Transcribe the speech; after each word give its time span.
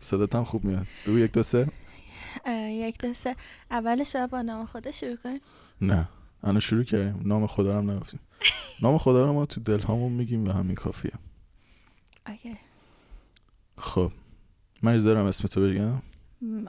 صدات 0.00 0.34
هم 0.34 0.44
خوب 0.44 0.64
میاد. 0.64 0.86
بگو 1.06 1.18
یک 1.18 1.32
دو 1.32 1.42
سه. 1.42 1.68
یک 2.68 2.98
دسته 2.98 3.36
اولش 3.70 4.16
باید 4.16 4.30
با 4.30 4.42
نام 4.42 4.66
خدا 4.66 4.90
شروع 4.92 5.16
کنیم. 5.16 5.40
نه. 5.80 6.08
الان 6.42 6.60
شروع 6.60 6.84
کردیم. 6.84 7.20
نام 7.24 7.46
خدا 7.46 7.72
رو 7.72 7.78
هم 7.78 7.90
نگفتیم. 7.90 8.20
نام 8.82 8.98
خدا 8.98 9.26
رو 9.26 9.32
ما 9.32 9.46
تو 9.46 9.60
دل 9.60 9.80
همون 9.80 10.12
میگیم 10.12 10.48
و 10.48 10.52
همین 10.52 10.74
کافیه. 10.74 11.12
اوکی. 12.26 12.56
خب. 13.78 14.12
من 14.82 14.92
اجازه 14.92 15.08
دارم 15.08 15.26
اسم 15.26 15.48
تو 15.48 15.60
بگم؟ 15.60 16.02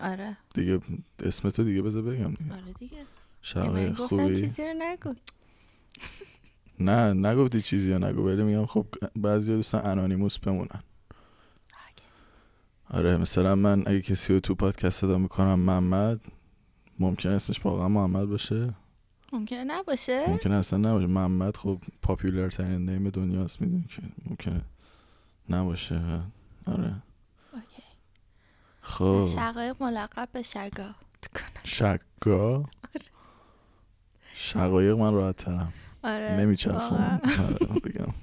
آره. 0.02 0.38
دیگه 0.54 0.80
اسم 1.23 1.50
تو 1.50 1.64
دیگه 1.64 1.82
بذار 1.82 2.02
بگم 2.02 2.34
دیگه. 2.34 2.54
آره 2.54 2.73
دیگه. 2.80 2.98
گفتم 3.89 4.07
خوبی؟ 4.07 4.41
چیزی 4.41 4.62
رو 4.62 4.73
نگو. 4.78 5.14
نه 6.80 7.14
نگفتی 7.14 7.62
چیزی 7.62 7.89
یا 7.89 7.98
نگو 7.98 8.28
ولی 8.28 8.44
میگم 8.44 8.66
خب 8.66 8.86
بعضی 9.16 9.55
دوستان 9.55 9.86
انانیموس 9.86 10.39
بمونن. 10.39 10.84
آره 12.90 13.18
مثلا 13.18 13.56
من 13.56 13.84
اگه 13.88 14.02
کسی 14.02 14.34
رو 14.34 14.40
تو 14.40 14.56
پادکست 14.56 15.02
صدا 15.02 15.18
می‌کنم 15.18 15.59
محمد 15.59 16.20
ممکن 17.00 17.30
اسمش 17.30 17.66
واقعا 17.66 17.88
محمد 17.88 18.26
باشه. 18.26 18.73
ممکنه 19.34 19.64
نباشه. 19.64 20.30
ممکن 20.30 20.52
اصلا 20.52 20.80
نباشه. 20.80 21.08
محمد 21.08 21.58
خب 21.58 21.80
پاپیولر 22.02 22.50
ترین 22.50 22.90
نیم 22.90 23.09
دنیاست 23.09 23.62
می‌دونی 23.62 23.86
که 23.90 24.02
ممکنه 24.30 24.62
نباشه. 25.50 26.22
آره. 26.66 26.94
اوکی. 27.54 27.84
خب. 28.81 29.28
شقایق 29.36 29.84
ملقب 29.84 30.30
به 30.31 30.42
شگا. 30.42 30.90
شگا؟ 31.64 32.64
شقایق 34.36 34.98
من 34.98 35.14
راحت 35.14 35.36
ترم. 35.36 35.73
آره. 36.04 36.40
نمیچرخم 36.40 37.22
آره، 37.23 37.80
بگم. 37.80 38.14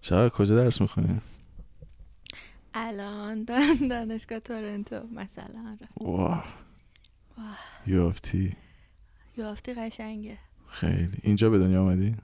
شقایق 0.00 0.32
کجا 0.32 0.56
درس 0.56 0.80
می‌خونی؟ 0.80 1.20
الان 2.74 3.44
دان- 3.44 3.88
دانشگاه 3.90 4.38
تورنتو. 4.38 5.06
مثلا 5.14 5.76
آره. 6.00 6.08
واه. 6.16 6.44
یافتی. 7.86 8.56
یافتی 9.36 9.74
قشنگه. 9.74 10.38
خیلی. 10.68 11.18
اینجا 11.22 11.50
به 11.50 11.58
دنیا 11.58 11.82
آمدی؟ 11.82 12.16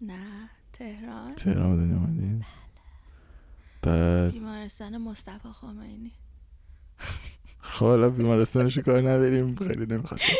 نه. 0.00 0.50
تهران. 0.72 1.34
تهران 1.34 1.76
به 1.76 1.82
دنیا 1.82 1.96
آمدی؟ 1.96 2.44
بعد؟ 3.82 4.32
بیمارستان 4.32 4.98
مصطفی 4.98 5.48
خمینی. 5.52 6.12
خب 7.60 7.86
حالا 7.86 8.10
بیمارستانشو 8.10 8.82
کار 8.82 8.98
نداریم. 9.00 9.54
خیلی 9.54 9.86
نمی‌خواستم 9.86 10.32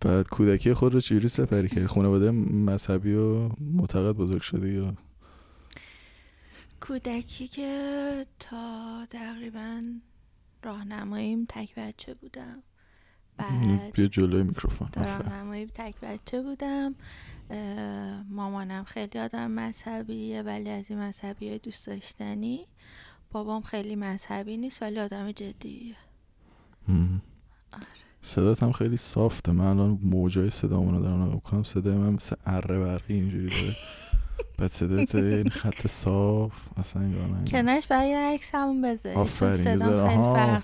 بعد 0.00 0.28
کودکی 0.28 0.72
خود 0.72 0.94
رو 0.94 1.00
چجوری 1.00 1.28
سپری 1.28 1.68
که 1.68 1.86
خانواده 1.86 2.30
مذهبی 2.30 3.14
و 3.14 3.48
معتقد 3.60 4.12
بزرگ 4.16 4.40
شدی 4.42 4.68
یا؟ 4.74 4.94
کودکی 6.80 7.48
که 7.48 8.26
تا 8.38 9.06
تقریبا 9.10 9.82
راهنماییم 10.62 11.46
تک 11.48 11.74
بچه 11.74 12.14
بودم. 12.14 12.62
بعد 13.36 13.92
بیا 13.92 14.06
جلوی 14.06 14.42
میکروفون. 14.42 14.88
راهنمایی 14.96 15.66
تک 15.66 16.00
بچه 16.00 16.42
بودم. 16.42 16.94
مامانم 18.30 18.84
خیلی 18.84 19.18
آدم 19.18 19.50
مذهبیه 19.50 20.42
ولی 20.42 20.70
از 20.70 20.90
این 20.90 20.98
مذهبی 20.98 21.58
دوست 21.58 21.86
داشتنی. 21.86 22.66
بابام 23.30 23.62
خیلی 23.62 23.96
مذهبی 23.96 24.56
نیست 24.56 24.82
ولی 24.82 24.98
آدم 24.98 25.32
جدیه. 25.32 25.96
آره. 26.88 27.86
صدات 28.22 28.62
هم 28.62 28.72
خیلی 28.72 28.96
صافته 28.96 29.52
من 29.52 29.66
الان 29.66 29.98
موجای 30.02 30.50
صدامون 30.50 30.94
رو 30.94 31.00
دارم 31.00 31.22
نگاه 31.22 31.40
کنم 31.40 31.62
صدای 31.62 31.94
من 31.96 32.10
مثل 32.12 32.36
اره 32.44 32.78
برقی 32.78 33.14
اینجوری 33.14 33.48
داره. 33.48 33.76
بعد 34.60 34.70
صدات 34.70 35.14
این 35.34 35.48
خط 35.50 35.86
صاف 35.86 36.68
اصلا 36.78 37.02
انگار 37.02 37.26
نه 37.26 37.44
کنارش 37.50 37.86
برای 37.86 38.14
عکس 38.14 38.50
همون 38.54 38.82
بذاری 38.82 39.16
آفرین، 39.16 39.66
یه 39.66 39.76
صدام 39.76 39.90
ذره- 39.90 40.08
خیلی 40.08 40.20
آها. 40.22 40.62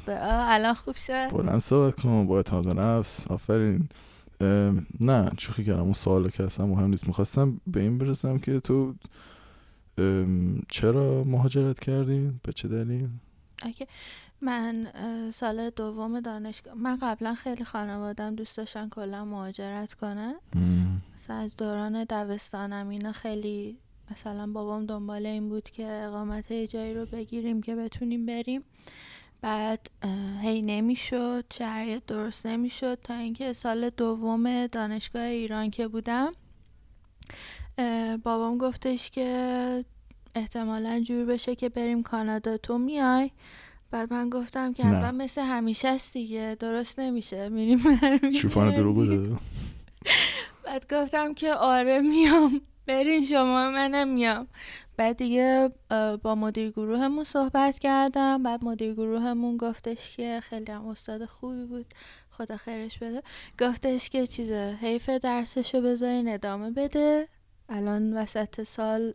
الان 0.53 0.75
خوب 0.75 0.97
شد. 0.97 1.31
بلند 1.31 1.59
صحبت 1.61 2.01
کن 2.01 2.27
با 2.27 2.37
اعتماد 2.37 2.69
نفس. 2.81 3.27
آفرین. 3.31 3.89
نه 5.01 5.31
شوخی 5.39 5.65
کردم. 5.65 5.83
اون 5.83 5.93
سوالا 5.93 6.29
که 6.29 6.43
اصلا 6.45 6.67
مهم 6.67 6.91
نیست. 6.91 7.07
می‌خواستم 7.07 7.61
به 7.67 7.81
این 7.81 7.99
برسم 7.99 8.39
که 8.39 8.61
تو 8.61 8.95
چرا 10.69 11.25
مهاجرت 11.25 11.81
کردی؟ 11.81 12.33
به 12.43 12.53
چه 12.53 12.69
دلیل؟ 12.69 13.09
اوکی. 13.65 13.87
من 14.41 14.87
سال 15.35 15.71
دوم 15.71 16.21
دانشگاه 16.21 16.75
من 16.75 16.97
قبلا 17.03 17.35
خیلی 17.35 17.65
خانوادم 17.65 18.35
دوست 18.35 18.57
داشتن 18.57 18.89
کلا 18.89 19.25
مهاجرت 19.25 19.95
کنن. 19.95 20.35
مثلا 21.15 21.37
از 21.37 21.57
دوران 21.57 22.05
دبستانم 22.05 22.89
اینا 22.89 23.13
خیلی 23.13 23.79
مثلا 24.11 24.47
بابام 24.47 24.87
دنبال 24.87 25.27
این 25.27 25.49
بود 25.49 25.71
که 25.71 25.87
اقامت 26.05 26.51
یه 26.51 26.67
جایی 26.67 26.95
رو 26.95 27.07
بگیریم 27.07 27.63
که 27.63 27.75
بتونیم 27.75 28.27
بریم. 28.27 28.63
بعد 29.41 29.91
هی 30.43 30.63
نمی‌شد 30.63 31.45
شرایط 31.53 32.03
درست 32.07 32.47
نمی‌شد 32.47 32.99
تا 33.05 33.15
اینکه 33.15 33.53
سال 33.53 33.91
دوم 33.91 34.67
دانشگاه 34.67 35.23
ایران 35.23 35.71
که 35.71 35.89
بودم 35.89 36.33
بابام 38.25 38.59
گفتش 38.59 39.11
که 39.11 39.85
احتمالا 40.35 41.01
جور 41.01 41.25
بشه 41.25 41.55
که 41.55 41.69
بریم 41.69 42.03
کانادا. 42.03 42.57
تو 42.57 42.79
میای؟ 42.79 43.31
بعد 43.91 44.13
من 44.13 44.31
گفتم 44.31 44.73
که. 44.73 44.85
حتما 44.85 45.25
مثل 45.25 45.41
همیشه 45.41 45.89
است 45.89 46.13
دیگه 46.13 46.57
درست 46.61 46.99
نمیشه 46.99 47.49
میریم. 47.49 47.79
چوپان 48.31 48.75
دروغ 48.75 49.07
داده 49.07 49.37
بعد 50.65 50.95
گفتم 50.95 51.35
که 51.35 51.55
آره 51.55 52.01
میام. 52.01 52.61
برین 52.87 53.25
شما 53.25 53.71
منم 53.71 54.09
میام. 54.09 54.47
بعد 54.97 55.17
دیگه 55.17 55.71
با 56.23 56.35
مدیر 56.35 56.71
گروهمون 56.71 57.25
صحبت 57.25 57.79
کردم. 57.79 58.43
بعد 58.43 58.65
مدیر 58.65 58.95
گروهمون 58.95 59.57
گفتش 59.57 60.17
که 60.17 60.41
خیلی 60.43 60.73
هم 60.73 60.87
استاد 60.87 61.25
خوبی 61.25 61.65
بود. 61.65 61.87
خدا 62.31 62.57
خیرش 62.57 62.99
بده. 62.99 63.23
گفتش 63.61 64.09
که 64.09 64.27
چیز 64.27 64.51
حیف 64.51 65.09
درسشو 65.09 65.81
بذارین 65.81 66.29
ادامه 66.29 66.71
بده. 66.71 67.29
الان 67.69 68.17
وسط 68.17 68.63
سال 68.63 69.15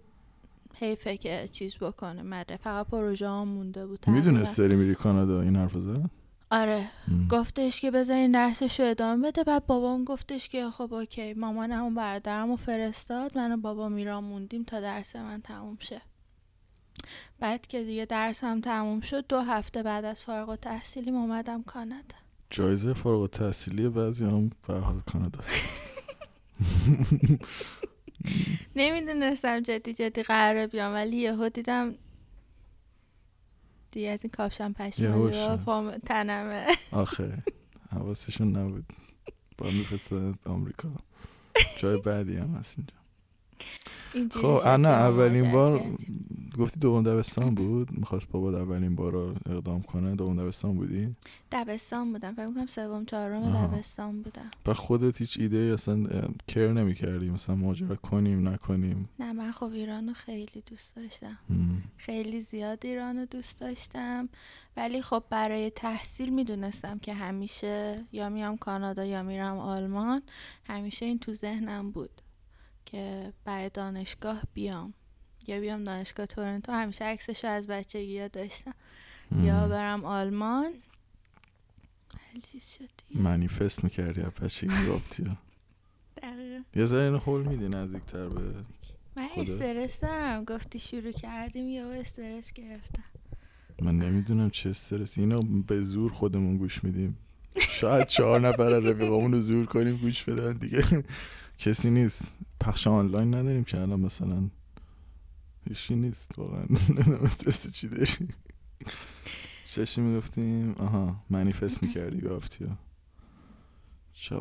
حیفه 0.80 1.18
که 1.18 1.48
چیز 1.52 1.78
بکنه 1.78 2.22
مده 2.22 2.58
فقط 2.58 2.88
پروژه 2.88 3.30
مونده 3.30 3.88
بود. 3.88 4.00
می‌دونست 4.08 4.58
داری 4.58 4.76
میری 4.76 4.96
کانادا 4.96 5.42
این 5.42 5.56
حرف 5.56 5.78
زد؟ 5.78 6.21
آره. 6.52 6.88
مم. 7.08 7.28
گفتش 7.28 7.82
که 7.82 7.92
بذارین 7.92 8.32
درسش 8.32 8.80
رو 8.80 8.86
ادامه 8.86 9.28
بده. 9.28 9.44
بعد 9.44 9.66
بابام 9.66 10.04
گفتش 10.04 10.50
که 10.50 10.70
خب 10.70 10.94
اوکی. 10.94 11.34
مامانم 11.34 11.86
و 11.86 11.90
برادرم 11.90 12.50
رو 12.50 12.56
فرستاد. 12.56 13.38
من 13.38 13.52
و 13.52 13.58
بابا 13.58 13.90
میرام 13.90 14.24
موندیم 14.24 14.64
تا 14.64 14.80
درس 14.82 15.16
من 15.16 15.42
تموم 15.42 15.78
شه. 15.80 16.02
بعد 17.40 17.68
که 17.68 17.84
دیگه 17.84 18.06
درسم 18.06 18.62
تموم 18.62 19.02
شد 19.02 19.28
دو 19.28 19.40
هفته 19.40 19.84
بعد 19.84 20.06
از 20.06 20.24
فارغ 20.24 20.50
و 20.50 20.56
تحصیلیم 20.56 21.16
اومدم 21.16 21.64
کانادا. 21.64 22.16
جایزه 22.50 22.94
فارغ 22.94 23.22
التحصیلی 23.22 23.90
بعضی 23.90 24.26
هم 24.26 24.50
به 24.68 24.74
حال 24.74 25.02
کاناداست 25.12 25.52
نمی‌دونستم 28.76 29.60
جدی 29.60 29.94
جدی 29.94 30.24
قراره 30.24 30.68
بیام 30.68 30.94
ولی 30.94 31.18
یهو 31.18 31.50
دیدم 31.50 31.96
دیگه 33.92 34.10
از 34.10 34.20
این 34.24 34.32
کاپشن. 34.32 34.74
رو 34.74 35.58
پام 35.58 35.98
تنمه. 35.98 36.66
آخه 36.92 37.44
حواسشون 37.92 38.58
نبود. 38.58 38.86
با 39.58 39.70
میفرستاد 39.70 40.36
آمریکا. 40.46 40.90
جای 41.78 42.02
بعدی 42.02 42.38
هم 42.38 42.56
هست 42.56 42.78
اینجا. 42.78 43.01
خب 44.32 44.58
که 44.58 44.70
اولین 44.70 45.52
بار. 45.52 45.84
گفتی 46.60 46.80
دوم 46.80 47.04
دبستان 47.04 47.56
بود. 47.56 47.92
می‌خواست 47.92 48.30
بابا 48.30 48.50
اولین 48.50 48.96
بار 48.96 49.12
رو 49.12 49.36
اقدام 49.50 49.82
کنه. 49.82 50.16
دوم 50.16 50.44
دبستان 50.44 50.76
بودی؟ 50.76 51.16
دبستان 51.52 52.12
بودم. 52.12 52.34
فکر 52.34 52.46
می‌کنم 52.46 52.66
سوم 52.66 53.06
چهارم. 53.06 53.68
دبستان 53.68 54.22
بودم. 54.22 54.52
و 54.66 54.74
خودت 54.74 55.18
هیچ 55.18 55.40
ایده 55.40 55.58
ای 55.58 55.72
اصلا 55.72 56.08
کر 56.48 56.68
نمی 56.68 56.94
کردی 56.94 57.30
مثلا 57.30 57.56
مهاجرت 57.56 58.02
کنیم 58.02 58.48
نکنیم؟ 58.48 59.10
نه 59.20 59.34
من 59.34 59.52
خب 59.52 59.72
ایرانو 59.74 60.14
خیلی 60.14 60.64
دوست 60.70 60.96
داشتم. 60.96 61.38
خیلی 61.98 62.42
زیاد 62.42 62.86
ایرانو 62.86 63.26
دوست 63.26 63.60
داشتم. 63.60 64.30
ولی 64.78 65.02
خب 65.02 65.24
برای 65.30 65.70
تحصیل 65.70 66.34
می‌دونستم 66.34 67.00
که 67.00 67.14
همیشه 67.14 68.06
یا 68.12 68.30
میام 68.30 68.58
کانادا 68.58 69.06
یا 69.06 69.24
میرم 69.24 69.58
آلمان. 69.58 70.22
همیشه 70.68 71.06
این 71.06 71.20
تو 71.20 71.34
ذهنم 71.34 71.92
بود. 71.92 72.21
که 72.92 73.34
برای 73.46 73.70
دانشگاه 73.70 74.42
بیام. 74.54 74.94
یا 75.48 75.60
بیام 75.60 75.84
دانشگاه 75.84 76.26
تورنتو. 76.26 76.72
همیشه 76.72 77.06
عکسشو 77.06 77.48
از 77.48 77.68
بچگی 77.68 78.20
ها 78.20 78.28
داشتم. 78.28 78.74
یا. 79.44 79.68
برم 79.68 80.06
آلمان. 80.06 80.74
منیفست 83.16 83.84
می‌کردی 83.84 84.22
از 84.22 84.32
بچگی 84.32 84.86
گفتی 84.90 85.24
دقیقاً. 86.22 86.64
یه 86.76 86.86
ذره 86.86 87.04
اینو 87.04 87.18
حول 87.18 87.42
میدی 87.42 87.70
نزدیکتر 87.70 88.30
به 88.30 88.42
من؟ 89.16 89.28
استرس 89.38 90.00
دارم. 90.00 90.44
گفتی 90.44 90.80
شروع 90.80 91.12
کردیم 91.12 91.70
یا 91.70 91.92
استرس 91.92 92.54
گرفتم. 92.54 93.04
من 93.82 93.98
نمی‌دونم 93.98 94.50
چه 94.50 94.70
استرسی. 94.70 95.22
اینو 95.22 95.42
به 95.42 95.84
زور 95.84 96.12
خودمون 96.12 96.58
گوش 96.58 96.84
میدیم. 96.84 97.18
شاید 97.60 98.08
چهار 98.08 98.40
نفر 98.40 98.74
از 98.74 98.84
رفیقامون 98.84 99.32
رو 99.32 99.40
زور 99.40 99.66
کنیم 99.66 99.98
گوش 99.98 100.24
بدن 100.24 100.54
دیگه. 100.54 100.84
کسی 101.62 101.90
نیست. 101.90 102.38
پخش 102.60 102.88
آنلاین 102.88 103.34
نداریم 103.34 103.64
که 103.64 103.82
الان 103.82 104.00
مثلا. 104.00 104.50
هیچی 105.70 105.96
نیست 105.96 106.32
واقعا. 106.38 106.66
نمی‌دونم 106.90 107.24
استرس 107.24 107.72
چی 107.74 107.88
داری. 107.88 108.28
چشی 109.66 110.02
می‌گفتیم 110.02 110.72
آها 110.72 111.16
منیفست 111.30 111.84
می‌کردی 111.84 112.26
یافتی 112.28 112.66
ها 112.66 112.78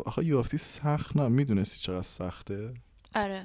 آخه 0.04 0.24
یافتی 0.24 0.58
سخت 0.58 1.16
نه 1.16 1.28
می‌دونستی 1.28 1.80
چقدر 1.80 2.02
سخته؟ 2.02 2.74
آره 3.14 3.44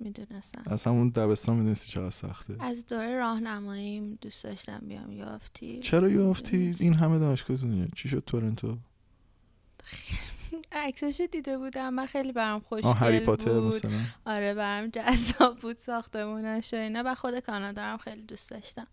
می‌دونستم. 0.00 0.62
از 0.66 0.84
همون 0.84 1.08
دبستان 1.08 1.56
می‌دونستی 1.56 1.92
چقدر 1.92 2.10
سخته؟ 2.10 2.56
از 2.60 2.86
دوره 2.86 3.18
راهنماییم 3.18 4.18
دوست 4.20 4.44
داشتم 4.44 4.78
بیام 4.88 5.12
یافتی 5.12 5.80
چرا 5.80 6.08
یافتی 6.08 6.74
این 6.78 6.94
همه 6.94 7.18
دانشگاه 7.18 7.56
دنیا 7.56 7.86
چی 7.94 8.08
شد 8.08 8.22
تورنتو؟ 8.26 8.78
عکساشو 10.86 11.26
دیده 11.26 11.58
بودم. 11.58 11.94
من 11.94 12.06
خیلی 12.06 12.32
برام 12.32 12.60
خوشگل 12.60 13.24
بود. 13.26 13.40
مثلا. 13.46 13.90
آره 14.26 14.54
برام 14.54 14.86
جذاب 14.88 15.58
بود 15.58 15.76
ساختمونش 15.76 16.74
و 16.74 16.76
اینا. 16.76 17.02
و 17.06 17.14
خود 17.14 17.38
کانادا 17.40 17.82
هم 17.82 17.96
خیلی 17.96 18.22
دوست 18.22 18.50
داشتم. 18.50 18.86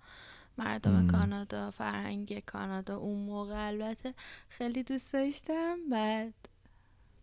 مردم 0.57 0.91
مم. 0.91 1.07
کانادا 1.07 1.71
فرهنگ 1.71 2.39
کانادا 2.45 2.97
اون 2.97 3.19
موقع 3.19 3.67
البته 3.67 4.13
خیلی 4.49 4.83
دوست 4.83 5.13
داشتم. 5.13 5.77
بعد 5.91 6.33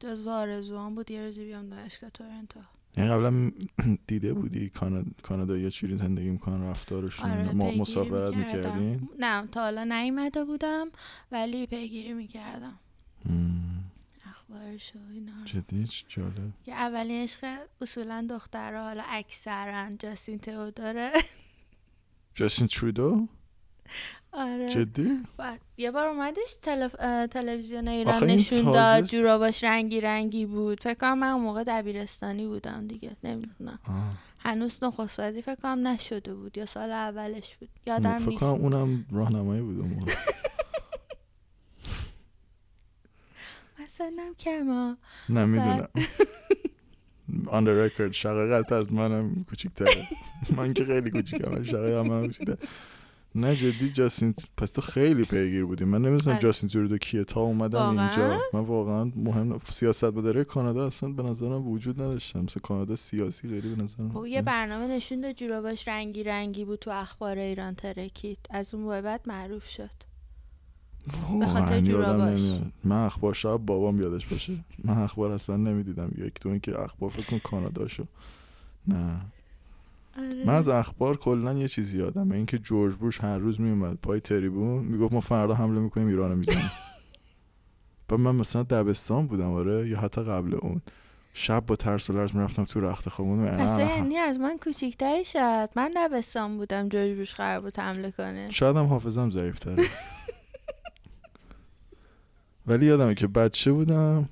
جزو 0.01 0.31
آرزوام 0.31 0.95
بود 0.95 1.11
یه 1.11 1.25
روزی 1.27 1.45
بیام 1.45 1.71
دانشگاه 1.71 2.11
تورنتو. 2.11 2.61
یعنی 2.97 3.11
قبلا 3.11 3.51
دیده 4.07 4.35
بودی 4.35 4.71
کانا- 4.71 5.23
کانادا 5.23 5.71
چجوری 5.71 5.97
زندگی 5.97 6.31
می‌کنن 6.31 6.63
رفتارشون 6.71 7.31
آره؟ 7.31 7.53
ما 7.53 7.71
مسافرت. 7.71 8.35
می‌کردین؟ 8.35 9.09
نه 9.19 9.47
تا 9.47 9.61
حالا 9.61 9.85
نیومده 9.85 10.45
بودم 10.45 10.89
ولی 11.33 11.67
پیگیری 11.67 12.13
می‌کردم. 12.13 12.79
اخبارش 14.57 14.93
و 14.97 14.99
اینا. 15.13 15.33
جدی؟ 15.45 15.89
جالب. 16.09 16.53
که 16.65 16.73
اولین 16.73 17.23
عشق 17.23 17.59
اصولا 17.81 18.27
دخترها 18.31 18.83
حالا 18.83 19.03
اکثرا 19.09 19.91
جاستین 19.99 20.39
تئودوره. 20.39 21.11
جاستین 22.35 22.67
ترودو؟ 22.67 23.29
آره. 24.33 24.71
جدی؟ 24.71 25.21
یه 25.77 25.91
بار 25.91 26.07
اومدش 26.07 26.55
تلف... 26.63 26.93
تلویزیون 27.31 27.89
ایران 27.89 28.25
نشون 28.25 28.59
تازه- 28.63 28.73
داد 28.73 29.05
جوراباش 29.05 29.65
رنگی 29.65 30.01
رنگی 30.01 30.47
بود. 30.47 30.81
فکر 30.81 30.95
کنم 30.95 31.19
من 31.19 31.29
اون 31.29 31.43
موقع 31.43 31.65
دبیرستانی 31.67 32.47
بودم 32.47 32.87
دیگه 32.87 33.17
نمی‌دونم. 33.25 33.79
هنوز 34.39 34.79
نخست 34.85 35.21
وزیر 35.21 35.41
فکر 35.43 35.55
کنم 35.55 35.87
نشده 35.89 36.35
بود 36.35 36.59
یا 36.59 36.67
سال 36.67 36.91
اولش 36.91 37.57
بود. 37.57 37.69
یادم 37.87 38.19
فکر 38.19 38.29
نیست. 38.29 38.41
کنم 38.41 38.51
اونم 38.51 39.07
راهنمایی 39.13 39.63
بود 39.63 39.79
اون 39.81 39.89
موقع. 39.89 40.13
مثلا 43.95 44.35
کما 44.39 44.97
نه 45.29 45.45
می‌دونم. 45.45 45.89
آن 47.47 47.69
رکورد 47.69 48.13
شقیقت 48.13 48.73
از 48.73 48.93
منم 48.93 49.45
کوچیک‌تره. 49.49 50.07
من 50.57 50.75
که 50.75 50.85
خیلی 50.85 51.11
کوچیکم 51.11 51.63
شقیقت 51.63 51.99
هم 51.99 52.07
منم 52.07 52.27
کوچیک‌تره. 52.27 52.59
نه 53.35 53.57
جدی 53.57 53.89
جاستین 53.89 54.35
پس 54.57 54.73
تو 54.73 54.81
خیلی 54.81 55.25
پیگیر 55.25 55.65
بودی. 55.65 55.85
من 55.85 56.03
نمی‌دونم 56.03 56.35
آره. 56.35 56.43
جاستین 56.43 56.69
ترودو 56.69 56.99
کیه 56.99 57.25
تا 57.25 57.41
اومدم؟ 57.41 57.99
اینجا. 57.99 58.41
من 58.53 58.61
واقعا 58.61 59.05
مهم 59.05 59.59
سیاست 59.65 60.05
مداره 60.05 60.45
کانادا 60.45 60.87
اصلا 60.87 61.09
به 61.09 61.23
نظرم 61.23 61.69
وجود 61.69 62.03
نداشتم. 62.03 62.41
مثل 62.41 62.61
کانادا 62.61 62.97
سیاسی 62.97 63.49
غیری 63.49 63.75
به 63.75 63.83
نظرم. 63.83 64.13
خب 64.13 64.27
یه 64.27 64.43
برنامه 64.43 64.87
نشون 64.87 65.21
داد 65.21 65.33
جوراباش 65.33 65.89
رنگی 65.89 66.23
رنگی 66.23 66.65
بود 66.65 66.79
تو 66.79 66.91
اخبار 66.91 67.39
ایران 67.39 67.75
ترکید. 67.75 68.39
از 68.51 68.75
اون 68.75 69.01
بعد 69.01 69.21
معروف 69.27 69.69
شد. 69.69 70.12
به 71.41 71.47
خاطر 71.47 71.73
یادم 71.73 71.81
جوراباش. 71.81 72.41
من 72.85 73.05
اخبار 73.05 73.35
شاید 73.35 73.67
بابام 73.67 74.01
یادش 74.01 74.27
باشه. 74.27 74.53
من 74.85 74.99
اخبار 74.99 75.33
اصلا 75.33 75.57
نمی‌دیدم. 75.57 76.11
یک 76.19 76.41
دو 76.41 76.49
اینکه 76.49 76.81
اخبار 76.81 77.11
فکر 77.11 77.27
کن 77.27 77.39
کانادا 77.39 77.89
شو 77.89 78.05
نه. 78.87 79.21
آره. 80.19 80.45
من 80.47 80.55
از 80.55 80.69
اخبار 80.69 81.17
کلا 81.17 81.53
یه 81.53 81.69
چیزی 81.69 81.99
یادمه. 81.99 82.37
اینکه 82.37 82.59
جورج 82.59 82.95
بوش 82.95 83.21
هر 83.21 83.39
روز 83.39 83.61
میومد 83.61 83.99
پای 84.03 84.21
تریبون 84.21 84.85
می‌گفت 84.85 85.13
ما 85.13 85.21
فردا 85.21 85.55
حمله 85.55 85.81
می‌کنیم 85.81 86.07
ایرانو 86.09 86.37
می‌زنیم. 86.37 86.71
بعد 88.09 88.21
من 88.21 88.35
مثلا 88.35 88.63
دبستان 88.63 89.27
بودم 89.27 89.53
آره. 89.53 89.89
یا 89.89 90.01
حتی 90.01 90.23
قبل 90.23 90.55
اون. 90.55 90.83
شب 91.35 91.67
با 91.67 91.77
ترس 91.77 92.11
و 92.11 92.13
لرز 92.13 92.37
می‌رفتم 92.37 92.65
تو 92.65 92.81
رخت 92.81 93.09
خوابون 93.09 93.47
پس 93.47 93.71
تو 93.71 93.81
یعنی 93.81 94.17
از 94.17 94.41
من 94.41 94.59
کوچیکتری 94.65 95.25
شد. 95.25 95.69
من 95.77 95.91
دبستان 95.97 96.57
بودم 96.57 96.89
جورج 96.89 97.17
بوش 97.17 97.35
قرار 97.35 97.61
بود 97.61 97.79
حمله 97.79 98.11
کنه. 98.11 98.51
شاید 98.51 98.77
هم 98.77 98.85
حافظم 98.85 99.31
ضعیفتره. 99.31 99.85
ولی 102.67 102.87
یادمه 102.87 103.15
که 103.15 103.27
بچه 103.27 103.73
بودم 103.73 104.29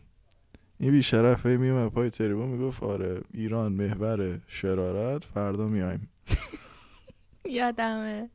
این 0.79 0.91
بیشرف 0.91 1.47
هی 1.47 1.57
میومد 1.57 1.89
پای 1.93 2.11
تریبون 2.11 2.49
می‌گفت 2.49 2.83
آره 2.83 3.21
ایران 3.35 3.73
محور 3.73 4.41
شرارت 4.47 5.25
فردا 5.25 5.67
میایم 5.67 6.09
یادمه. 7.45 8.31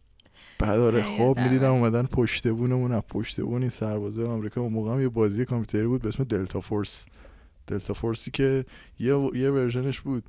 بعد 0.59 0.79
آره 0.79 1.01
خواب. 1.01 1.39
می‌دیدم 1.39 1.71
اومدن 1.71 2.03
پشت 2.03 2.47
بونمون 2.47 2.91
از 2.91 3.01
پشت 3.09 3.41
بون 3.41 3.61
این 3.61 3.69
سربازه 3.69 4.25
آمریکا. 4.25 4.61
اون 4.61 4.73
موقع 4.73 4.91
هم 4.93 5.01
یه 5.01 5.09
بازی 5.09 5.45
کامپیوتری 5.45 5.87
بود 5.87 6.01
به 6.01 6.07
اسم 6.07 6.23
دلتا 6.23 6.61
فورس. 6.61 7.05
دلتا 7.67 7.93
فورسی 7.93 8.31
که 8.31 8.65
یه 8.99 9.29
یه 9.33 9.51
ورژنش 9.51 10.01
بود. 10.01 10.23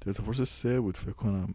دلتا 0.00 0.22
فورس 0.22 0.40
سه 0.42 0.80
بود 0.80 0.96
فکر 0.96 1.12
کنم. 1.12 1.54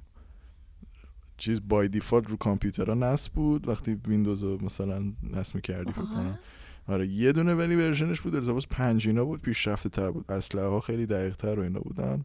چیز 1.38 1.62
بای 1.70 1.88
دیفالت 1.88 2.30
رو 2.30 2.38
کامپیوترها 2.38 2.94
نصب 2.96 3.34
بود. 3.34 3.68
وقتی 3.68 3.94
ویندوز 4.08 4.44
رو 4.44 4.58
مثلا 4.66 5.04
نصب 5.34 5.56
می‌کردی 5.56 5.92
فکر 5.92 6.02
کنم. 6.02 6.40
آره 6.88 7.08
یه 7.08 7.32
دونه 7.32 7.54
ولی 7.54 7.76
ورژنش 7.76 8.22
بود 8.22 8.34
دلتا 8.34 8.52
فورس 8.52 8.68
پنج 8.70 9.08
اینا 9.08 9.26
بود 9.26 9.42
پیشرفته 9.42 9.90
تر 9.90 10.12
بود. 10.12 10.32
اسلحه 10.32 10.66
ها 10.66 10.80
خیلی 10.80 11.06
دقیق 11.06 11.36
تر 11.36 11.60
و 11.60 11.64
اینا 11.64 11.80
بودن. 11.80 12.24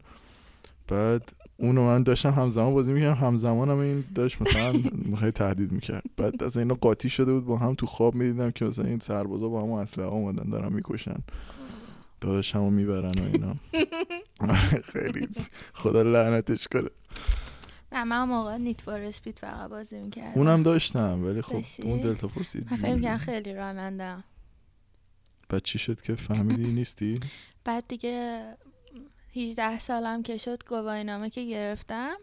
بعد 0.89 1.33
اونو 1.57 1.87
من 1.87 2.03
داشتم 2.03 2.31
همزمان 2.31 2.75
بازی 2.75 2.93
می‌کردم 2.93 3.15
همزمان 3.27 3.71
هم 3.71 3.79
این 3.79 4.05
داشت 4.15 4.43
مثلا 4.43 4.73
خیلی 5.21 5.33
تهدید 5.33 5.73
می‌کرد. 5.73 6.05
بعد 6.17 6.43
از 6.43 6.57
اینا 6.57 6.75
قاطی 6.75 7.09
شده 7.09 7.33
بود 7.33 7.45
با 7.45 7.57
هم 7.57 7.75
تو 7.75 7.87
خواب 7.87 8.15
می‌دیدم 8.15 8.51
که 8.51 8.65
مثلا 8.65 8.85
این 8.85 8.99
سربازا 8.99 9.49
با 9.49 9.63
هم 9.63 9.71
اسلحه 9.71 10.07
اومدن 10.09 10.51
دارن 10.51 10.73
می‌کشن. 10.73 11.17
داداشمو 12.21 12.71
می‌برن 12.71 13.13
و 13.19 13.23
اینا. 13.33 13.57
خیلی 14.93 15.29
خدا 15.75 16.03
لعنتش 16.03 16.69
کنه. 16.69 16.89
نه 17.93 18.05
من 18.05 18.25
موقع 18.25 18.57
نیت 18.57 18.81
فور 18.81 19.01
اسپید 19.01 19.39
فقط 19.39 19.71
بازی 19.71 20.01
می‌کردم. 20.01 20.33
اونم 20.35 20.63
داشتم 20.63 21.25
ولی 21.25 21.43
خب؟ 21.43 21.63
اون 21.83 22.01
دلتا 22.01 22.29
فورس 22.29 22.57
خیلی 23.19 23.55
رانندم 23.55 24.25
بعد 25.49 25.63
چی 25.63 25.79
شد 25.79 26.01
که 26.01 26.15
فهمیدی 26.15 26.73
نیستی؟ 26.73 27.21
بعد 27.65 27.85
دیگه 27.89 28.45
18 29.37 29.79
سالم 29.79 30.23
که 30.23 30.39
شد 30.39 30.65
گواهینامه 30.69 31.31
که 31.31 31.45
گرفتم. 31.45 32.17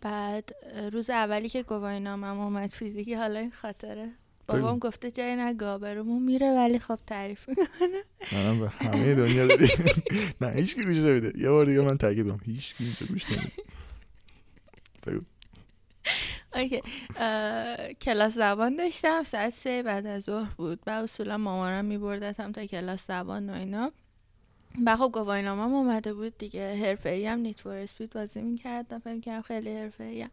بعد 0.00 0.50
روز 0.92 1.10
اولی 1.10 1.48
که 1.48 1.62
گواهینامم 1.62 2.40
اومد 2.40 2.70
فیزیکی 2.70 3.14
حالا 3.14 3.38
این 3.40 3.50
خاطره. 3.50 4.10
بابام. 4.46 4.78
گفته 4.78 5.10
جای 5.10 5.36
نگاه 5.36 5.78
برامون 5.78 6.22
میره 6.22 6.54
ولی 6.54 6.78
خب 6.78 6.98
تعریف 7.06 7.48
می‌کنه. 7.48 7.66
منم 8.32 8.60
به 8.60 8.68
همه 8.68 9.14
دنیا 9.14 9.46
داری. 9.46 9.68
نه 10.40 10.48
هیچ 10.48 10.74
کی 10.74 10.84
گوش 10.84 10.96
نمیده. 10.96 11.32
یه 11.40 11.50
بار 11.50 11.64
دیگه 11.64 11.80
من 11.80 11.98
تاکید 11.98 12.26
کنم 12.26 12.40
هیچ 12.44 12.74
کی 12.74 12.84
اینجا 12.84 13.06
گوش 13.06 13.30
نمیده. 13.30 13.52
بگو. 15.06 15.20
اوکی 16.58 16.82
کلاس 18.00 18.34
زبان 18.34 18.76
داشتم. 18.76 19.22
ساعت 19.22 19.54
سه 19.54 19.82
بعد 19.82 20.06
از 20.06 20.22
ظهر 20.22 20.54
بود. 20.56 20.80
و 20.86 20.90
اصولا 20.90 21.38
مامانم 21.38 21.84
میبردتم 21.84 22.52
تا 22.52 22.66
کلاس 22.66 23.06
زبان 23.06 23.50
و 23.50 23.52
اینا. 23.52 23.92
و 24.86 24.96
خب 24.96 25.10
گواهینامم 25.14 25.74
اومده 25.74 26.14
بود 26.14 26.38
دیگه. 26.38 26.74
حرفه 26.74 27.08
ای 27.08 27.26
هم 27.26 27.38
نیت 27.38 27.60
فور 27.60 27.76
اسپید 27.76 28.12
بازی 28.12 28.42
می‌کردم. 28.42 28.98
فکر 28.98 29.20
کردم 29.20 29.42
خیلی 29.42 29.76
حرفه 29.76 30.04
ای 30.04 30.26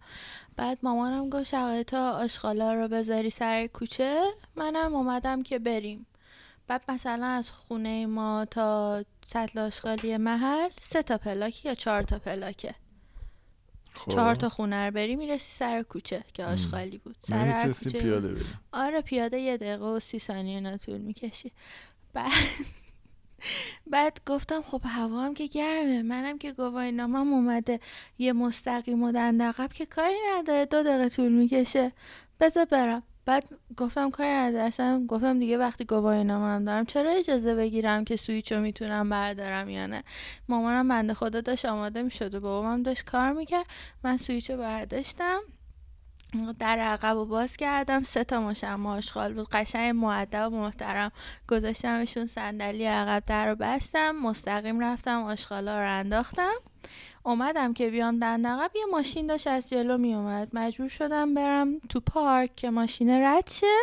بعد 0.56 0.78
مامانم 0.84 1.30
گفت 1.30 1.52
تا 1.84 2.12
آشغالا 2.12 2.74
رو 2.74 2.88
بذاری 2.88 3.30
سر 3.30 3.68
کوچه. 3.68 4.22
منم 4.56 4.96
اومدم 4.96 5.44
که 5.44 5.60
بریم. 5.60 6.06
بعد 6.68 6.82
مثلا 6.90 7.26
از 7.26 7.50
خونه 7.50 8.06
ما 8.06 8.46
تا 8.46 9.04
سطل 9.26 9.60
آشغالی 9.60 10.18
محل 10.18 10.70
سه 10.80 11.04
تا 11.04 11.18
پلاک 11.18 11.66
یا 11.66 11.74
چهار 11.74 12.04
تا 12.04 12.20
پلاکه. 12.20 12.76
چهار 14.10 14.36
تا 14.36 14.50
خونه 14.50 14.86
رو 14.86 14.92
بری 14.92 15.16
می‌رسی 15.16 15.52
سر 15.52 15.84
کوچه 15.84 16.24
که. 16.34 16.46
آشغالی 16.46 16.98
بود. 16.98 17.16
سر 17.22 17.74
کوچه. 17.74 18.00
پیاده 18.00 18.34
بری. 18.34 18.44
آره 18.72 19.02
پیاده 19.02 19.40
یه 19.40 19.58
دقیقه 19.58 19.86
و 19.86 20.00
سی 20.00 20.20
ثانیه 20.20 20.56
اینا 20.56 20.78
طول 20.78 20.98
می‌کشی. 20.98 21.52
بعد 22.14 22.32
بعد 23.88 24.22
گفتم 24.26 24.62
خب 24.62 24.82
هوا 24.86 25.22
هم 25.22 25.34
که 25.34 25.48
گرمه. 25.48 26.02
منم 26.02 26.38
که 26.38 26.52
گواهینامم 26.54 27.34
اومده. 27.34 27.80
یه 28.18 28.34
مستقیم 28.34 29.04
و 29.04 29.12
دندقب 29.12 29.74
که 29.74 29.86
کاری 29.86 30.18
نداره. 30.38 30.66
دو 30.66 30.84
دقیقه 30.84 31.10
طول 31.10 31.32
می‌کشه. 31.32 31.92
بذار 32.40 32.66
برم. 32.66 33.04
بعد 33.26 33.50
گفتم 33.78 34.10
کاری 34.10 34.30
اصلا 34.58 35.06
گفتم 35.08 35.40
دیگه 35.40 35.58
وقتی 35.58 35.86
گواهینامم 35.86 36.66
دارم 36.66 36.86
چرا 36.86 37.12
اجازه 37.12 37.56
بگیرم 37.56 38.06
که 38.06 38.16
سویچو 38.16 38.60
می‌تونم 38.60 39.10
بردارم 39.10 39.70
یا 39.70 39.88
نه؟ 39.88 40.04
مامانم 40.50 40.88
بنده 40.88 41.14
خدا 41.14 41.42
داشت 41.42 41.66
آماده 41.66 42.02
می‌شد 42.02 42.36
و 42.36 42.40
بابام 42.40 42.84
داشت 42.84 43.06
کار 43.06 43.32
می‌کرد. 43.32 43.66
من 44.04 44.18
سویچو 44.18 44.58
برداشتم 44.58 45.40
در 46.60 46.80
عقب 46.80 47.18
و 47.18 47.26
باز 47.26 47.58
کردم. 47.58 48.04
سه 48.04 48.24
تا 48.24 48.42
مشم 48.42 48.86
آشغال 48.86 49.34
بود. 49.34 49.48
قشنگ 49.52 49.96
معدب 49.96 50.54
و 50.54 50.56
محترم. 50.56 51.12
گذاشتمشون 51.50 52.28
صندلی 52.28 52.86
عقب 52.86 53.24
در 53.28 53.50
رو 53.50 53.56
بستم. 53.56 54.12
مستقیم 54.12 54.80
رفتم 54.80 55.24
آشغالا 55.24 55.80
رو 55.80 56.00
انداختم. 56.00 56.54
اومدم 57.26 57.74
که 57.74 57.90
بیام 57.90 58.20
دند 58.20 58.48
عقب 58.48 58.72
یه 58.76 58.86
ماشین 58.92 59.28
داشت 59.28 59.48
از 59.48 59.70
جلو 59.70 59.98
می 59.98 60.14
اومد 60.14 60.50
مجبور 60.54 60.90
شدم 60.90 61.34
برم 61.34 61.80
تو 61.80 62.00
پارک 62.00 62.56
که 62.56 62.70
ماشین 62.70 63.10
رد 63.10 63.50
شه. 63.50 63.78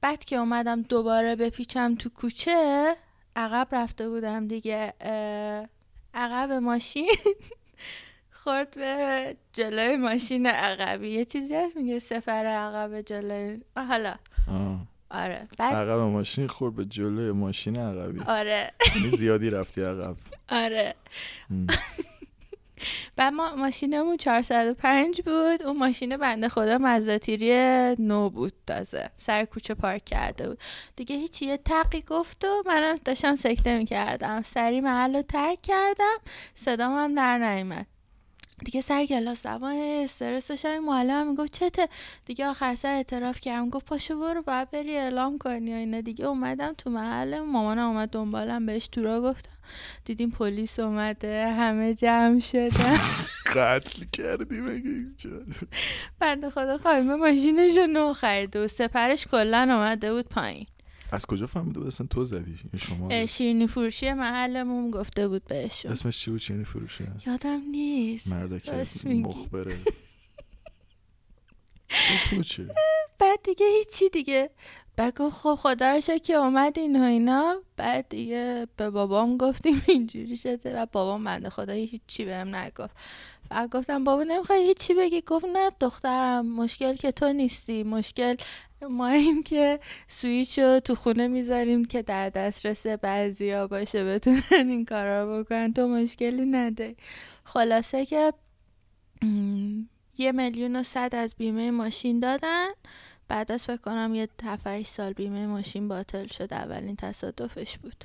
بعد 0.00 0.24
که 0.24 0.36
اومدم 0.36 0.82
دوباره 0.82 1.36
بپیچم 1.36 1.94
تو 1.94 2.08
کوچه 2.08 2.96
عقب 3.36 3.68
رفته 3.72 4.08
بودم 4.08 4.48
دیگه. 4.48 4.94
عقب 6.14 6.52
ماشین 6.52 7.08
خورد 8.42 8.70
به 8.74 9.36
جلوی 9.52 9.96
ماشین 9.96 10.46
عقبی. 10.46 11.08
یه 11.08 11.24
چیزی 11.24 11.54
هست 11.54 11.76
میگه 11.76 11.98
سفر 11.98 12.46
عقب 12.46 13.00
جلوی. 13.00 13.60
حالا. 13.76 14.14
آره. 15.10 15.48
بعد 15.58 15.74
عقب 15.74 15.98
ماشین 15.98 16.46
خورد 16.46 16.74
به 16.74 16.84
جلوی 16.84 17.32
ماشین 17.32 17.76
عقبی. 17.76 18.20
آره. 18.26 18.72
یعنی 18.96 19.10
زیادی 19.10 19.50
رفتی 19.50 19.82
عقب. 19.82 20.16
آره. 20.48 20.94
بعد 23.16 23.32
ما 23.32 23.54
ماشینمون 23.56 24.16
405 24.16 25.20
بود. 25.20 25.62
اون 25.62 25.76
ماشین 25.76 26.16
بنده 26.16 26.48
خدا 26.48 26.78
مزداتیری 26.78 27.54
نو 27.98 28.30
بود 28.30 28.52
تازه. 28.66 29.10
سر 29.16 29.44
کوچه 29.44 29.74
پارک 29.74 30.04
کرده 30.04 30.48
بود. 30.48 30.58
دیگه 30.96 31.16
هیچی 31.16 31.46
یه 31.46 31.56
تقی 31.56 32.02
گفت 32.02 32.44
و 32.44 32.62
منم 32.66 32.96
داشتم 33.04 33.36
سکته 33.36 33.78
می‌کردم. 33.78 34.42
سری 34.42 34.80
محل 34.80 35.16
رو 35.16 35.22
ترک 35.22 35.62
کردم. 35.62 36.16
صدام 36.54 36.92
هم 36.92 37.14
در 37.14 37.38
نیومد. 37.38 37.86
دیگه 38.64 38.80
سر 38.80 39.06
کلاس 39.06 39.42
زبان 39.42 39.76
استرس 39.76 40.48
داشتم. 40.48 40.68
این 40.68 40.78
معلم 40.78 41.28
می‌گفت 41.28 41.52
چته؟ 41.52 41.88
دیگه 42.26 42.46
آخر 42.46 42.74
سر 42.74 42.94
اعتراف 42.94 43.40
کردم. 43.40 43.70
گفت 43.70 43.86
پاشو 43.86 44.18
برو 44.18 44.42
باید 44.42 44.70
بری 44.70 44.96
اعلام 44.96 45.38
کنی 45.38 45.72
و 45.72 45.76
اینا. 45.76 46.00
دیگه 46.00 46.24
اومدم 46.24 46.74
تو 46.78 46.90
محل. 46.90 47.40
مامانم 47.40 47.88
اومد 47.88 48.10
دنبالم 48.10 48.66
بهش 48.66 48.86
تورا 48.88 49.20
گفتم. 49.20 49.50
دیدیم 50.04 50.30
پلیس 50.30 50.80
اومده. 50.80 51.52
همه 51.52 51.94
جمع 51.94 52.40
شدن. 52.40 52.98
قتل 53.56 54.04
کردی 54.12 54.60
مگه 54.60 54.90
اینجا؟ 54.90 55.30
بنده 56.20 56.50
خدا 56.50 56.78
خانم 56.78 57.14
ماشینش 57.20 57.76
رو 57.76 57.86
نو 57.86 58.12
خریده 58.12 58.64
و 58.64 58.68
سپرش 58.68 59.26
کلا 59.26 59.62
اومده 59.62 60.12
بود 60.12 60.28
پایین. 60.28 60.66
از 61.12 61.26
کجا 61.26 61.46
فهمیده 61.46 61.80
بود 61.80 61.88
اصلا 61.88 62.06
تو 62.06 62.24
زدی؟ 62.24 62.58
یا 62.72 62.78
شما 62.78 63.26
شیرینی 63.26 63.66
فروشی 63.66 64.12
محلمون 64.12 64.90
گفته 64.90 65.28
بود 65.28 65.44
بهشون. 65.44 65.92
اسمش 65.92 66.18
چی 66.18 66.30
بود؟ 66.30 66.40
چینی 66.40 66.64
فروشه 66.64 67.12
یادم 67.26 67.60
نیست. 67.70 68.32
مردک. 68.32 68.68
مخبره. 69.06 69.76
تو 72.30 72.42
چه 72.42 72.66
بعد 73.18 73.42
دیگه 73.44 73.66
هیچی 73.66 74.08
دیگه. 74.08 74.50
گفت 74.98 75.36
خب 75.36 75.54
خدا 75.54 76.00
رو 76.08 76.18
که 76.18 76.34
اومدین 76.34 77.02
و 77.02 77.04
اینا. 77.04 77.62
بعد 77.76 78.08
دیگه 78.08 78.66
به 78.76 78.90
بابام 78.90 79.36
گفتیم 79.36 79.82
اینجوری 79.88 80.36
شده 80.36 80.82
و 80.82 80.86
بابام 80.86 81.24
بنده 81.24 81.50
خدا 81.50 81.72
هیچی 81.72 82.24
بهم 82.24 82.54
نگفت. 82.54 82.96
گفتم 83.72 84.04
بابا 84.04 84.22
نمی‌خوای 84.22 84.66
هیچی 84.66 84.94
بگی؟ 84.94 85.20
گفت 85.20 85.44
نه 85.44 85.70
دخترم 85.80 86.46
مشکل 86.46 86.94
که 86.94 87.12
تو 87.12 87.32
نیستی. 87.32 87.84
مشکل 87.84 88.36
ما 88.90 89.08
این 89.08 89.42
که 89.42 89.80
سویچ 90.08 90.58
رو 90.58 90.80
تو 90.80 90.94
خونه 90.94 91.28
می‌ذاریم 91.28 91.84
که 91.84 92.02
در 92.02 92.30
دسترس 92.30 92.86
بعضیا 92.86 93.66
باشه 93.66 94.04
بتونن 94.04 94.42
این 94.50 94.84
کارا 94.84 95.24
رو 95.24 95.44
بکنن. 95.44 95.72
تو 95.72 95.88
مشکلی 95.88 96.46
نداری. 96.46 96.96
خلاصه 97.44 98.06
که 98.06 98.32
یه 100.18 100.32
میلیون 100.32 100.76
و 100.76 100.82
صد 100.82 101.14
از 101.14 101.34
بیمه 101.38 101.70
ماشین 101.70 102.20
دادن. 102.20 102.66
بعد 103.28 103.52
از 103.52 103.64
فکر 103.64 103.76
کنم 103.76 104.14
یه 104.14 104.28
7 104.44 104.82
سال 104.82 105.12
بیمه 105.12 105.46
ماشین 105.46 105.88
باطل 105.88 106.26
شد. 106.26 106.54
اولین 106.54 106.96
تصادفش 106.96 107.78
بود. 107.78 108.04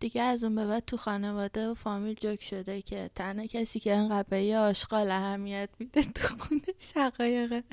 دیگه 0.00 0.22
از 0.22 0.44
اون 0.44 0.54
به 0.54 0.66
بعد 0.66 0.84
تو 0.84 0.96
خانواده 0.96 1.68
و 1.68 1.74
فامیل 1.74 2.14
جوک 2.14 2.42
شده 2.42 2.82
که 2.82 3.10
تنها 3.14 3.46
کسی 3.46 3.80
که 3.80 3.94
انقدر 3.94 4.28
به 4.28 4.42
یه 4.42 4.58
آشغال 4.58 5.10
اهمیت 5.10 5.68
میده 5.78 6.02
تو 6.02 6.28
خونه 6.38 6.62
شقایقه 6.78 7.64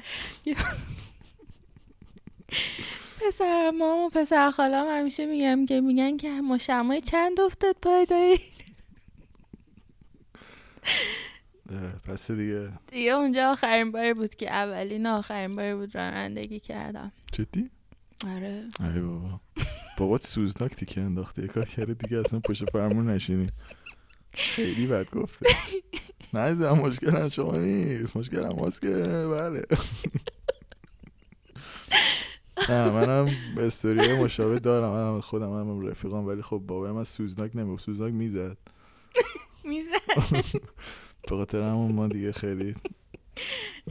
پسر 3.22 3.72
مام 3.72 4.00
و 4.00 4.10
پسر 4.10 4.52
خالام 4.52 4.88
همیشه 4.90 5.26
میگم 5.26 5.66
که 5.66 5.82
میگن 5.82 6.18
که 6.18 6.30
مشمای 6.30 7.02
چند 7.02 7.40
افتاد 7.40 7.76
پای 7.82 8.06
دایی؟ 8.06 8.40
اه، 11.70 11.94
پس 12.06 12.32
دیگه. 12.32 12.70
دیگه 12.92 13.12
اونجا 13.12 13.52
آخرین 13.52 13.92
باری 13.92 14.14
بود 14.14 14.36
که 14.36 14.52
اولین 14.52 15.08
آخرین 15.08 15.56
باری 15.56 15.76
بود 15.76 15.96
رانندگی 15.96 16.60
کردم. 16.60 17.12
جدی؟ 17.32 17.70
آره. 18.36 18.66
ای 18.80 19.02
بابا. 19.02 19.40
بابات 19.98 20.24
سوزناک 20.28 20.76
تیکه 20.76 21.02
انداخته. 21.02 21.42
یه 21.42 21.48
کار 21.48 21.66
کرده 21.66 21.94
دیگه 21.94 22.18
اصلا 22.18 22.40
پشت 22.40 22.70
فرمون 22.70 23.10
نشینی. 23.10 23.50
خیلی 24.34 24.88
بد 24.88 25.10
گفته. 25.10 25.46
نه 26.34 26.40
عزیزم 26.40 26.72
مشکل 26.72 27.30
شما 27.30 27.58
نیست. 27.58 28.18
مشکل 28.18 28.46
هم 28.46 28.66
هست 28.66 28.82
که. 28.82 28.88
بله. 29.32 29.62
نه 32.70 32.92
منم 32.92 33.30
استوری 33.58 34.18
مشابه 34.18 34.60
دارم. 34.60 34.90
منم 34.92 35.22
خودم 35.22 35.50
هم 35.50 35.88
رفیقام 35.88 36.28
ولی 36.28 36.42
خب 36.42 36.64
بابا 36.68 36.94
من 36.94 37.04
سوزناک 37.04 37.56
نمی‌گفت. 37.56 37.86
سوزناک 37.86 38.14
می‌زد. 38.14 38.58
میزن 39.70 40.42
به 41.30 41.36
خاطر 41.36 41.62
همون 41.62 41.92
ما 41.92 42.08
دیگه 42.08 42.32
خیلی 42.32 42.76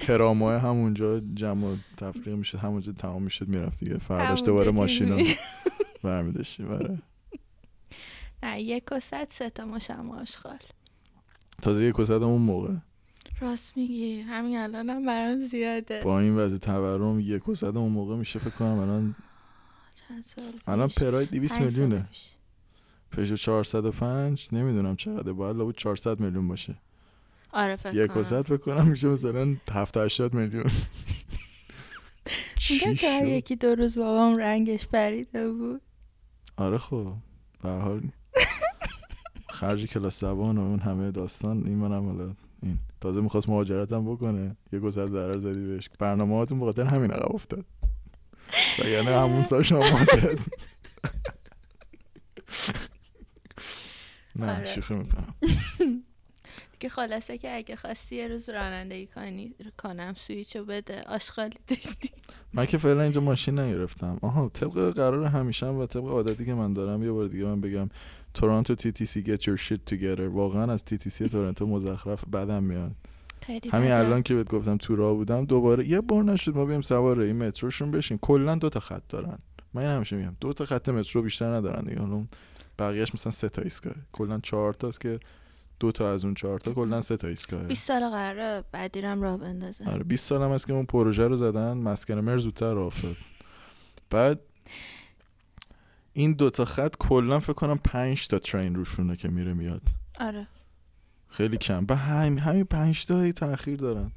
ترامای 0.01 0.59
همونجا 0.59 1.21
جمع 1.21 1.77
تفریق 1.97 2.37
می‌شد. 2.37 2.59
همونجا 2.59 2.93
تمام 2.93 3.23
می‌شد 3.23 3.49
می‌رفت 3.49 3.85
دیگه. 3.85 3.99
فرداش 3.99 4.43
دوباره 4.43 4.87
چیز 4.87 5.37
ماشین 6.07 6.07
رو 6.07 6.07
می- 6.07 6.23
برمیداشتیم 6.23 6.71
آره. 6.73 6.99
نه 8.43 8.63
یک 8.63 8.85
و 8.93 9.01
صد 9.01 9.27
سه 9.31 9.51
تا 9.51 9.65
مشم 9.65 10.11
آشغال. 10.11 10.59
تازه 11.63 11.85
یک 11.85 11.99
وسط 11.99 12.11
اون 12.23 12.43
موقع. 12.43 12.75
راست 13.41 13.77
میگی. 13.77 14.21
همین 14.21 14.59
الان 14.59 14.91
هم 14.91 15.07
برام 15.07 15.41
زیاده. 15.41 16.01
با 16.05 16.21
این 16.21 16.37
وضع 16.37 16.59
تورم 16.59 17.21
یک 17.21 17.49
وسط 17.49 17.77
اون 17.77 17.93
موقع 17.93 18.17
میشه 18.17 18.39
فکر 18.39 18.51
کنم 18.51 18.79
الان 18.79 19.15
الان؟ 20.67 20.89
پراید 20.89 21.31
200 21.31 21.59
پنج 21.59 21.71
سال 21.71 21.81
میلیونه. 21.83 22.09
پژو 23.11 23.37
405 23.37 24.49
نمی‌دونم 24.53 24.97
چقدر 24.97 25.33
باید 25.33 25.57
لابد 25.57 25.75
400 25.75 26.21
میلیون 26.21 26.49
باشه. 26.49 26.75
آره 27.53 27.77
فکر 27.77 27.95
یک 27.95 28.11
کنم. 28.11 28.21
وسط 28.21 28.47
فکر 28.47 28.57
کنم 28.57 28.89
میشه 28.89 29.09
مثلا 29.09 29.57
70 29.73 30.05
80 30.05 30.35
میلیون. 30.35 30.65
میگم 32.71 32.95
شد؟ 32.95 33.23
یکی 33.27 33.57
دو 33.57 33.75
روز 33.75 33.99
بابام 33.99 34.37
رنگش 34.37 34.87
پریده 34.89 35.53
بود. 35.53 35.81
آره 36.57 36.79
خب 36.79 37.13
به 37.63 37.69
حال. 37.69 38.03
خرج 39.49 39.85
کلاس 39.85 40.21
زبان 40.21 40.59
و 40.59 40.61
اون 40.61 40.79
همه 40.79 41.11
داستان 41.11 41.67
این 41.67 41.79
منم 41.79 42.07
حالا 42.07 42.35
این. 42.63 42.79
تازه 43.01 43.21
می‌خواست 43.21 43.49
مهاجرت 43.49 43.93
هم 43.93 44.13
بکنه. 44.13 44.57
یه 44.73 44.79
گذر 44.79 45.09
ضرر 45.09 45.39
زدی 45.39 45.67
بهش. 45.67 45.91
برنامه 45.99 46.37
هاتون 46.37 46.61
بخاطر 46.61 46.85
همین 46.85 47.11
عقب 47.11 47.35
افتاد. 47.35 47.65
و 48.79 48.89
یعنی 48.89 49.07
همون 49.07 49.45
سال 49.45 49.63
شما 49.63 49.79
مهاجرت. 49.79 50.49
نه 54.37 54.57
آره. 54.57 54.65
شوخی 54.65 54.95
می‌کنم. 54.95 55.35
که 56.81 56.89
خلاصه 56.89 57.39
که 57.39 57.57
اگه 57.57 57.77
خواستی 57.77 58.17
یه 58.17 58.29
روز 58.29 58.49
رانندگی 58.49 59.07
کنی 59.07 59.55
کنم 59.79 60.15
سویچو 60.15 60.65
بده. 60.65 61.01
آشغالی 61.09 61.57
داشتی. 61.69 62.11
من 62.53 62.67
که 62.67 62.79
فعلا 62.79 63.03
اینجا 63.03 63.21
ماشین 63.21 63.59
نگرفتم. 63.59 64.19
آها 64.23 64.49
طبق 64.49 64.91
قرار 64.91 65.25
همیشه 65.25 65.67
و 65.67 65.87
طبق 65.87 66.05
عادتی 66.05 66.45
که 66.45 66.55
من 66.55 66.73
دارم 66.73 67.03
یه 67.03 67.11
بار 67.11 67.27
دیگه 67.27 67.45
من 67.45 67.61
بگم 67.61 67.89
تورنتو 68.35 68.75
تی 68.75 68.93
تی 68.93 69.07
سی 69.07 69.25
get 69.25 69.41
your 69.41 69.61
shit 69.61 69.95
together. 69.95 70.21
واقعا 70.21 70.73
از 70.73 70.85
تی 70.85 70.99
تی 70.99 71.11
سی 71.11 71.29
تورنتو 71.29 71.67
مزخرف 71.67 72.25
بدم 72.29 72.63
میاد. 72.63 72.93
همین. 73.73 73.93
الان 73.93 74.23
که 74.23 74.35
بهت 74.35 74.51
گفتم 74.51 74.77
تو 74.77 74.97
راه 74.97 75.15
بودم 75.15 75.45
دوباره 75.45 75.89
یه 75.89 76.01
بار 76.01 76.25
نشد 76.25 76.57
ما 76.57 76.65
بریم 76.65 76.83
سوار 76.83 77.21
این 77.21 77.37
متروشون 77.37 77.91
بشین 77.91 78.19
کلا 78.19 78.55
دو 78.55 78.69
تا 78.69 78.81
خط 78.81 79.03
دارن. 79.09 79.39
من 79.75 79.83
این 79.83 79.91
همیشه 79.91 80.17
میگم 80.17 80.37
دو 80.41 80.53
تا 80.53 80.65
خط 80.65 80.89
مترو 80.89 81.23
بیشتر 81.23 81.55
ندارن 81.55 81.85
دیگه. 81.85 82.01
حالا 82.01 82.15
اون 82.15 82.29
بقیهش 82.79 83.15
مثلا 83.15 83.33
سه 83.33 83.49
تا 83.49 83.63
ایستگاه. 83.63 83.95
کلا 84.13 84.41
چهار 84.43 84.75
تاست 84.75 85.01
که 85.01 85.19
دو 85.81 85.93
تا 85.93 86.13
از 86.13 86.25
اون 86.25 86.35
چهار 86.35 86.61
تا 86.61 86.73
کلا 86.73 87.03
سه 87.03 87.17
تا 87.17 87.29
ایستگاه. 87.29 87.63
20 87.63 87.87
سال 87.87 88.11
قراره 88.11 88.65
بعدیرم 88.73 89.23
راه 89.23 89.39
بندازه. 89.39 89.91
آره 89.91 90.05
20 90.05 90.29
سال 90.29 90.43
هم 90.43 90.53
هست 90.53 90.67
که 90.67 90.73
اون 90.73 90.87
پروژه 90.87 91.27
رو 91.27 91.37
زدن 91.37 91.77
مسکن 91.77 92.15
مر 92.15 92.37
زودتر 92.37 92.75
راه 92.75 92.87
افتاد. 92.87 93.17
بعد 94.11 94.41
این 96.13 96.33
دوتا 96.33 96.65
خط 96.65 96.95
کلا 96.99 97.41
فکر 97.41 97.53
کنم 97.53 97.79
پنج 97.85 98.29
تا 98.29 98.39
ترین 98.39 98.75
روشونه 98.75 99.17
که 99.17 99.29
میره 99.29 99.55
میاد. 99.55 99.83
آره. 100.21 100.47
خیلی 101.29 101.57
کم. 101.57 101.87
به 101.87 101.97
هم 101.97 102.39
همین 102.39 102.65
پنج 102.65 103.07
تا 103.07 103.21
هی 103.21 103.33
تاخیر 103.33 103.77
دارن. 103.79 104.13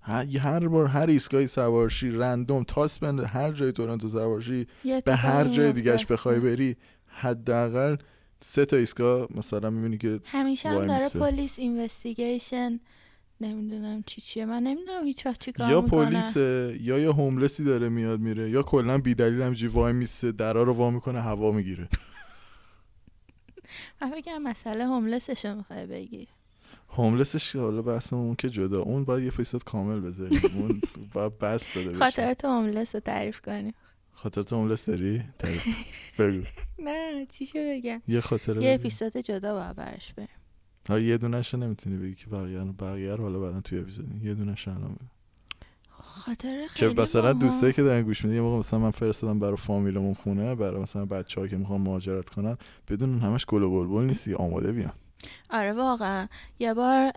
هر 0.00 0.38
هر 0.38 0.68
بار 0.68 0.86
هر 0.86 1.06
ایستگاهی 1.06 1.46
سوارشی 1.46 2.10
رندوم 2.10 2.64
تاس 2.64 2.98
بنده 2.98 3.26
هر 3.26 3.52
جای 3.52 3.72
تورنتو 3.72 4.08
سوارشی 4.08 4.66
به 5.04 5.16
هر 5.16 5.44
جای. 5.44 5.72
دیگهش 5.72 6.06
بخوای 6.06 6.40
بری 6.40 6.76
حداقل 7.06 7.96
سه 8.42 8.64
تا 8.64 8.76
ایستگاه 8.76 9.28
مثلا 9.34 9.70
می‌بینی 9.70 9.98
که 9.98 10.20
همیشه 10.24 10.68
هم 10.68 10.86
داره. 10.86 11.08
پلیس 11.08 11.58
اینوستیگیشن 11.58 12.80
نمی‌دونم 13.40 14.02
چی 14.06 14.20
چیه 14.20 14.44
من 14.44 14.62
نمی‌دونم 14.62 15.04
هیچ 15.04 15.26
وقت 15.26 15.40
چی 15.40 15.52
کار 15.52 15.70
یا 15.70 15.82
پلیسه 15.82 16.78
یا 16.80 16.98
یه 16.98 17.10
هوملسی 17.12 17.64
داره 17.64 17.88
میاد 17.88 18.20
میره 18.20 18.50
یا 18.50 18.62
کلا 18.62 18.98
بیدلیل 18.98 19.42
همجوری 19.42 19.72
وای 19.72 19.92
میسه 19.92 20.32
درا 20.32 20.62
رو 20.62 20.72
وا 20.72 20.90
می‌کنه 20.90 21.20
هوا 21.20 21.52
می‌گیره. 21.52 21.88
من 24.02 24.10
بگم 24.10 24.42
مسئله 24.42 24.86
هوملسشو 24.86 25.54
می‌خوای 25.54 25.86
بگی. 25.86 26.28
هوملسش 26.88 27.56
حالا 27.56 27.82
بحث 27.82 28.12
اون 28.12 28.34
که 28.34 28.50
جدا 28.50 28.82
اون 28.82 29.04
باید 29.04 29.24
یه 29.24 29.30
اپیزود 29.34 29.64
کامل 29.64 30.00
بذاریم 30.00 30.40
اون 30.56 30.80
باید 31.14 31.38
بس 31.38 31.74
داده 31.74 31.88
بشه. 31.90 31.98
خاطرات 31.98 32.44
هوملس 32.44 32.94
رو 32.94 33.00
تعریف 33.00 33.40
کنیم. 33.40 33.74
خاطرات 34.22 34.52
هوملس 34.52 34.86
داری. 34.86 35.22
بگو 36.18 36.42
نه 36.84 37.26
چیشو 37.28 37.58
بگم 37.58 38.02
یه 38.08 38.20
خاطره 38.20 38.62
یه. 38.62 38.74
اپیزود 38.74 39.16
جدا 39.16 39.54
باید 39.54 39.76
برش 39.76 40.12
بریم 40.14 40.28
ها 40.88 40.98
یه 40.98 41.18
دونش 41.18 41.54
نمی‌تونی 41.54 41.96
بگی 41.96 42.14
که 42.14 42.26
بقیه 42.26 42.58
رو 42.58 42.72
بقیه 42.72 43.14
رو 43.14 43.24
حالا 43.24 43.38
بعدا 43.38 43.60
توی 43.60 43.78
اپیزود 43.78 44.24
یه 44.24 44.34
دونش 44.34 44.68
الان. 44.68 44.96
خاطره 45.90 46.62
که 46.62 46.68
خیلی 46.68 46.94
مثلا 47.02 47.22
باحال. 47.22 47.38
دوستایی 47.38 47.72
که 47.72 47.82
دارن 47.82 48.02
گوش 48.02 48.24
میدن 48.24 48.36
یه 48.36 48.40
موقع 48.42 48.58
مثلا 48.58 48.78
من 48.78 48.90
فرستادم 48.90 49.38
برای 49.38 49.56
فامیلمون 49.56 50.14
خونه 50.14 50.54
برای 50.54 50.80
مثلا 50.82 51.04
بچه‌ها 51.06 51.48
که 51.48 51.56
می‌خوان 51.56 51.80
مهاجرت 51.80 52.30
کنن 52.30 52.56
بدون 52.88 53.18
همش 53.18 53.46
گل 53.46 53.62
و 53.62 53.70
بلبل 53.70 54.04
نیستی 54.04 54.34
آماده 54.34 54.72
بیان 54.72 54.92
آره 55.50 55.72
واقعا. 55.72 56.28
یه 56.58 56.74
بار 56.74 57.12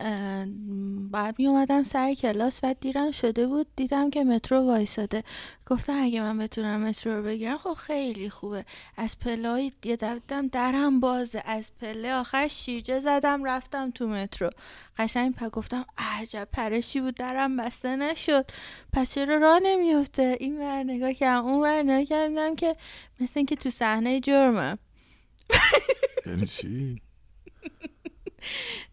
بعد 1.12 1.36
می 1.40 1.48
اومدم 1.48 1.84
سر 1.84 2.14
کلاس 2.14 2.60
بعد 2.60 2.80
دیرم 2.80 3.12
شده 3.12 3.48
بود 3.48 3.68
دیدم 3.76 4.10
که 4.10 4.24
مترو 4.24 4.60
وایساده. 4.60 5.24
گفتم 5.68 6.02
اگه 6.02 6.22
من 6.22 6.38
بتونم 6.38 6.82
مترو 6.82 7.16
رو 7.18 7.24
بگیرم 7.24 7.58
خب 7.58 7.74
خیلی 7.74 8.30
خوبه. 8.30 8.66
از 8.98 9.20
پله 9.20 9.64
یه 9.64 9.72
دیدم 9.84 10.48
درم 10.48 11.00
بازه. 11.00 11.44
از 11.46 11.72
پله 11.82 12.14
آخر 12.14 12.48
شیرجه 12.48 13.00
زدم 13.00 13.44
رفتم 13.44 13.92
تو 13.92 14.08
مترو. 14.08 14.50
قشنگ 14.98 15.36
پا 15.36 15.50
گفتم 15.50 15.86
عجب 15.98 16.48
پرشی 16.52 17.02
بود 17.02 17.16
درم 17.16 17.58
بسته 17.58 17.96
نشد. 17.96 18.46
پس 18.94 19.14
چرا 19.14 19.38
راه 19.38 19.60
نمیفته 19.64 20.38
این 20.40 20.60
ور 20.60 20.84
نگاه 20.84 21.14
کردم 21.14 21.46
اون 21.46 21.62
ور 21.62 21.84
نگاه 21.84 22.06
کردم 22.06 22.56
که 22.56 22.76
مثل 23.20 23.34
اینکه 23.36 23.56
تو 23.56 23.70
صحنه 23.70 24.20
جرمم. 24.20 24.78
یعنی 26.26 26.46
چی؟ 26.46 27.02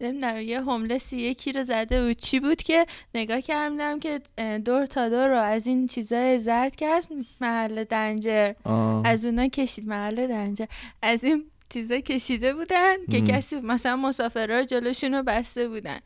نمی‌دونم 0.01 0.37
یه 0.41 0.61
هوملسی 0.61 1.17
یکی 1.17 1.51
رو 1.51 1.63
زده 1.63 2.07
بود 2.07 2.17
چی 2.17 2.39
بود 2.39 2.63
که 2.63 2.85
نگاه 3.15 3.41
کردم 3.41 3.99
که 3.99 4.21
دور 4.65 4.85
تا 4.85 5.09
دور 5.09 5.27
رو 5.27 5.37
از 5.37 5.67
این 5.67 5.87
چیزای 5.87 6.39
زرد 6.39 6.75
که 6.75 6.85
از 6.85 7.07
محل 7.41 7.83
دنجر. 7.83 8.53
آه. 8.63 9.07
از 9.07 9.25
اونا 9.25 9.47
کشید 9.47 9.87
محل 9.87 10.27
دنجر. 10.27 10.65
از 11.01 11.23
این 11.23 11.45
چیزا 11.69 11.99
کشیده 11.99 12.53
بودن 12.53 12.95
که. 13.11 13.21
کسی 13.21 13.55
مثلا 13.55 13.95
مسافرها 13.95 14.63
جلوشون 14.63 15.13
رو 15.13 15.23
بسته 15.23 15.67
بودن. 15.67 15.99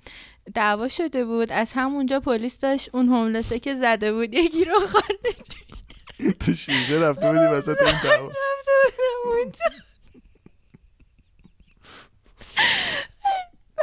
دعوا 0.54 0.88
شده 0.88 1.25
بود. 1.25 1.52
از 1.52 1.74
همونجا 1.74 2.20
پلیس 2.20 2.58
داشت 2.58 2.90
اون 2.94 3.10
هوملسه 3.10 3.60
که 3.60 3.75
زده 3.75 4.14
بود 4.14 4.34
یکی 4.34 4.66
رو 4.66 4.80
خارج 4.80 5.36
تو 6.40 6.54
شیرجه 6.54 7.00
رفته 7.00 7.28
بودی 7.28 7.40
وسط 7.40 7.82
این 7.82 7.96
دعوا. 8.04 8.28
رفته 8.28 8.72
بودم 8.84 9.38
اونجا. 9.38 9.66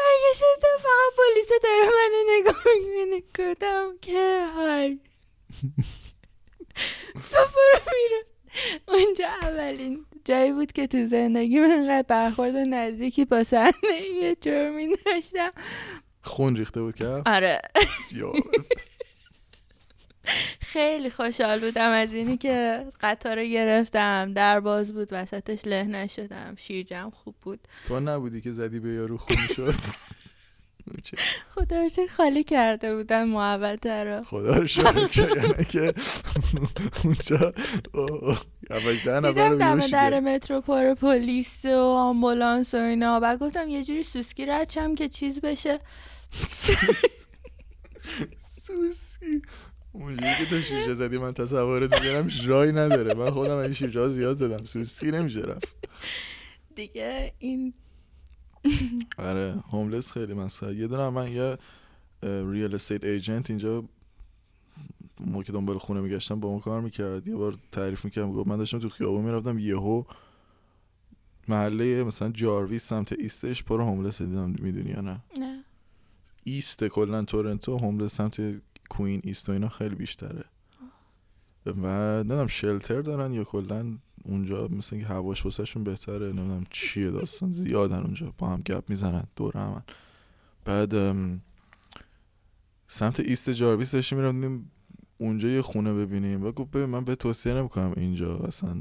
برگشتم 0.02 0.78
فقط 0.78 1.12
پلیس 1.16 1.49
داره 1.62 1.85
منو 1.85 2.21
نگاه 2.40 2.64
می‌کنه. 2.76 3.23
گفتم 3.38 3.99
که 4.00 4.47
های 4.56 4.99
تو 7.14 7.38
برو 7.38 7.80
بیرون. 7.85 8.25
اونجا 8.88 9.28
اولین 9.28 10.06
جایی 10.25 10.52
بود 10.52 10.73
که 10.73 10.87
تو 10.87 11.06
زندگی 11.06 11.61
من 11.61 11.71
انقدر 11.71 12.06
برخورد 12.09 12.56
نزدیکی 12.56 13.25
با 13.25 13.44
صحنه 13.44 14.00
یه 14.23 14.37
جرمی 14.40 14.97
داشتم. 15.06 15.50
خون 16.23 16.56
ریخته 16.56 16.82
بود 16.82 16.94
که؟ 16.94 17.23
آره. 17.26 17.62
خیلی 20.61 21.11
خوشحال 21.11 21.61
بودم 21.61 21.91
از 21.91 22.14
اینی 22.14 22.37
که 22.37 22.87
قطار 23.00 23.37
رو 23.37 23.45
گرفتم. 23.45 24.33
در 24.33 24.61
باز 24.61 24.95
بود 24.95 25.09
وسطش 25.11 25.67
له 25.67 25.83
نشدم. 25.83 26.55
شیرجم 26.57 27.12
خوب 27.14 27.35
بود. 27.43 27.69
تو 27.88 28.00
نبودی 28.00 28.41
که 28.41 28.52
زدی 28.52 28.81
به 28.81 28.88
یارو 28.88 29.17
خون 29.19 29.47
شد؟ 29.57 29.75
خدا 31.55 31.76
رو 31.83 31.88
خالی 32.17 32.45
کرده 32.45 32.97
بودن 32.97 33.25
محوطه 33.25 34.05
رو. 34.05 34.25
خدا 34.25 34.57
رو 34.57 34.67
شکر 34.67 35.37
یعنی 35.37 35.64
که 35.64 35.95
اونجا 37.05 37.55
دیدم 38.71 39.59
دم 39.59 39.87
در. 39.87 40.21
مترو 40.21 40.61
پر 40.61 40.95
پلیس 40.95 41.65
و 41.65 41.78
آمبولانس 41.78 42.75
و 42.75 42.78
اینا. 42.78 43.21
بعد 43.21 43.39
گفتم 43.39 43.69
یه 43.69 43.85
جوری 43.85 44.02
سوسکی 44.02 44.47
رد 44.47 44.71
شم 44.71 44.95
که 44.95 45.08
چیز 45.08 45.41
بشه. 45.41 45.80
سوسکی. 48.67 49.43
اونجوری 49.93 50.35
که 50.39 50.45
تو 50.50 50.63
شیرجه 50.63 50.95
زدی 50.95 51.19
من 51.19 51.33
تصورت 51.33 52.00
میگرم 52.00 52.28
رای 52.45 52.73
نداره. 52.73 53.15
من 53.15 53.31
خودم 53.31 53.57
این 53.57 53.73
شیرجه 53.73 54.09
زیاد 54.09 54.37
زدم 54.37 54.65
سوسکی 54.65 55.11
نمیشه 55.11 55.41
رفت. 55.41 55.69
دیگه 56.76 57.33
این 57.39 57.75
آره 59.19 59.55
هوملس 59.71 60.13
خیلی 60.13 60.35
مسخره. 60.35 60.75
یه 60.75 60.87
دونه 60.87 61.09
من 61.09 61.33
یه 61.33 61.59
ریال 62.23 62.75
استیت 62.75 63.05
ایجنت 63.05 63.50
اینجا 63.50 63.85
ما 65.21 65.43
که 65.43 65.52
دنبال 65.52 65.78
خونه 65.78 66.00
میگشتم 66.00 66.41
با 66.41 66.52
ما 66.52 66.59
کار 66.59 66.81
می‌کرد. 66.81 67.28
یه 67.28 67.37
بار 67.37 67.59
تعریف 67.73 68.05
می‌کردم 68.05 68.33
گفت 68.33 68.49
من 68.49 68.57
داشتم 68.57 68.78
تو 68.78 68.89
خیابون 68.89 69.25
می‌رفتم 69.25 69.59
یهو 69.59 70.05
محله 71.49 72.05
مثلا 72.05 72.31
Jarvis 72.30 72.84
سمت 72.89 73.13
east 73.12 73.46
ش 73.46 73.62
پر 73.63 73.81
homeless 73.80 74.23
دیدم. 74.23 74.55
می‌دونی 74.59 74.91
یا 74.91 75.00
نه؟ 75.00 75.21
نه. 75.39 75.65
east 76.45 76.84
کلا 76.85 77.23
تورنتو 77.23 77.78
homeless 77.78 78.15
سمت 78.15 78.41
Queen 78.93 79.21
East 79.25 79.49
و 79.49 79.52
اینا 79.52 79.69
خیلی 79.69 79.95
بیشتره. 79.95 80.45
و 81.67 81.73
نمی‌دونم 82.19 82.47
shelter 82.47 83.00
دارن 83.00 83.33
یا 83.33 83.45
کلا 83.45 83.99
اونجا 84.25 84.69
مثل 84.69 84.97
اینکه 84.97 85.09
هواش 85.09 85.45
واسهشون 85.45 85.85
بهتره 85.85 86.26
نمی‌دونم 86.26 86.65
چیه 86.71 87.11
داستان 87.11 87.52
زیادن 87.52 88.02
اونجا 88.02 88.35
با 88.39 88.47
هم 88.47 88.61
گپ 88.61 88.85
می‌زنن 88.91 89.25
دور 89.37 89.57
همن 89.57 89.83
بعد 90.65 91.17
سمت 92.87 93.21
east 93.21 93.50
Jarvis 93.50 93.93
داشتیم 93.93 94.19
می‌رفتیم 94.19 94.71
اونجا 95.19 95.49
یه 95.49 95.63
خونه 95.63 95.93
ببینیم. 95.95 96.45
و 96.45 96.52
گفت 96.52 96.71
ببین 96.71 96.87
من 96.87 97.05
بهت 97.04 97.15
توصیه 97.15 97.55
نمی‌کنم 97.55 97.93
اینجا 97.97 98.37
اصلا. 98.37 98.76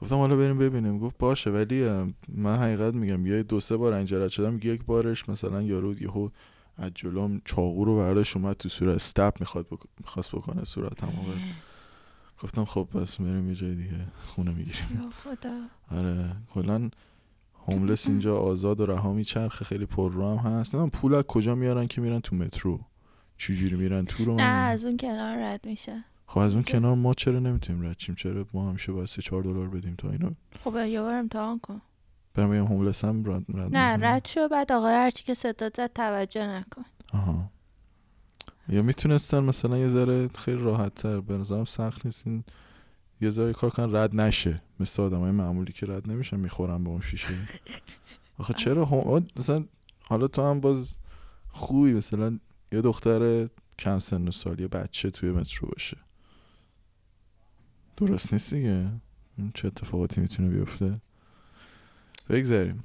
گفتم 0.00 0.16
حالا 0.16 0.36
بریم 0.36 0.58
ببینیم. 0.58 0.98
گفت 0.98 1.18
باشه 1.18 1.50
ولی 1.50 1.88
من 2.28 2.56
حقیقت 2.56 2.94
میگم 2.94 3.26
یه 3.26 3.42
دو 3.42 3.60
سه 3.60 3.76
بار 3.76 3.92
اینجا 3.92 4.24
رد 4.24 4.28
شدم 4.28 4.60
یک 4.62 4.84
بارش 4.84 5.28
مثلا 5.28 5.62
یارو 5.62 6.02
یهو 6.02 6.28
از 6.78 6.90
جلوم 6.94 7.40
چاقو 7.44 7.84
رو 7.84 7.96
برداشت 7.96 8.36
اومد 8.36 8.56
تو 8.56 8.68
صورت 8.68 8.94
استپ 8.94 9.40
می‌خواد 9.40 9.68
بک... 9.68 9.78
می‌خواست 10.00 10.32
بکنه 10.32 10.64
صورت 10.64 11.04
موقع 11.04 11.38
گفتم 12.42 12.64
خب 12.64 12.88
پس 12.94 13.20
بریم 13.20 13.48
یه 13.48 13.54
جای 13.54 13.74
دیگه 13.74 14.06
خونه 14.26 14.50
می‌گیریم. 14.50 15.10
خدا. 15.24 15.60
آره 15.90 16.36
کلا 16.54 16.90
هوملس 17.66 18.08
اینجا 18.08 18.38
آزاد 18.38 18.80
و 18.80 18.86
رها 18.86 19.12
میچرخه 19.12 19.64
خیلی 19.64 19.86
پر 19.86 20.12
رو 20.12 20.28
هم 20.28 20.52
هست. 20.52 20.74
نمی‌دونم 20.74 20.90
پول 20.90 21.14
از 21.14 21.24
کجا 21.24 21.54
میارن 21.54 21.86
که 21.86 22.00
میرن 22.00 22.20
تو 22.20 22.36
مترو. 22.36 22.80
چجوری 23.36 23.76
میرن 23.76 24.04
تو 24.04 24.24
رو؟ 24.24 24.34
نه 24.34 24.42
من 24.42 24.68
از 24.70 24.84
اون 24.84 24.96
کنار 24.96 25.38
رد 25.38 25.66
میشه. 25.66 26.04
خب 26.26 26.38
از 26.38 26.54
اون 26.54 26.62
کنار 26.62 26.94
ما 26.94 27.14
چرا 27.14 27.38
نمی‌تونیم 27.38 27.86
رد 27.86 27.98
شیم؟ 27.98 28.14
چرا 28.14 28.46
ما 28.54 28.68
همیشه 28.68 28.92
باید 28.92 29.06
سه 29.06 29.22
چهار 29.22 29.42
دلار 29.42 29.68
بدیم 29.68 29.94
تا 29.94 30.10
اینو؟ 30.10 30.30
خب 30.64 30.76
یه 30.76 31.00
بار 31.00 31.14
امتحان 31.14 31.58
کن. 31.58 31.80
برم 32.38 32.50
بگم 32.50 32.66
هوملس 32.66 33.04
هم 33.04 33.24
رد, 33.26 33.44
رد 33.48 33.76
نه؟ 33.76 34.06
رد 34.06 34.26
شو 34.26 34.48
بعد 34.48 34.72
آقای 34.72 34.94
هرچی 34.94 35.24
که 35.24 35.34
صدا 35.34 35.70
زد 35.76 35.92
توجه 35.92 36.46
نکن. 36.46 36.84
آها. 37.12 37.50
یا 38.68 38.82
می‌تونستن 38.82 39.40
مثلا 39.40 39.78
یه 39.78 39.88
ذره 39.88 40.28
خیلی 40.28 40.58
راحت 40.58 40.94
تر 40.94 41.20
به 41.20 41.38
نظرم 41.38 41.64
سخت 41.64 42.06
نیست. 42.06 42.26
این 42.26 42.44
یه 43.20 43.30
ذره 43.30 43.52
کار 43.52 43.70
کنن 43.70 43.96
رد 43.96 44.20
نشه. 44.20 44.62
مثل 44.80 45.02
آدم 45.02 45.20
های 45.20 45.30
معمولی 45.30 45.72
که 45.72 45.86
رد 45.86 46.12
نمیشن 46.12 46.36
می‌خورن 46.36 46.84
به 46.84 46.90
اون 46.90 47.00
شیشه. 47.00 47.34
آخه 48.38 48.54
چرا 48.54 48.84
هم... 48.84 49.26
مثلا 49.36 49.64
حالا 50.04 50.28
تو 50.28 50.42
هم 50.42 50.60
باز 50.60 50.96
خوبی 51.48 51.92
مثلا 51.92 52.38
یه 52.72 52.80
دختر 52.80 53.48
کم 53.78 53.98
سن 53.98 54.28
و 54.28 54.32
سال 54.32 54.60
یه 54.60 54.68
بچه 54.68 55.10
توی 55.10 55.30
مترو 55.30 55.68
باشه. 55.68 55.96
درست 57.96 58.32
نیست 58.32 58.54
دیگه؟ 58.54 58.92
چه 59.54 59.68
اتفاقاتی 59.68 60.20
می‌تونه 60.20 60.48
بیفته؟ 60.48 61.00
بگذاریم. 62.28 62.84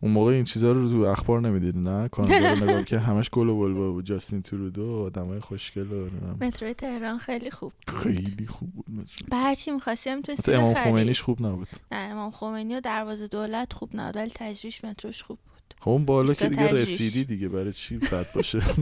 اون 0.00 0.12
موقع 0.12 0.32
این 0.32 0.44
چیزها 0.44 0.72
رو 0.72 0.90
تو 0.90 0.96
اخبار 0.96 1.40
نمی‌دید 1.40 1.76
نه؟ 1.76 2.08
کانادا 2.08 2.50
رو 2.50 2.56
نگاه 2.56 2.84
که 2.84 2.98
همش 2.98 3.30
گل 3.30 3.48
و 3.48 3.58
بلبل 3.58 3.90
بود. 3.90 4.04
جاستین 4.04 4.42
ترودو 4.42 4.82
و 4.82 5.02
آدمای 5.02 5.40
خوشگل 5.40 5.92
و. 5.92 6.08
متروی 6.40 6.74
تهران 6.74 7.18
خیلی 7.18 7.50
خوب 7.50 7.72
خیلی 8.02 8.46
خوب 8.46 8.72
بود 8.72 8.90
مترو. 8.90 9.26
به 9.30 9.36
هرچی 9.36 9.70
می‌خواستی 9.70 10.10
هم 10.10 10.20
توی 10.20 10.54
امام 10.54 10.74
خمینیش 10.74 11.22
خوب 11.22 11.46
نبود. 11.46 11.68
نه 11.92 11.98
امام 11.98 12.30
خمینی 12.30 12.76
و 12.76 12.80
دروازه 12.80 13.28
دولت 13.28 13.72
خوب 13.72 13.90
نبود 13.94 14.16
ولی 14.16 14.30
تجریش 14.34 14.84
متروش 14.84 15.22
خوب 15.22 15.38
بود. 15.44 15.74
خب 15.80 15.90
اون 15.90 16.04
بالا 16.04 16.34
که 16.34 16.48
دیگه 16.48 16.66
تجریش. 16.66 16.80
رسیدی 16.80 17.24
دیگه 17.24 17.48
برای 17.48 17.72
چی 17.72 17.98
بد 17.98 18.32
باشه؟ 18.32 18.62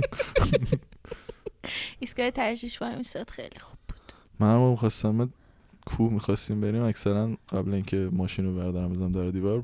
ایستگاه 2.01 2.31
تجریش 2.31 2.83
وای 2.83 2.97
میستاد 2.97 3.31
خیلی 3.31 3.59
خوب 3.61 3.79
بود. 3.89 4.13
من 4.41 4.55
هم 4.55 4.77
خواستم 4.77 5.33
کوه 5.87 6.13
می‌خواستیم 6.13 6.61
بریم. 6.61 6.83
اکثرا 6.83 7.37
قبل 7.49 7.75
اینکه 7.75 8.09
ماشین 8.13 8.45
رو 8.45 8.55
بردارم 8.57 8.93
بزنم 8.93 9.13
در 9.13 9.31
دیوار 9.31 9.63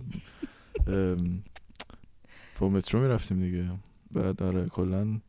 با 2.59 2.69
مترو 2.69 3.01
می‌رفتیم 3.01 3.41
دیگه. 3.41 3.71
بعد 4.13 4.43
آره 4.43 4.67
کلا 4.67 5.21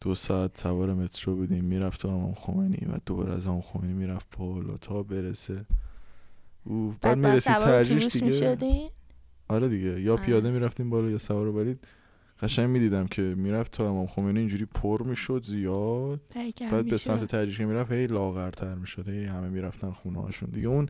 دو 0.00 0.14
ساعت 0.14 0.60
سوار 0.60 0.94
مترو 0.94 1.34
بودیم. 1.36 1.64
می‌رفت 1.64 2.00
تو 2.00 2.08
امام 2.08 2.34
خمینی 2.34 2.86
و 2.92 2.98
دوباره 3.06 3.32
از 3.32 3.46
امام 3.46 3.60
خمینی 3.60 3.92
می‌رفت 3.92 4.26
بالا 4.38 4.76
تا 4.76 5.02
برسه. 5.02 5.64
او 6.64 6.94
بعد 7.00 7.38
سوار 7.38 7.58
ترجیش 7.58 8.06
دیگه. 8.06 8.90
آره 9.48 9.68
دیگه. 9.68 10.00
یا. 10.00 10.16
پیاده 10.16 10.50
می‌رفتیم 10.50 10.90
بالا 10.90 11.10
یا 11.10 11.18
سوار 11.18 11.48
ولی 11.48 11.78
قشنگ 12.42 12.68
می‌دیدم 12.68 13.06
که 13.06 13.22
می‌رفت 13.22 13.72
تا 13.72 13.90
امام 13.90 14.06
خمینی 14.06 14.38
اینجوری 14.38 14.64
پر 14.64 15.02
می‌شد 15.02 15.42
زیاد. 15.44 16.20
بعد 16.70 16.88
به. 16.88 16.98
سمت 16.98 17.24
تدریج 17.24 17.58
که 17.58 17.66
می‌رفت 17.66 17.92
هی 17.92 18.06
لاغرتر 18.06 18.74
می‌شد 18.74 19.08
هی 19.08 19.24
همه 19.24 19.48
می‌رفتن 19.48 19.90
خونه 19.90 20.22
هاشون 20.22 20.50
دیگه 20.50 20.68
اون 20.68 20.88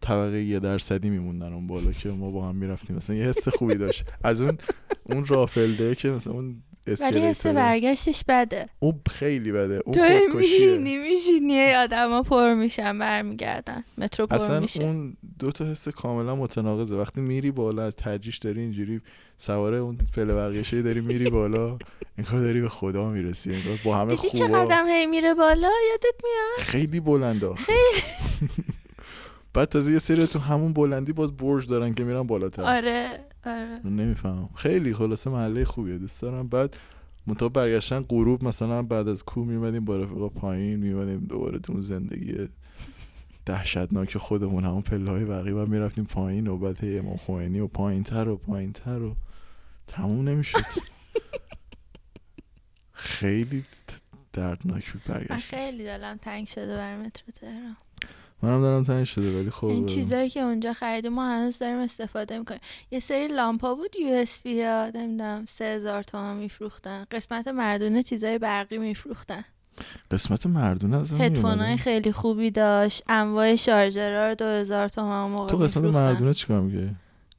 طبقه 0.00 0.42
یه 0.42 0.60
درصدی 0.60 1.10
میموندن 1.10 1.52
اون 1.52 1.66
بالا 1.66 1.92
که 1.92 2.08
ما 2.08 2.30
با 2.30 2.48
هم 2.48 2.56
می‌رفتیم. 2.56 2.96
مثلا 2.96 3.16
یه 3.16 3.24
حس 3.24 3.48
خوبی 3.48 3.74
داشت. 3.74 4.04
از 4.24 4.40
اون 4.40 4.58
اون 5.02 5.24
رافلده 5.24 5.94
که 5.94 6.10
مثلا 6.10 6.32
اون 6.32 6.62
ولی 7.00 7.20
حس. 7.20 7.46
برگشتش 7.46 8.24
بده. 8.28 8.68
اون 8.78 9.00
خیلی 9.10 9.52
بده. 9.52 9.80
اون 9.86 9.94
تو 9.94 10.38
میشینی 10.38 10.96
میشینی 10.96 11.74
آدما 11.74 12.22
پر 12.22 12.54
میشن 12.54 12.98
برمیگردن. 12.98 13.84
مترو 13.98 14.26
پر 14.26 14.36
اصلا 14.36 14.60
میشه. 14.60 14.82
اون 14.82 15.16
دو 15.38 15.52
تا 15.52 15.64
حس 15.64 15.88
کاملا 15.88 16.34
متناقضه. 16.34 16.96
وقتی 16.96 17.20
میری 17.20 17.50
بالا 17.50 17.82
از 17.82 17.96
ترجیش 17.96 18.38
داری 18.38 18.60
اینجوری 18.60 19.00
سواره 19.36 19.76
اون 19.76 19.98
پله 20.16 20.34
برقیشه 20.34 20.82
داری 20.82 21.00
میری 21.00 21.30
بالا 21.30 21.78
انگار 22.18 22.40
داری 22.40 22.60
به 22.60 22.68
خدا 22.68 23.10
می‌رسی 23.10 23.54
انگار 23.54 23.78
با 23.84 23.96
همه 23.96 24.14
دیدی 24.16 24.38
چه 24.38 24.46
خوبا 24.46 24.64
قدم 24.64 24.88
هی 24.88 25.06
میره 25.06 25.34
بالا؟ 25.34 25.70
یادت 25.90 26.20
میاد؟ 26.24 26.58
خیلی 26.68 27.00
بلنده 27.00 27.54
خیلی. 27.54 28.02
بعد 29.54 29.68
تازه 29.68 29.92
یه 29.92 29.98
سری 29.98 30.26
تو 30.26 30.38
همون 30.38 30.72
بلندی 30.72 31.12
باز 31.12 31.36
برج 31.36 31.66
دارن 31.66 31.94
که 31.94 32.04
میرن 32.04 32.22
بالاتر. 32.22 32.62
آره. 32.62 33.08
آره. 33.46 33.80
نمی‌فهمم. 33.84 34.48
خیلی 34.54 34.94
خلاصه 34.94 35.30
محله 35.30 35.64
خوبیه. 35.64 35.98
دوست 35.98 36.22
دارم. 36.22 36.48
بعد 36.48 36.76
منتها 37.26 37.48
برگشتن 37.48 38.00
غروب 38.00 38.44
مثلا 38.44 38.82
بعد 38.82 39.08
از 39.08 39.24
کو 39.24 39.44
میمدیم 39.44 39.84
با 39.84 39.96
رفیقا 39.96 40.28
پایین 40.28 40.78
میمدیم 40.78 41.18
دوباره 41.20 41.58
تو 41.58 41.80
زندگی 41.80 42.48
دهشتناک 43.46 44.18
خودمون 44.18 44.64
همون 44.64 44.82
پله 44.82 45.10
های 45.10 45.24
برقی 45.24 45.50
و 45.50 45.66
می‌رفتیم 45.66 46.04
پایین 46.04 46.46
و 46.46 46.56
بعد 46.56 46.84
هی 46.84 46.98
امام 46.98 47.16
خمینی 47.16 47.60
و 47.60 47.66
پایین 47.66 48.02
تر 48.02 48.28
و 48.28 48.36
پایین 48.36 48.72
تر 48.72 49.02
و 49.02 49.16
تموم 49.86 50.28
نمی‌شد. 50.28 50.64
خیلی 52.92 53.64
دردناک 54.32 54.92
بود 54.92 55.04
برگشت 55.04 55.54
خیلی 55.54 55.84
دلم 55.84 56.16
تنگ 56.16 56.46
شده 56.46 56.76
بر 56.76 56.96
مترو 56.96 57.32
تهران. 57.34 57.76
منم 58.42 58.60
دارم 58.60 58.82
تنگ 58.82 59.04
شده 59.04 59.40
ولی 59.40 59.50
خب 59.50 59.66
این 59.66 59.86
چیزایی 59.86 60.30
که 60.30 60.40
اونجا 60.40 60.72
خریدیم 60.72 61.12
ما 61.12 61.26
هنوز 61.26 61.58
داریم 61.58 61.78
استفاده 61.78 62.38
می‌کنیم. 62.38 62.60
یه 62.90 63.00
سری 63.00 63.28
لامپا 63.28 63.74
بود 63.74 63.96
یو 63.96 64.14
اس 64.14 64.38
بی 64.38 64.62
ها 64.62 64.90
نمی‌دونم 64.94 65.44
سه 65.48 65.64
هزار 65.64 66.02
تومن 66.02 66.36
میفروختن. 66.36 67.06
قسمت 67.10 67.48
مردونه 67.48 68.02
چیزای 68.02 68.38
برقی 68.38 68.78
میفروختن. 68.78 69.44
قسمت 70.10 70.46
مردونه 70.46 70.96
از 70.96 71.12
هدفون 71.12 71.58
های 71.58 71.76
خیلی 71.76 72.12
خوبی 72.12 72.50
داشت. 72.50 73.02
انواع 73.08 73.56
شارژرها 73.56 74.28
رو 74.28 74.34
دو 74.34 74.44
هزار 74.44 74.88
تومن 74.88 75.22
اون 75.22 75.30
موقع 75.30 75.50
تو 75.50 75.56
قسمت 75.56 75.76
می‌فروختن. 75.76 76.12
مردونه 76.12 76.34
چیکار 76.34 76.60
میگه 76.60 76.94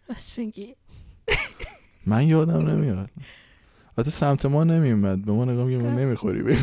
راست 0.09 0.37
میگی. 0.37 0.75
من 2.05 2.27
یادم 2.27 2.69
نمیاد. 2.69 3.09
البته 3.97 4.11
سمت 4.11 4.45
ما 4.45 4.63
نمیومد. 4.63 5.25
به 5.25 5.31
ما 5.31 5.45
نگاه 5.45 5.65
میگه 5.65 5.79
که؟ 5.79 5.85
نمی‌خوری 5.85 6.57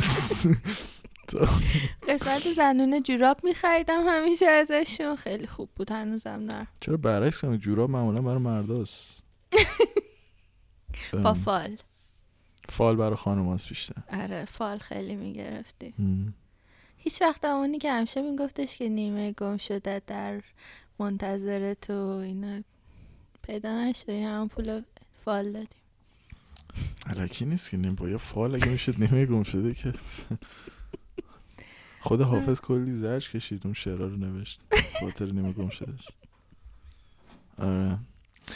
قسمت 2.08 2.52
زنونه 2.56 3.00
جوراب 3.00 3.40
میخریدم 3.44 4.04
همیشه 4.08 4.46
ازشون. 4.46 5.16
خیلی 5.16 5.46
خوب 5.46 5.68
بود 5.76 5.90
هنوزم 5.90 6.46
دارم. 6.46 6.66
چرا 6.80 6.96
برعکس 6.96 7.40
کنی 7.40 7.58
جوراب 7.58 7.90
معمولا 7.90 8.22
برای 8.22 8.38
مرداست. 8.38 9.22
با 11.24 11.34
فال. 11.34 11.76
فال 12.68 12.96
برای 12.96 13.16
خانم 13.16 13.52
هست 13.52 13.68
بیشتر. 13.68 14.02
آره 14.12 14.44
فال 14.44 14.78
خیلی 14.78 15.16
می‌گرفتی. 15.16 15.94
هیچ 16.96 17.22
وقت 17.22 17.44
همونی 17.44 17.78
که 17.78 17.92
همیشه 17.92 18.22
میگفتش 18.22 18.78
که 18.78 18.88
نیمه 18.88 19.32
گم 19.32 19.56
شده 19.56 20.02
در 20.06 20.42
منتظر 20.98 21.74
تو 21.74 21.92
اینا. 21.92 22.62
پیدا 23.42 23.84
نشد 23.84 24.08
یا 24.08 24.28
همون 24.28 24.48
پول 24.48 24.82
فال 25.24 25.52
دادیم. 25.52 25.80
علکی 27.06 27.44
نیست 27.44 27.70
که 27.70 27.76
نیم 27.76 27.94
با 27.94 28.08
یه 28.08 28.16
فال 28.16 28.54
اگه 28.54 28.68
می‌شد 28.68 28.94
نیمه 28.98 29.26
گم 29.26 29.42
شده 29.42 29.74
که. 29.74 29.92
خود 32.04 32.20
حافظ 32.20 32.60
کلی 32.60 32.92
زرج 32.92 33.30
کشید 33.30 33.60
اون 33.64 33.74
شعرها 33.74 34.06
رو 34.06 34.16
نوشت. 34.16 34.60
خاطر 35.00 35.32
نیمه 35.32 35.52
گم 35.52 35.68
شدهش. 35.68 36.08
آره. 37.58 37.98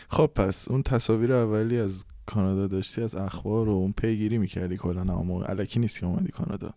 خب 0.08 0.26
پس 0.26 0.68
اون 0.68 0.82
تصاویر 0.82 1.32
اولی 1.32 1.78
از 1.80 2.04
کانادا 2.26 2.66
داشتی 2.66 3.02
از 3.02 3.14
اخبار 3.14 3.68
و 3.68 3.72
اون 3.72 3.92
پیگیری 3.92 4.38
می‌کردی 4.38 4.76
کلا. 4.76 5.00
اما 5.00 5.42
علکی 5.44 5.80
نیست 5.80 6.00
که 6.00 6.06
اومدی 6.06 6.28
کانادا. 6.28 6.74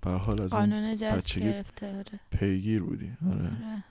به 0.00 0.10
حال 0.10 0.40
از 0.40 0.52
اون 0.52 0.96
بچگی- 0.96 1.42
آره. 1.82 2.04
پیگیر 2.30 2.82
بودی. 2.82 3.10
آره. 3.30 3.38
آره. 3.40 3.84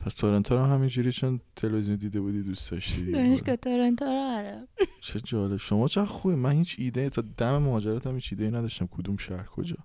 پس 0.00 0.14
تورنتو 0.14 0.54
رو 0.54 0.64
هم 0.64 0.74
همینجوری 0.74 1.12
چون 1.12 1.40
تلویزیون 1.56 1.96
دیده 1.96 2.20
بودی 2.20 2.42
دوست 2.42 2.70
داشتی. 2.70 3.12
دانشگاه 3.12 3.56
تورنتو 3.56 4.04
رو 4.04 4.10
آره 4.36 4.68
چه 5.00 5.20
جالب. 5.20 5.56
شما 5.56 5.88
چه 5.88 6.04
خوبه 6.04 6.36
من 6.36 6.52
هیچ 6.52 6.76
ایده 6.78 7.10
تا 7.10 7.22
دم 7.36 7.58
مهاجرت 7.58 8.06
هم 8.06 8.14
هیچ 8.14 8.28
ایده 8.32 8.50
نداشتم. 8.50 8.86
کدوم 8.86 9.16
شهر 9.16 9.44
کجا. 9.46 9.76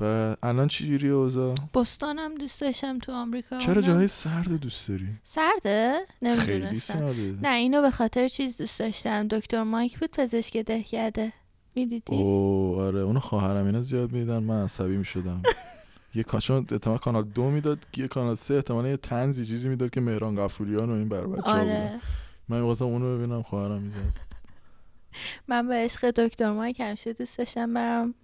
و 0.00 0.36
الان 0.42 0.68
چی 0.68 0.86
جوری 0.86 1.08
اوضاع؟ 1.08 1.54
بستان 1.74 2.18
هم 2.18 2.34
دوست 2.34 2.60
داشتم 2.60 2.98
تو 2.98 3.12
آمریکا 3.12 3.58
چرا 3.58 3.82
جاهای 3.82 4.06
سرد 4.06 4.52
دوست 4.60 4.88
داری؟ 4.88 5.08
سرده؟ 5.24 6.00
خیلی 6.38 6.78
سرده. 6.78 7.34
نه 7.42 7.54
اینو 7.54 7.82
به 7.82 7.90
خاطر 7.90 8.28
چیز 8.28 8.56
دوست 8.56 8.78
داشتم. 8.78 9.28
دکتر 9.28 9.62
مایک 9.62 9.98
بود 9.98 10.10
پزشک 10.10 10.56
دهکده. 10.56 11.32
می‌دیدی؟ 11.76 12.16
او 12.16 12.76
آره 12.80 13.00
اونو 13.00 13.20
خواهرم 13.20 13.66
اینا 13.66 13.80
زیاد 13.80 14.12
میدن 14.12 14.38
من 14.38 14.64
عصبی 14.64 14.96
می‌شدم. 14.96 15.42
یه 16.14 16.22
کاشون 16.22 16.66
احتمال 16.72 16.98
کانال 16.98 17.22
دو 17.22 17.50
می‌داد 17.50 17.78
یه 17.96 18.08
کانال 18.08 18.34
سه 18.34 18.54
احتمال 18.54 18.86
یه 18.86 18.96
تنزی 18.96 19.46
چیزی 19.46 19.68
می‌داد 19.68 19.90
که 19.90 20.00
مهران 20.00 20.36
قفوریان 20.36 20.90
و 20.90 20.92
این 20.92 21.08
بر 21.08 21.26
بچه 21.26 21.36
بودن. 21.36 21.52
آره 21.52 22.00
من 22.48 22.58
می‌خواستم 22.58 22.84
اونو 22.84 23.18
ببینم 23.18 23.42
خواهرم 23.42 23.82
می‌زد 23.82 23.96
من 25.48 25.68
به 25.68 25.74
عشق 25.74 26.10
دکتر 26.10 26.52
مایک 26.52 26.80
همیشه 26.80 27.12
دوست 27.12 27.38
داشتم 27.38 27.74
برم 27.74 28.14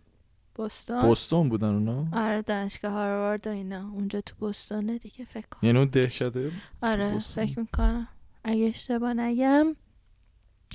بوستون 1.02 1.48
بودن 1.48 1.74
اونا؟ 1.74 2.06
آره 2.12 2.42
دانشگاه 2.42 2.92
هاروارد 2.92 3.46
و 3.46 3.50
اینا. 3.50 3.90
اونجا 3.90 4.20
تو 4.20 4.46
بستونه 4.46 4.98
دیگه 4.98 5.24
فکر 5.24 5.46
کنم. 5.50 5.60
یعنی 5.62 5.78
اون 5.78 5.88
دهکده؟ 5.88 6.52
آره 6.82 7.12
بوستون؟ 7.12 7.46
فکر 7.46 7.60
می‌کنم. 7.60 8.08
اگه 8.44 8.64
اشتباه 8.64 9.14
نگم 9.14 9.76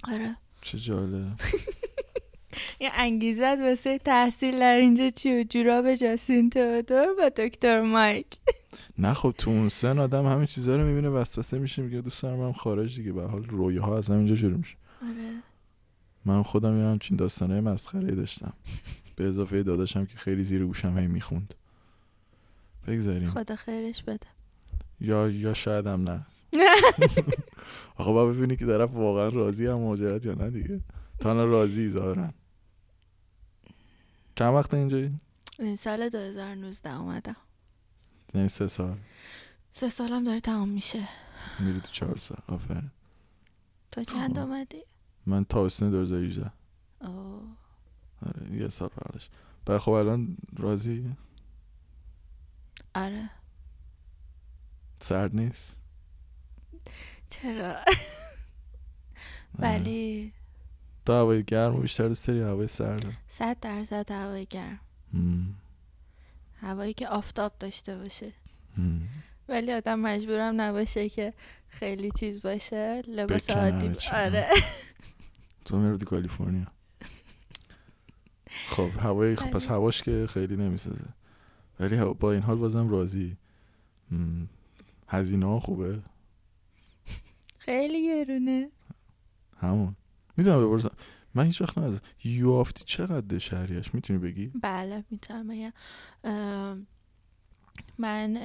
آره. 0.03 0.35
چه 0.61 0.77
جالب. 0.77 1.39
یه 2.79 2.91
انگیزت 2.93 3.59
واسه 3.59 3.97
تحصیل 3.97 4.59
در 4.59 4.75
اینجا 4.75 5.09
چی 5.09 5.39
و 5.39 5.43
جوراب 5.49 5.95
جاستین 5.95 6.49
تئودور 6.49 7.07
با 7.17 7.29
دکتر 7.29 7.81
مایک. 7.81 8.27
نه 8.97 9.13
خب 9.13 9.33
تو 9.37 9.51
اون 9.51 9.69
سن 9.69 9.99
آدم 9.99 10.27
همین 10.27 10.45
چیزا 10.45 10.75
رو 10.75 10.87
می‌بینه 10.87 11.09
وسوسه 11.09 11.59
میشه 11.59 11.81
میگه 11.81 12.01
دوست 12.01 12.23
دارم 12.23 12.37
برم 12.37 12.53
خارج 12.53 12.95
دیگه. 12.95 13.11
به 13.11 13.27
حال 13.27 13.43
رویاها 13.43 13.97
از 13.97 14.09
همینجا 14.09 14.35
شروع 14.35 14.57
میشه. 14.57 14.75
آره. 15.01 15.43
من 16.25 16.43
خودم 16.43 16.77
یه 16.77 16.83
همچین 16.83 17.17
داستانه 17.17 17.61
مسخره 17.61 18.15
داشتم. 18.15 18.53
به 19.15 19.27
اضافه 19.27 19.63
داداشم 19.63 20.05
که 20.05 20.17
خیلی 20.17 20.43
زیر 20.43 20.65
گوشم 20.65 20.97
هی 20.97 21.07
می‌خوند. 21.07 21.53
بگذاریم. 22.87 23.29
خدا 23.29 23.55
خیرش 23.55 24.03
بده. 24.03 24.27
یا 24.99 25.29
یا 25.29 25.53
شاید 25.53 25.87
هم 25.87 26.01
نه. 26.09 26.25
آقا 27.97 28.13
با 28.13 28.25
ببینی 28.25 28.55
که 28.55 28.65
طرف 28.65 28.93
واقعا 28.93 29.29
راضی 29.29 29.67
هم 29.67 29.75
مهاجرت 29.79 30.25
یا 30.25 30.33
نه 30.33 30.49
دیگه. 30.49 30.81
تا 31.19 31.29
الان 31.29 31.49
راضی 31.49 31.89
ظاهرا. 31.89 32.29
چند 34.35 34.53
وقت 34.53 34.73
اینجایی 34.73 35.11
این؟ 35.59 35.75
سال 35.75 36.09
2019 36.09 36.97
اومدم 36.99 37.35
یعنی 38.33 38.47
سه 38.49 38.67
سال. 38.67 38.97
سه 39.71 39.89
سالم 39.89 40.23
داره 40.23 40.39
تمام 40.39 40.69
میشه. 40.69 41.07
میری 41.59 41.79
تو 41.79 41.91
چهار 41.91 42.17
سال. 42.17 42.37
آفرین. 42.47 42.91
تو 43.91 44.03
چند 44.03 44.33
خب. 44.33 44.39
اومدی؟ 44.39 44.83
من 45.25 45.45
تابستون 45.45 45.91
2018 45.91 46.51
اوه. 47.01 47.41
آره 48.25 48.55
یه 48.55 48.69
سال 48.69 48.89
پرداش 48.89 49.29
بعد 49.65 49.77
خب 49.77 49.91
الان 49.91 50.37
راضی؟ 50.57 51.15
آره. 52.95 53.29
سرد 54.99 55.35
نیست؟ 55.35 55.79
چرا؟ 57.29 57.69
آره. 57.73 57.85
ولی 59.59 60.33
تو 61.05 61.13
هوای 61.13 61.43
گرم 61.43 61.75
و 61.75 61.79
بیشتر 61.81 62.07
دوست 62.07 62.27
داری 62.27 62.41
هوای 62.41 62.67
سرد؟ 62.67 63.17
صد 63.27 63.57
درصد 63.61 64.11
هوای 64.11 64.45
گرم. 64.45 64.79
هوایی 66.61 66.93
که 66.93 67.07
آفتاب 67.07 67.53
داشته 67.59 67.97
باشه. 67.97 68.33
ولی 69.49 69.73
آدم 69.73 69.99
مجبورم 69.99 70.61
نباشه 70.61 71.09
که 71.09 71.33
خیلی 71.69 72.11
چیز 72.11 72.41
باشه 72.41 73.01
لباس 73.07 73.49
عادی. 73.49 73.95
آره. 74.13 74.49
تو 75.65 75.77
میردی 75.77 76.05
کالیفرنیا. 76.05 76.67
خب 78.71 78.89
هوای 78.99 79.35
خب 79.35 79.51
پس 79.51 79.65
آره. 79.65 79.73
هواش 79.73 80.01
که 80.01 80.27
خیلی 80.29 80.55
نمی‌سازه. 80.55 81.05
ولی 81.79 82.03
با 82.19 82.31
این 82.31 82.41
حال 82.41 82.57
بازم 82.57 82.89
راضی. 82.89 83.37
هزینه 85.07 85.45
ها 85.45 85.59
خوبه؟ 85.59 85.99
خیلی 87.57 88.07
گرونه. 88.07 88.69
همون. 89.57 89.95
می‌تونم 90.37 90.67
بپرسم. 90.67 90.91
من 91.33 91.45
هیچ 91.45 91.61
وقت 91.61 91.77
نمی‌دونم 91.77 92.01
یوافتی 92.23 92.83
چقدر 92.85 93.37
شهریش 93.37 93.93
می‌تونی 93.93 94.19
بگی؟ 94.19 94.51
بله 94.61 95.03
می‌تونم 95.09 95.73
من 97.97 98.37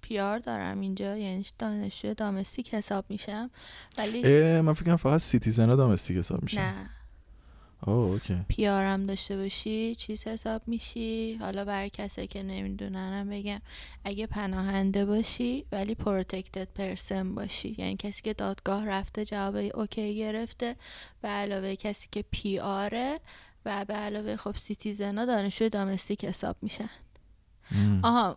PR 0.00 0.38
دارم 0.38 0.80
اینجا. 0.80 1.16
یعنی 1.16 1.44
دانشجو 1.58 2.14
domestic 2.14 2.74
حساب 2.74 3.04
میشم. 3.08 3.50
ولی 3.98 4.60
من 4.60 4.72
فکرم 4.72 4.96
فقط 4.96 5.20
citizen 5.20 5.68
ها 5.68 5.76
domestic 5.76 6.16
حساب 6.16 6.42
میشن 6.42 6.60
نه. 6.60 6.90
OK. 7.86 8.36
PR 8.48 8.87
م 8.87 9.06
داشته 9.06 9.36
باشی 9.36 9.94
چیز 9.94 10.26
حساب 10.26 10.62
میشی؟ 10.66 11.34
حالا 11.34 11.64
برای 11.64 11.90
کسایی 11.90 12.26
که 12.26 12.42
نمیدونن 12.42 13.30
بگم. 13.30 13.60
اگه 14.04 14.26
پناهنده 14.26 15.04
باشی 15.04 15.64
ولی 15.72 15.94
protected 15.94 16.68
person 16.74 17.34
باشی. 17.34 17.74
یعنی 17.78 17.96
کسی 17.96 18.22
که 18.22 18.34
دادگاه 18.34 18.86
رفته 18.86 19.24
جواب 19.24 19.56
OK 19.74 20.16
گرفته 20.16 20.76
به 21.22 21.28
علاوه 21.28 21.74
کسی 21.74 22.08
که 22.12 22.24
پیاره 22.30 23.20
و 23.64 23.84
به 23.84 23.94
علاوه 23.94 24.36
خب 24.36 24.56
سیتیزنا 24.56 25.24
دانشجوی 25.24 25.68
دامستیک 25.68 26.24
حساب 26.24 26.56
میشن. 26.62 26.90
آها 28.02 28.36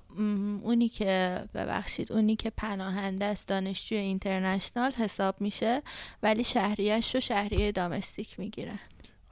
اونی 0.64 0.90
که 0.90 1.44
ببخشید 1.54 2.12
اونی 2.12 2.36
که 2.36 2.50
پناهنده 2.50 3.26
است 3.26 3.48
دانشجوی 3.48 3.98
اینترنشنال 3.98 4.92
حساب 4.92 5.42
میشه 5.42 5.82
ولی 6.24 6.44
شهریش 6.44 7.16
رو 7.16 7.22
شهریه 7.22 7.72
دامستیک 7.72 8.40
می‌گیرن. 8.40 8.80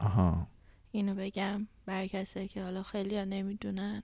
آها. 0.05 0.47
اینو 0.91 1.15
بگم 1.15 1.67
برای 1.85 2.09
کسایی 2.09 2.47
که 2.47 2.63
حالا 2.63 2.83
خیلی 2.83 3.17
ها 3.17 3.23
نمی‌دونن. 3.23 4.03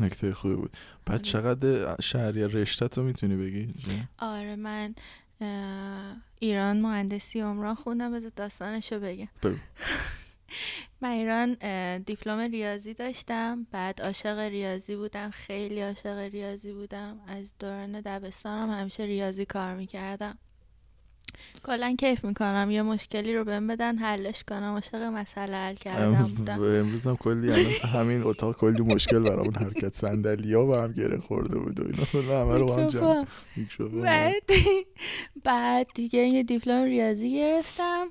نکته 0.00 0.32
خوبی 0.32 0.54
بود. 0.54 0.76
بعد 1.06 1.14
آره. 1.14 1.22
چقدر 1.22 1.96
شهریه 2.00 2.46
رشته 2.46 2.88
تو 2.88 3.02
می‌تونی 3.02 3.36
بگی؟ 3.36 3.74
آره 4.18 4.56
من 4.56 4.94
ایران 6.38 6.80
مهندسی 6.80 7.40
عمران 7.40 7.74
خوندم. 7.74 8.12
بذار 8.12 8.32
داستانشو 8.36 9.00
بگم. 9.00 9.28
من 11.00 11.10
ایران 11.10 11.54
دیپلم 11.98 12.38
ریاضی 12.38 12.94
داشتم. 12.94 13.66
بعد 13.70 14.02
عاشق 14.02 14.38
ریاضی 14.38 14.96
بودم. 14.96 15.30
خیلی 15.30 15.80
عاشق 15.80 16.18
ریاضی 16.18 16.72
بودم. 16.72 17.20
از 17.26 17.54
دوران 17.58 18.00
دبستانم 18.00 18.70
همیشه 18.70 19.02
ریاضی 19.02 19.44
کار 19.44 19.74
می‌کردم. 19.74 20.38
کلا 21.62 21.96
کیف 21.98 22.24
می‌کنم. 22.24 22.70
یه 22.70 22.82
مشکلی 22.82 23.36
رو 23.36 23.44
بهم 23.44 23.66
بدن 23.66 23.96
حلش 23.96 24.44
کنم. 24.44 24.72
عاشق 24.74 25.02
مسئله 25.02 25.56
حل 25.56 25.74
کردم 25.74 26.22
بودم. 26.22 26.62
امروز 26.62 27.06
هم 27.06 27.16
کلی 27.16 27.52
الان 27.52 27.72
تو 27.80 27.88
همین 27.98 28.22
اتاق 28.22 28.56
کلی 28.56 28.82
مشکل 28.82 29.18
برامون 29.18 29.54
حرکت. 29.54 29.94
صندلی 29.94 30.54
ها 30.54 30.64
با 30.64 30.82
هم 30.82 30.92
گره 30.92 31.18
خورده 31.18 31.58
بود 31.58 31.80
و 31.80 31.84
اینا. 31.84 32.04
کلا 32.04 32.40
همه 32.42 32.58
رو 32.58 32.74
هم 32.74 32.86
جمع. 32.86 33.26
بعد 34.02 34.42
بعد 35.44 35.86
دیگه 35.94 36.18
یه 36.18 36.42
دیپلم 36.42 36.84
ریاضی 36.84 37.34
گرفتم. 37.34 38.06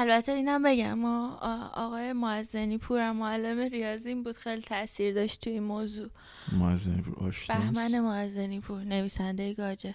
البته 0.00 0.32
اینم 0.32 0.62
بگم 0.62 0.94
ما 0.94 1.36
آقای 1.74 2.12
معزنی 2.12 2.78
پورم 2.78 3.16
معلم 3.16 3.58
ریاضیم 3.58 4.22
بود. 4.22 4.36
خیلی 4.36 4.62
تاثیر 4.62 5.14
داشت 5.14 5.40
توی 5.40 5.52
این 5.52 5.62
موضوع. 5.62 6.08
معزنی 6.58 7.02
پور 7.02 7.34
بهمن 7.48 8.00
معزنی 8.00 8.60
پور 8.60 8.82
نویسنده 8.82 9.54
گاجه. 9.54 9.94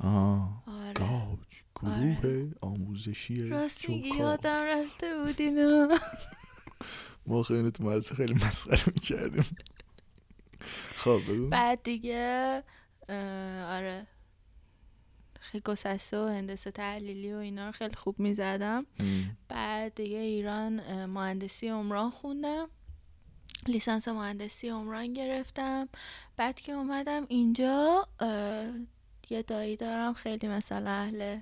آه 0.00 0.62
آره. 0.66 0.92
گاج 0.92 1.38
گروه 1.74 2.50
آموزشی 2.60 3.48
راست 3.48 3.88
میگی. 3.88 4.08
یادم 4.08 4.62
رفته 4.62 5.24
بود 5.24 5.40
اینو 5.40 5.98
ما 7.26 7.42
خیلی 7.42 7.70
تو 7.70 7.84
مدرسه 7.84 8.14
خیلی 8.14 8.34
مسخره 8.34 8.82
می‌کردیم. 8.86 9.56
خب 10.96 11.20
بگو. 11.28 11.48
بعد 11.48 11.82
دیگه 11.82 12.62
آره. 13.68 14.06
خیلی 15.40 15.62
گسسته 15.64 16.20
و 16.20 16.26
هندسه 16.26 16.70
تحلیلی 16.70 17.32
و 17.32 17.36
اینا 17.36 17.66
رو 17.66 17.72
خیلی 17.72 17.94
خوب 17.94 18.20
می‌زدم. 18.20 18.86
بعد 19.48 19.94
دیگه 19.94 20.18
ایران 20.18 21.04
مهندسی 21.06 21.68
عمران 21.68 22.10
خوندم. 22.10 22.68
لیسانس 23.66 24.08
مهندسی 24.08 24.68
عمران 24.68 25.12
گرفتم. 25.12 25.88
بعد 26.36 26.60
که 26.60 26.72
اومدم 26.72 27.26
اینجا 27.28 28.08
یه 29.30 29.42
دایی 29.42 29.76
دارم 29.76 30.12
خیلی 30.12 30.48
مثلا 30.48 30.90
اهل 30.90 31.38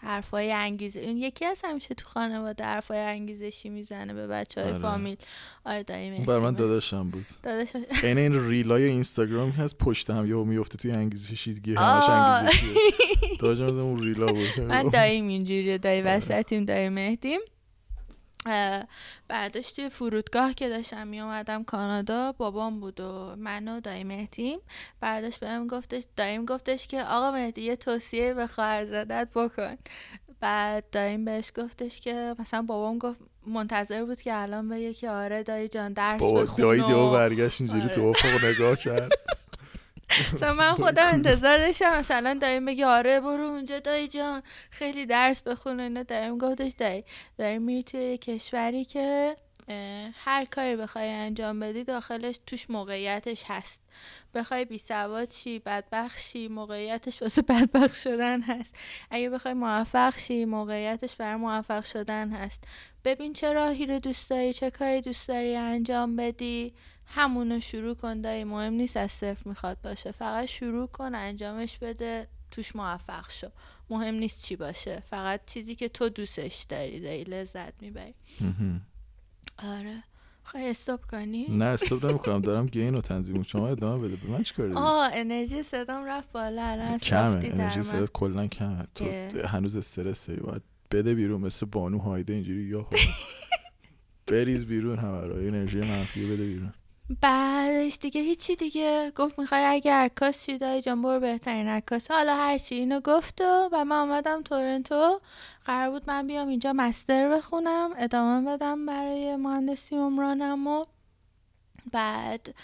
حرفای 0.00 0.52
انگیزه. 0.52 1.00
این 1.00 1.16
یکی 1.16 1.44
از 1.44 1.60
همیشه 1.64 1.94
تو 1.94 2.08
خانواده 2.08 2.64
حرفای 2.64 2.98
انگیزشی 2.98 3.68
می‌زنه 3.68 4.14
به 4.14 4.26
بچه 4.26 4.62
های 4.62 4.70
آره. 4.72 4.82
فامیل. 4.82 5.16
آره 5.64 5.82
دایی 5.82 6.10
اون 6.10 6.26
بر 6.26 6.38
من 6.38 6.44
مهدی. 6.44 6.56
داداشم 6.56 7.10
بود. 7.10 7.26
داداش. 7.42 7.68
عین 8.02 8.18
این 8.18 8.48
ریلای 8.48 8.84
اینستاگرام 8.84 9.50
هست 9.50 9.78
پشت 9.78 10.10
هم 10.10 10.26
یهو 10.26 10.44
میفته 10.44 10.78
توی 10.78 10.90
انگیزشی 10.90 11.52
دیگه 11.52 11.80
همش 11.80 12.04
آه. 12.04 12.10
انگیزشیه. 12.10 12.68
داداشم 13.40 13.78
اون 13.78 14.02
ریلا 14.02 14.26
بود. 14.26 14.60
من 14.60 14.88
داییم 14.88 15.28
اینجوریه 15.28 15.78
دایی 15.78 16.02
وسطیم 16.02 16.64
دایی 16.64 16.88
مهدیم. 16.88 17.40
برداشت 19.28 19.76
توی 19.76 19.88
فرودگاه 19.88 20.54
که 20.54 20.68
داشتم 20.68 21.06
می 21.06 21.20
اومدم 21.20 21.64
کانادا 21.64 22.32
بابام 22.32 22.80
بود 22.80 23.00
و 23.00 23.36
من 23.36 23.68
و 23.68 23.80
دایی 23.80 24.04
مهدیم. 24.04 24.58
برداشت 25.00 25.40
بهم 25.40 25.66
گفتش 25.66 26.04
داییم 26.16 26.44
گفتش 26.44 26.86
که 26.86 27.02
آقا 27.02 27.30
مهدی 27.30 27.62
یه 27.62 27.76
توصیه 27.76 28.34
به 28.34 28.46
خواهرزادت 28.46 29.28
بکن. 29.34 29.76
بعد 30.40 30.84
داییم 30.92 31.24
بهش 31.24 31.52
گفتش 31.56 32.00
که 32.00 32.34
مثلا 32.38 32.62
بابام 32.62 32.98
گفت 32.98 33.20
منتظر 33.46 34.04
بود 34.04 34.20
که 34.20 34.34
الان 34.34 34.68
بگه 34.68 34.94
که 34.94 35.10
آره 35.10 35.42
دایی 35.42 35.68
جان 35.68 35.92
درس 35.92 36.22
بخون 36.22 36.64
دایی 36.64 36.82
دیو 36.82 37.10
برگشت 37.10 37.60
اینجوری 37.60 37.82
آره. 37.82 37.90
تو 37.90 38.00
افق 38.00 38.44
نگاه 38.44 38.76
کرد. 38.76 39.10
مثلا 40.34 40.54
من 40.54 40.74
خودم 40.74 41.06
انتظار 41.14 41.58
داشتم 41.58 41.98
مثلا 41.98 42.38
دایم 42.42 42.64
بگه 42.64 42.86
آره 42.86 43.20
برو 43.20 43.42
اونجا 43.44 43.78
دایی 43.80 44.08
جان. 44.08 44.42
خیلی 44.70 45.06
درس 45.06 45.40
بخون 45.40 45.80
و 45.80 45.82
اینا 45.82 46.02
دایم 46.02 46.38
گفتش 46.38 46.72
دایی. 46.78 47.04
داری 47.38 47.58
میری 47.58 47.82
توی 47.82 48.18
کشوری 48.18 48.84
که 48.84 49.36
هر 50.14 50.44
کاری 50.44 50.76
بخوای 50.76 51.08
انجام 51.08 51.60
بدی 51.60 51.84
داخلش 51.84 52.40
توش 52.46 52.70
موقعیتش 52.70 53.44
هست. 53.46 53.80
بخوای 54.34 54.64
بی 54.64 54.78
سواد 54.78 55.30
شی 55.30 55.58
بدبخت 55.58 56.20
شی 56.20 56.48
موقعیتش 56.48 57.22
واسه 57.22 57.42
بدبخت 57.42 57.96
شدن 57.96 58.42
هست. 58.42 58.76
اگه 59.10 59.30
بخوای 59.30 59.54
موفق 59.54 60.18
شی 60.18 60.44
موقعیتش 60.44 61.16
برای 61.16 61.36
موفق 61.36 61.84
شدن 61.84 62.30
هست. 62.30 62.64
ببین 63.04 63.32
چه 63.32 63.52
راهی 63.52 63.86
رو 63.86 63.98
دوست 63.98 64.30
داری 64.30 64.52
چه 64.52 64.70
کاری 64.70 65.00
دوست 65.00 65.28
داری 65.28 65.56
انجام 65.56 66.16
بدی. 66.16 66.74
همونو 67.10 67.60
شروع 67.60 67.94
کن 67.94 68.20
دایی 68.20 68.44
مهم 68.44 68.72
نیست 68.72 68.96
از 68.96 69.12
صفر 69.12 69.48
می‌خواد 69.48 69.80
باشه. 69.84 70.12
فقط 70.12 70.44
شروع 70.44 70.86
کن 70.86 71.14
انجامش 71.14 71.78
بده 71.78 72.28
توش 72.50 72.76
موفق 72.76 73.30
شو. 73.30 73.46
مهم 73.90 74.14
نیست 74.14 74.42
چی 74.42 74.56
باشه 74.56 75.02
فقط 75.10 75.40
چیزی 75.46 75.74
که 75.74 75.88
تو 75.88 76.08
دوستش 76.08 76.66
داری 76.68 77.00
داری 77.00 77.24
لذت 77.24 77.82
می‌بری. 77.82 78.14
آره. 79.58 80.02
خواهی 80.44 80.68
استوب 80.68 81.00
کنی؟ 81.10 81.46
نه 81.48 81.64
استوب 81.64 82.06
نمی‌کنم. 82.06 82.40
دارم 82.40 82.66
گین 82.66 82.94
رو 82.94 83.00
تنظیم. 83.00 83.42
شما 83.42 83.68
ادامه 83.68 84.08
بده. 84.08 84.16
به 84.16 84.28
من 84.28 84.42
چیکار 84.42 84.72
آه 84.72 85.10
انرژی 85.14 85.62
صدام 85.62 86.04
رفت 86.04 86.32
بالا. 86.32 86.62
الان 86.62 86.98
کمه. 86.98 87.40
انرژی. 87.44 87.82
صدات 87.82 88.12
کلا 88.12 88.46
کمه. 88.46 88.86
تو 88.94 89.04
هنوز 89.48 89.76
استرس 89.76 90.26
داری. 90.26 90.40
باید 90.40 90.62
بده 90.90 91.14
بیرون 91.14 91.40
مثل 91.40 91.66
بانو 91.66 91.98
هایده 91.98 92.32
اینجوری. 92.32 92.62
یا 92.64 92.86
بریز 94.26 94.66
بیرون 94.66 94.98
همه 94.98 95.20
رو. 95.20 95.34
انرژی 95.34 95.78
منفی 95.78 96.26
بده 96.26 96.44
بیرون. 96.46 96.72
بعدش 97.10 97.98
دیگه 98.00 98.20
هیچی 98.20 98.56
دیگه. 98.56 99.12
گفت 99.16 99.38
می‌خوای 99.38 99.64
اگه 99.64 99.92
عکاس 99.92 100.44
چی 100.44 100.58
دایی 100.58 100.82
جان 100.82 101.20
بهترین 101.20 101.68
عکاس. 101.68 102.10
حالا 102.10 102.36
هرچی 102.36 102.74
اینو 102.74 103.00
گفت 103.00 103.40
و 103.40 103.68
و 103.72 103.84
من 103.84 103.96
آمدم 103.96 104.42
تورنتو. 104.42 105.20
قرار 105.64 105.90
بود 105.90 106.10
من 106.10 106.26
بیام 106.26 106.48
اینجا 106.48 106.72
مستر 106.72 107.28
بخونم 107.28 107.90
ادامه 107.98 108.52
بدم 108.52 108.86
برای 108.86 109.36
مهندسی 109.36 109.96
عمرانم 109.96 110.66
و 110.66 110.84
بعد 111.92 112.54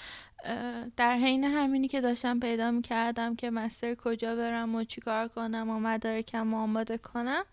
در 0.96 1.14
حین 1.14 1.44
همینی 1.44 1.88
که 1.88 2.00
داشتم 2.00 2.40
پیدا 2.40 2.70
می‌کردم 2.70 3.36
که 3.36 3.50
مستر 3.50 3.94
کجا 3.94 4.36
برم 4.36 4.74
و 4.74 4.84
چیکار 4.84 5.28
کنم 5.28 5.70
و 5.70 5.80
مدارکم 5.80 6.54
آماده 6.54 6.98
کنم 6.98 7.44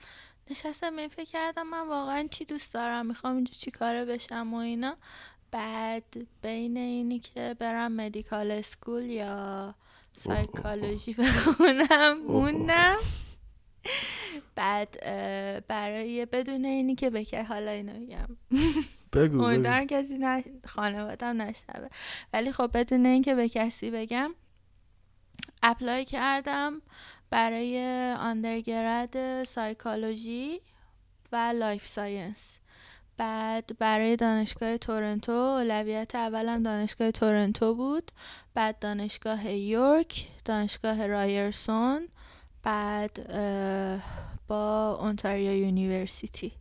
نشستم 0.49 0.97
این 0.97 1.07
فکر 1.07 1.29
کردم 1.29 1.67
من 1.67 1.87
واقعا 1.87 2.27
چی 2.31 2.45
دوست 2.45 2.73
دارم 2.73 3.05
می‌خوام 3.05 3.35
اینجا 3.35 3.53
چی 3.57 3.71
کاره 3.71 4.05
بشم 4.05 4.53
و 4.53 4.57
اینا. 4.57 4.95
بعد 5.51 6.27
بین 6.41 6.77
اینی 6.77 7.19
که 7.19 7.55
برم 7.59 7.91
مدیکال 7.91 8.51
اسکول 8.51 9.03
یا 9.03 9.75
سایکولوژی 10.17 11.13
بخونم 11.13 12.17
موندم. 12.27 12.97
بعد 14.55 14.97
برای 15.67 16.25
بدون 16.25 16.65
اینی 16.65 16.95
که 16.95 17.09
بکر 17.09 17.43
حالا 17.43 17.71
اینو 17.71 17.93
میگم. 17.93 18.27
بگو 19.13 19.41
امیدوارم 19.41 19.87
کسی 19.87 20.17
نه 20.17 20.43
خانوادم 20.67 21.41
نشنوه. 21.41 21.87
ولی 22.33 22.51
خب 22.51 22.69
بدون 22.73 23.05
اینکه 23.05 23.35
به 23.35 23.49
کسی 23.49 23.91
بگم 23.91 24.35
apply 25.63 26.05
کردم 26.05 26.81
برای 27.29 27.79
undergrad 28.11 29.43
psychology 29.43 30.61
و 31.31 31.35
life 31.55 31.87
science 31.87 32.57
بعد 33.21 33.71
برای 33.79 34.15
دانشگاه 34.15 34.77
تورنتو 34.77 35.31
اولویت 35.31 36.15
اولم 36.15 36.63
دانشگاه 36.63 37.11
تورنتو 37.11 37.75
بود. 37.75 38.11
بعد 38.53 38.79
دانشگاه 38.79 39.51
یورک 39.51 40.27
دانشگاه 40.45 41.07
رایرسون 41.07 42.07
بعد 42.63 43.33
با 44.47 44.97
Ontario 45.01 45.51
University. 45.51 46.60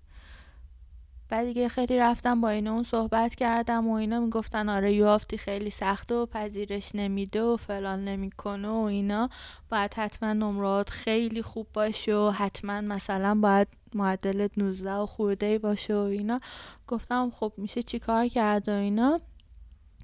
بعد 1.30 1.46
دیگه 1.46 1.68
خیلی 1.68 1.98
رفتم 1.98 2.40
با 2.40 2.48
اینا 2.48 2.72
اون 2.72 2.82
صحبت 2.82 3.34
کردم 3.34 3.88
و 3.88 3.94
اینا 3.94 4.20
می‌گفتن 4.20 4.68
آره 4.68 4.92
U 4.92 5.04
of 5.04 5.27
T 5.27 5.38
خیلی 5.38 5.70
سخته 5.70 6.14
و 6.14 6.26
پذیرش 6.26 6.94
نمیده 6.94 7.42
و 7.42 7.56
فلان 7.56 8.04
نمی‌کنه 8.04 8.68
و 8.68 8.82
اینا. 8.82 9.28
باید 9.68 9.94
حتما 9.94 10.32
نمرات 10.32 10.90
خیلی 10.90 11.42
خوب 11.42 11.66
باشه 11.74 12.14
و 12.14 12.30
حتما 12.30 12.80
مثلا 12.80 13.34
باید 13.34 13.68
معدلت 13.94 14.50
19 14.56 14.94
و 14.94 15.06
خورده 15.06 15.58
باشه 15.58 15.94
و 15.94 15.98
اینا. 15.98 16.40
گفتم 16.86 17.30
خب 17.30 17.52
میشه 17.56 17.82
چیکار 17.82 18.28
کرد 18.28 18.68
و 18.68 18.72
اینا؟ 18.72 19.20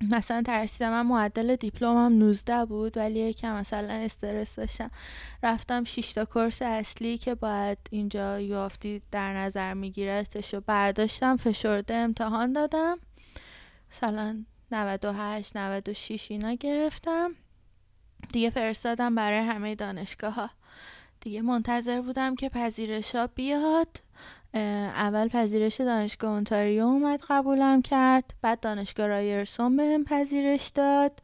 مثلا 0.01 0.43
ترسیدم 0.43 0.91
من 0.91 1.07
معدل 1.07 1.57
دیپلمم 1.57 2.13
19 2.13 2.65
بود 2.65 2.97
ولی 2.97 3.21
یکم 3.21 3.57
مثلا 3.57 3.95
استرس 3.95 4.57
داشتم. 4.57 4.91
رفتم 5.43 5.85
6 5.85 6.13
تا 6.13 6.25
کورس 6.25 6.63
اصلی 6.63 7.19
که 7.19 7.35
باید 7.35 7.79
اینجا 7.91 8.41
یافتی 8.41 9.03
در 9.11 9.35
نظر 9.35 9.75
میگیرتش 9.75 10.55
و 10.55 10.61
برداشتم 10.61 11.37
فشرده 11.37 11.95
امتحان 11.95 12.53
دادم. 12.53 12.99
مثلا 13.93 14.45
98 14.71 15.57
96 15.57 16.31
اینا 16.31 16.55
گرفتم. 16.55 17.31
دیگه 18.33 18.51
فرستادم 18.51 19.15
برای 19.15 19.39
همه 19.39 19.75
دانشگاه 19.75 20.35
ها 20.35 20.51
دیگه 21.21 21.43
منتظر 21.43 22.01
بودم 22.01 22.35
که 22.35 22.49
پذیرش 22.49 23.15
ها 23.15 23.27
بیاد. 23.27 24.01
اول 24.55 25.29
پذیرش 25.29 25.81
دانشگاه 25.81 26.31
اونتاریو 26.31 26.85
اومد 26.85 27.21
قبولم 27.29 27.83
کرد. 27.83 28.35
بعد 28.43 28.61
دانشگاه 28.61 29.07
رایرسون 29.07 29.77
بهم 29.77 30.05
پذیرش 30.05 30.67
داد. 30.69 31.21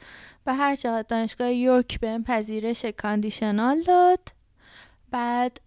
و 0.46 0.54
هر 0.54 0.74
جا 0.74 1.02
دانشگاه 1.02 1.52
یورک 1.52 2.00
بهم 2.00 2.24
پذیرش 2.24 2.84
کاندیشنال 2.84 3.82
داد. 3.82 4.28
بعد 5.10 5.60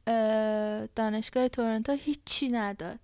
دانشگاه 0.96 1.48
تورنتو 1.48 1.92
هیچی 1.92 2.48
نداد. 2.48 3.00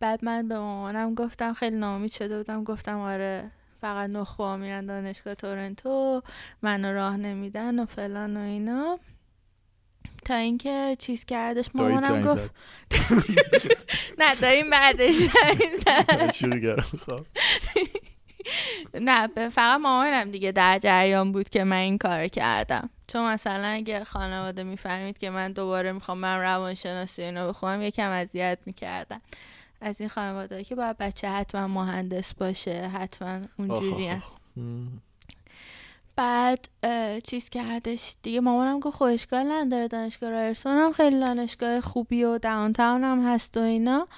بعد 0.00 0.24
من 0.24 0.48
به 0.48 0.58
مامانم 0.58 1.14
گفتم 1.14 1.52
خیلی 1.52 1.76
ناامید 1.76 2.12
شده 2.12 2.36
بودم. 2.36 2.64
گفتم 2.64 2.98
آره 2.98 3.50
فقط 3.80 4.10
نخبه 4.10 4.56
میرن 4.56 4.86
دانشگاه 4.86 5.34
تورنتو 5.34 6.22
منو 6.62 6.92
راه 6.92 7.16
نمیدن 7.16 7.78
و 7.78 7.86
فلان 7.86 8.36
و 8.36 8.40
اینا. 8.40 8.98
تا 10.24 10.34
اینکه 10.34 10.96
چیز 10.98 11.24
کردش 11.24 11.66
مامانم 11.74 12.22
گفت. 12.22 12.54
نه 14.20 14.34
داریم 14.34 14.70
بعدش 14.70 15.14
خب. 17.06 17.26
نه 18.94 19.26
فقط 19.26 19.80
مامانم 19.80 20.30
دیگه 20.30 20.52
در 20.52 20.78
جریان 20.78 21.32
بود 21.32 21.48
که 21.48 21.64
من 21.64 21.76
این 21.76 21.98
کار 21.98 22.28
کردم. 22.28 22.90
چون 23.06 23.32
مثلا 23.32 23.66
اگه 23.66 24.04
خانواده 24.04 24.62
می‌فهمید 24.62 25.18
که 25.18 25.30
من 25.30 25.52
دوباره 25.52 25.92
می‌خوام 25.92 26.18
من 26.18 26.40
روانشناسی 26.40 27.22
اینو 27.22 27.48
بخونم 27.48 27.82
یکم 27.82 28.10
اذیت 28.10 28.58
می‌کردن. 28.66 29.20
از 29.80 30.00
این 30.00 30.08
خانواده 30.08 30.64
که 30.64 30.74
باید 30.74 30.98
بچه 30.98 31.28
حتما 31.28 31.68
مهندس 31.68 32.34
باشه 32.34 32.88
حتما 32.88 33.40
اونجوری 33.58 34.10
بعد 36.20 36.68
چیز 37.24 37.48
کردش. 37.48 38.14
دیگه 38.22 38.40
مامانم 38.40 38.80
گفت 38.80 38.96
خب 38.96 39.34
نداره 39.34 39.88
دانشگاه 39.88 40.30
رایرسون 40.30 40.72
هم 40.72 40.92
خیلی 40.92 41.20
دانشگاه 41.20 41.80
خوبی 41.80 42.24
و 42.24 42.38
داونتاون 42.38 43.04
هم 43.04 43.26
هست 43.26 43.56
و 43.56 43.60
اینا. 43.60 44.08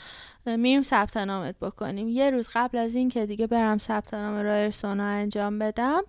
میریم 0.46 0.82
ثبت 0.82 1.16
نامت 1.16 1.58
بکنیم. 1.58 2.08
یه 2.08 2.30
روز 2.30 2.48
قبل 2.54 2.78
از 2.78 2.94
این 2.94 3.08
که 3.08 3.26
دیگه 3.26 3.46
برم 3.46 3.78
ثبت 3.78 4.14
نام 4.14 4.42
رایرسون 4.42 5.00
رو 5.00 5.06
انجام 5.06 5.58
بدم 5.58 6.02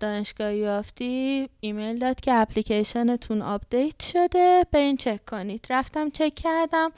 دانشگاه 0.00 0.54
U 0.54 0.78
of 0.78 1.25
T 1.25 1.48
ایمیل 1.60 1.98
داد 1.98 2.20
که 2.20 2.34
application 2.34 3.19
تون 3.19 3.42
update 3.42 4.02
شده 4.02 4.66
برین 4.72 4.96
چک 4.96 5.24
کنید. 5.24 5.66
رفتم 5.70 6.10
چک 6.10 6.34
کردم 6.34 6.92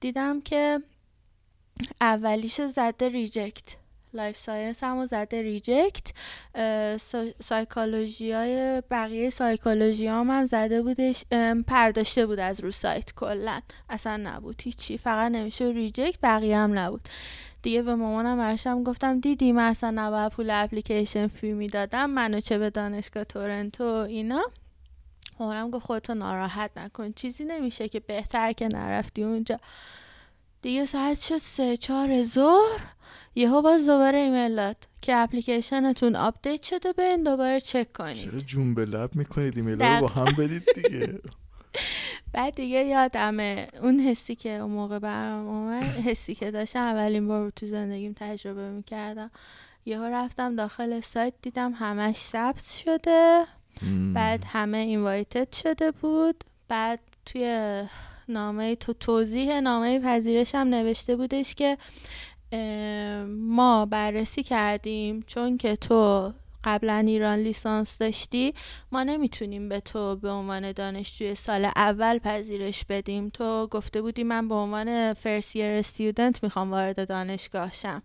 دیدم 0.00 0.40
که 0.40 0.82
اولیش 2.00 2.60
زده 2.60 3.08
reject. 3.08 3.76
life 4.16 4.38
science 4.38 4.84
هم 4.84 5.06
زده 5.06 5.42
reject. 5.42 6.12
psychology 7.42 8.32
های 8.32 8.82
بقیه 8.90 9.30
سایکولوژی 9.30 10.06
هم, 10.06 10.30
هم 10.30 10.44
زده 10.46 10.82
بودش 10.82 11.24
برداشته 11.66 12.26
بود 12.26 12.40
از 12.40 12.60
رو 12.60 12.70
سایت 12.70 13.14
کلا 13.14 13.60
اصلا 13.88 14.16
نبود 14.16 14.62
هیچی 14.64 14.98
فقط 14.98 15.32
نوشته 15.32 15.64
reject 15.64 16.18
بقیه 16.22 16.56
هم 16.56 16.78
نبود. 16.78 17.08
دیگه 17.62 17.82
به 17.82 17.94
مامانم 17.94 18.38
برگشتم 18.38 18.82
گفتم 18.82 19.20
دیدی 19.20 19.52
من 19.52 19.68
اصلا 19.68 19.90
نباید 19.94 20.32
پول 20.32 20.50
application 20.50 21.26
fee 21.26 21.52
می‌دادم 21.52 22.10
منو 22.10 22.40
چه 22.40 22.58
به 22.58 22.70
دانشگاه 22.70 23.24
تورنتو 23.24 23.84
اینا؟ 23.84 24.42
مامانم 25.40 25.70
گفت 25.70 25.86
خودتو 25.86 26.14
ناراحت 26.14 26.78
نکن 26.78 27.12
چیزی 27.12 27.44
نمیشه 27.44 27.88
که 27.88 28.00
بهتر 28.00 28.52
که 28.52 28.68
نرفتی 28.68 29.22
اونجا. 29.22 29.56
دیگه 30.62 30.86
ساعت 30.86 31.20
شد 31.20 31.38
سه 31.38 31.76
چهار 31.76 32.22
ظهر. 32.22 32.80
یهو 33.36 33.62
باز 33.62 33.86
دوباره 33.86 34.18
ایمیل 34.18 34.56
داد 34.56 34.76
که 35.02 35.16
application 35.16 35.95
تون 35.95 36.16
update 36.16 36.62
شده 36.62 36.92
برین 36.92 37.22
دوباره 37.22 37.60
چک 37.60 37.92
کنید. 37.92 38.16
چرا 38.16 38.38
جون 38.38 38.74
به 38.74 38.84
لب 38.84 39.14
می‌کنید؟ 39.14 39.56
ایمیل 39.56 39.82
رو 39.82 40.00
با 40.00 40.08
هم 40.08 40.24
بدید 40.24 40.62
دیگه. 40.74 41.18
بعد 42.32 42.54
دیگه 42.54 42.84
یادمه 42.84 43.68
اون 43.82 44.00
حسی 44.00 44.34
که 44.34 44.50
اون 44.50 44.70
موقع 44.70 44.98
برام 44.98 45.46
اومد 45.46 45.82
حسی 45.82 46.34
که 46.34 46.50
داشتم 46.50 46.80
اولین 46.80 47.28
بار 47.28 47.50
تو 47.50 47.66
زندگیم 47.66 48.14
تجربه 48.16 48.70
می‌کردم. 48.70 49.30
یهو 49.86 50.04
رفتم 50.04 50.56
داخل 50.56 51.00
سایت 51.00 51.34
دیدم 51.42 51.72
همش 51.72 52.16
ثبت 52.16 52.64
شده. 52.64 53.44
بعد 54.14 54.44
همه 54.44 54.78
اینوایتد 54.78 55.52
شده 55.52 55.90
بود. 55.90 56.44
بعد 56.68 57.00
توی 57.26 57.82
نامه 58.28 58.76
تو 58.76 58.92
توضیح 58.92 59.60
نامه 59.60 60.00
پذیرش 60.00 60.54
هم 60.54 60.68
نوشته 60.68 61.16
بودش 61.16 61.54
که 61.54 61.78
ما 63.26 63.86
بررسی 63.86 64.42
کردیم 64.42 65.24
چون 65.26 65.58
که 65.58 65.76
تو 65.76 66.32
قبلا 66.64 67.04
ایران 67.06 67.38
لیسانس 67.38 67.98
داشتی 67.98 68.54
ما 68.92 69.02
نمی‌تونیم 69.02 69.68
به 69.68 69.80
تو 69.80 70.16
به 70.16 70.30
عنوان 70.30 70.72
دانشجوی 70.72 71.34
سال 71.34 71.64
اول 71.64 72.18
پذیرش 72.18 72.84
بدیم. 72.88 73.28
تو 73.28 73.66
گفته 73.66 74.02
بودی 74.02 74.24
من 74.24 74.48
به 74.48 74.54
عنوان 74.54 75.12
first 75.12 75.56
year 75.56 75.70
student 75.70 76.42
می‌خوام 76.42 76.70
وارد 76.70 77.08
دانشگاه 77.08 77.74
شم. 77.74 78.02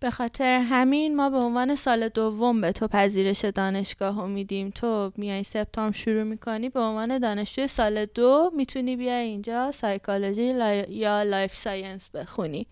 به 0.00 0.10
خاطر 0.10 0.58
همین 0.58 1.16
ما 1.16 1.30
به 1.30 1.36
عنوان 1.36 1.74
سال 1.74 2.08
دوم 2.08 2.60
به 2.60 2.72
تو 2.72 2.88
پذیرش 2.88 3.44
دانشگاه 3.44 4.20
رو 4.20 4.26
میدیم. 4.26 4.70
تو 4.70 5.12
میای 5.16 5.42
سپتامبر 5.42 5.96
شروع 5.96 6.22
می‌کنی 6.22 6.68
به 6.68 6.80
عنوان 6.80 7.18
دانشجوی 7.18 7.68
سال 7.68 8.04
دو 8.04 8.50
می‌تونی 8.56 8.96
بیای 8.96 9.26
اینجا 9.26 9.72
psychology 9.72 10.54
یا 10.88 11.22
life 11.22 11.54
science 11.54 12.08
بخونی. 12.08 12.66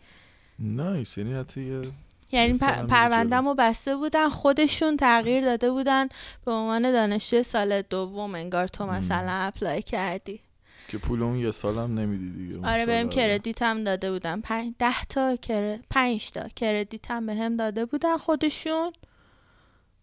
نایس 0.63 1.19
یعنی 1.19 1.35
حتی 1.35 1.93
یعنی 2.33 2.59
پروندم 2.89 3.49
رو 3.49 3.55
بسته 3.55 3.97
بودن 3.97 4.29
خودشون 4.29 4.97
تغییر 4.97 5.45
داده 5.45 5.71
بودن 5.71 6.09
به 6.45 6.53
عنوان 6.53 6.93
دانشجوی 6.93 7.43
سال 7.43 7.83
دوم. 7.83 8.35
انگار 8.35 8.67
تو 8.67 8.87
مثلا 8.87 9.33
اپلای 9.33 9.83
کردی. 9.83 10.41
که 10.89 10.99
پول 10.99 11.23
اون 11.23 11.37
یه 11.37 11.51
سالم 11.51 11.99
نمیدی 11.99 12.31
دیگه 12.31 12.69
آره 12.69 12.87
بهم 12.87 13.09
کردیت 13.09 13.63
هم 13.63 13.85
داده 13.85 14.13
بودن. 14.13 14.41
پنج 14.41 14.75
ده 14.79 15.05
تا 15.09 15.37
کر... 15.37 15.79
پنج 15.91 16.31
تا 16.31 16.49
کردیت 16.49 17.11
هم 17.11 17.27
به 17.27 17.35
هم 17.35 17.57
داده 17.57 17.85
بودن 17.85 18.17
خودشون. 18.17 18.93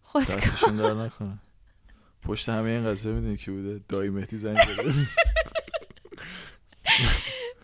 خود 0.02 0.22
دستشون 0.22 0.76
در 0.76 0.94
نکنه. 0.94 1.38
پشت 2.22 2.48
همه 2.48 2.70
این 2.70 2.86
قضیه 2.86 3.12
می‌دونی 3.12 3.36
که 3.36 3.50
بوده؟ 3.50 3.80
دایی 3.88 4.10
مهدی 4.10 4.38
زنگ 4.38 4.58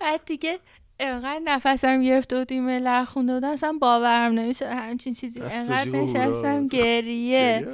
بعد 0.00 0.24
دیگه 0.26 0.58
انقدر 1.00 1.40
نفسم 1.44 2.02
گرفته 2.02 2.38
بود 2.38 2.52
ایمیل 2.52 2.86
رو 2.86 3.04
خونده 3.04 3.34
بودم 3.34 3.48
اصلا 3.48 3.78
باورم 3.80 4.32
نمیشه 4.32 4.68
همچین 4.68 5.14
چیزی 5.14 5.40
انقدر 5.40 5.90
نشستم 5.90 6.66
گریه. 6.66 7.66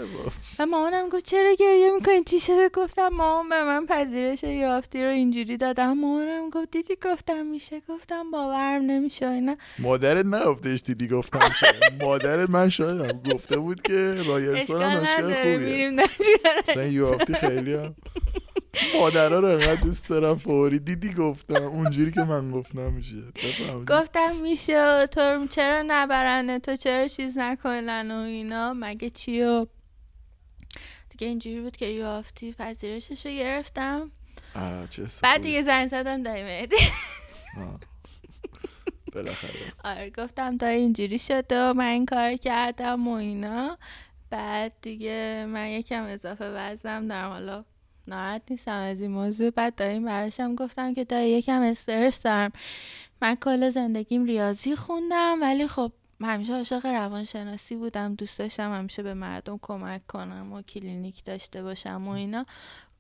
و 0.59 0.67
مامانم 0.67 1.09
گفت 1.09 1.25
چرا 1.25 1.55
گریه 1.59 1.91
می‌کنی؟ 1.91 2.25
چی 2.25 2.41
شده؟ 2.41 2.69
گفتم 2.69 3.09
مامان 3.09 3.49
به 3.49 3.63
من 3.65 3.87
پذیرش 3.87 4.43
یافتی 4.43 5.03
رو 5.03 5.09
اینجوری 5.09 5.57
دادم. 5.57 5.93
مامانم 5.93 6.51
گفت 6.51 6.71
دیدی 6.71 6.97
گفتم 7.05 7.47
میشه؟ 7.47 7.83
گفتم 7.89 8.31
باورم 8.31 8.83
نمیشه 8.83 9.29
اینا. 9.29 9.57
مادرت 9.79 10.27
نگفتش 10.27 10.81
دیدی 10.81 11.09
گفتم 11.09 11.41
مادرت 12.01 12.51
من 12.51 12.69
شایدم 12.69 13.33
گفته 13.35 13.57
بود 13.57 13.83
که 13.83 14.17
رایرستان 14.27 14.83
هم 14.83 14.95
دانشگاه 14.95 15.35
خوبیه. 15.35 15.91
مثلا 16.69 16.87
یافتی 16.87 17.35
خیلی 17.35 17.75
هم 17.75 17.95
مادرها 19.01 19.41
رو 19.41 19.49
انقدر 19.49 19.75
دوست 19.75 20.09
دارم 20.09 20.39
فوری. 20.39 20.79
دیدی 20.79 21.15
گفتم 21.15 21.63
اونجوری 21.63 22.13
که 22.13 22.23
من 22.23 22.51
گفتم 22.51 22.93
میشه. 22.93 23.23
گفتم 23.89 24.37
میشه 24.43 25.07
تو 25.07 25.47
چرا 25.47 25.85
نبرنه 25.87 26.59
تو 26.59 26.77
چرا 26.77 27.09
چیز 27.09 27.39
نکنن 27.39 28.11
و 28.11 28.15
اینا؟ 28.15 28.75
مگه 28.77 29.11
چی 29.11 29.43
و 29.43 29.67
دیگه 31.11 31.27
اینجوری 31.27 31.61
بود 31.61 31.77
که 31.77 31.87
یافتی 31.87 32.53
پذیرشش 32.53 33.27
رو 33.27 33.33
گرفتم 33.33 34.11
بعد 35.23 35.43
دیگه 35.43 35.63
زنگ 35.63 35.89
زدم 35.89 36.23
دایی 36.23 36.43
مهدی. 36.43 36.77
بالاخره. 39.13 39.73
آره 39.85 40.11
گفتم 40.11 40.57
دایی 40.57 40.81
اینجوری 40.81 41.19
شده 41.19 41.63
و 41.63 41.73
من 41.73 41.85
این 41.85 42.07
کار 42.07 42.37
کردم 42.37 43.09
و 43.09 43.13
اینا. 43.13 43.79
بعد 44.31 44.73
دیگه 44.83 45.47
من 45.49 45.69
یکم 45.69 46.03
اضافه 46.03 46.45
وزنم 46.45 47.09
در 47.09 47.25
حالا 47.25 47.65
ناراحت 48.07 48.43
نیستم 48.51 48.81
از 48.81 49.01
این 49.01 49.11
موضوع. 49.11 49.51
بعد 49.51 49.75
داییم 49.75 50.05
براشم 50.05 50.55
گفتم 50.55 50.95
که 50.95 51.05
دایی 51.05 51.39
یکم 51.39 51.63
استرس 51.63 52.23
دارم. 52.23 52.53
من 53.23 53.35
کل 53.35 53.71
زندگیم 53.71 54.25
ریاضی 54.25 54.77
خوندم 54.77 55.39
ولی 55.41 55.67
خب 55.67 55.93
همیشه 56.21 56.55
عاشق 56.55 56.87
روانشناسی 56.87 57.77
بودم. 57.77 58.15
دوست 58.15 58.39
داشتم 58.39 58.73
همیشه 58.73 59.03
به 59.03 59.15
مردم 59.15 59.59
کمک 59.63 60.07
کنم 60.07 60.53
و 60.53 60.63
کلینیک 60.63 61.25
داشته 61.25 61.63
باشم 61.63 62.09
و 62.09 62.11
اینا. 62.11 62.47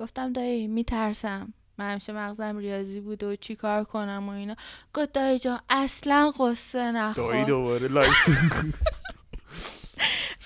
گفتم 0.00 0.32
دایی 0.32 0.66
میترسم. 0.66 1.54
من 1.78 1.90
همیشه 1.90 2.12
مغزم 2.12 2.58
ریاضی 2.58 3.00
بود 3.00 3.22
و 3.22 3.36
چی 3.36 3.56
کار 3.56 3.84
کنم 3.84 4.28
و 4.28 4.32
اینا. 4.32 4.56
گفت 4.94 5.12
دایی 5.12 5.38
جان 5.38 5.60
اصلا 5.70 6.30
قصه 6.38 6.92
نخور. 6.92 7.32
دایی 7.32 7.44
دوباره 7.44 7.88
life 7.88 8.28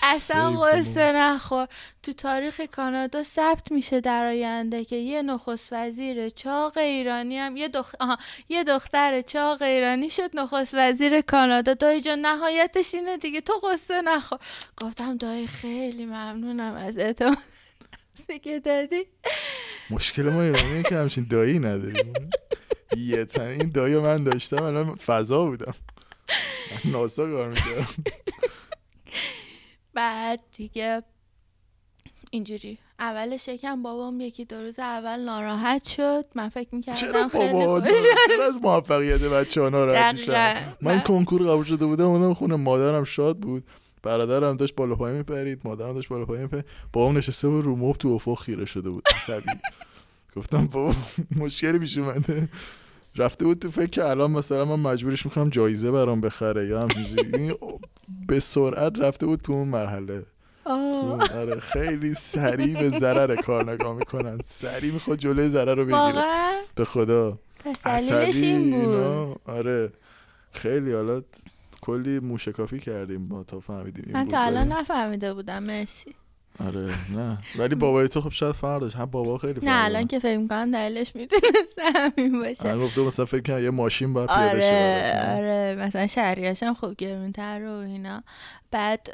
اصلا 0.02 0.50
غصه 0.50 1.12
نخور. 1.12 1.68
تو 2.02 2.12
تاریخ 2.12 2.60
کانادا 2.60 3.22
ثبت 3.22 3.72
میشه 3.72 4.00
در 4.00 4.24
آینده 4.24 4.84
که 4.84 4.96
یه 4.96 5.22
نخست 5.22 5.72
وزیر 5.72 6.28
چاق 6.28 6.78
ایرانی 6.78 7.38
هم 7.38 7.56
یه, 7.56 7.68
دخ... 7.68 7.94
آها، 8.00 8.18
یه 8.48 8.64
دختر 8.64 9.20
چاق 9.20 9.62
ایرانی 9.62 10.10
شد 10.10 10.30
نخست 10.34 10.74
وزیر 10.74 11.20
کانادا. 11.20 11.74
دایی 11.74 12.00
جان 12.00 12.18
نهایتش 12.18 12.94
اینه 12.94 13.16
دیگه. 13.16 13.40
تو 13.40 13.52
غصه 13.52 14.02
نخور. 14.02 14.38
گفتم 14.80 15.16
دایی 15.16 15.46
خیلی 15.46 16.06
ممنونم 16.06 16.74
از 16.74 16.98
اعتماد 16.98 17.38
که 18.42 18.60
دادی. 18.60 19.06
مشکل 19.90 20.22
ما 20.22 20.42
ایرانی 20.42 20.82
که 20.82 20.94
همچین 20.94 21.26
دایی 21.30 21.58
نداریم. 21.58 22.12
یه 22.96 23.24
تن 23.24 23.42
این 23.42 23.70
دایی 23.70 23.96
من 23.96 24.24
داشتم 24.24 24.62
الان 24.62 24.94
فضا 24.94 25.44
بودم. 25.44 25.74
ناسا 26.84 27.30
کار 27.30 27.48
می‌کردم. 27.48 27.88
بعد 29.96 30.40
دیگه 30.56 31.02
اینجوری. 32.30 32.78
اولش 32.98 33.48
یکم 33.48 33.82
بابام 33.82 34.20
یکی 34.20 34.44
دو 34.44 34.60
روز 34.60 34.78
اول 34.78 35.20
ناراحت 35.20 35.88
شد. 35.88 36.24
من 36.34 36.48
فکر 36.48 36.68
چرا 36.70 36.76
می‌کردم 36.94 37.28
خیلی 37.28 37.52
بابا 37.52 37.80
چرا 37.80 38.46
از 38.48 38.58
موفقیت 38.62 39.20
بچه 39.20 39.60
ها 39.62 39.68
ناراحت 39.68 40.14
میشن؟ 40.14 40.32
دقیقاً. 40.32 40.70
من 40.80 41.00
کنکور 41.00 41.42
قبول 41.42 41.64
شده 41.64 41.86
بودم 41.86 42.04
اومدم 42.04 42.34
خونه 42.34 42.56
مادرم 42.56 43.04
شاد 43.04 43.38
بود. 43.38 43.64
برادرم 44.02 44.56
داشت 44.56 44.74
بالا 44.74 44.94
پایین 44.94 45.18
میپرید 45.18 45.60
مادرم 45.64 45.92
داشت 45.92 46.08
بالا 46.08 46.24
پایین 46.24 46.42
میپرید. 46.42 46.64
بابام 46.92 47.16
نشسته 47.16 47.48
بود 47.48 47.64
رو 47.64 47.76
مبل 47.76 47.98
تو 47.98 48.08
افق 48.08 48.38
خیره 48.38 48.64
شده 48.64 48.90
بود. 48.90 49.08
عصبی. 49.16 49.50
گفتم 50.36 50.66
بابا 50.66 50.94
مشکلی 51.36 51.78
پیش 51.78 51.98
اومده. 51.98 52.48
رفته 53.18 53.44
بود 53.44 53.58
تو 53.58 53.70
فکر 53.70 53.90
که 53.90 54.04
الان 54.04 54.30
مثلا 54.30 54.64
من 54.64 54.90
مجبورش 54.92 55.26
می‌کنم 55.26 55.48
جایزه 55.48 55.90
برام 55.90 56.20
بخره 56.20 56.66
یا 56.66 56.80
همچین 56.80 57.04
چیزی. 57.04 57.20
این 57.36 57.54
به 58.28 58.40
سرعت 58.40 59.00
رفته 59.00 59.26
بود 59.26 59.40
تو 59.40 59.52
اون 59.52 59.68
مرحله. 59.68 60.22
آره 61.34 61.60
خیلی 61.60 62.14
سریع 62.14 62.80
به 62.80 62.88
ضرر 62.88 63.36
کار 63.36 63.72
نگاه 63.72 63.96
می‌کنن. 63.96 64.38
سریع 64.44 64.92
می‌خواد 64.92 65.18
جلوی 65.18 65.48
ضرر 65.48 65.74
رو 65.74 65.84
بگیره. 65.84 66.24
به 66.74 66.84
خدا. 66.84 67.38
پس 67.84 68.12
این 68.12 68.84
بود. 68.84 69.40
آره. 69.46 69.92
خیلی 70.52 70.92
حالا 70.92 71.22
کلی 71.80 72.18
موشکافی 72.20 72.78
کردیم 72.78 73.28
با 73.28 73.44
تا 73.44 73.60
فهمیدیم 73.60 74.10
من 74.12 74.24
تا 74.24 74.40
الان 74.40 74.72
نفهمیده 74.72 75.34
بودم 75.34 75.62
مرسی. 75.62 76.14
آره 76.60 76.94
نه. 77.16 77.38
ولی 77.58 77.74
بابای 77.74 78.08
تو 78.08 78.20
خب 78.20 78.30
شاید 78.32 78.54
فرق 78.54 78.80
داشت. 78.80 78.96
هم 78.96 79.04
بابا 79.04 79.38
خیلی 79.38 79.60
نه 79.62 79.84
الان 79.84 80.06
که 80.06 80.18
فکر 80.18 80.36
می‌کنم 80.36 80.70
دلیلش 80.70 81.16
می‌تونست 81.16 81.78
همین 81.94 82.38
باشه. 82.38 82.74
من 82.74 82.80
گفته 82.80 83.00
مثلا 83.00 83.24
فکر 83.24 83.40
کنم 83.40 83.64
یه 83.64 83.70
ماشین 83.70 84.12
باید 84.12 84.28
پیاده 84.28 84.50
آره. 84.50 85.36
آره 85.36 85.76
مثلا 85.78 86.06
شهریاش 86.06 86.62
هم 86.62 86.74
خوب 86.74 86.96
گرونتر 86.96 87.62
و 87.66 87.70
اینا. 87.70 88.22
بعد 88.70 89.08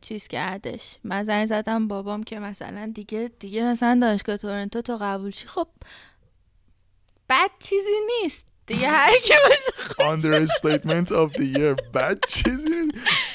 چیز 0.00 0.28
کردش. 0.28 0.96
من 1.04 1.24
زنگ 1.24 1.46
زدم 1.46 1.88
بابام 1.88 2.22
که 2.22 2.38
مثلا 2.38 2.92
دیگه 2.94 3.30
دیگه 3.38 3.64
مثلا 3.64 3.98
دانشگاه 4.02 4.36
تورنتو 4.36 4.82
تو 4.82 4.98
قبول 5.00 5.30
شی 5.30 5.46
خب 5.46 5.68
بد 7.28 7.50
چیزی 7.60 7.96
نیست. 8.22 8.46
دیگه 8.66 8.88
هر 8.88 9.12
کی 9.18 9.34
باشه 9.48 9.72
understatement 10.16 11.08
of 11.08 11.36
the 11.36 11.56
year. 11.56 11.90
بد 11.94 12.18
چیزی 12.28 12.76
نیست. 12.76 13.29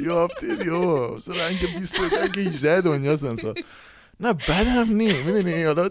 یه 0.00 0.12
هفته 0.12 0.66
یو 0.66 1.14
مثلا 1.14 1.34
رنگ 1.36 1.78
20 1.78 2.00
رنگ 2.00 2.38
18 2.38 2.80
دنیاست 2.80 3.24
امسال. 3.24 3.54
نه 4.20 4.32
بد 4.32 4.50
هم 4.50 4.92
نی 4.92 5.22
می‌دونی 5.22 5.64
حالا 5.64 5.88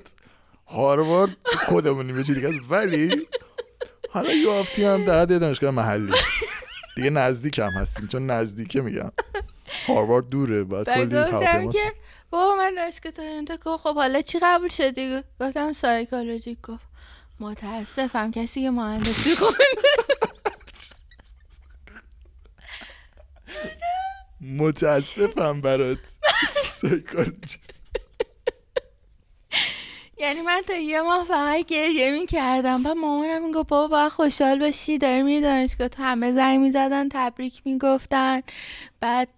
هاروارد 0.67 1.37
خودمونیم 1.67 2.17
یه 2.17 2.23
چی 2.23 2.33
دیگه. 2.33 2.49
ولی 2.69 3.27
حالا 4.09 4.33
یه 4.33 4.51
هفته 4.51 4.87
هم 4.87 5.05
در 5.05 5.19
حد 5.19 5.39
دانشگاه 5.39 5.71
محلی. 5.71 6.13
دیگه 6.95 7.09
نزدیک 7.09 7.59
هم 7.59 7.69
هستیم 7.69 8.07
چون 8.07 8.25
نزدیکه 8.25 8.81
میگم. 8.81 9.11
هاروارد 9.87 10.29
دوره 10.29 10.63
بعد 10.63 10.85
کلی 10.85 11.15
هواپیما 11.15 11.71
که 11.71 11.93
بابا 12.29 12.55
من 12.55 12.75
دانشگاه 12.75 13.11
تورنتو 13.11 13.57
گفت 13.65 13.83
خب 13.83 13.95
حالا 13.95 14.21
چی 14.21 14.39
قبول 14.41 14.69
شدی 14.69 15.21
گفتم 15.41 15.73
سایکولوژی. 15.73 16.57
گفت 16.63 16.83
متاسفم 17.39 18.31
کسی 18.31 18.61
که 18.61 18.71
مهندسی 18.71 19.35
خونده 19.35 19.63
متاسفم 24.43 25.61
برات. 25.61 25.97
یعنی 30.17 30.41
من 30.41 30.61
تا 30.67 30.73
یه 30.75 31.01
ماه 31.01 31.25
فقط 31.25 31.65
گریه 31.65 32.11
می 32.11 32.25
کردم 32.25 32.83
بعد 32.83 32.97
مامانم 32.97 33.45
می‌گفت 33.45 33.67
بابا 33.67 33.87
باید 33.87 34.11
خوشحال 34.11 34.59
باشی. 34.59 34.97
داری 34.97 35.23
میری 35.23 35.41
دانشگاه. 35.41 35.87
تو 35.87 36.03
همه 36.03 36.33
زنگ 36.33 36.59
می‌زدن 36.59 37.09
تبریک 37.09 37.61
می‌گفتن. 37.65 38.41
بعد 38.99 39.29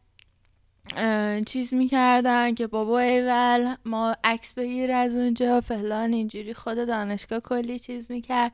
چیز 1.45 1.73
می‌کردن 1.73 2.53
که 2.53 2.67
بابا 2.67 2.99
ایول 2.99 3.75
ما 3.85 4.15
عکس 4.23 4.53
بگیر 4.53 4.91
از 4.91 5.15
اونجا 5.15 5.61
فلان 5.61 6.13
اینجوری 6.13 6.53
خود 6.53 6.87
دانشگاه 6.87 7.39
کلی 7.39 7.79
چیز 7.79 8.11
می‌کرد. 8.11 8.51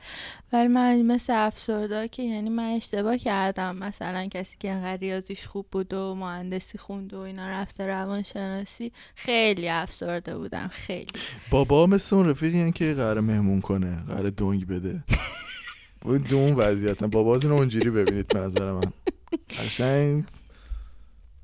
ولی 0.53 0.67
من 0.67 1.01
مثل 1.01 1.33
افسرده 1.33 2.07
که 2.07 2.23
یعنی 2.23 2.49
من 2.49 2.69
اشتباه 2.69 3.17
کردم. 3.17 3.75
مثلا 3.75 4.27
کسی 4.27 4.55
که 4.59 4.71
انقدر 4.71 4.97
ریاضیش 4.97 5.47
خوب 5.47 5.65
بود 5.71 5.93
و 5.93 6.15
مهندسی 6.15 6.77
خوند 6.77 7.13
و 7.13 7.19
اینا 7.19 7.49
رفته 7.49 7.85
روانشناسی 7.85 8.91
خیلی 9.15 9.69
افسرده 9.69 10.37
بودم 10.37 10.67
خیلی. 10.67 11.07
بابا 11.51 11.85
مثل 11.85 12.15
اون 12.15 12.29
رفیقی 12.29 12.71
که 12.71 12.93
قرار 12.93 13.19
مهمون 13.19 13.61
کنه 13.61 13.97
قرار 14.07 14.29
دونگ 14.29 14.67
بده. 14.67 15.03
اون 16.05 16.17
دو 16.17 16.37
اون 16.37 16.53
وضعیت 16.53 17.03
باباتون 17.03 17.51
رو 17.51 17.57
اونجوری 17.57 17.89
ببینید 17.89 18.27
به 18.27 18.39
نظر 18.39 18.71
من. 18.71 18.93
قشنگ. 19.59 20.23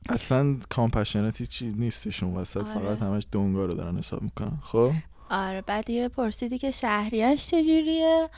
اصلا 0.10 0.56
کامپشنتی 0.70 1.48
چی 1.48 1.68
نیستشون 1.68 2.34
وسط 2.36 2.58
آره. 2.58 2.74
فقط 2.74 3.00
همش 3.02 3.28
دونگا 3.32 3.66
رو 3.66 3.74
دارن 3.74 3.98
حساب 3.98 4.22
می‌کنن. 4.22 4.58
خب؟ 4.62 4.92
آره 5.30 5.62
بعد 5.62 5.90
یه 5.90 6.08
پرسیدی 6.08 6.58
که 6.58 6.72
شهریش 6.72 7.48
چجوریه؟ 7.48 8.30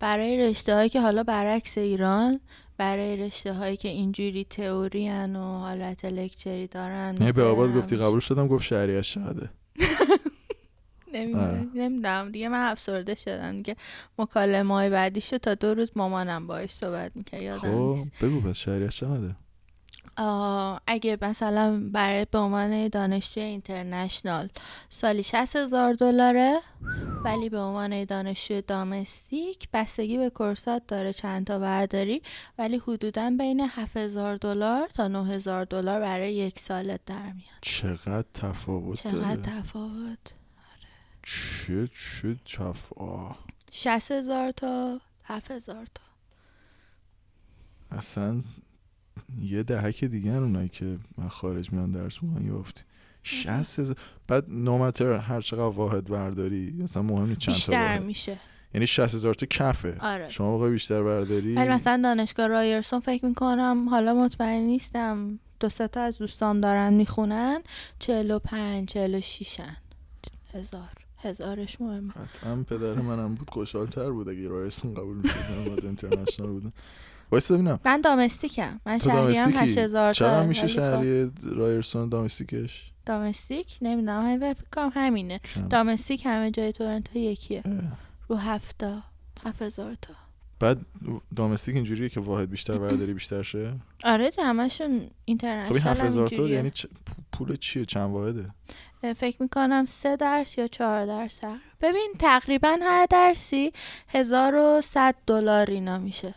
برای 0.00 0.48
رشته 0.48 0.74
هایی 0.74 0.88
که 0.88 1.00
حالا 1.00 1.22
برعکس 1.22 1.78
ایران 1.78 2.40
برای 2.76 3.16
رشته 3.16 3.52
هایی 3.52 3.76
که 3.76 3.88
اینجوری 3.88 4.44
تئوری 4.44 5.10
و 5.10 5.36
حالت 5.36 6.04
لکچری 6.04 6.66
دارن 6.66 7.14
نه 7.20 7.32
به 7.32 7.42
آباد 7.42 7.74
گفتی 7.74 7.96
قبول 7.96 8.20
شدم 8.20 8.48
گفت 8.48 8.64
شهریش 8.64 9.14
چقدره. 9.14 9.50
نمی‌دونم. 11.14 12.30
دیگه 12.30 12.48
من 12.48 12.70
افسرده 12.70 13.14
شدم 13.14 13.56
دیگه. 13.56 13.76
مکالمه 14.18 14.74
های 14.74 14.90
بعدی 14.90 15.20
شد 15.20 15.36
تا 15.36 15.54
دو 15.54 15.74
روز 15.74 15.90
مامانم 15.96 16.46
باش 16.46 16.70
صحبت 16.70 17.12
می‌کرد. 17.14 17.42
یادم 17.42 17.96
خب 17.96 17.98
بگو 18.26 18.40
پس 18.40 18.56
شهریش 18.56 18.96
چقدره؟ 18.96 19.28
آه، 19.28 19.47
اگه 20.86 21.18
مثلا 21.22 21.88
برای 21.92 22.26
به 22.30 22.38
عنوان 22.38 22.88
دانشجوی 22.88 23.42
اینترنشنال 23.44 24.48
سالی 24.90 25.22
60 25.22 25.56
هزار 25.56 25.94
دلاره 25.94 26.60
ولی 27.24 27.48
به 27.48 27.58
عنوان 27.58 28.04
دانشجوی 28.04 28.62
دامستیک 28.62 29.68
بستگی 29.72 30.18
به 30.18 30.30
کورسات 30.30 30.82
داره 30.88 31.12
چند 31.12 31.46
تا 31.46 31.58
برداری 31.58 32.22
ولی 32.58 32.82
حدودا 32.86 33.30
بین 33.38 33.60
7000 33.60 34.36
دلار 34.36 34.88
تا 34.88 35.08
9000 35.08 35.64
دلار 35.64 36.00
برای 36.00 36.34
یک 36.34 36.58
سالت 36.58 37.00
در 37.06 37.32
میاد. 37.32 37.58
چقدر 37.60 38.24
تفاوت 38.34 38.96
چقدر 39.02 39.42
تفاوت؟ 39.42 40.34
چه 41.22 41.88
چه 41.88 42.36
چف 42.44 42.92
آه. 42.96 43.38
60 43.70 44.12
هزار 44.12 44.50
تا 44.50 45.00
7000 45.24 45.86
تا. 45.86 46.02
اصلا 47.90 48.42
یه 49.40 49.62
دهک 49.62 50.04
دیگه 50.04 50.30
اونایی 50.30 50.68
که 50.68 50.98
من 51.18 51.28
خارج 51.28 51.72
میان 51.72 51.90
درس 51.90 52.22
می‌کنن 52.22 52.46
یافتی. 52.46 52.82
شست 53.22 53.78
هزار. 53.78 53.96
بعد 54.28 54.44
نومتر 54.48 55.12
هر 55.12 55.40
چقدر 55.40 55.62
واحد 55.62 56.04
برداری 56.04 56.74
اصلا 56.82 57.02
مهم 57.02 57.26
نیست 57.28 57.40
چند 57.40 57.54
تا 57.54 57.58
بیشتر 57.58 57.72
واحد؟ 57.72 58.02
میشه. 58.02 58.38
یعنی 58.74 58.86
شست 58.86 59.14
هزار 59.14 59.34
تا 59.34 59.46
کفه. 59.46 59.96
آره. 60.00 60.28
شما 60.28 60.54
بخوای 60.54 60.70
بیشتر 60.70 61.02
برداری؟ 61.02 61.54
ولی 61.54 61.68
مثلا 61.68 62.00
دانشگاه 62.02 62.46
رایرسون 62.46 63.00
فکر 63.00 63.26
می‌کنم 63.26 63.88
حالا 63.88 64.14
مطمئن 64.14 64.60
نیستم 64.60 65.38
دو 65.60 65.68
سه 65.68 65.88
تا 65.88 66.00
از 66.00 66.18
دوستام 66.18 66.60
دارن 66.60 66.94
می‌خونن 66.94 67.60
چهل 67.98 68.30
و 68.30 68.38
پنج 68.38 68.88
چهل 68.88 69.14
و 69.14 69.20
شیشن 69.20 69.76
هزار. 70.54 70.88
هزارش 71.22 71.80
مهم 71.80 72.08
قطعا 72.10 72.56
پدر 72.56 72.94
منم 72.94 73.34
بود 73.34 73.50
خوشحال 73.50 73.86
تر 73.86 74.10
بود 74.10 74.28
اگه 74.28 74.48
رایسون 74.48 74.94
قبول 74.94 75.16
می‌شد 75.16 75.36
من 75.50 75.78
اینترنشنال 75.82 76.48
بودم 76.48 76.72
وایسا 77.32 77.54
ببینم. 77.54 77.80
من 77.84 78.00
دامستیکم. 78.00 78.80
من 78.86 78.98
شهری 78.98 79.34
دامستیکی؟ 79.34 79.58
8000 79.58 80.12
تا 80.14 80.18
چقدر 80.18 80.46
میشه 80.46 80.62
ولی 80.62 80.68
خب. 80.72 80.76
شهری 80.76 81.30
رایرسون 81.42 82.08
دامستیکش؟ 82.08 82.90
دامستیک؟ 83.06 83.78
نمی‌دونم. 83.82 84.22
همین 84.22 84.54
فکر 84.54 84.64
کنم 84.72 84.92
همینه. 84.94 85.38
کم. 85.54 85.68
دامستیک 85.68 86.26
همه 86.26 86.50
جای 86.50 86.72
تورنتو 86.72 87.18
یکیه. 87.18 87.62
اه. 87.64 87.72
رو 88.28 88.36
هفتا 88.36 89.02
هفت 89.46 89.62
هزار 89.62 89.94
تا. 90.02 90.14
بعد 90.60 90.78
دامستیک 91.36 91.74
اینجوریه 91.74 92.08
که 92.08 92.20
واحد 92.20 92.50
بیشتر 92.50 92.78
برداری 92.78 93.12
بیشتر 93.14 93.42
شه؟ 93.42 93.72
آره 94.04 94.30
همشون 94.38 94.86
خب 94.86 94.92
این 94.92 95.10
اینترنشنال 95.24 95.78
7000 95.78 96.28
تا. 96.28 96.48
یعنی 96.48 96.70
چ- 96.70 96.86
پول 97.32 97.56
چیه؟ 97.56 97.84
چند 97.84 98.10
واحده؟ 98.10 98.50
فکر 99.16 99.42
می‌کنم 99.42 99.84
سه 99.88 100.16
درس 100.16 100.58
یا 100.58 100.66
چهار 100.66 101.06
درس. 101.06 101.40
ببین 101.80 102.12
تقریبا 102.18 102.76
هر 102.82 103.06
درسی 103.10 103.72
1100 104.08 105.14
دلار 105.26 105.70
اینا 105.70 105.98
میشه. 105.98 106.34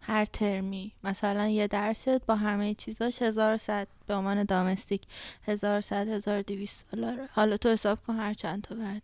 هر 0.00 0.24
ترمی. 0.24 0.92
مثلا 1.04 1.48
یه 1.48 1.66
درست 1.66 2.08
با 2.26 2.36
همه 2.36 2.74
چیزاش 2.74 3.22
1100 3.22 3.88
به 4.06 4.14
عنوان 4.14 4.44
دامستیک. 4.44 5.02
1100 5.42 6.08
1200 6.08 6.86
دلاره. 6.90 7.28
حالا 7.32 7.56
تو 7.56 7.68
حساب 7.68 7.98
کن 8.06 8.16
هر 8.16 8.34
چند 8.34 8.62
تا 8.62 8.74
برداری. 8.74 9.00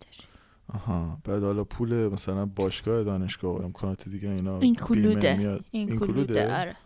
آها. 0.68 1.18
بعد 1.24 1.42
حالا 1.42 1.64
پول 1.64 2.08
مثلا 2.08 2.46
باشگاه 2.46 3.04
دانشگاه 3.04 3.58
و 3.58 3.64
امکانات 3.64 4.08
دیگه 4.08 4.28
اینا 4.28 4.58
این 4.58 4.74
کلوده. 4.74 5.36
میاد. 5.36 5.64
این 5.70 5.90
این 5.90 5.98
کلوده؟ 5.98 6.60
آره. 6.60 6.76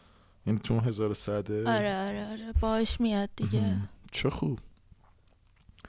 یعنی 0.47 0.59
تو 0.59 0.81
1100 0.81 1.53
آره 1.53 2.07
آره 2.09 2.27
آره. 2.31 2.53
باش 2.61 3.01
میاد 3.01 3.29
دیگه. 3.37 3.77
چه 4.13 4.31
خوب. 4.31 4.59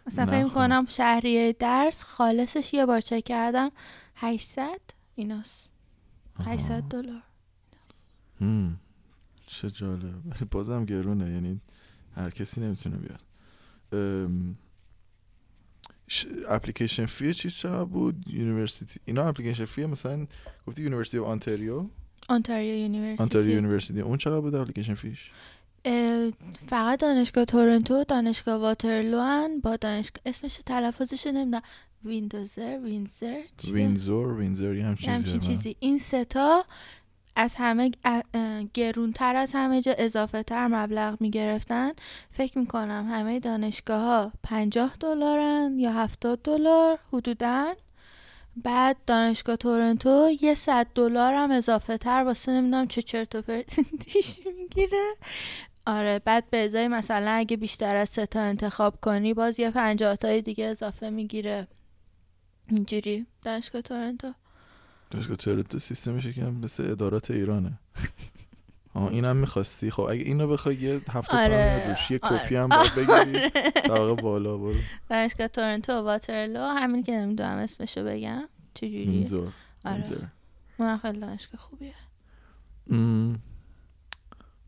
مثلا 0.08 0.26
فکر. 0.26 0.44
می‌کنم 0.44 0.86
شهریه 0.90 1.54
درس 1.54 2.04
خالصش 2.04 2.74
یه 2.74 2.86
بار 2.86 3.02
چک 3.02 3.24
کردم. 3.24 3.72
800 4.16 4.80
ایناست. 5.16 5.67
800 6.46 6.84
دلار. 6.84 7.22
هم. 8.42 8.78
چه 9.48 9.72
جالب. 9.72 10.26
ولی 10.26 10.46
بازم 10.52 10.86
گرونه. 10.86 11.32
یعنی 11.32 11.62
هر 12.16 12.30
کسی 12.30 12.62
نمی‌تونه 12.62 12.98
بیاد. 12.98 13.22
application 16.48 17.06
fee 17.06 17.34
چیز 17.34 17.56
چقدر 17.58 17.84
بود؟ 17.86 18.28
university. 18.28 19.00
اینا 19.06 19.24
application 19.24 19.66
fee 19.66 19.86
مثلا 19.86 20.28
گفتی 20.68 20.84
university 20.84 21.18
آنتاریو 21.18 21.86
آنتاریو 22.30 23.16
آنتاریو 23.20 23.50
یونیورسیتی 23.50 23.52
یونیورسیتی. 23.52 24.02
اون 24.02 24.18
چقدر 24.18 24.42
بود 24.42 24.56
application 24.56 24.94
fee 24.94 25.13
ش؟ 25.13 25.32
فقط 26.68 27.00
دانشگاه 27.00 27.46
تورنتو 27.46 28.04
دانشگاه 28.04 28.62
واترلو 28.62 29.20
هن 29.20 29.60
با 29.60 29.76
دانشگاه 29.76 30.22
اسمش 30.26 30.60
تلفظش 30.66 31.28
نمی‌دونم 31.28 31.62
ویندوزر 32.06 32.80
وینزر؟ 32.84 33.42
وینزور 33.72 34.34
وینزور 34.34 34.76
یه 34.76 34.86
همچین 34.86 35.24
چیزیه. 35.24 35.40
چیزی 35.40 35.76
این 35.80 35.98
سه 35.98 36.43
تا 36.43 36.66
از 37.36 37.56
همه 37.56 37.92
گرونتر 38.74 39.36
از 39.36 39.52
همه 39.54 39.82
جا 39.82 39.94
اضافه 39.98 40.44
تر 40.44 40.68
مبلغ 40.68 41.22
می‌گرفتن 41.22 41.92
فکر 42.32 42.58
می‌کنم 42.58 43.08
همه 43.12 43.40
دانشگاه 43.40 44.02
ها 44.02 44.32
50 44.44 44.96
دلارن 45.00 45.80
یا 45.80 45.94
70 45.94 46.42
دلار 46.42 47.00
حدودا 47.14 47.74
بعد 48.64 48.98
دانشگاه 49.08 49.56
تورنتو 49.56 50.30
یه 50.42 50.54
100 50.54 50.88
دلار 50.96 51.34
هم 51.34 51.52
اضافه 51.52 51.98
تر 51.98 52.24
واسه 52.24 52.52
نمی‌دونم 52.52 52.88
چه 52.88 53.02
چرت 53.02 53.36
و 53.36 53.42
پرتیش 53.42 54.40
می‌گیره. 54.58 55.06
آره 55.86 56.20
بعد 56.20 56.50
به 56.50 56.66
ازای 56.66 56.88
مثلا 56.88 57.32
اگه 57.32 57.58
بیشتر 57.58 57.96
از 57.96 58.10
سه 58.10 58.26
تا 58.26 58.40
انتخاب 58.42 59.02
کنی 59.02 59.34
باز 59.34 59.60
یه 59.60 59.72
50 59.72 60.16
تای 60.16 60.42
دیگه 60.42 60.66
اضافه 60.66 61.10
می‌گیره. 61.10 61.68
اینجوری. 62.70 63.26
دانشگاه 63.44 63.82
تورنتو. 63.82 64.34
دانشگاه 65.12 65.36
تورنتو 65.36 65.80
سیستمش 65.80 66.26
یکم 66.26 66.54
مثل 66.54 66.92
ادارات 66.92 67.32
ایرانه. 67.32 67.80
آه 68.98 69.08
اینم 69.12 69.36
می‌خواستی؟ 69.36 69.92
خب 69.92 70.02
اگه 70.02 70.24
اینو 70.24 70.48
بخوای 70.48 70.76
یه 70.76 71.02
هفته 71.10 71.38
آره، 71.38 71.46
آره. 71.46 71.90
روش 71.90 72.12
یه 72.12 72.20
آره. 72.22 72.38
کپی 72.38 72.56
هم 72.56 72.68
باید 72.68 72.96
بگیری. 72.96 73.50
طبقه 73.74 74.22
بالا 74.22 74.58
برو. 74.58 74.76
دانشگاه 75.10 75.48
تورنتو 75.48 75.94
و 75.94 76.04
واترلو 76.06 76.60
همین 76.60 77.04
که 77.04 77.12
نمی‌دونم 77.12 77.58
اسمشو 77.58 78.04
بگم. 78.04 78.50
چجوریه 78.74 79.06
وینزور 79.06 79.54
آره. 79.86 80.32
اون 80.78 80.98
خیلی 80.98 81.20
دانشگاه 81.20 81.62
خوبیه. 81.62 81.94
ام. 82.92 83.40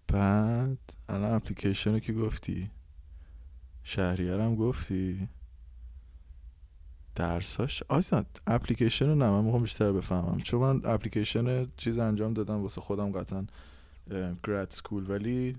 بعد 0.08 0.78
الان 1.10 1.34
اپلیکیشن 1.34 1.92
رو 1.94 2.00
که 2.00 2.14
گفتی؟ 2.14 2.72
شهریار 3.84 4.42
هم 4.42 4.56
گفتی؟ 4.56 5.28
درساش؟ 7.16 7.84
آیزا 7.88 8.26
اپلیکیشن 8.48 9.06
رو 9.06 9.16
نه 9.16 9.30
من 9.30 9.44
می‌خوام 9.44 9.62
بیشتر 9.62 9.92
بفهمم. 9.92 10.42
چون 10.42 10.62
من 10.62 10.82
اپلیکیشن 10.92 11.68
چیز 11.78 11.98
انجام 11.98 12.34
دادم 12.34 12.62
واسه 12.62 12.82
خودم 12.82 13.12
قطعا 13.12 13.46
گراد 14.44 14.70
سکول 14.72 15.10
ولی 15.10 15.58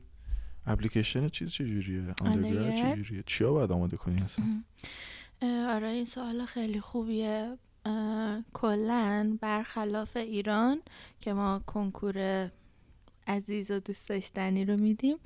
اپلیکیشن 0.67 1.29
چیز 1.29 1.53
چجوریه؟ 1.53 2.15
آندرگراد؟ 2.23 2.75
چجوریه؟ 2.75 3.23
چیا 3.27 3.53
باید 3.53 3.73
آماده 3.73 3.97
کنی 3.97 4.21
اصلا؟ 4.21 4.63
آره 5.69 5.87
این 5.87 6.05
سوال 6.05 6.45
خیلی 6.45 6.81
خوبیه. 6.81 7.59
کلا 8.53 9.39
برخلاف 9.41 10.17
ایران 10.17 10.81
که 11.21 11.33
ما 11.33 11.59
کنکور 11.67 12.51
عزیز 13.27 13.71
و 13.71 13.79
دوست 13.79 14.09
داشتنی 14.09 14.65
رو 14.65 14.77
میدیم 14.77 15.17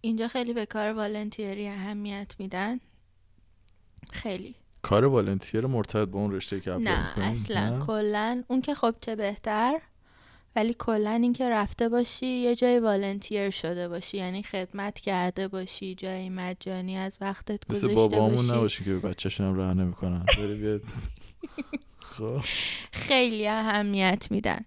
اینجا 0.00 0.28
خیلی 0.28 0.52
به 0.52 0.66
کار 0.66 0.92
والنتیری 0.92 1.68
اهمیت 1.68 2.34
میدن. 2.38 2.80
خیلی. 4.12 4.54
کار 4.82 5.04
والنتیر 5.04 5.66
مرتبط 5.66 6.08
با 6.08 6.18
اون 6.18 6.32
رشته 6.32 6.60
که 6.60 6.72
اپلای 6.72 6.94
نه؟ 6.94 7.26
اصلا؟ 7.26 7.78
کلا. 7.86 8.42
اون 8.48 8.60
که 8.60 8.74
خب 8.74 8.94
چه 9.00 9.16
بهتر؟ 9.16 9.80
ولی 10.56 10.74
کلا 10.78 11.10
اینکه 11.10 11.48
رفته 11.48 11.88
باشی 11.88 12.26
یه 12.26 12.54
جای 12.54 12.78
والنتیر 12.78 13.50
شده 13.50 13.88
باشی 13.88 14.16
یعنی 14.16 14.42
خدمت 14.42 15.00
کرده 15.00 15.48
باشی 15.48 15.94
جایی 15.94 16.28
مجانی 16.28 16.96
از 16.96 17.18
وقتت 17.20 17.70
مثل 17.70 17.88
گذاشته 17.88 17.94
بابامون 17.94 18.36
باشی 18.36 18.52
نباشی 18.52 18.84
که 18.84 18.90
به 18.90 18.98
بچه‌شون 18.98 19.46
هم 19.46 19.54
راه 19.54 19.74
نمی‌کنن 19.74 20.26
خب. 22.18 22.40
خیلی 22.92 23.48
اهمیت 23.48 24.26
میدن. 24.30 24.64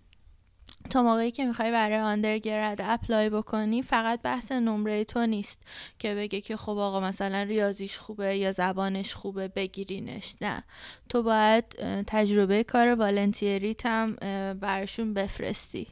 تا 0.90 1.04
موقعی 1.04 1.32
که 1.32 1.46
می‌خوای 1.46 1.72
برای 1.72 2.00
آندرگرد 2.00 2.82
اپلای 2.84 3.30
بکنی 3.30 3.82
فقط 3.82 4.22
بحث 4.22 4.52
نمره 4.52 5.04
تو 5.04 5.26
نیست 5.26 5.62
که 6.00 6.16
بگه 6.16 6.42
که 6.42 6.58
خب 6.58 6.78
آقا 6.78 7.00
مثلا 7.00 7.44
ریاضیش 7.44 7.98
خوبه 7.98 8.38
یا 8.38 8.52
زبانش 8.52 9.14
خوبه 9.14 9.48
بگیرینش 9.48 10.36
نه 10.42 10.64
تو 11.10 11.24
باید 11.24 11.66
تجربه 12.08 12.64
کار 12.64 12.88
والنتیریت 12.96 13.86
هم 13.86 14.16
براشون 14.54 15.14
بفرستی. 15.14 15.88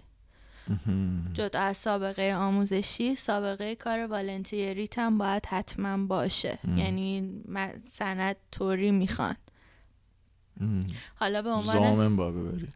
جدا 1.33 1.59
از 1.59 1.77
سابقه 1.77 2.33
آموزشی 2.33 3.15
سابقه 3.15 3.75
کار 3.75 4.07
والنتیریت 4.07 4.99
هم 4.99 5.17
باید 5.17 5.45
حتما 5.45 6.05
باشه 6.05 6.59
ام. 6.63 6.77
یعنی 6.77 7.41
سند 7.87 8.35
طوری 8.51 8.91
می‌خوان. 8.91 9.35
حالا 11.15 11.41
به 11.41 11.49
عنوان 11.49 11.75
زامن 11.75 12.15
با 12.15 12.31
ببری 12.31 12.67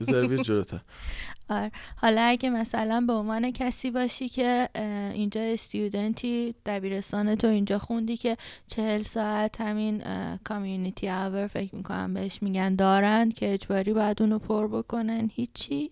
بذار 0.00 0.26
بیاد 0.26 0.40
جلوتر 0.42 0.80
آره. 1.48 1.72
حالا 1.96 2.22
اگه 2.22 2.50
مثلا 2.50 3.04
به 3.06 3.12
عنوان 3.12 3.50
کسی 3.50 3.90
باشی 3.90 4.28
که 4.28 4.68
اینجا 5.14 5.40
استودنتی 5.40 6.54
دبیرستان 6.66 7.34
تو 7.34 7.46
اینجا 7.46 7.78
خوندی 7.78 8.16
که 8.16 8.36
چهل 8.66 9.02
ساعت 9.02 9.60
همین 9.60 10.02
کامیونیتی 10.44 11.08
آور 11.08 11.46
فکر 11.46 11.74
می‌کنم 11.74 12.14
بهش 12.14 12.42
میگن 12.42 12.74
دارن 12.74 13.30
که 13.30 13.54
اجباری 13.54 13.92
باید 13.92 14.22
اونو 14.22 14.38
پر 14.38 14.68
بکنن 14.68 15.30
هیچی 15.34 15.90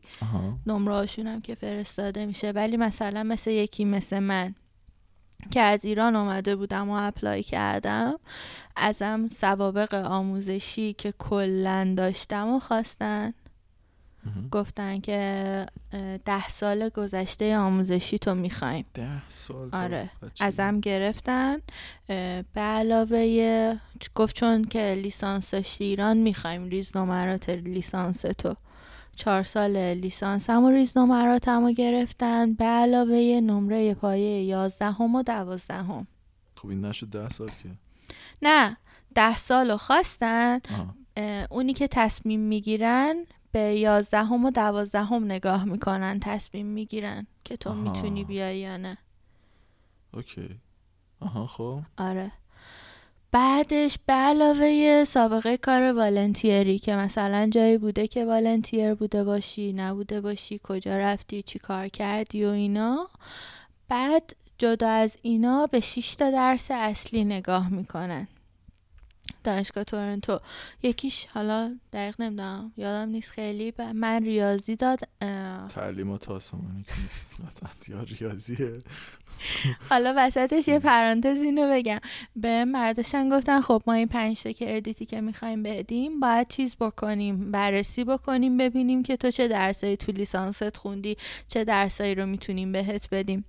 نمره 0.67 1.07
هم 1.19 1.41
که 1.41 1.55
فرستاده 1.55 2.27
میشه 2.27 2.51
ولی 2.51 2.77
مثلا 2.77 3.23
مثل 3.23 3.51
یکی 3.51 3.85
مثل 3.85 4.19
من 4.19 4.55
که 5.51 5.61
از 5.61 5.85
ایران 5.85 6.17
آمده 6.17 6.57
بودم 6.57 6.91
و 6.91 6.93
اپلای 6.93 7.43
کردم 7.43 8.19
ازم 8.77 9.29
سوابق 9.29 9.95
آموزشی 9.95 10.93
که 10.93 11.13
کلا 11.19 11.95
داشتم 11.97 12.49
و 12.49 12.59
خواستن. 12.59 13.35
گفتن 14.51 15.01
که 15.01 15.67
ده 16.25 16.49
سال 16.49 16.89
گذشته 16.89 17.57
آموزشی 17.57 18.19
تو 18.19 18.35
می‌خوایم. 18.35 18.85
ده 18.95 19.29
سال 19.29 19.69
آره. 19.73 20.11
ازم 20.41 20.81
گرفتن. 20.81 21.57
به 22.53 22.61
علاوه 22.61 23.79
گفت 24.15 24.37
چون 24.37 24.65
که 24.65 24.99
لیسانس 25.03 25.51
داشتی 25.51 25.85
ایران 25.85 26.17
می‌خوایم 26.17 26.69
ریز 26.69 26.97
نمرات 26.97 27.51
لیسانس 27.51 28.21
تو. 28.21 28.57
چهار 29.15 29.43
سال 29.43 29.77
لیسانسم 29.77 30.65
و 30.65 30.71
ریز 30.71 30.99
نمراتم 30.99 31.65
رو 31.65 31.73
گرفتن. 31.73 32.55
به 32.55 32.65
علاوه 32.65 33.41
نمره 33.41 33.95
پایه 33.95 34.43
یازدهم 34.43 35.15
و 35.15 35.23
دوازدهم. 35.23 36.07
خب 36.57 36.69
این 36.69 36.85
نشد 36.85 37.07
ده 37.07 37.29
سال 37.29 37.49
که؟ 37.49 37.71
نه 38.43 38.77
ده 39.15 39.37
سال 39.37 39.71
رو 39.71 39.77
خواستن. 39.77 40.61
اه، 41.17 41.47
اونی 41.51 41.73
که 41.73 41.89
تصمیم 41.89 42.41
می‌گیرن 42.41 43.27
به 43.53 43.61
یازدهم 43.61 44.45
و 44.45 44.51
دوازدهم 44.51 45.25
نگاه 45.25 45.65
می‌کنن 45.65 46.21
تصمیم 46.21 46.67
می‌گیرن 46.67 47.27
که 47.45 47.57
تو 47.57 47.71
آها. 47.71 47.79
می‌تونی 47.81 48.25
بیای 48.25 48.59
یا 48.59 48.77
نه. 48.77 48.99
اوکی. 50.15 50.49
آها 51.21 51.47
خب. 51.47 51.81
آره. 51.99 52.33
بعدش 53.33 53.99
به 54.07 54.13
علاوه 54.13 55.05
سابقه 55.05 55.57
کار 55.57 55.83
والنتیری 55.83 56.79
که 56.79 56.97
مثلا 56.97 57.49
جایی 57.53 57.79
بوده 57.79 58.07
که 58.07 58.25
والنتیر 58.25 58.95
بوده 58.95 59.25
باشی 59.25 59.73
نبوده 59.73 60.21
باشی 60.21 60.61
کجا 60.65 60.99
رفتی 60.99 61.43
چی 61.43 61.59
کار 61.59 61.89
کردی 61.89 62.45
و 62.45 62.49
اینا. 62.49 63.09
بعد 63.89 64.37
جدا 64.59 64.89
از 64.89 65.17
اینا 65.23 65.67
به 65.67 65.81
6 65.81 66.15
تا 66.15 66.31
درس 66.31 66.71
اصلی 66.71 67.25
نگاه 67.25 67.69
می‌کنن. 67.69 68.29
دانشگاه 69.45 69.85
تورنتو. 69.85 70.41
یکیش 70.83 71.27
حالا 71.27 71.79
دقیق 71.93 72.21
نمی‌دونم 72.21 72.73
یادم 72.77 73.09
نیست 73.09 73.31
خیلی 73.31 73.73
من 73.95 74.25
ریاضی 74.25 74.77
داد 74.77 75.01
تعلیمات 75.69 76.31
آسمانی 76.31 76.83
که 76.83 76.93
نیست. 77.03 77.89
یا 77.89 78.03
ریاضیه. 78.03 78.81
حالا 79.91 80.15
وسطش 80.17 80.69
یه 80.69 80.79
پرانتز 80.79 81.39
اینو 81.39 81.73
بگم. 81.73 81.99
به 82.37 82.65
مردشن 82.65 83.29
گفتن 83.29 83.61
خب 83.61 83.83
ما 83.87 83.93
این 83.93 84.09
پنج 84.09 84.43
تا 84.43 84.53
کردیتی 84.53 85.07
که 85.07 85.21
می‌خوایم 85.21 85.63
بدیم 85.63 86.21
باید 86.21 86.49
چیز 86.49 86.77
بکنیم 86.77 87.51
بررسی 87.51 88.05
بکنیم 88.05 88.57
ببینیم 88.57 89.03
که 89.03 89.17
تو 89.17 89.31
چه 89.31 89.49
درسایی 89.49 89.97
تو 89.97 90.13
لیسانست 90.13 90.77
خوندی 90.77 91.17
چه 91.49 91.65
درسایی 91.65 92.15
رو 92.15 92.27
می‌تونیم 92.27 92.73
بهت 92.73 93.09
بدیم. 93.13 93.45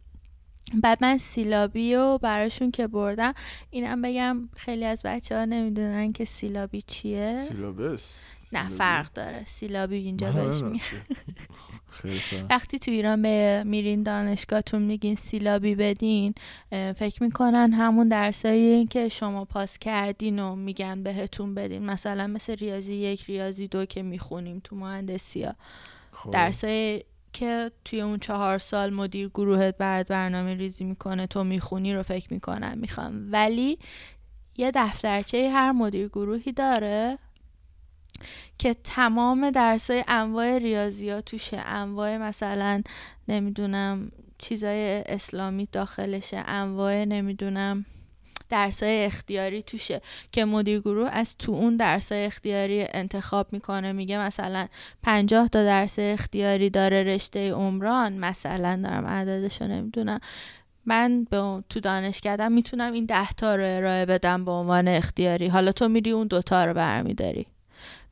بعد 0.74 0.98
من 1.02 1.18
سیلابی 1.18 1.96
رو 1.96 2.20
براشون 2.22 2.72
که 2.72 2.88
بردم 2.88 3.34
اینم 3.70 4.02
بگم 4.02 4.50
خیلی 4.56 4.86
از 4.86 5.02
بچه 5.06 5.38
ها 5.38 5.46
نمی‌دونن 5.46 6.14
که 6.14 6.26
سیلابی 6.26 6.82
چیه. 6.82 7.36
سیلابس 7.36 8.24
نه 8.54 8.70
فرق 8.70 9.14
داره. 9.14 9.44
سیلابی 9.46 9.96
اینجا 9.96 10.32
بهش 10.32 10.62
وقتی 12.50 12.80
تو 12.80 12.92
ایران 12.92 13.22
به 13.22 13.64
میرین 13.66 14.04
دانشگاهتون 14.04 14.82
میگین 14.82 15.16
سیلابی 15.16 15.76
بدین 15.76 16.34
فکر 16.72 17.24
می‌کنن 17.24 17.74
همون 17.74 18.08
درسایی 18.08 18.86
که 18.86 19.10
شما 19.10 19.46
پاس 19.46 19.78
کردین 19.78 20.40
و 20.40 20.56
میگن 20.56 21.04
بهتون 21.04 21.56
بدین. 21.56 21.86
مثلا 21.86 22.28
مثل 22.28 22.56
ریاضی 22.56 22.94
یک 22.94 23.24
ریاضی 23.24 23.68
دو 23.68 23.86
که 23.86 24.04
می‌خونیم 24.04 24.62
تو 24.64 24.76
مهندسی 24.76 25.44
ها 25.44 25.56
خب. 26.12 26.32
که 27.34 27.72
توی 27.86 28.02
اون 28.02 28.20
چهار 28.20 28.58
سال 28.58 28.94
مدیر 28.94 29.30
گروهت 29.30 29.78
برات 29.78 30.08
برنامه 30.08 30.54
ریزی 30.54 30.84
می‌کنه 30.84 31.28
تو 31.28 31.44
می‌خونی 31.44 31.94
رو 31.94 32.04
فکر 32.04 32.34
می‌کنن 32.34 32.78
می‌خوام. 32.78 33.28
ولی 33.32 33.80
یه 34.58 34.72
دفترچه 34.76 35.50
هر 35.50 35.72
مدیر 35.72 36.08
گروهی 36.08 36.52
داره 36.52 37.18
که 38.58 38.74
تمام 38.74 39.52
درسای 39.52 40.04
انواع 40.08 40.58
ریاضیات 40.58 41.26
توشه. 41.26 41.58
انواع 41.58 42.18
مثلا 42.18 42.82
نمی‌دونم 43.28 44.12
چیزای 44.38 45.04
اسلامی 45.06 45.68
داخلشه 45.72 46.38
انواع 46.38 47.06
نمی‌دونم 47.06 47.86
درسای 48.54 49.06
اختیاری 49.06 49.62
توشه 49.62 50.02
که 50.32 50.46
مدیر 50.46 50.80
گروه 50.80 51.10
از 51.10 51.36
تو 51.40 51.52
اون 51.52 51.78
درسای 51.78 52.26
اختیاری 52.26 52.86
انتخاب 52.90 53.48
می‌کنه. 53.54 53.92
میگه 53.92 54.20
مثلا 54.20 54.68
پنجاه 55.04 55.48
تا 55.48 55.64
درس 55.64 55.96
اختیاری 56.00 56.70
داره 56.70 57.04
رشته 57.04 57.52
عمران. 57.52 58.18
مثلا 58.18 58.82
دارم 58.84 59.06
عددشو 59.06 59.68
نمی‌دونم. 59.68 60.20
من 60.86 61.24
به 61.24 61.64
تو 61.70 61.80
دانشکدم 61.80 62.52
می‌تونم 62.52 62.94
این 62.94 63.06
ده 63.06 63.32
تا 63.32 63.56
رو 63.56 63.64
ارائه 63.66 64.06
بدم 64.06 64.46
به 64.46 64.52
عنوان 64.52 64.88
اختیاری. 64.88 65.48
حالا 65.48 65.72
تو 65.72 65.88
میری 65.88 66.12
اون 66.12 66.28
دوتا 66.28 66.66
رو 66.66 66.74
برمیداری. 66.74 67.46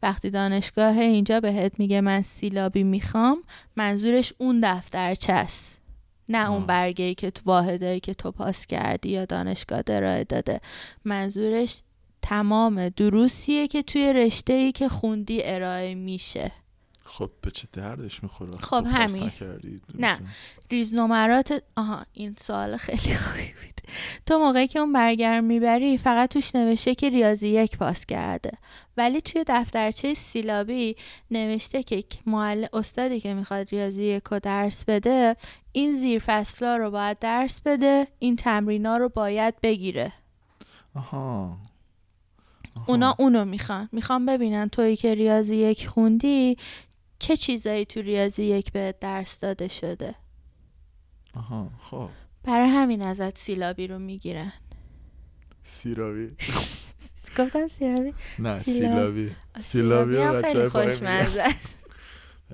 وقتی 0.03 0.29
دانشگاه 0.29 0.97
اینجا 0.97 1.39
بهت 1.39 1.71
میگه 1.79 2.01
من 2.01 2.21
سیلابی 2.21 2.83
می‌خوام 2.83 3.43
منظورش 3.75 4.33
اون 4.37 4.59
دفترچه 4.63 5.33
است. 5.33 5.70
نه 6.31 6.51
اون 6.51 6.65
برگه 6.65 7.05
ای 7.05 7.15
که 7.15 7.31
تو 7.31 7.41
واحده 7.45 7.99
که 7.99 8.13
تو 8.13 8.31
پاس 8.31 8.65
کردی 8.65 9.09
یا 9.09 9.25
دانشگاه 9.25 9.81
ارائه 9.87 10.23
داده. 10.23 10.61
منظورش 11.05 11.81
تمام 12.21 12.89
دروسیه 12.89 13.67
که 13.67 13.83
توی 13.83 14.13
رشته 14.13 14.53
ای 14.53 14.71
که 14.71 14.89
خوندی 14.89 15.41
ارائه 15.43 15.95
میشه. 15.95 16.51
خب 17.03 17.29
به 17.41 17.51
چه 17.51 17.67
دردش 17.73 18.23
می‌خوره؟ 18.23 18.57
خب 18.57 18.87
همین. 18.87 19.31
نه 19.99 20.19
ریز 20.71 20.93
نمرات 20.93 21.63
آها 21.77 22.05
این 22.13 22.35
سوال 22.39 22.77
خیلی 22.77 23.15
خوبی 23.15 23.43
بود. 23.43 23.81
تو 24.25 24.39
موقعی 24.39 24.67
که 24.67 24.79
اون 24.79 24.93
برگرم 24.93 25.43
می‌بری 25.43 25.97
فقط 25.97 26.29
توش 26.29 26.55
نوشته 26.55 26.95
که 26.95 27.09
ریاضی 27.09 27.47
یک 27.47 27.77
پاس 27.77 28.05
کرده. 28.05 28.51
ولی 28.97 29.21
توی 29.21 29.43
دفترچه 29.47 30.13
سیلابی 30.13 30.95
نوشته 31.31 31.83
که 31.83 32.03
معلم 32.25 32.67
استادی 32.73 33.19
که 33.19 33.33
می‌خواد 33.33 33.69
ریاضی 33.69 34.03
یک 34.03 34.23
رو 34.23 34.39
درس 34.39 34.83
بده 34.83 35.35
این 35.71 35.99
زیر 35.99 36.21
فصلا 36.25 36.77
رو 36.77 36.91
باید 36.91 37.19
درس 37.19 37.61
بده 37.61 38.07
این 38.19 38.35
تمرینا 38.35 38.97
رو 38.97 39.09
باید 39.09 39.61
بگیره. 39.61 40.13
آها. 40.95 41.57
اونا 42.87 43.15
اونو 43.19 43.45
می‌خوان. 43.45 43.89
می‌خوان 43.91 44.25
ببینن 44.25 44.69
توی 44.69 44.95
که 44.95 45.15
ریاضی 45.15 45.55
یک 45.55 45.87
خوندی 45.87 46.57
چه 47.19 47.35
چیزایی 47.35 47.85
تو 47.85 48.01
ریاضی 48.01 48.43
یک 48.43 48.71
به 48.71 48.95
درس 49.01 49.39
داده 49.39 49.67
شده. 49.67 50.15
آها 51.35 51.69
خب. 51.79 52.09
برای 52.43 52.69
همین 52.69 53.01
ازت 53.01 53.37
سیلابی 53.37 53.87
رو 53.87 53.99
می‌گیرن. 53.99 54.53
سیلابی؟ 55.63 56.31
گفتن 57.37 57.67
سیلابی؟ 57.67 58.13
نه 58.39 58.61
سیلابی. 58.61 59.31
سیلابی 59.59 60.17
هم 60.17 60.41
خیلی 60.41 60.69
خوشمزه 60.69 61.41
است. 61.41 61.77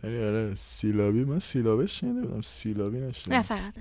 آره 0.03 0.55
سیلابی 0.55 1.23
من 1.23 1.39
سیلابه 1.39 1.87
شنیده 1.87 2.21
بودم 2.21 2.41
سیلابی 2.41 2.99
نشنیدم. 2.99 3.45
نه 3.49 3.73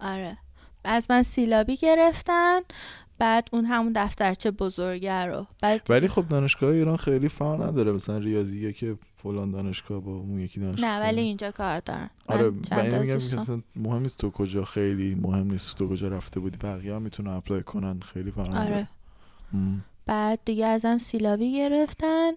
آره. 0.00 0.38
از 0.84 1.06
من 1.10 1.22
سیلابی 1.22 1.76
گرفتن 1.76 2.60
بعد 3.18 3.48
اون 3.52 3.64
همون 3.64 3.92
دفترچه 3.96 4.50
بزرگه 4.50 5.24
رو. 5.24 5.46
بعد 5.62 5.82
ولی 5.88 6.08
خب 6.08 6.28
دانشگاه 6.28 6.70
ایران 6.70 6.96
خیلی 6.96 7.28
فرق 7.28 7.62
نداره. 7.62 7.92
مثلا 7.92 8.18
ریاضیه 8.18 8.72
که 8.72 8.98
فلان 9.16 9.50
دانشگاه 9.50 10.00
با 10.00 10.12
اون 10.12 10.40
یکی 10.40 10.60
دانشگاه 10.60 10.90
نه 10.90 11.00
ولی 11.00 11.20
اینجا 11.20 11.50
کار 11.50 11.80
دارن. 11.80 12.10
آره 12.26 12.50
من 12.50 12.98
میگم 12.98 13.18
که 13.18 13.62
مهم 13.76 14.02
نیست 14.02 14.18
تو 14.18 14.30
کجا 14.30 14.64
خیلی 14.64 15.14
مهم 15.14 15.50
نیست 15.50 15.76
تو 15.76 15.88
کجا 15.88 16.08
رفته 16.08 16.40
بودی. 16.40 16.58
بقیه 16.58 16.94
هم 16.94 17.02
می‌تونن 17.02 17.30
apply 17.30 17.62
کنن. 17.62 18.00
خیلی 18.00 18.30
فرق 18.30 18.54
آره. 18.54 18.88
بعد 20.06 20.40
دیگه 20.44 20.66
ازم 20.66 20.98
syllabi 20.98 21.56
گرفتن 21.56 22.32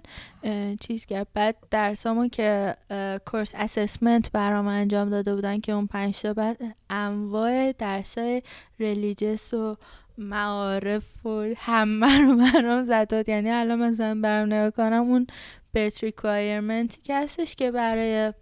چیز 0.79 1.05
کرد. 1.05 1.27
بعد 1.33 1.55
درسامو 1.71 2.27
که 2.27 2.75
course 3.25 3.51
assessment 3.55 4.31
برام 4.31 4.67
انجام 4.67 5.09
داده 5.09 5.35
بودن 5.35 5.59
که 5.59 5.71
اون 5.71 5.87
پنج 5.87 6.21
تا 6.21 6.33
بعد 6.33 6.57
انواع 6.89 7.71
درسای 7.71 8.41
ریلیجس 8.79 9.53
و 9.53 9.77
معارف 10.17 11.25
و 11.25 11.53
همه 11.57 12.17
رو 12.17 12.37
برام 12.37 12.83
زد. 12.83 13.23
یعنی 13.27 13.51
الان 13.51 13.79
مثلا 13.79 14.21
برام 14.21 14.53
نگاه 14.53 14.71
کنم 14.71 15.01
اون 15.01 15.27
برت 15.73 16.03
ریکوایرمنتی 16.03 17.01
که 17.03 17.15
هستش 17.15 17.55
که 17.55 17.71
برای 17.71 18.33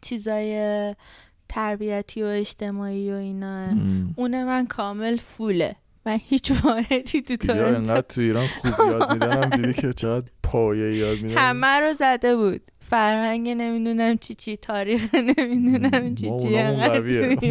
چیزای 0.00 0.94
تربیتی 1.48 2.22
و 2.22 2.26
اجتماعی 2.26 3.12
و 3.12 3.14
اینا 3.14 3.68
اون 4.16 4.44
من 4.44 4.66
کامل 4.66 5.16
فوله. 5.16 5.76
من 6.08 6.20
هیچ 6.24 6.52
واحدی 6.64 7.22
تو 7.22 7.36
تو 7.36 7.52
انقدر 7.52 8.00
تو 8.00 8.20
ایران 8.20 8.46
خوب 8.46 8.88
یاد 8.88 9.12
میدنم 9.12 9.50
دیدی 9.50 9.72
که 9.72 9.92
چقدر 9.92 10.26
پایه 10.42 10.96
یاد 10.96 11.20
میدن 11.20 11.38
همه 11.38 11.66
رو 11.66 11.94
زده 11.94 12.36
بود. 12.36 12.60
فرهنگ 12.80 13.48
نمی‌دونم 13.48 14.18
چی 14.18 14.34
چی 14.34 14.56
تاریخ 14.56 15.14
نمی‌دونم 15.14 16.14
چی 16.14 16.30
چی 16.40 16.58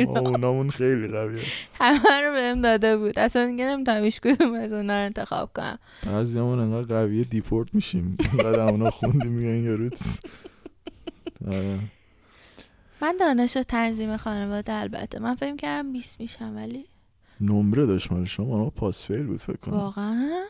اونامون 0.03 0.69
خیلی 0.69 1.07
قویه. 1.07 1.41
همه 1.73 2.21
رو 2.21 2.33
بهم 2.33 2.61
داده 2.61 2.97
بود. 2.97 3.19
اصلا 3.19 3.47
دیگه 3.47 3.65
نمی‌تونم 3.65 4.03
ایش 4.03 4.19
کدوم 4.19 4.53
از 4.53 4.73
اونا 4.73 4.99
رو 4.99 5.05
انتخاب 5.05 5.51
کنم. 5.53 5.79
همون 6.05 6.59
انقدر 6.59 6.95
قویه 6.95 7.23
دیپورت 7.23 7.67
میشیم. 7.73 8.17
بعد 8.37 8.55
اونا 8.55 8.89
خوندی 8.89 9.29
میگن 9.29 9.89
آره. 11.47 11.79
من 13.01 13.17
دانش 13.19 13.57
تنظیم 13.67 14.17
خانواده 14.17 14.73
البته. 14.73 15.19
من 15.19 15.35
فکر 15.35 15.55
کردم 15.55 15.93
20 15.93 16.19
میشم 16.19 16.55
ولی 16.55 16.85
نمره 17.41 17.85
داشت 17.85 18.11
مال 18.11 18.25
شما 18.25 18.69
پاس 18.69 19.05
فیل 19.05 19.23
بود 19.23 19.39
فکر 19.39 19.57
کنم. 19.57 19.73
واقعا؟ 19.73 20.43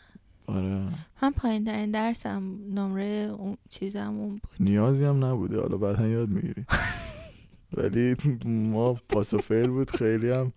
آره. 0.47 0.81
من 1.21 1.31
پایین 1.31 1.65
ترین 1.65 1.91
درسم 1.91 2.43
نمره 2.73 3.35
اون 3.37 3.57
چیزم 3.69 4.15
اون 4.19 4.29
بود. 4.29 4.41
نیازی 4.59 5.05
هم 5.05 5.25
نبوده. 5.25 5.61
حالا 5.61 5.77
بعدا 5.77 6.07
یاد 6.07 6.29
می‌گیری. 6.29 6.65
ولی 7.77 8.15
ما 8.45 8.93
پاس 8.93 9.35
فیل 9.35 9.67
بود 9.67 9.89
خیلی 9.91 10.29
هم 10.29 10.51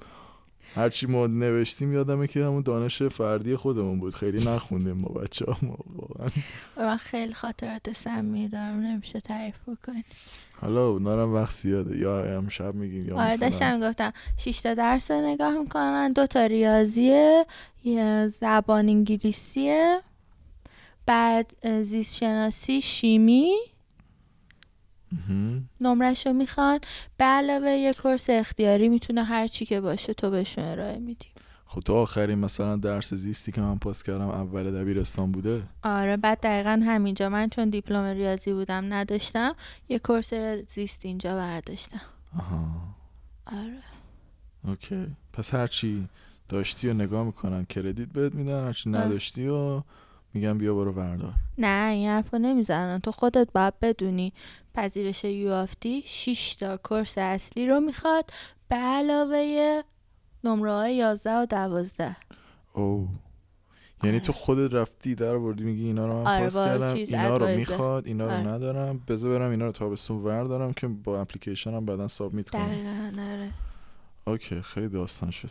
هرچی 0.75 1.07
ما 1.07 1.27
نوشتیم 1.27 1.93
یادمه 1.93 2.27
که 2.27 2.45
همون 2.45 2.63
دانش 2.63 3.03
فردی 3.03 3.57
خودمون 3.57 4.01
بود. 4.01 4.15
خیلی 4.15 4.45
نخوندیم 4.45 4.93
ما 4.93 5.09
بچه 5.09 5.45
ها 5.45 5.57
ما 5.63 5.77
واقعا. 5.95 6.29
من 6.77 6.97
خیلی 6.97 7.35
خاطرات 7.35 7.93
سمی 7.93 8.49
دارم. 8.49 8.81
نمیشه 8.81 9.21
تعریف 9.21 9.57
بکنی. 9.67 10.05
حالا 10.61 10.89
اونا 10.89 11.23
هم 11.23 11.35
وقت 11.35 11.55
زیاده. 11.55 11.99
یا 11.99 12.37
هم 12.37 12.49
شب 12.49 12.75
میگیم 12.75 13.09
یا 13.09 13.21
آره 13.21 13.37
داشتم 13.37 13.89
گفتم 13.89 14.13
شیشتا 14.37 14.75
درس 14.75 15.11
نگاه 15.11 15.59
می‌کنن. 15.59 16.13
دو 16.13 16.27
تا 16.27 16.47
ریاضیه. 16.47 17.47
یه 17.85 18.27
زبان 18.27 18.89
انگلیسیه. 18.89 20.01
بعد 21.07 21.83
زیست 21.83 22.17
شناسی 22.17 22.81
شیمی. 22.81 23.53
نمرش 25.81 26.27
رو 26.27 26.33
می‌خوان. 26.33 26.81
به 27.17 27.25
علاوه 27.25 27.71
یه 27.71 27.93
کورس 27.93 28.27
اختیاری 28.31 28.89
می‌تونه 28.89 29.25
هر 29.25 29.47
چی 29.47 29.67
که 29.67 29.81
باشه 29.81 30.15
تو 30.15 30.31
بهشون 30.31 30.65
ارائه 30.65 30.99
میدی. 30.99 31.27
خب 31.67 31.81
تو 31.81 31.95
آخرین 31.95 32.39
مثلا 32.39 32.77
درس 32.77 33.15
زیستی 33.15 33.53
که 33.53 33.61
من 33.61 33.79
پاس 33.79 34.03
کردم 34.03 34.29
اول 34.29 34.81
دبیرستان 34.83 35.33
بوده؟ 35.33 35.63
آره 35.83 36.17
بعد 36.17 36.41
دقیقا 36.41 36.83
همینجا. 36.87 37.29
من 37.29 37.49
چون 37.49 37.71
دیپلم 37.71 38.05
ریاضی 38.05 38.53
بودم 38.53 38.93
نداشتم 38.93 39.55
یه 39.89 39.99
کورس 39.99 40.35
زیست 40.67 41.07
اینجا 41.07 41.37
برداشتم. 41.37 42.01
آها. 42.39 42.67
آره. 43.47 43.83
اوکی. 44.65 45.07
پس 45.33 45.55
هرچی 45.55 46.09
داشتی 46.49 46.89
و 46.89 46.95
نگاه 46.95 47.25
می‌کنن 47.25 47.65
کردیت 47.65 48.09
بهت 48.09 48.35
میدن 48.35 48.65
هرچی. 48.65 48.91
نداشتی 48.91 49.49
و 49.49 49.83
میگن 50.35 50.59
بیا 50.59 50.75
برو 50.75 50.93
بردار 50.93 51.33
نه 51.59 51.91
این 51.91 52.09
حرف 52.09 52.35
نمی‌زنن. 52.35 52.99
تو 53.01 53.13
خودت 53.13 53.49
باید 53.53 53.75
بدونی 53.81 54.33
پذیرش 54.75 55.25
یوافتی 55.25 56.03
6 56.07 56.55
تا 56.55 56.77
کورس 56.77 57.19
اصلی 57.19 57.69
رو 57.69 57.81
می‌خواد 57.81 58.31
به 58.69 58.77
علاوه 58.77 59.83
نمره 60.45 60.73
های 60.73 60.95
11 60.95 61.37
و 61.37 61.47
12 61.47 62.17
او 62.73 63.09
یعنی 64.03 64.17
آره. 64.17 64.27
تو 64.27 64.33
خودت 64.33 64.75
رفتی 64.75 65.15
در 65.15 65.39
بردی 65.39 65.65
میگی 65.65 65.85
اینا 65.85 66.07
رو 66.07 66.13
من 66.13 66.27
آره، 66.27 66.43
پاس 66.43 66.57
کردم 66.57 66.95
اینا 66.95 67.37
رو. 67.37 67.47
می‌خواد 67.47 68.07
اینا 68.07 68.27
رو 68.27 68.33
آره. 68.33 68.47
ندارم 68.47 69.01
بذار 69.09 69.39
برم 69.39 69.51
اینا 69.51 69.67
رو 69.67 69.73
تابستون 69.73 70.17
وردارم 70.17 70.73
که 70.73 70.89
با 70.89 71.21
اپلیکیشن 71.21 71.75
هم 71.75 71.87
بعدا 71.87 72.09
سابمیت 72.09 72.51
کنم 72.51 72.67
دقیقا 72.67 73.23
آره 73.23 73.51
اوکی 74.31 74.63
خیلی 74.63 74.89
داستان 74.89 75.31
شد. 75.31 75.51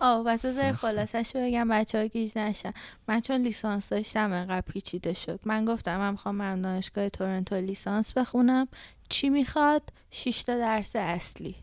آه 0.00 0.24
بس 0.24 0.46
سخته. 0.46 0.72
خلاصش 0.72 1.32
رو 1.34 1.42
بگم 1.42 1.68
بچه 1.68 1.98
ها 1.98 2.06
گیج 2.06 2.38
نشن. 2.38 2.72
من 3.08 3.20
چون 3.20 3.36
لیسانس 3.36 3.88
داشتم 3.88 4.32
انقدر 4.32 4.60
پیچیده 4.60 5.12
شد. 5.14 5.40
من 5.44 5.64
گفتم 5.64 5.98
من 5.98 6.10
می‌خوام 6.10 6.38
برم 6.38 6.62
دانشگاه 6.62 7.08
تورنتو 7.08 7.56
لیسانس 7.56 8.12
بخونم. 8.12 8.68
چی 9.08 9.28
می‌خواد؟ 9.28 9.92
6 10.10 10.42
تا 10.42 10.58
درس 10.58 10.96
اصلی. 10.96 11.54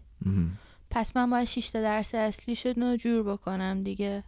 پس 0.90 1.16
من 1.16 1.30
باید 1.30 1.48
6 1.48 1.70
تا 1.70 1.82
درس 1.82 2.16
اصلی 2.16 2.56
شد 2.56 2.80
رو 2.80 2.96
جور 2.96 3.24
بکنم 3.24 3.84
دیگه. 3.84 4.24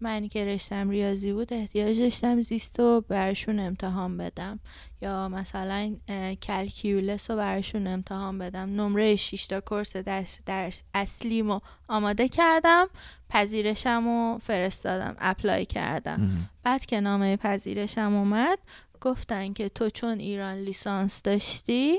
من 0.00 0.28
که 0.28 0.44
رشتم 0.44 0.90
ریاضی 0.90 1.32
بود 1.32 1.52
احتیاج 1.52 2.00
داشتم 2.00 2.42
زیست 2.42 2.80
رو 2.80 3.04
برشون 3.08 3.58
امتحان 3.58 4.16
بدم. 4.16 4.60
یا 5.02 5.28
مثلا 5.28 5.96
calculus 6.42 7.30
رو 7.30 7.36
برشون 7.36 7.86
امتحان 7.86 8.38
بدم. 8.38 8.80
نمره 8.80 9.16
6 9.16 9.46
تا 9.46 9.60
course 9.60 9.96
درس, 9.96 10.38
درس 10.46 10.82
اصلیمو 10.94 11.60
آماده 11.88 12.28
کردم 12.28 12.86
پذیرشم 13.28 14.04
رو 14.04 14.38
فرستادم 14.38 15.16
apply 15.18 15.66
کردم. 15.66 16.48
بعد 16.62 16.86
که 16.86 17.00
نامه 17.00 17.36
پذیرشم 17.36 18.14
اومد 18.14 18.58
گفتن 19.00 19.52
که 19.52 19.68
تو 19.68 19.90
چون 19.90 20.18
ایران 20.18 20.54
لیسانس 20.54 21.22
داشتی 21.22 21.98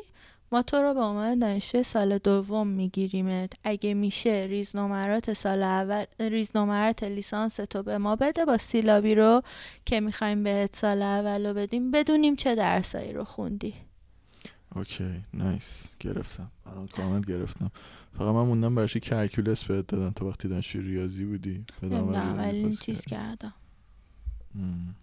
ما 0.51 0.61
تو 0.61 0.77
رو 0.77 0.93
به 0.93 0.99
عنوان 1.01 1.39
دانشجوی 1.39 1.83
سال 1.83 2.17
دوم 2.17 2.67
میگیریمت. 2.67 3.53
اگه 3.63 3.93
میشه 3.93 4.47
ریزنمرات 4.49 5.33
سال 5.33 5.63
اول 5.63 6.03
ریزنمرات 6.19 7.03
لیسانس 7.03 7.55
تو 7.55 7.83
به 7.83 7.97
ما 7.97 8.15
بده 8.15 8.45
با 8.45 8.57
syllabi 8.57 9.15
رو 9.15 9.41
که 9.85 9.99
می‌خوایم 9.99 10.43
بهت 10.43 10.75
سال 10.75 11.01
اول 11.01 11.45
رو 11.45 11.53
بدیم 11.53 11.91
بدونیم 11.91 12.35
چه 12.35 12.55
درسایی 12.55 13.13
رو 13.13 13.23
خوندی. 13.23 13.73
okay 14.75 15.23
nice. 15.33 15.85
گرفتم. 15.99 16.51
الان 16.71 16.87
کامل 16.87 17.21
گرفتم. 17.21 17.71
فقط 18.17 18.27
من 18.27 18.43
موندم 18.43 18.75
برش 18.75 18.97
calculus 18.97 19.63
بهت 19.63 19.87
دادن؟ 19.87 20.09
تو 20.09 20.29
وقتی 20.29 20.47
دانشجوی 20.47 20.83
ریاضی 20.83 21.25
بودی 21.25 21.65
نمی‌دونم 21.83 22.09
ریاضی 22.09 22.37
ولی 22.37 22.63
پاس 22.63 22.83
چیز. 22.83 23.01
کردم. 23.01 23.53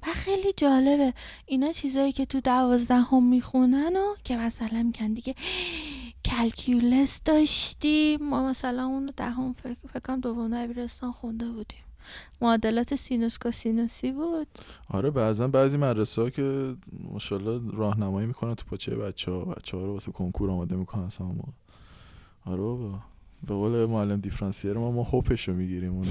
و 0.03 0.07
خیلی 0.13 0.53
جالبه. 0.57 1.15
اینا 1.47 1.73
چیزایی 1.73 2.13
که 2.13 2.27
تو 2.27 2.41
دوازدهم 2.41 3.23
می‌خونن 3.23 3.97
و 3.97 4.15
که 4.25 4.37
مثلا 4.37 4.83
میگن 4.83 5.13
دیگه 5.13 5.35
calculus 6.25 7.21
داشتی 7.25 8.17
ما 8.21 8.49
مثلا 8.49 8.85
اون 8.87 9.13
دهم 9.17 9.53
فکر 9.53 9.75
فکر 9.75 10.01
کنم 10.01 10.21
دوم 10.21 10.65
دبیرستان 10.65 11.13
خونده 11.13 11.51
بودیم. 11.51 11.79
معادلات 12.41 12.95
سینوس 12.95 13.39
کوسینوسی 13.39 14.13
بود. 14.13 14.47
آره 14.91 15.11
بعضا 15.11 15.49
بعضی 15.49 15.77
مدرسه 15.77 16.23
ها 16.23 16.31
که 16.31 16.77
ماشاءالله 17.13 17.77
راهنمایی 17.77 18.27
می‌کنن 18.27 18.55
تو 18.55 18.65
پاچه 18.67 18.95
بچه 18.95 19.31
ها 19.33 19.45
بچه 19.45 19.77
ها 19.77 19.85
رو 19.85 19.93
واسه 19.93 20.13
کنکور 20.13 20.51
آماده 20.51 20.77
می‌کنن 20.77 21.03
اصلا 21.03 21.27
آره 22.45 22.61
بابا. 22.61 23.01
به 23.43 23.55
قول 23.55 23.87
معلم 23.87 24.21
دیفرانسیر 24.21 24.73
ما 24.73 24.91
ما 24.91 25.03
هوپش 25.03 25.49
رو 25.49 25.55
می‌گیریم 25.55 25.93
اون 25.93 26.07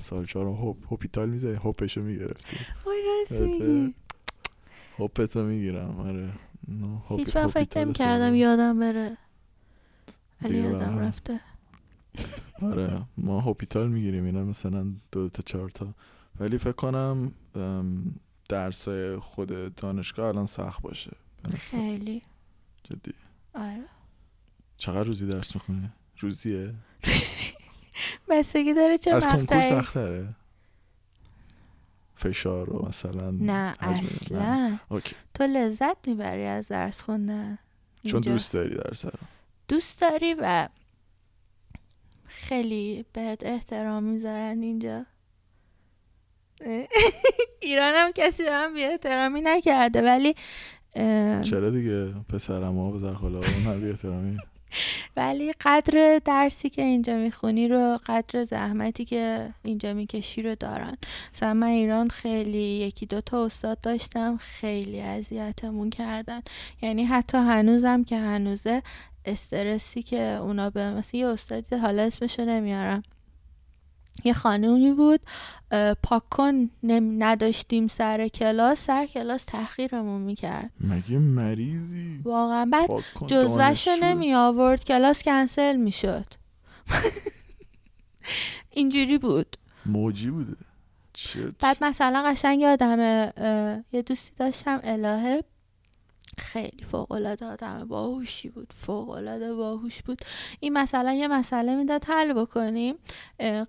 سال 0.00 0.26
چهار 0.26 0.46
هوپ 0.46 0.76
هوپیتال 0.92 1.28
می‌زنی 1.28 1.54
هوپش 1.54 1.96
رو 1.96 2.02
می‌گرفتیم 2.02 2.60
وای 2.86 3.02
راست 3.06 3.32
البته 3.42 3.66
میگی 3.66 3.94
هوپت 4.98 5.36
رو 5.36 5.46
می‌گیرم 5.46 6.00
آره 6.00 6.32
هیچ 7.16 7.36
وقت 7.36 7.46
فکر 7.50 7.84
نمی 7.84 7.92
کردم. 7.92 8.34
یادم 8.34 8.78
بره. 8.78 9.16
ولی 10.42 10.58
یادم. 10.58 10.98
رفته. 10.98 11.40
آره 12.62 13.02
ما 13.16 13.40
هوپیتال 13.40 13.88
می‌گیریم 13.88 14.24
اینا 14.24 14.44
مثلا 14.44 14.86
دو 15.12 15.28
تا 15.28 15.42
چهار 15.46 15.70
تا. 15.70 15.94
ولی 16.40 16.58
فکر 16.58 16.72
کنم 16.72 17.32
درسای 18.48 19.18
خود 19.18 19.74
دانشگاه 19.74 20.28
الان 20.28 20.46
سخت 20.46 20.82
باشه. 20.82 21.16
خیلی. 21.54 22.22
جدی. 22.84 23.12
آره. 23.54 23.84
چقدر 24.76 25.04
روزی 25.04 25.26
درس 25.26 25.54
می‌خونی؟ 25.54 25.90
روزیه؟ 26.18 26.74
بستگی 28.28 28.74
داره 28.74 28.98
چه 28.98 29.10
از 29.14 29.26
کنکور 29.26 29.62
سختره 29.62 30.28
فشار 32.14 32.76
و 32.76 32.86
مثلا 32.88 33.30
نه 33.30 33.74
اصلا. 33.80 34.78
اوکی. 34.88 35.16
تو 35.34 35.44
لذت 35.44 36.08
می‌بری 36.08 36.44
از 36.44 36.68
درس 36.68 37.00
خوندن. 37.00 37.58
چون. 38.06 38.20
دوست 38.20 38.54
داری 38.54 38.74
درس 38.74 39.04
رو. 39.04 39.12
دوست 39.68 40.00
داری 40.00 40.34
و 40.34 40.68
خیلی 42.26 43.04
بهت 43.12 43.46
احترام 43.46 44.02
می‌ذارن 44.02 44.62
اینجا. 44.62 45.06
ایران 47.60 47.94
هم 47.94 48.10
کسی 48.14 48.42
به 48.42 48.50
من 48.50 48.74
بی 48.74 48.84
احترامی 48.84 49.40
نکرده 49.40 50.02
ولی 50.02 50.34
چرا 51.42 51.70
دیگه؟ 51.70 52.04
پسرم 52.28 52.78
ها 52.78 52.90
بزر 52.90 53.14
خاله 53.14 53.38
ها 53.38 53.72
هم 53.72 53.80
بی 53.80 53.90
احترامی 53.90 54.38
ولی 55.16 55.52
قدر 55.60 56.20
درسی 56.24 56.70
که 56.70 56.82
اینجا 56.82 57.16
می‌خونی 57.16 57.68
رو 57.68 57.98
قدر 58.06 58.44
زحمتی 58.44 59.04
که 59.04 59.48
اینجا 59.64 59.92
می‌کشی 59.92 60.42
رو 60.42 60.54
دارن. 60.54 60.96
مثلا 61.34 61.54
من 61.54 61.66
ایران 61.66 62.08
خیلی 62.08 62.58
یکی 62.58 63.06
دو 63.06 63.20
تا 63.20 63.44
استاد 63.44 63.80
داشتم 63.80 64.36
خیلی 64.36 65.00
اذیتمون 65.00 65.90
کردن. 65.90 66.40
یعنی 66.82 67.04
حتی 67.04 67.38
هنوزم 67.38 68.04
که 68.04 68.18
هنوزه 68.18 68.82
استرسی 69.24 70.02
که 70.02 70.22
اونا 70.22 70.70
به 70.70 70.90
مثلا 70.90 71.20
یه 71.20 71.26
استادی 71.26 71.76
حالا 71.76 72.02
اسمشو 72.02 72.44
نمیارم. 72.44 73.02
یه 74.24 74.32
خانومی 74.32 74.92
بود 74.92 75.20
اه، 75.70 75.94
پاک 75.94 76.22
کن 76.30 76.70
نم- 76.82 77.22
نداشتیم 77.22 77.88
سر 77.88 78.28
کلاس 78.28 78.84
سر 78.84 79.06
کلاس 79.06 79.44
تحقیرمون 79.44 80.20
می‌کرد. 80.22 80.70
مگه 80.80 81.18
مریضی؟ 81.18 82.20
واقعا. 82.24 82.64
بعد 82.72 82.86
پاک 82.86 83.04
کن، 83.14 83.26
جزوهش 83.26 83.88
رو 83.88 83.94
دانشجو. 83.94 84.06
نمی 84.06 84.34
آورد 84.34 84.84
کلاس 84.84 85.22
کنسل 85.22 85.76
می 85.76 85.92
شد 85.92 86.26
اینجوری 88.70 89.18
بود. 89.18 89.56
موجی 89.86 90.30
بوده. 90.30 90.56
بعد 91.60 91.84
مثلا 91.84 92.22
قشنگ 92.26 92.60
یادمه 92.60 93.32
یه 93.92 94.02
دوستی 94.02 94.32
داشتم 94.36 94.80
الهه. 94.84 95.44
خیلی 96.38 96.84
فوق 96.90 97.12
العاده 97.12 97.46
آدم 97.46 97.86
باهوشی 97.88 98.48
بود 98.48 98.72
فوق 98.76 99.10
العاده 99.10 99.54
باهوش 99.54 100.02
بود. 100.02 100.18
این 100.60 100.72
مثلا 100.72 101.12
یه 101.12 101.28
مسئله 101.28 101.76
می‌داد 101.76 102.04
حل 102.04 102.32
بکنیم. 102.32 102.94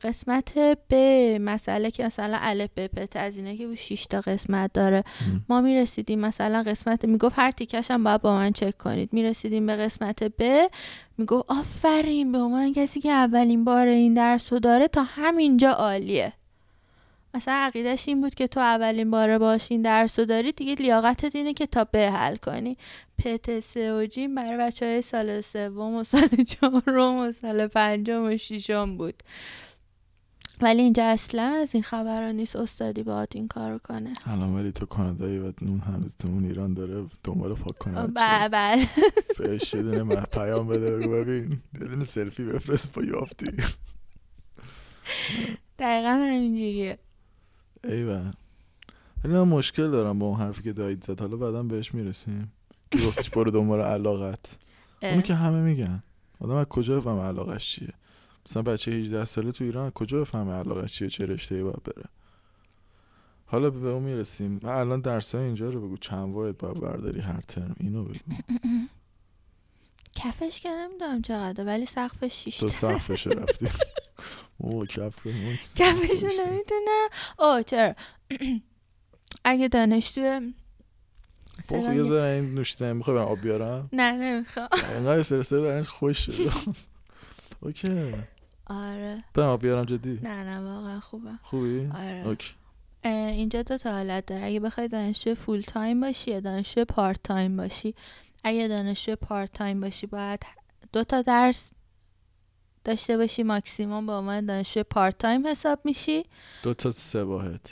قسمت 0.03 0.57
ب 0.89 0.95
مسئله 1.41 1.91
که 1.91 2.05
مثلا 2.05 2.37
الف 2.41 2.69
ب 2.77 2.87
پ 2.87 3.07
از 3.15 3.37
اینه 3.37 3.57
که 3.57 3.75
6 3.75 4.05
تا 4.05 4.21
قسمت 4.21 4.73
داره. 4.73 5.03
ما 5.49 5.61
می‌رسیدیم 5.61 6.19
مثلا 6.19 6.63
قسمت 6.63 7.05
می‌گفت 7.05 7.35
هر 7.37 7.51
تیکش 7.51 7.91
هم 7.91 8.03
باید 8.03 8.21
با 8.21 8.33
من 8.33 8.51
چک 8.51 8.77
کنید. 8.77 9.13
می‌رسیدیم 9.13 9.65
به 9.65 9.75
قسمت 9.75 10.23
ب 10.23 10.69
می‌گفت 11.17 11.45
آفرین 11.47 12.31
به 12.31 12.37
عنوان 12.37 12.73
کسی 12.73 13.01
که 13.01 13.11
اولین 13.11 13.63
بار 13.63 13.87
این 13.87 14.13
درس 14.13 14.53
رو 14.53 14.59
داره 14.59 14.87
تا 14.87 15.03
همینجا 15.03 15.69
عالیه. 15.71 16.33
مثلا 17.33 17.53
عقیدش 17.53 18.07
این 18.07 18.21
بود 18.21 18.35
که 18.35 18.47
تو 18.47 18.59
اولین 18.59 19.11
بار 19.11 19.37
باش 19.37 19.71
این 19.71 19.81
درس 19.81 20.19
رو 20.19 20.25
داری 20.25 20.51
دیگه 20.51 20.75
لیاقتت 20.75 21.35
اینه 21.35 21.53
که 21.53 21.65
تا 21.65 21.83
به 21.83 22.11
حل 22.11 22.35
کنی. 22.35 22.77
پت 23.17 23.59
سه 23.59 23.93
و 23.93 24.05
جیم 24.05 24.35
برای 24.35 24.57
بچه 24.57 24.85
های 24.85 25.01
سال 25.01 25.41
سوم 25.41 25.95
و 25.95 26.03
سال 26.03 26.27
چهارم 26.47 27.17
و 27.17 27.31
سال 27.31 27.67
پنجم 27.67 28.23
و 28.23 28.37
ششم 28.37 28.97
بود. 28.97 29.23
ولی 30.61 30.81
اینجا 30.81 31.05
اصلا 31.05 31.57
از 31.61 31.73
این 31.73 31.83
خبرها 31.83 32.31
نیست 32.31 32.55
استادی 32.55 33.03
باید 33.03 33.29
این 33.35 33.47
کارو 33.47 33.77
کنه. 33.77 34.13
الان 34.25 34.55
ولی 34.55 34.71
تو 34.71 34.85
کانادایی 34.85 35.39
و 35.39 35.53
اون 35.61 35.79
هنوز 35.79 36.17
تو 36.17 36.27
اون 36.27 36.45
ایران 36.45 36.73
داره 36.73 37.05
دنبال 37.23 37.53
پاک 37.53 37.77
کنه 37.77 38.07
بله 38.07 38.49
بله. 38.49 38.87
بهش 39.39 39.73
یه 39.73 40.03
پیام 40.31 40.67
بده 40.67 40.97
بگو 40.97 41.11
ببین 41.11 41.99
یه 41.99 42.05
سلفی 42.05 42.43
بفرست 42.43 42.93
با 42.93 43.03
یافتی. 43.03 43.51
دقیقا 45.79 46.09
همینجوریه. 46.09 46.99
ایول 47.83 48.31
ولی 49.23 49.33
من 49.33 49.41
مشکل 49.41 49.91
دارم 49.91 50.19
با 50.19 50.25
اون 50.25 50.39
حرفی 50.39 50.63
که 50.63 50.73
دایید 50.73 51.03
زد. 51.03 51.19
حالا 51.21 51.37
بعدا 51.37 51.63
بهش 51.63 51.93
می‌رسیم. 51.93 52.51
که 52.91 52.97
گفتش 52.97 53.29
برو 53.29 53.51
دنبال 53.51 53.81
علاقت. 53.81 54.57
اونو 55.01 55.21
که 55.21 55.33
همه 55.33 55.61
میگن. 55.61 56.03
آدم 56.39 56.55
از 56.55 56.65
کجا 56.65 56.95
بفهم 56.99 57.19
علاقش 57.19 57.71
چیه؟ 57.71 57.93
مثلا 58.45 58.63
بچه 58.63 58.91
18 58.91 59.25
ساله 59.25 59.51
تو 59.51 59.63
ایران 59.63 59.91
کجا 59.91 60.19
بفهمه 60.21 60.53
علاقه 60.53 60.87
چیه؟ 60.87 61.09
چه 61.09 61.25
رشته 61.25 61.63
باید 61.63 61.83
بره؟ 61.83 62.05
حالا 63.45 63.69
به 63.69 63.89
اون 63.89 64.03
می‌رسیم. 64.03 64.59
من 64.63 64.69
الان 64.69 65.01
درس 65.01 65.35
اینجا 65.35 65.69
رو 65.69 65.87
بگو. 65.87 65.97
چند 65.97 66.33
واحد 66.33 66.57
باید 66.57 66.77
برداری 66.77 67.19
هر 67.19 67.41
ترم. 67.41 67.75
اینو 67.79 68.03
بگو. 68.03 68.13
کفش 70.15 70.59
که 70.59 70.69
نمی‌دونم 70.69 71.21
چقدر 71.21 71.65
ولی 71.65 71.85
سقفش 71.85 72.33
شیش 72.43 72.57
تو 72.57 72.69
سقفش 72.69 73.27
رفتی 73.27 73.67
او 74.57 74.85
کف 74.85 75.19
رو 75.25 75.31
کفش 75.75 76.23
نمی‌دونم. 76.23 77.09
او 77.39 77.61
چرا؟ 77.61 77.95
اگه 79.45 79.67
دانشجو 79.67 80.39
بخو 81.71 81.93
یه 81.93 82.03
ذره 82.03 82.27
این 82.29 82.53
نوشیدنی 82.53 82.93
می‌خوای 82.93 83.17
برم 83.17 83.27
آب 83.27 83.41
بیارم؟ 83.41 83.89
نه 83.93 84.11
نمی‌خوام. 84.11 84.67
انقدر 84.95 85.19
استرس 85.19 85.49
دارنش 85.49 85.87
خوش 85.87 86.19
شد. 86.19 86.51
okay. 87.61 88.13
آره. 88.67 89.23
برم 89.33 89.47
آب 89.47 89.61
بیارم 89.61 89.85
جدی. 89.85 90.19
نه 90.23 90.43
نه 90.43 90.59
واقعا 90.59 90.99
خوبه. 90.99 91.29
خوبی؟ 91.43 91.89
آره. 91.95 92.23
okay. 92.27 92.53
اینجا 93.05 93.61
دو 93.61 93.77
تا 93.77 93.91
حالت 93.91 94.25
داره. 94.25 94.45
اگه 94.45 94.59
بخوای 94.59 94.87
دانشجو 94.87 95.35
full 95.35 95.61
time 95.61 96.01
باشی 96.01 96.31
یا 96.31 96.39
دانشجو 96.39 96.85
part 96.85 97.19
time 97.23 97.57
باشی؟ 97.57 97.95
اگه 98.43 98.67
دانشجو 98.67 99.15
part 99.15 99.53
time 99.53 99.81
باشی 99.81 100.07
باید 100.07 100.45
دو 100.93 101.03
تا 101.03 101.21
درس 101.21 101.71
داشته 102.83 103.17
باشی 103.17 103.43
ماکسیموم 103.43 104.05
به 104.05 104.13
عنوان 104.13 104.45
دانشجو 104.45 104.83
part 104.83 105.17
time 105.17 105.47
حساب 105.47 105.79
میشی. 105.83 106.25
دو 106.63 106.73
تا 106.73 106.91
سه 106.91 107.23
واحد. 107.23 107.69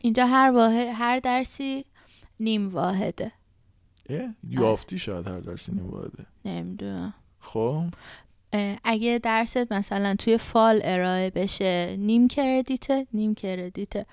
اینجا 0.00 0.26
هر 0.26 0.50
واحد 0.50 0.86
هر 0.94 1.18
درسی 1.18 1.84
نیم 2.40 2.68
واحده. 2.68 3.32
اه؟ 4.08 4.34
U 4.48 4.61
of 4.61 4.86
T 4.86 4.98
شاید 4.98 5.28
هر 5.28 5.40
درسی 5.40 5.72
نیم 5.72 5.90
واحده. 5.90 6.26
نمی‌دونم. 6.44 7.14
خب؟ 7.40 7.84
اگه 8.84 9.20
درست 9.22 9.72
مثلا 9.72 10.14
توی 10.14 10.38
fall 10.38 10.80
ارائه 10.84 11.30
بشه 11.30 11.96
نیم 11.98 12.28
credit 12.28 12.95
ه 12.95 13.06
نیم 13.12 13.34
credit 13.34 13.96
ه 13.96 14.06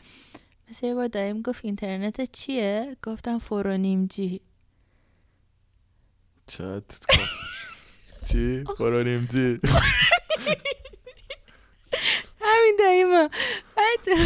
مثل 0.69 0.87
یه 0.87 0.95
بار 0.95 1.07
داییم 1.07 1.41
گفت 1.41 1.65
اینترنت 1.65 2.31
چیه؟ 2.31 2.97
گفتم 3.03 3.39
four 3.39 3.67
و 3.67 3.77
نیم 3.77 4.05
G. 4.05 4.41
چت 6.47 6.99
چی؟ 8.31 8.63
برانیم 8.79 9.27
چی؟ 9.31 9.59
همین 12.41 12.75
دایما. 12.79 13.29
بعد 13.77 14.19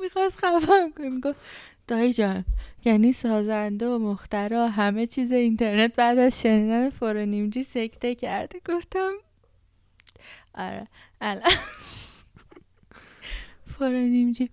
می‌خواست 0.00 0.36
خفم 0.36 0.92
کنیم 0.96 1.20
گفت 1.20 1.40
دایی 1.88 2.12
جان 2.12 2.44
یعنی 2.84 3.12
سازنده 3.12 3.88
و 3.88 3.98
مخترا 3.98 4.68
همه 4.68 5.06
چیز 5.06 5.32
اینترنت 5.32 5.94
بعد 5.94 6.18
از 6.18 6.42
شنیدن 6.42 6.90
فور 6.90 7.16
و 7.16 7.26
نیم 7.26 7.50
جی 7.50 7.62
سکته 7.62 8.14
کرده. 8.14 8.60
گفتم 8.68 9.12
آره 10.54 10.86
الان. 11.20 11.52
فور 13.78 13.88
و 13.88 13.98
نیم 13.98 14.32
جی 14.32 14.50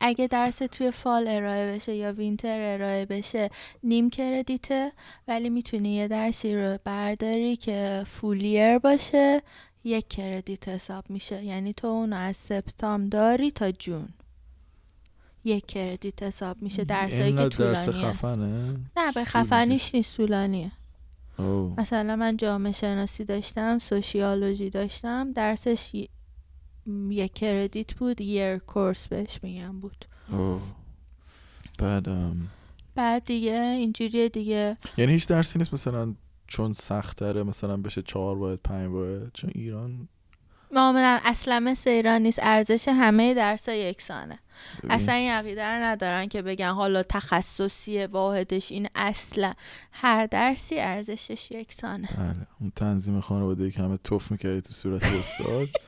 اگه 0.00 0.26
درس 0.26 0.56
توی 0.56 0.90
فال 0.90 1.28
ارائه 1.28 1.74
بشه 1.74 1.94
یا 1.94 2.12
وینتر 2.12 2.74
ارائه 2.74 3.06
بشه 3.06 3.50
نیم 3.82 4.10
کردیته 4.10 4.92
ولی 5.28 5.50
می‌تونی 5.50 5.94
یه 5.94 6.08
درسی 6.08 6.56
رو 6.56 6.78
برداری 6.84 7.56
که 7.56 8.04
فولیر 8.06 8.78
باشه 8.78 9.42
یک 9.84 10.08
کردیت 10.08 10.68
حساب 10.68 11.04
میشه. 11.08 11.44
یعنی 11.44 11.72
تو 11.72 11.86
اونو 11.86 12.16
از 12.16 12.36
سپتامبر 12.36 13.08
داری 13.08 13.50
تا 13.50 13.70
جون. 13.70 14.08
یک 15.44 15.66
کردیت 15.66 16.22
حساب 16.22 16.62
میشه. 16.62 16.84
درسایی 16.84 17.32
که 17.32 17.40
اینقدر 17.40 17.56
درس 17.58 17.84
طولانیه 17.84 18.12
خفنه؟ 18.12 18.76
نه 18.96 19.12
به 19.14 19.24
خفنیش 19.24 19.94
نیست 19.94 20.16
طولانیه. 20.16 20.70
مثلا 21.78 22.16
من 22.16 22.36
جامعه 22.36 22.72
شناسی 22.72 23.24
داشتم 23.24 23.78
سوشیالوژی 23.78 24.70
داشتم 24.70 25.32
درسش 25.32 26.06
ی- 26.86 26.90
م، 26.90 27.12
یک 27.12 27.32
کردیت 27.32 27.94
بود 27.94 28.20
یر 28.20 28.58
کورس 28.58 29.08
بهش 29.08 29.38
میگم 29.42 29.80
بود. 29.80 30.04
اوه 30.32 30.62
بعد 31.78 32.06
بعد 32.94 33.24
دیگه 33.24 33.52
اینجوریه 33.52 34.28
دیگه. 34.28 34.76
یعنی 34.96 35.12
هیچ 35.12 35.28
درسی 35.28 35.58
نیست 35.58 35.74
مثلا 35.74 36.14
چون 36.46 36.72
سختره 36.72 37.42
مثلا 37.42 37.76
بشه 37.76 38.02
چهار 38.02 38.36
باید 38.36 38.60
پنج 38.64 38.88
باید 38.88 39.30
چون 39.34 39.50
ایران؟ 39.54 40.08
معاملم 40.72 41.20
اصلا 41.24 41.60
مثل 41.60 41.90
ایران 41.90 42.22
نیست. 42.22 42.38
ارزش 42.42 42.88
همه 42.88 43.34
درس 43.34 43.68
یکسانه. 43.68 44.38
اصلا 44.90 45.14
این 45.14 45.30
عقیده 45.32 45.64
رو 45.64 45.82
ندارن 45.82 46.26
که 46.28 46.42
بگن 46.42 46.72
حالا 46.72 47.02
تخصصی 47.02 48.04
واحدش 48.06 48.72
این 48.72 48.88
اصلا 48.94 49.54
هر 49.92 50.26
درسی 50.26 50.78
ارزشش 50.78 51.50
یکسانه. 51.50 52.08
بله. 52.18 52.46
اون 52.60 52.72
تنظیم 52.76 53.20
خانواده 53.20 53.70
که 53.70 53.82
همه 53.82 53.96
توف 53.96 54.30
می‌کردی 54.30 54.60
تو 54.60 54.72
صورت 54.72 55.02
استاد. 55.04 55.68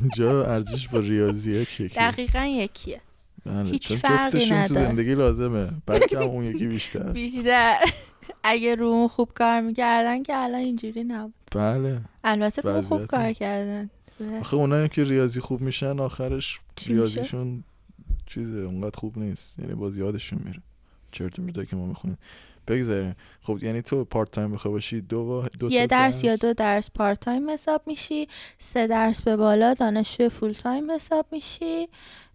اینجا 0.00 0.46
ارزش 0.46 0.88
با 0.88 0.98
ریاضی 0.98 1.52
یکی 1.52 1.88
دقیقا 1.88 2.44
یکیه. 2.44 3.00
بله 3.46 3.70
هیچ 3.70 3.88
چون 3.88 3.96
جفتشون 3.96 4.66
تو. 4.66 4.74
زندگی 4.74 5.14
لازمه. 5.14 5.70
بلکه 5.86 6.18
هم 6.18 6.24
اون 6.24 6.44
یکی 6.44 6.66
بیشتر. 6.66 7.12
بیشتر. 7.12 7.76
اگه 8.42 8.74
رو 8.74 8.86
اون 8.86 9.08
خوب 9.08 9.32
کار 9.34 9.60
می‌کردن 9.60 10.22
که 10.22 10.36
الان 10.36 10.60
اینجوری 10.60 11.04
نبود. 11.04 11.34
بله. 11.52 12.00
البته 12.24 12.62
رو 12.62 12.82
خوب. 12.82 13.06
کار 13.06 13.32
کردن. 13.32 13.90
آخه 14.40 14.56
اونایی 14.56 14.88
که 14.88 15.04
ریاضی 15.04 15.40
خوب 15.40 15.60
میشن 15.60 16.00
آخرش؟ 16.00 16.60
ریاضیشون 16.86 17.64
چیزه 18.26 18.58
اونقدر 18.58 18.98
خوب 18.98 19.18
نیست. 19.18 19.58
یعنی 19.58 19.74
باز 19.74 19.96
یادشون 19.96 20.40
میره. 20.44 20.62
چرت 21.12 21.68
که 21.70 21.76
ما 21.76 21.86
می‌خونیم. 21.86 22.18
بگذاریم. 22.68 23.14
خب 23.40 23.58
یعنی 23.62 23.82
تو 23.82 24.04
پارت 24.04 24.30
تایم 24.30 24.52
بخوای 24.52 24.72
باشی 24.72 25.00
دو, 25.00 25.44
دو 25.58 25.70
یه 25.70 25.86
تا 25.86 25.86
درس 25.86 26.24
یا 26.24 26.36
دو 26.36 26.52
درس 26.52 26.90
part 26.90 27.20
time 27.20 27.50
حساب 27.50 27.82
میشی 27.86 28.28
سه 28.58 28.86
درس 28.86 29.22
به 29.22 29.36
بالا 29.36 29.74
دانشجو 29.74 30.28
full 30.28 30.52
time 30.52 30.90
حساب 30.90 31.26
میشی 31.32 31.88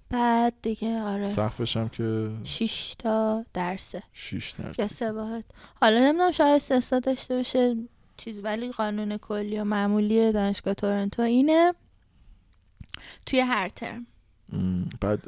بعد 0.10 0.54
دیگه 0.62 1.02
آره. 1.02 1.26
سقفش 1.26 1.78
هم 1.78 1.90
که 1.90 2.30
6 2.44 2.96
تا 3.00 3.46
درسه. 3.54 4.04
6 4.14 4.52
درس 4.52 4.80
یا 4.80 4.88
سه 4.88 5.12
واحد 5.12 5.44
حالا 5.82 6.00
نمی‌دونم 6.00 6.32
شاید 6.32 6.56
استثنا 6.56 7.00
داشته 7.00 7.36
باشه 7.36 7.76
چیز 8.18 8.40
ولی 8.44 8.72
قانون 8.72 9.18
کلی 9.18 9.60
و 9.60 9.64
معمولی 9.64 10.32
دانشگاه 10.32 10.74
تورنتو 10.74 11.22
اینه. 11.22 11.74
توی 13.26 13.40
هر 13.40 13.70
ترم 13.70 14.08
بعد 15.02 15.20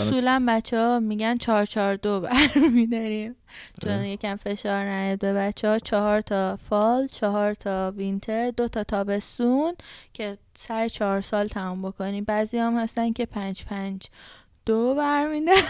اصولا 0.00 0.44
بچه 0.48 0.78
ها 0.78 1.00
میگن 1.00 1.36
چهار 1.38 1.64
چهار 1.64 1.94
دو 1.96 2.20
برمیداریم. 2.20 3.34
چون 3.82 3.92
اه. 3.92 4.08
یکم 4.08 4.36
فشار 4.36 4.84
نیاد 4.84 5.18
به 5.18 5.32
بچه 5.32 5.68
ها 5.68 5.78
چهار 5.78 6.20
تا 6.20 6.56
فال 6.56 7.06
چهار 7.06 7.54
تا 7.54 7.92
وینتر 7.96 8.50
دو 8.50 8.68
تا 8.68 8.84
تابستون 8.84 9.74
که 10.12 10.38
سر 10.54 10.88
چهار 10.88 11.20
سال 11.20 11.48
تمام 11.48 11.82
بکنی. 11.82 12.20
بعضی 12.22 12.58
هم 12.58 12.78
هستن 12.78 13.12
که 13.12 13.26
پنج 13.26 13.64
پنج 13.64 14.02
دو 14.66 14.94
برمیدارن 14.94 15.62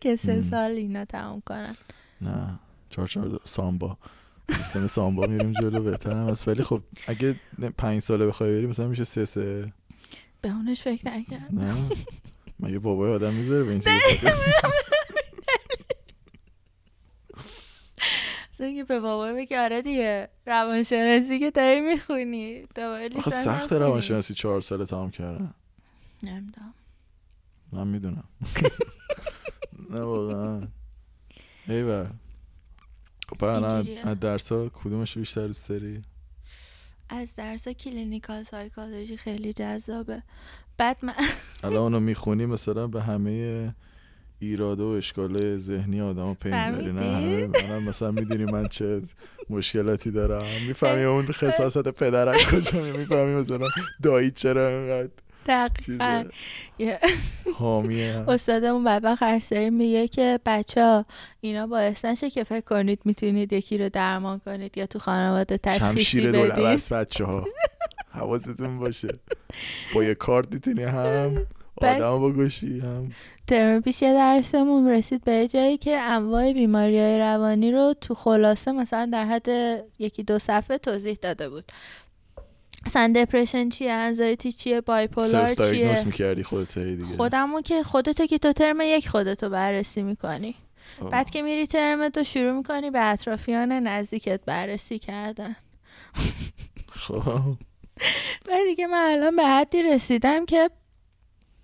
که 0.00 0.16
سه. 0.16 0.42
سال 0.42 0.70
اینا 0.70 1.04
تمام 1.04 1.40
کنن. 1.46 1.76
نه. 2.20 2.58
چهار 2.90 3.08
چهار 3.08 3.28
دو- 3.28 3.38
سامبا. 3.44 3.96
سیستم 4.50 4.86
سامبا 4.86 5.26
میریم 5.26 5.52
جلو. 5.52 5.82
بهتر 5.82 6.10
هم 6.12 6.28
هست 6.28 6.48
ولی 6.48 6.62
خب 6.62 6.80
اگه 7.06 7.36
پنج 7.78 7.98
ساله 8.02 8.26
بخوای 8.26 8.56
بری 8.56 8.66
مثلا 8.66 8.88
میشه 8.88 9.04
سه 9.04 9.24
سه. 9.24 9.72
به 10.42 10.48
اونش 10.48 10.82
فکر 10.82 11.08
نکرد. 11.10 11.50
مگه 12.62 12.78
بابای 12.78 13.12
آدم 13.12 13.34
می‌ذاره 13.34 13.64
به 13.64 13.70
این 13.70 13.80
چیز 13.80 13.92
فکر؟ 13.92 14.34
اصلا 18.52 18.66
اینکه 18.66 18.84
به 18.84 19.00
بابا 19.00 19.32
بگه 19.32 19.60
آره 19.60 19.82
دیگه 19.82 20.28
روانشناسی 20.46 21.38
که 21.38 21.50
داری 21.50 21.80
می‌خونی 21.80 22.62
دوباره 22.62 23.08
لیسانس 23.08 23.44
سخت. 23.44 23.72
روانشناسی 23.72 24.34
چهار 24.34 24.60
ساله 24.60 24.84
تمام 24.84 25.10
کردن 25.10 25.54
نمی‌دونم 26.22 26.74
من 27.72 27.86
می‌دونم 27.86 28.24
نه 29.90 30.00
واقعا 30.00 30.68
ایول 31.68 32.06
خب. 33.28 33.44
از 33.44 34.20
درس 34.20 34.52
ها 34.52 34.68
کدومش 34.68 35.18
بیشتر 35.18 35.46
دوست 35.46 35.68
داری 35.68 36.02
از 37.08 37.34
درس 37.34 37.68
clinical 37.68 38.42
psychology 38.42 39.16
خیلی 39.16 39.52
جذابه 39.52 40.22
بعد 40.80 40.96
من 41.02 41.14
الان 41.64 41.76
اونو 41.76 42.00
می‌خونی 42.00 42.46
مثلا 42.46 42.86
به 42.86 43.02
همه 43.02 43.74
ایراده 44.38 44.82
و 44.82 44.86
اشکال 44.86 45.56
ذهنی 45.56 46.00
آدم 46.00 46.34
پی 46.34 46.48
می‌بری 46.48 46.92
نه؟ 46.92 47.46
منم 47.46 47.88
مثلا 47.88 48.10
می‌دونی 48.10 48.44
من 48.44 48.68
چه 48.68 49.02
مشکلاتی 49.50 50.10
دارم. 50.10 50.44
می‌فهمی 50.66 51.02
اون 51.02 51.26
خصاصت 51.26 51.88
پدرت 51.88 52.36
کجا 52.50 52.82
می‌فهمی 52.82 53.34
مثلا 53.34 53.68
دایی 54.02 54.30
چرا 54.30 54.68
اینقدر 54.68 55.10
دقیقا. 55.46 56.24
حامیه 57.54 58.24
استادمون 58.28 58.84
بدبخت 58.84 59.22
هر 59.22 59.38
سری 59.38 59.70
میگه 59.70 60.08
که 60.08 60.40
بچه 60.46 60.84
ها 60.84 61.04
اینا 61.40 61.66
باعث 61.66 62.04
نشه 62.04 62.30
که 62.30 62.44
فکر 62.44 62.64
کنید 62.64 63.00
می‌تونید 63.04 63.52
یکی 63.52 63.78
رو 63.78 63.88
درمان 63.88 64.38
کنید 64.38 64.78
یا 64.78 64.86
تو 64.86 64.98
خانواده 64.98 65.58
تشخیصی 65.58 65.86
شمشیر 65.86 66.28
بدید. 66.28 66.52
دولبست 66.54 66.92
بچه 66.92 67.24
ها 67.24 67.44
حواستون 68.10 68.78
باشه. 68.78 69.18
با 69.94 70.04
یه 70.04 70.14
کارت 70.14 70.54
می‌تونی 70.54 70.82
هم 70.82 71.46
آدم 71.82 72.32
بکشی 72.32 72.80
هم. 72.80 73.12
ترم 73.46 73.82
پیش 73.82 74.02
یه 74.02 74.12
درسمون 74.12 74.88
رسید 74.88 75.24
به 75.24 75.48
جایی 75.48 75.76
که 75.76 75.98
انواع 75.98 76.52
بیماری 76.52 76.98
های 76.98 77.18
روانی 77.18 77.72
رو 77.72 77.94
تو 78.00 78.14
خلاصه 78.14 78.72
مثلا 78.72 79.10
در 79.12 79.24
حد 79.24 79.48
یکی 79.98 80.22
دو 80.22 80.38
صفحه 80.38 80.78
توضیح 80.78 81.18
داده 81.22 81.48
بود. 81.48 81.72
اصلا 82.86 83.12
دپرشن 83.16 83.68
چیه 83.68 83.92
انزایتی 83.92 84.52
چیه 84.52 84.80
بایپولار 84.80 85.54
چیه؟ 85.54 86.04
می‌کردی 86.04 86.42
خودت 86.42 86.78
هی 86.78 86.96
دیگه. 86.96 87.16
خودمو 87.16 87.60
که 87.60 87.82
خودتو 87.82 88.26
که 88.26 88.38
تا 88.38 88.52
ترم 88.52 88.80
یک 88.80 89.08
خودتو 89.08 89.48
بررسی 89.48 90.02
می‌کنی. 90.02 90.54
آه. 91.02 91.10
بعد 91.10 91.30
که 91.30 91.42
میری 91.42 91.66
ترم 91.66 92.08
دو 92.08 92.24
شروع 92.24 92.52
می‌کنی 92.52 92.90
به 92.90 93.10
اطرافیان 93.10 93.72
نزدیکت 93.72 94.40
بررسی 94.46 94.98
کردن. 94.98 95.56
خب. 96.92 97.42
و 98.48 98.52
دیگه 98.66 98.86
من 98.86 99.06
الان 99.10 99.36
به 99.36 99.46
حدی 99.46 99.82
رسیدم 99.82 100.46
که 100.46 100.70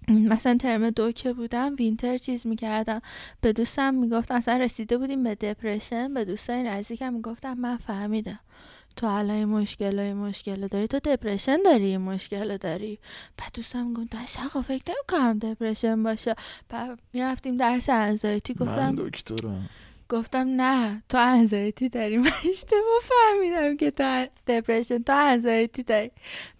مثلا 0.08 0.56
ترم 0.56 0.90
دو 0.90 1.12
که 1.12 1.32
بودم 1.32 1.76
وینتر 1.78 2.18
چیز 2.18 2.46
می‌کردم. 2.46 3.00
به 3.40 3.52
دوستم 3.52 3.94
می‌گفتم 3.94 4.34
اصلا 4.34 4.56
رسیده 4.56 4.98
بودیم 4.98 5.22
به 5.22 5.34
دپرشن. 5.34 6.14
به 6.14 6.24
دوستای 6.24 6.62
نزدیکم 6.62 7.12
می‌گفتم 7.12 7.54
من 7.54 7.76
فهمیدم. 7.76 8.40
تو 8.96 9.06
الان 9.06 9.44
مشکل 9.44 9.98
این 9.98 10.16
مشکل 10.16 10.66
داری. 10.66 10.86
تو 10.86 10.98
دپرشن 10.98 11.58
داری 11.64 11.96
مشکل 11.96 12.56
داری. 12.56 12.98
بعد 13.36 13.50
دوستم 13.54 13.92
گفت 13.92 14.26
شقا 14.26 14.62
فکر 14.62 14.82
نمی‌کنم 14.88 15.38
دپرشن 15.38 16.02
باشه. 16.02 16.34
بعد 16.68 16.98
می‌رفتیم 17.12 17.56
درس 17.56 17.88
انزایتی 17.88 18.54
من 18.60 18.66
گفتم 18.66 18.96
دکترم. 18.96 19.68
گفتم 20.08 20.48
نه 20.48 21.02
تو 21.08 21.18
انزایتی 21.18 21.88
داری. 21.88 22.18
من 22.18 22.30
اشتباه 22.50 23.00
فهمیدم 23.02 23.76
که 23.76 23.90
تو 23.90 24.26
دپرشن 24.46 25.02
تو 25.02 25.12
انزایتی 25.12 25.82
داری. 25.82 26.10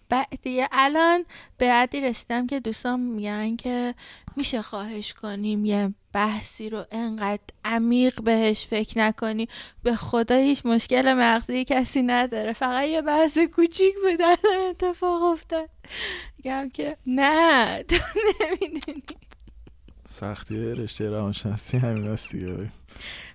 بعد 0.09 0.27
دیگه 0.41 0.69
الان 0.71 1.25
به 1.57 1.71
حدی 1.73 2.01
رسیدم 2.01 2.47
که 2.47 2.59
دوستان 2.59 2.99
میگن 2.99 3.55
که 3.55 3.95
میشه 4.37 4.61
خواهش 4.61 5.13
کنیم 5.13 5.65
یه 5.65 5.93
بحثی 6.13 6.69
رو 6.69 6.85
انقدر 6.91 7.41
عمیق 7.65 8.21
بهش 8.21 8.67
فکر 8.67 8.99
نکنی. 8.99 9.47
به 9.83 9.95
خدا 9.95 10.35
هیچ 10.35 10.65
مشکل 10.65 11.13
مغزی 11.13 11.65
کسی 11.65 12.01
نداره. 12.01 12.53
فقط 12.53 12.87
یه 12.87 13.01
بحث 13.01 13.37
کوچیک 13.37 13.95
بود 13.95 14.21
الان 14.21 14.67
اتفاق 14.69 15.23
افتاد. 15.23 15.69
میگم 16.37 16.69
که 16.69 16.97
نه 17.07 17.83
تو 17.83 17.95
نمی‌دونی. 18.41 19.03
سختی 20.05 20.55
رشته 20.55 21.09
روانشناسی 21.09 21.77
همین 21.77 22.07
هست 22.07 22.31
دیگه. 22.31 22.69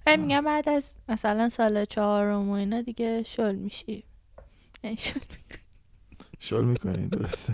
میگم 0.07 0.45
بعد 0.45 0.69
از 0.69 0.85
مثلا 1.09 1.51
سال 1.51 1.85
چهارم 1.85 2.49
و 2.49 2.53
اینا 2.53 2.81
دیگه 2.81 3.23
شل 3.23 3.55
میشی. 3.55 4.05
یعنی 4.85 4.97
شل 4.97 5.15
می- 5.15 5.57
شال 6.39 6.65
می‌کنی 6.65 7.09
درسته. 7.09 7.53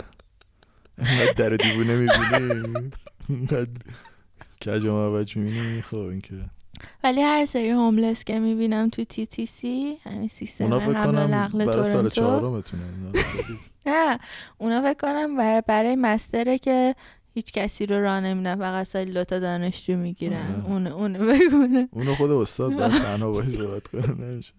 اینقدر 0.98 1.32
در 1.32 1.56
دیوونه 1.56 1.96
می‌بینی. 1.96 2.90
اینقدر 3.28 3.70
کج 4.66 4.84
و 4.84 4.92
موج 4.92 5.36
می‌بینی. 5.36 5.82
خب 5.82 5.96
این 5.96 6.20
که. 6.20 6.34
ولی 7.04 7.22
هر 7.22 7.46
سری 7.46 7.70
هوملس 7.70 8.24
که 8.24 8.40
می‌بینم 8.40 8.88
تو 8.88 9.04
تی 9.04 9.26
تی 9.26 9.46
سی 9.46 9.98
همین 10.04 10.28
سیستم 10.28 10.74
حمل 10.74 11.34
نقل 11.34 11.64
برای 11.64 11.84
سال 11.84 12.08
چهارمتونه. 12.08 12.82
نه 13.86 14.18
اونا 14.58 14.82
فکر 14.82 14.94
کنم 14.94 15.36
بر- 15.36 15.60
برای 15.60 15.96
مستره 15.96 16.58
که 16.58 16.94
هیچ 17.38 17.52
کسی 17.52 17.86
رو 17.86 18.00
راه 18.02 18.20
نمیدن 18.20 18.56
فقط 18.56 18.86
سالی 18.86 19.12
دوتا 19.12 19.38
دانشجو 19.38 19.96
می‌گیرن. 19.96 20.36
آره. 20.36 20.66
اون 20.66 20.86
اون 20.86 21.12
بگونه. 21.12 21.88
اونو 21.92 22.14
خود 22.14 22.30
استاد 22.30 22.72
باید 22.78 22.92
تنها 22.92 23.30
باید 23.30 23.48
صحبت 23.48 23.88
کنه 23.88 24.14
نمیشه. 24.26 24.52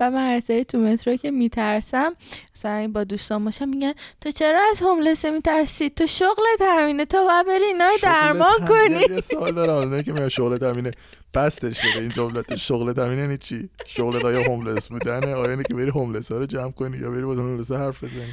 و 0.00 0.10
من 0.10 0.30
هر 0.30 0.40
سری 0.40 0.64
تو 0.64 0.78
مترو 0.78 1.16
که 1.16 1.30
میترسم 1.30 2.12
مثلا 2.56 2.90
با 2.94 3.04
دوستان 3.04 3.44
باشم 3.44 3.68
میگن 3.68 3.92
تو 4.20 4.30
چرا 4.30 4.60
از 4.70 4.80
homeless 4.80 5.24
ه 5.24 5.30
میترسی؟ 5.30 5.90
تو 5.90 6.06
شغلت 6.06 6.60
همینه 6.62 7.04
تو 7.04 7.16
باید 7.24 7.46
بری 7.46 7.64
اینا 7.64 7.86
رو 7.86 7.92
درمان 8.02 8.52
شغل 8.58 8.66
کنی. 8.68 9.14
یه 9.14 9.20
سوال 9.20 9.52
دارم 9.52 9.74
اونایی 9.74 10.02
که 10.02 10.12
میگن 10.12 10.28
شغل 10.28 10.58
تو 10.58 10.67
همینه 10.67 10.90
بستش 11.34 11.80
بده. 11.80 12.00
این 12.00 12.10
جملت 12.10 12.56
شغل 12.56 12.92
تو 12.92 13.00
همینه 13.00 13.20
یعنی 13.22 13.36
چی؟ 13.36 13.68
شغل 13.86 14.26
آیا 14.26 14.42
homeless 14.42 14.88
بودنه؟ 14.88 15.34
آیا 15.34 15.50
اینه 15.50 15.62
که 15.62 15.74
بری 15.74 15.90
homeless 15.90 16.32
ها 16.32 16.38
رو 16.38 16.46
جمع 16.46 16.70
کنی 16.70 16.96
یا 16.98 17.10
بری 17.10 17.22
با 17.22 17.34
homeless 17.34 17.72
حرف 17.72 18.04
بزنی؟ 18.04 18.32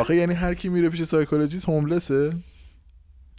آخه 0.00 0.16
یعنی 0.16 0.34
هر 0.34 0.54
کی 0.54 0.68
میره 0.68 0.88
پیش 0.88 1.02
psychologist 1.02 1.68
homeless 1.68 2.19
ه. 2.19 2.32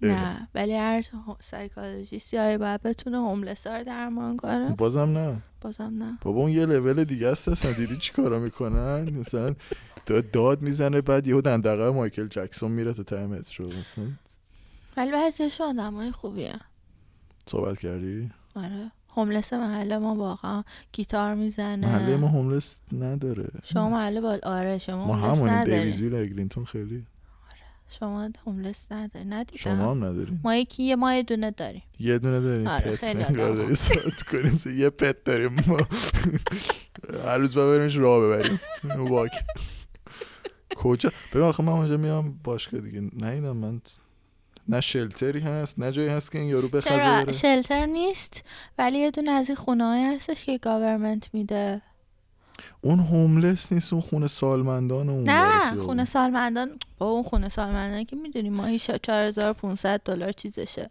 نه 0.04 0.48
ولی 0.56 0.74
هر 0.74 1.06
psychologist 1.42 2.31
ی 2.31 2.38
های 2.38 2.58
باید 2.58 2.82
بتونه 2.82 3.18
homeless 3.18 3.68
ها 3.68 3.78
رو 3.78 3.84
درمان 3.84 4.38
کنه. 4.38 4.70
بازم 4.70 5.18
نه. 5.18 5.42
بازم 5.62 5.94
نه. 5.98 6.18
بابا 6.22 6.42
اون 6.42 6.52
یه 6.52 6.66
لول 6.66 7.04
دیگه 7.04 7.28
است 7.28 7.48
اصلا. 7.48 7.72
دیدی 7.72 7.98
چی 7.98 8.14
کارا 8.14 8.40
می‌کنن؟ 8.40 9.10
مثلا 9.10 9.56
داد, 10.34 10.62
می‌زنه 10.62 11.02
بعد 11.02 11.28
یهو 11.28 11.42
دندقه 11.42 11.90
مایکل 11.92 12.28
جکسون 12.28 12.72
میره 12.72 12.94
تا 12.94 13.04
ته 13.04 13.26
مترو. 13.26 13.66
مثلا 13.80 14.06
ولی 14.98 15.12
بعضیش 15.12 15.62
آدم 15.62 15.94
های 15.94 16.12
خوبی 16.12 16.46
هم. 16.46 16.60
صحبت 17.46 17.80
کردی؟ 17.80 18.30
آره. 18.56 18.92
هوملس 19.16 19.54
محله 19.54 19.98
ما 19.98 20.16
واقعا 20.16 20.64
گیتار 20.94 21.36
می‌زنه. 21.36 21.88
محله 21.88 22.18
ما 22.18 22.28
هوملس 22.28 22.82
نداره. 22.92 23.50
شما 23.64 23.90
محله 23.90 24.22
بال 24.22 24.40
آره 24.44 24.78
شما 24.78 25.06
ما 25.06 25.16
همونیم 25.16 25.54
نداری 25.54 25.80
دیویزویل 25.80 26.16
اگلینتون 26.16 26.66
خیلی. 26.66 27.06
شما 28.00 28.30
هوملس 28.46 28.92
نداری 28.92 29.26
ندیدم. 29.26 29.58
شما 29.58 29.92
هم 29.92 30.04
نداریم 30.06 30.42
ما 30.44 30.56
یکی 30.56 30.84
یه 30.84 30.96
ما 30.96 31.14
یه 31.14 31.24
دونه 31.24 31.52
داریم. 31.52 31.84
یه 32.00 32.20
دونه 32.20 32.40
داریم؟ 32.40 32.68
آره، 32.68 32.92
پت 32.92 32.96
خیلی 32.96 33.24
انگار 33.24 33.52
آدم. 33.52 33.62
داری 33.62 33.76
صحبت 33.76 34.22
کنیم 34.22 34.62
یه 34.78 34.90
پت 34.90 35.24
داریم 35.24 35.56
ما. 35.68 35.78
هر 37.26 37.38
روز 37.38 37.54
باید 37.56 37.78
بریمش 37.78 37.96
راه 37.96 38.22
ببریم. 38.22 38.60
واک. 38.84 39.32
کجا؟ 40.76 41.12
ببین 41.34 41.44
آخه 41.44 41.64
من 41.64 41.72
اونجا 41.72 41.98
میام 41.98 42.40
باشگاه 42.44 42.82
دیگه. 42.82 43.00
نیدم 43.00 43.58
من 43.58 43.82
نه 44.68 44.82
شلتری 44.82 45.40
هست 45.40 45.80
نه 45.80 45.92
جایی 45.92 46.08
هست 46.10 46.32
که 46.32 46.40
این 46.40 46.50
یارو 46.50 46.68
بخزه 46.68 46.90
چرا 46.90 47.24
بره. 47.24 47.32
شلتر 47.34 47.86
نیست؟ 47.86 48.44
ولی 48.78 48.98
یه 48.98 49.12
دونه 49.12 49.32
از 49.32 49.48
این 49.48 49.56
خونه 49.56 50.14
هستش 50.16 50.46
که 50.46 50.58
گاورمنت 50.58 51.30
میده. 51.34 51.82
اون 52.82 53.00
هوملس 53.00 53.72
نیست 53.72 53.94
اون 53.94 54.02
خونه 54.02 54.28
سالمندان 54.28 55.10
اون 55.10 55.24
نه 55.24 55.76
خونه 55.82 56.06
سالمندان. 56.06 56.70
با 56.98 57.06
اون 57.10 57.24
خونه 57.24 57.50
سالمندان 57.50 58.06
که 58.06 58.16
می‌دونی 58.16 58.50
ماهی 58.50 58.80
شا- 58.80 58.98
4500 59.04 60.02
دلار 60.06 60.32
چیزشه. 60.32 60.90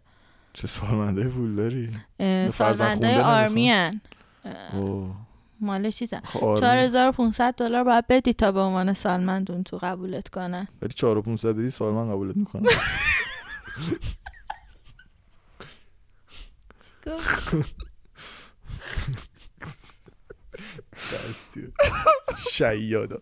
چه 0.53 0.67
سالمنده 0.67 1.27
پول 1.27 1.55
داری؟ 1.55 1.89
خونده 2.51 3.23
آرمی 3.23 3.69
هن. 3.69 4.01
مال 5.61 5.89
چیزن. 5.91 6.21
خب 6.23 6.43
آره. 6.43 6.61
4500 6.61 7.55
دلار 7.55 7.83
باید 7.83 8.07
بدی 8.07 8.33
تا 8.33 8.51
به 8.51 8.59
عنوان 8.59 8.93
سالمند 8.93 9.51
اون 9.51 9.63
تو 9.63 9.77
قبولت 9.77 10.29
کنن. 10.29 10.67
ولی 10.81 10.93
4500 10.93 11.55
بدی 11.55 11.69
سالمند 11.69 12.11
قبولت 12.11 12.37
می‌کنه 12.37 12.69
دستی. 21.13 21.73
شیادا. 22.51 23.19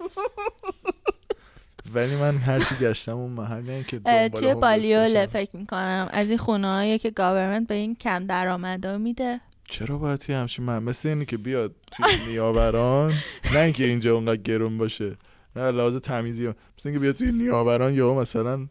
ولی 1.93 2.15
من 2.15 2.37
هر 2.37 2.59
چی 2.59 2.75
گشتم 2.75 3.17
اون 3.17 3.31
محل 3.31 3.67
یعنی 3.67 3.83
که 3.83 3.99
دنبال 3.99 4.27
توی 4.27 4.53
بالیوله. 4.53 5.25
فکر 5.25 5.55
می‌کنم. 5.57 6.09
از 6.11 6.29
این 6.29 6.37
خونه 6.37 6.67
هایی 6.67 6.99
که 6.99 7.11
گاورمنت 7.11 7.67
به 7.67 7.75
این 7.75 7.95
کم 7.95 8.27
درآمدا 8.27 8.97
میده. 8.97 9.41
چرا 9.69 9.97
باید 9.97 10.19
توی 10.19 10.35
همچین 10.35 10.65
من 10.65 10.83
مثل 10.83 11.09
اینی 11.09 11.25
که 11.25 11.37
بیاد 11.37 11.75
توی 11.91 12.05
نیاوران؟ 12.27 13.13
نه 13.53 13.59
اینکه 13.59 13.83
اینجا 13.83 14.15
اونقدر 14.15 14.41
گرون 14.41 14.77
باشه. 14.77 15.15
نه 15.55 15.71
لحاظ 15.71 15.95
تمیزی. 15.95 16.47
مثل 16.47 16.55
اینکه 16.85 16.99
بیاد 16.99 17.15
توی 17.15 17.31
نیاوران 17.31 17.93
یا 17.93 18.13
مثلا. 18.13 18.67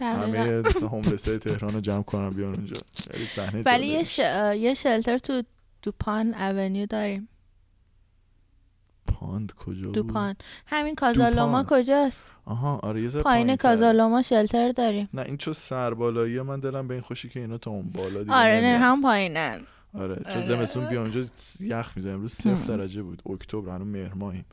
همه 0.00 0.60
مثلا 0.60 0.88
هوملس 0.88 1.28
های 1.28 1.38
تهران 1.38 1.74
رو 1.74 1.80
جمع 1.80 2.02
کنم 2.02 2.30
بیان 2.30 2.54
اونجا. 2.54 2.76
صحنه 3.28 3.62
ولی 3.62 3.86
یه. 3.86 4.04
ش... 4.04 4.18
یه 4.18 4.74
شلتر 4.74 5.18
تو 5.18 5.42
دوپان 5.82 6.34
اونیو 6.34 6.86
داریم. 6.86 7.28
پاند 9.20 9.52
کجا 9.52 9.86
بود؟ 9.86 9.94
دوپان 9.94 10.34
همین 10.66 10.94
کازالوما. 10.94 11.64
کجاست؟ 11.68 12.30
آها 12.44 12.76
آره 12.76 13.02
یه 13.02 13.08
پایین. 13.08 13.56
کازالوما 13.56 14.22
شلتر 14.22 14.72
داریم. 14.72 15.08
نه 15.14 15.22
این 15.22 15.36
چون 15.36 15.54
سربالایی 15.54 16.40
من 16.42 16.60
دلم 16.60 16.88
به 16.88 16.94
این 16.94 17.02
خوشی 17.02 17.28
که 17.28 17.40
اینا 17.40 17.58
تا 17.58 17.70
اون 17.70 17.90
بالا 17.90 18.22
دیگه 18.22 18.34
آره 18.34 18.60
نه. 18.60 18.78
هم 18.78 19.02
پایینن 19.02 19.60
آره 19.94 20.14
چون 20.14 20.32
آره. 20.32 20.42
زمستون 20.42 20.88
بیا 20.88 21.02
اونجا 21.02 21.20
یخ 21.60 21.92
می‌زنه. 21.96 22.12
امروز 22.12 22.32
صفر. 22.32 22.76
درجه 22.76 23.02
بود. 23.02 23.22
اکتبر 23.26 23.74
هنوز 23.74 23.86
مهر 23.86 24.14
ماهیم. 24.14 24.44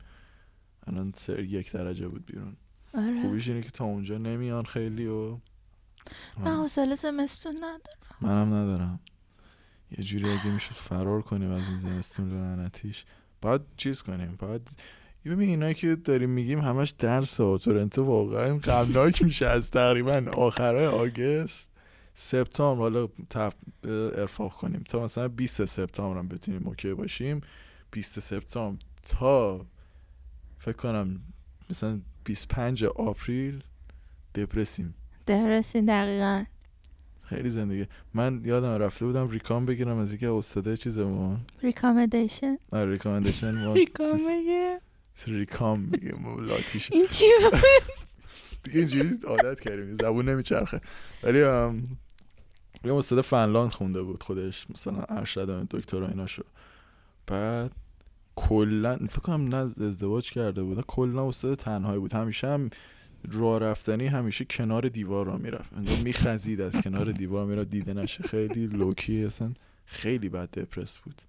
الان 0.86 1.12
سر 1.16 1.40
یک 1.40 1.72
درجه 1.72 2.08
بود 2.08 2.26
بیرون. 2.26 2.56
آره. 2.94 3.22
خوبیش 3.22 3.48
اینه 3.48 3.62
که 3.62 3.70
تا 3.70 3.84
اونجا 3.84 4.18
نمیان 4.18 4.64
خیلی 4.64 5.06
و 5.06 5.36
من 6.38 6.54
حوصله 6.54 6.94
زمستون 6.94 7.56
ندارم. 7.56 8.18
منم 8.20 8.54
ندارم. 8.54 9.00
یه 9.98 10.04
جوری 10.04 10.30
اگه 10.30 10.46
می‌شد 10.46 10.74
فرار 10.74 11.22
کنیم 11.22 11.50
از 11.50 11.68
این 11.68 11.78
زمستون 11.78 12.30
لعنتیش. 12.30 13.04
باید 13.42 13.60
چیز 13.76 14.02
کنیم 14.02 14.36
باید 14.38 14.70
ببین 15.24 15.48
اینایی 15.48 15.74
که 15.74 15.96
داریم 15.96 16.30
میگیم 16.30 16.60
همش 16.60 16.90
درس 16.90 17.40
ها 17.40 17.58
تورنتو 17.58 18.04
واقعا 18.04 18.58
غمناک 18.58 19.22
میشه 19.22 19.46
از 19.46 19.70
تقریبا 19.70 20.24
آخرای 20.32 20.86
آگست 20.86 21.70
سپتامبر 22.20 22.82
حالا 22.82 23.08
تف... 23.30 23.54
ارفاق 24.14 24.52
کنیم 24.52 24.84
تا 24.88 25.04
مثلا 25.04 25.28
20 25.28 25.64
سپتامبر 25.64 26.18
هم 26.18 26.28
بتونیم 26.28 26.66
اوکی 26.66 26.94
باشیم. 26.94 27.40
20 27.90 28.20
سپتامبر 28.20 28.78
تا 29.08 29.66
فکر 30.58 30.76
کنم 30.76 31.20
مثلا 31.70 32.00
25 32.24 32.84
آپریل 32.84 33.62
دپرسیم. 34.34 34.94
درسین 35.26 35.84
دقیقا. 35.84 36.44
خیلی 37.28 37.50
زندگی. 37.50 37.86
من 38.14 38.40
یادم 38.44 38.68
رفته 38.68 39.04
بودم 39.06 39.28
ریکام 39.30 39.66
بگیرم 39.66 39.98
از 39.98 40.10
اینکه 40.10 40.30
استاده 40.30 40.76
چیزمون. 40.76 41.40
recommendation 41.62 42.58
آره 42.72 42.90
recommendation 42.90 43.50
ما 43.64 43.74
recom 45.26 45.80
میگه 45.80 46.14
لاتیش. 46.40 46.92
این 46.92 47.06
چی 47.06 47.24
اینجوری 48.72 49.10
عادت 49.26 49.60
کردیم 49.60 49.94
زبون 49.94 50.28
نمیچرخه. 50.28 50.80
ولی 51.22 51.38
یه 52.84 52.94
استاد 52.94 53.20
فنلاند 53.20 53.70
خونده 53.70 54.02
بود 54.02 54.22
خودش 54.22 54.66
مثلا 54.70 55.02
ارشد 55.08 55.66
دکترا 55.70 56.08
ایناشو. 56.08 56.42
بعد 57.26 57.70
کلا 58.36 58.96
فکر 58.96 59.20
کنم 59.20 59.48
نه 59.48 59.56
ازدواج 59.56 60.30
کرده 60.30 60.62
بود 60.62 60.84
کلا 60.86 61.28
استاد 61.28 61.58
تنهایی 61.58 61.98
بود. 61.98 62.12
همیشه 62.12 62.48
هم 62.48 62.70
راه 63.32 63.58
رفتنی 63.58 64.06
همیشه 64.06 64.44
کنار 64.44 64.88
دیوار 64.88 65.26
را 65.26 65.36
می‌رفت. 65.36 65.72
انگار 65.72 65.96
میخزید 65.96 66.60
از 66.60 66.76
کنار 66.76 67.12
دیوار 67.12 67.46
می‌رفت. 67.46 67.70
دیده 67.70 67.94
نشه. 67.94 68.22
خیلی 68.22 68.66
low-key 68.66 69.24
اصلا 69.24 69.52
خیلی 69.86 70.28
بد 70.28 70.50
دپرس 70.50 70.98
بود. 70.98 71.22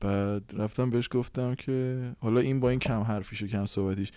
بعد 0.00 0.42
رفتم 0.52 0.90
بهش 0.90 1.08
گفتم 1.12 1.54
که 1.54 1.98
حالا 2.20 2.40
این 2.40 2.60
با 2.60 2.70
این 2.70 2.78
کم 2.78 3.00
حرفیش 3.00 3.42
و 3.42 3.46
کم 3.46 3.66
صحبتیش. 3.66 4.12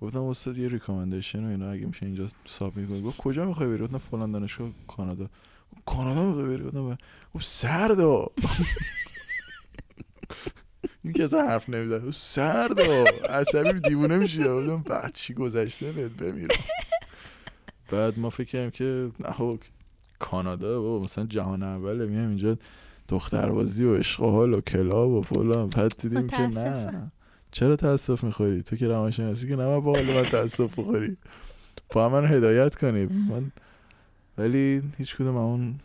گفتم 0.00 0.22
استاد 0.22 0.58
یه 0.58 0.68
ریکامندیشن 0.68 1.44
و 1.44 1.48
اینا 1.48 1.70
اگه 1.70 1.86
میشه 1.86 2.06
اینجا 2.06 2.28
ساب 2.46 2.76
می‌کنی. 2.76 3.02
گفت 3.02 3.16
کجا 3.16 3.44
می‌خوای 3.44 3.68
بری؟ 3.68 3.82
گفتم 3.82 3.98
فلان 3.98 4.32
دانشگاه 4.32 4.70
کانادا. 4.86 5.28
کانادا 5.86 6.24
می‌خوای 6.24 6.46
بری؟ 6.46 6.64
گفتم. 6.64 6.98
گفت 7.34 7.44
سردا. 7.46 8.26
این 11.04 11.12
که 11.12 11.24
اصلا 11.24 11.48
حرف 11.48 11.68
نمی‌زد 11.68 12.04
گفت 12.04 12.16
سردا 12.16 13.04
عصبی 13.30 13.80
دیوونه 13.80 14.18
میشی. 14.18 14.44
گفتم 14.44 14.76
بعد 14.76 15.12
چی 15.14 15.34
گذشته 15.34 15.92
بهت 15.92 16.12
بمیرم. 16.12 16.56
بعد 17.92 18.18
ما 18.18 18.30
فکر 18.30 18.48
کردیم 18.48 18.70
که 18.70 19.10
نه 19.20 19.32
خب، 19.32 19.58
کانادا 20.18 20.80
بابا 20.80 21.04
مثلا 21.04 21.26
جهان 21.26 21.62
اوله 21.62 22.06
میام 22.06 22.28
اینجا 22.28 22.56
دختربازی 23.08 23.84
و 23.84 23.96
عشق 23.96 24.20
و 24.20 24.30
حال 24.30 24.54
و 24.54 24.60
کلاب 24.60 25.10
و 25.10 25.22
فلان. 25.22 25.68
بعد 25.68 25.94
دیدیم 25.98 26.26
که 26.26 26.42
نه. 26.42 27.12
چرا 27.52 27.76
تاسف 27.76 28.24
می‌خوری؟ 28.24 28.62
تو 28.62 28.76
که 28.76 28.88
روانشناسی 28.88 29.48
که 29.48 29.54
نباید 29.54 29.84
با 29.84 29.92
حال 29.92 30.04
من 30.04 30.22
تاسف 30.22 30.78
بخوری 30.78 31.16
با 31.92 32.08
من 32.08 32.26
هدایت 32.26 32.74
کنی. 32.74 33.04
من 33.04 33.52
ولی 34.38 34.82
هیچ 34.98 35.16
کدوم 35.16 35.36
اون 35.36 35.80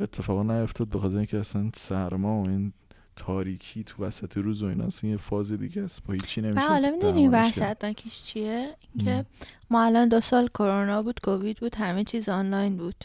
اتفاقا 0.00 0.42
نیفتاد 0.42 0.88
به 0.88 0.98
خاطر 0.98 1.16
اینکه 1.16 1.38
اصلا 1.38 1.70
سرما 1.74 2.42
و 2.42 2.48
این 2.48 2.72
تاریکی 3.18 3.84
تو 3.84 4.04
وسط 4.04 4.36
روز 4.36 4.62
و 4.62 4.66
اینا 4.66 4.84
اصلا 4.84 5.10
یه 5.10 5.16
فاز 5.16 5.52
دیگه 5.52 5.82
است. 5.82 6.04
با 6.06 6.12
هیچی 6.14 6.40
نمیشه 6.40 6.68
حالا 6.68 6.90
می‌دونی. 6.90 7.28
وحشتناکیش 7.28 8.22
چیه؟ 8.22 8.74
اینکه 8.94 9.24
ما 9.70 9.84
الان 9.84 10.08
دو 10.08 10.20
سال 10.20 10.48
کرونا 10.48 11.02
بود 11.02 11.20
کووید 11.20 11.58
بود 11.58 11.74
همه 11.74 12.04
چیز 12.04 12.28
آنلاین 12.28 12.76
بود. 12.76 13.04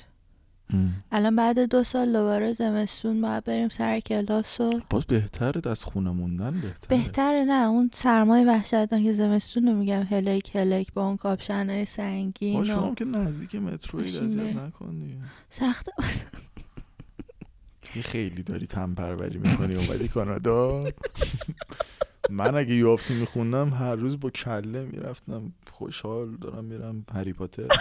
ام. 0.69 0.93
الان 1.11 1.35
بعد 1.35 1.59
دو 1.59 1.83
سال 1.83 2.13
دوباره 2.13 2.53
زمستون 2.53 3.21
باید 3.21 3.43
بریم 3.43 3.69
سر 3.69 3.99
کلاس 3.99 4.61
و 4.61 4.81
باز 4.89 5.05
بهتره 5.05 5.71
از 5.71 5.85
خونه 5.85 6.09
موندن 6.11 6.51
بهتره. 6.61 6.87
بهتره 6.97 7.43
نه 7.43 7.67
اون 7.69 7.89
سرمای 7.93 8.45
وحشتناک 8.45 9.11
زمستون 9.11 9.67
رو 9.67 9.73
میگم 9.73 10.03
هلک 10.03 10.55
هلک 10.55 10.93
با 10.93 11.05
اون 11.07 11.17
کاپشنهای 11.17 11.79
با 11.85 11.91
سنگین 11.91 12.63
شما 12.63 12.91
و 12.91 12.95
که 12.95 13.05
نزدیک 13.05 13.55
ماشین 13.55 14.23
اذیت. 14.23 14.55
نکن 14.55 14.99
دیگه. 14.99 15.15
سخت 15.49 15.89
دیگه 17.93 18.07
خیلی 18.07 18.43
داری 18.43 18.67
تن 18.67 18.93
پروری 18.93 19.37
می‌کنی 19.37 19.75
اومدی 19.75 20.07
کانادا؟ 20.07 20.91
من 22.29 22.55
اگه 22.55 22.73
یافتی 22.75 23.13
میخوندم 23.13 23.69
هر 23.69 23.95
روز 23.95 24.19
با 24.19 24.29
کله 24.29 24.85
می‌رفتم. 24.85 25.53
خوشحال 25.71 26.35
دارم 26.35 26.65
میرم. 26.65 27.05
هری 27.13 27.33
پاتر. 27.33 27.67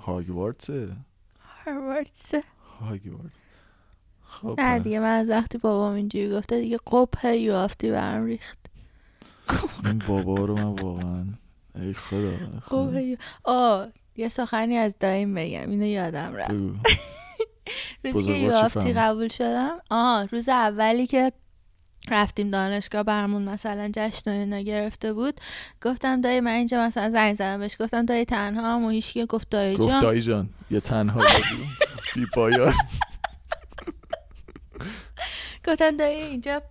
هاگوارتسه 0.00 0.88
هاروارد 1.66 2.10
هاگوارتس 2.80 3.34
خب 4.22 4.54
نه 4.60 4.78
دیگه 4.78 5.00
من 5.00 5.18
از 5.20 5.28
وقتی 5.30 5.58
بابام 5.58 5.92
اینجوری 5.94 6.30
گفته 6.30 6.60
دیگه 6.60 6.78
قبه 6.86 7.36
یافتی 7.36 7.90
برم 7.90 8.24
ریخت. 8.26 8.58
این 9.84 9.98
بابا 10.08 10.44
رو 10.44 10.54
من 10.56 10.64
واقعا 10.82 11.24
ای 11.74 11.92
خدا 11.92 12.36
خدا. 12.62 12.86
قبه 12.86 13.02
یو- 13.02 13.16
آه 13.44 13.88
یه 14.16 14.28
سخنی 14.28 14.76
از 14.76 14.94
دایم 15.00 15.34
بگم. 15.34 15.70
اینو 15.70 15.86
یادم 15.86 16.34
رفت. 16.34 16.50
روزی 18.04 18.40
که 18.40 18.68
فهمید؟ 18.68 18.96
قبول 18.96 19.28
شدم. 19.28 19.78
آه 19.90 20.26
روز 20.26 20.48
اولی 20.48 21.06
که 21.06 21.32
رفتیم 22.10 22.50
دانشگاه 22.50 23.02
برمون 23.02 23.42
مثلا 23.42 23.90
جشن 23.94 24.30
و 24.30 24.34
اینا 24.34 24.60
گرفته 24.60 25.12
بود. 25.12 25.40
گفتم 25.82 26.20
دایی 26.20 26.40
من 26.40 26.50
اینجا 26.50 26.86
مثلا 26.86 27.10
زنگ 27.10 27.34
زدم 27.34 27.58
بهش. 27.58 27.76
گفتم 27.80 28.06
دایی 28.06 28.24
تنها 28.24 28.74
هم 28.74 28.84
و 28.84 28.88
هیچکی. 28.88 29.26
گفت 29.26 29.50
دایی 29.50 29.76
گفت 29.76 29.88
جان 29.90 30.00
دایی 30.00 30.22
جان 30.22 30.48
یه 30.70 30.80
تنها 30.80 31.20
بی 32.14 32.26
پایان. 32.34 32.74
گفتم 35.66 35.96
دایی 35.96 36.20
اینجا 36.22 36.62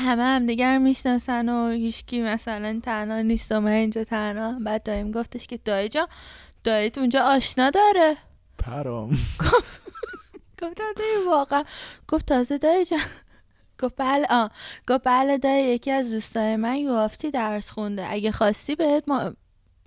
همه 0.00 0.22
هم 0.22 0.46
دیگر 0.46 0.78
می‌شناسن 0.78 1.48
و 1.48 1.70
هیچکی 1.70 2.22
مثلا 2.22 2.80
تنها 2.82 3.20
نیست 3.20 3.52
و 3.52 3.60
من 3.60 3.70
اینجا 3.70 4.04
تنها. 4.04 4.58
بعد 4.64 4.82
داییم 4.82 5.10
گفتش 5.10 5.46
که 5.46 5.58
دایی 5.64 5.88
جان 5.88 6.06
داییت 6.64 6.98
اونجا 6.98 7.22
آشنا 7.22 7.70
داره. 7.70 8.16
پرام. 8.58 9.18
گفتم 10.62 10.92
دایی 10.96 11.24
واقعا. 11.26 11.64
گفت 12.08 12.26
تازه 12.26 12.58
دایی 12.58 12.84
جان. 12.84 13.00
گفت 13.80 13.94
بله 13.96 14.26
آه. 14.30 14.50
گفت 14.88 15.02
بله 15.04 15.38
دایی 15.38 15.64
یکی 15.64 15.90
از 15.90 16.10
دوستای 16.10 16.56
من 16.56 16.76
یوافتی 16.76 17.30
درس 17.30 17.70
خونده. 17.70 18.06
اگه 18.10 18.32
خواستی 18.32 18.74
بهت 18.74 19.04
ما 19.08 19.32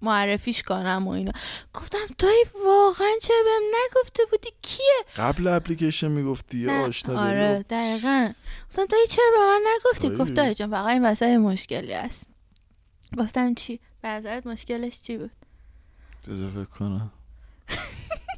معرفیش 0.01 0.63
کنم 0.63 1.07
و 1.07 1.09
اینا. 1.11 1.31
گفتم 1.73 1.97
دایی 2.17 2.43
واقعا 2.65 3.09
چرا 3.21 3.37
بهم 3.43 3.79
نگفته 3.85 4.23
بودی؟ 4.31 4.49
کیه؟ 4.61 5.05
قبل 5.15 5.47
اپلیکیشن 5.47 6.07
می‌گفتی 6.07 6.63
نه، 6.65 6.87
آشنا 6.87 7.27
آره. 7.27 7.65
دقیقا. 7.69 8.33
گفتم 8.69 8.85
دایی 8.85 9.07
چرا 9.07 9.25
به 9.33 9.39
من 9.45 9.61
نگفتی؟ 9.75 10.07
دایی. 10.07 10.19
گفت 10.19 10.33
دایی 10.33 10.53
جان 10.53 10.71
فقط 10.71 10.87
این 10.87 11.01
واسه 11.05 11.37
مشکلی 11.37 11.93
هست. 11.93 12.23
گفتم 13.17 13.53
چی؟ 13.53 13.79
به 14.01 14.07
نظرت 14.09 14.47
مشکلش 14.47 15.01
چی 15.01 15.17
بود؟ 15.17 15.31
بذار 16.27 16.49
فکر 16.49 16.63
کنم. 16.63 17.11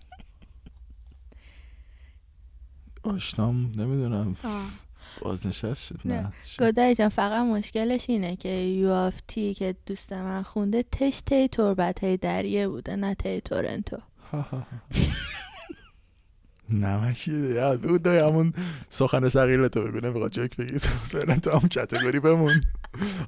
آشنام 3.04 3.72
نمی‌دونم. 3.78 4.36
بازنشست 5.22 5.88
شد 5.88 6.00
نه. 6.06 6.32
دایی 6.72 6.96
جان 6.96 7.10
فقط 7.10 7.46
مشکلش 7.46 8.10
اینه 8.10 8.36
که 8.36 8.50
یوافتی 8.50 9.54
که 9.54 9.76
دوست 9.86 10.14
من 10.14 10.44
خونده 10.44 10.84
تش 10.92 11.22
تی 11.26 11.48
تربت 11.48 12.04
های 12.04 12.18
دریه 12.18 12.68
بوده 12.68 12.96
نه 12.96 13.16
تی 13.16 13.42
تورنتو. 13.42 13.98
بگو 17.78 17.98
دایی 17.98 18.20
همون 18.20 18.54
سخن 18.90 19.30
سقیل 19.30 19.68
تو 19.68 19.82
بگو 19.82 20.00
نمی‌خواد 20.00 20.32
جوک 20.32 20.58
بگی. 20.58 20.80
تو 20.80 20.90
برن 21.14 21.40
تو 21.40 21.50
همون 21.50 21.70
کتگوری 21.70 22.20
بمون. 22.20 22.62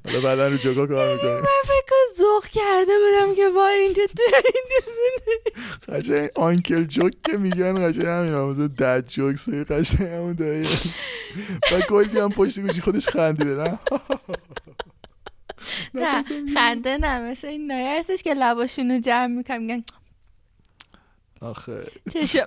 حالا 0.04 0.20
بعدا 0.20 0.48
رو 0.48 0.56
جوکا 0.56 0.86
کار 0.86 1.14
می‌کنیم. 1.14 1.34
من 1.34 1.62
فکر 1.64 2.18
ذوق 2.18 2.46
کرده 2.46 2.92
بودم 2.98 3.34
که 3.34 3.48
با 3.48 3.68
اینجا 3.68 4.02
قشنگ 5.88 6.30
آنکل 6.36 6.84
جوک 6.84 7.12
که 7.24 7.36
میگن 7.36 7.90
قشنگ 7.90 8.06
همین 8.06 8.34
هم 8.34 8.50
مثلا 8.50 8.66
دد 8.66 9.08
جوکس 9.08 9.48
قشنگ 9.48 10.08
همون 10.08 10.32
دایی. 10.32 10.68
و 11.72 11.80
کلی 11.80 12.18
هم 12.20 12.30
پشت 12.30 12.60
گوشی 12.60 12.80
خودش 12.80 13.08
خندیده 13.08 13.54
نه؟ 13.54 13.78
نه 15.94 16.22
خنده 16.54 16.96
نه 16.96 17.18
مثل 17.18 17.46
این 17.46 17.66
نایه 17.66 17.98
هستش 17.98 18.22
که 18.22 18.34
لباشونو 18.34 19.00
جمع 19.00 19.26
می‌کنم 19.26 19.62
میگن 19.62 19.84
آخه. 21.40 21.84
چشم 22.12 22.46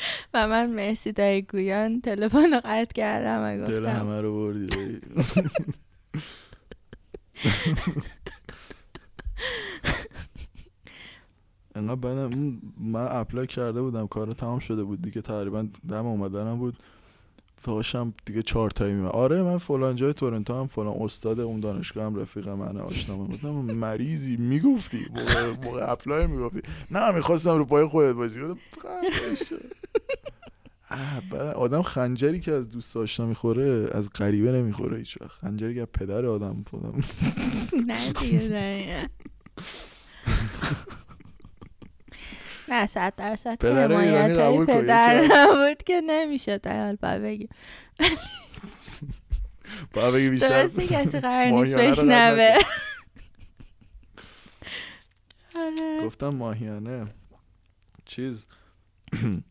و 0.34 0.48
من 0.48 0.72
مرسی 0.72 1.12
دایی 1.12 1.42
گویان 1.42 2.00
تلفن 2.00 2.52
رو 2.52 2.60
قطع 2.64 2.92
کردم 2.94 3.42
و 3.64 3.66
دل 3.68 3.80
گفتم. 3.86 4.00
همه 4.00 4.20
رو 4.20 4.34
بردی. 4.34 5.00
انقدر 11.74 12.08
اون- 12.08 12.60
من 12.78 13.06
apply 13.10 13.46
کرده 13.46 13.82
بودم 13.82 14.06
کار 14.06 14.32
تمام 14.32 14.58
شده 14.58 14.82
بود 14.84 15.02
دیگه 15.02 15.20
تقریبا 15.22 15.66
دم 15.88 16.06
اومدنم 16.06 16.58
بود. 16.58 16.76
داشتم 17.64 18.14
دیگه 18.26 18.42
چهار 18.42 18.70
تایی 18.70 18.94
میمه 18.94 19.08
آره 19.08 19.42
من 19.42 19.58
فلان 19.58 19.96
جای 19.96 20.12
تورنتو 20.12 20.54
هم 20.60 20.66
فلان 20.66 20.96
استاد 21.02 21.40
اون 21.40 21.60
دانشگاه 21.60 22.04
هم 22.04 22.16
رفیق 22.20 22.48
من 22.48 22.76
آشنا 22.76 23.16
من 23.16 23.26
گفتم 23.26 23.48
مریضی 23.50 24.36
می‌گفتی 24.36 25.06
موقع, 25.10 25.52
موقع 25.64 25.92
apply 25.92 26.26
می‌گفتی. 26.26 26.60
نه 26.90 27.10
می‌خواستم 27.10 27.56
رو 27.58 27.64
پای 27.64 27.86
خودت 27.86 28.14
بازی 28.14 28.40
آدم 31.54 31.82
خنجری 31.82 32.40
که 32.40 32.52
از 32.52 32.68
دوست 32.68 32.96
آشنا 32.96 33.26
می‌خوره 33.26 33.90
از 33.92 34.10
غریبه 34.12 34.52
نمی‌خوره 34.52 34.98
هیچ 34.98 35.18
وقت 35.20 35.30
خنجری 35.30 35.74
که 35.74 35.86
پدر 35.86 36.26
آدم 36.26 36.64
خودم 36.70 37.02
نه 37.86 38.12
دیگه 38.12 39.08
نه 42.68 42.86
صد 42.86 43.12
درصد 43.16 43.58
پدر 43.58 43.92
ایرانی 43.92 44.66
پدر 44.66 45.28
نبود 45.32 45.82
که 45.82 46.00
نمیشه 46.00 46.60
حال 46.64 46.96
باید 46.96 47.22
بگی 47.22 47.48
باید 49.92 50.14
بگی 50.14 50.30
بیشتر. 50.30 50.48
درسته 50.48 50.86
کسی 50.86 51.20
قرار 51.20 51.46
نیست 51.46 51.72
بشنوه. 51.72 52.58
آره. 55.56 56.04
گفتم 56.04 56.28
ماهیانه. 56.28 57.04
چیز؟ 58.04 58.46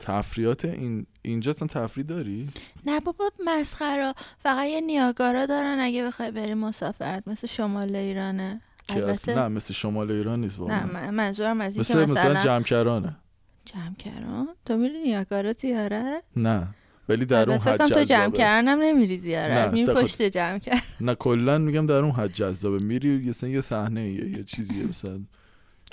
تفریات 0.00 0.64
این 0.64 1.06
اینجا 1.22 1.50
اصلا 1.50 1.68
تفریح 1.68 2.06
داری؟ 2.06 2.48
نه 2.86 3.00
بابا 3.00 3.30
مسخره. 3.44 4.14
فقط 4.38 4.66
یه 4.66 4.80
نیاگارا 4.80 5.46
دارن 5.46 5.78
اگه 5.80 6.04
بخوای 6.06 6.30
بری 6.30 6.54
مسافرت 6.54 7.28
مثل 7.28 7.46
شمال 7.46 7.96
ایرانه. 7.96 8.60
که 8.88 8.96
البته 8.96 9.34
نه 9.34 9.48
مثل 9.48 9.74
شمال 9.74 10.10
ایران 10.10 10.40
نیست 10.40 10.60
نه 10.60 10.64
واقعا 10.64 10.86
من- 10.86 11.10
منظورم 11.10 11.60
از 11.60 11.74
این 11.74 11.84
که 11.84 11.94
مثل 11.94 12.02
مثلا 12.12 12.30
مثلا 12.30 12.42
جمکرانه. 12.42 13.16
جمع 13.64 13.94
کردم 13.98 14.48
تو 14.66 14.76
میری 14.76 15.02
نیاگارا 15.02 15.52
زیارت؟ 15.52 16.22
نه 16.36 16.68
ولی 17.08 17.24
در 17.24 17.50
اون 17.50 17.58
حد 17.58 17.74
فکرم 17.74 17.86
تو 17.88 18.04
جذابه. 18.04 18.38
کردنم 18.38 18.78
نمیری 18.82 19.16
زیارت 19.16 19.66
نه، 19.66 19.72
میری 19.72 19.86
دقیقاً. 19.86 20.02
پشت 20.02 20.22
جمع 20.22 20.58
کرد 20.58 20.82
نه 21.00 21.14
کلا 21.14 21.58
میگم 21.58 21.86
در 21.86 21.94
اون 21.94 22.10
حد 22.10 22.32
جذابه. 22.32 22.78
میری 22.78 23.34
یه 23.42 23.60
صحنه 23.60 24.10
یه, 24.10 24.30
یه 24.30 24.44
چیزیه 24.44 24.84
مثلا. 24.86 25.20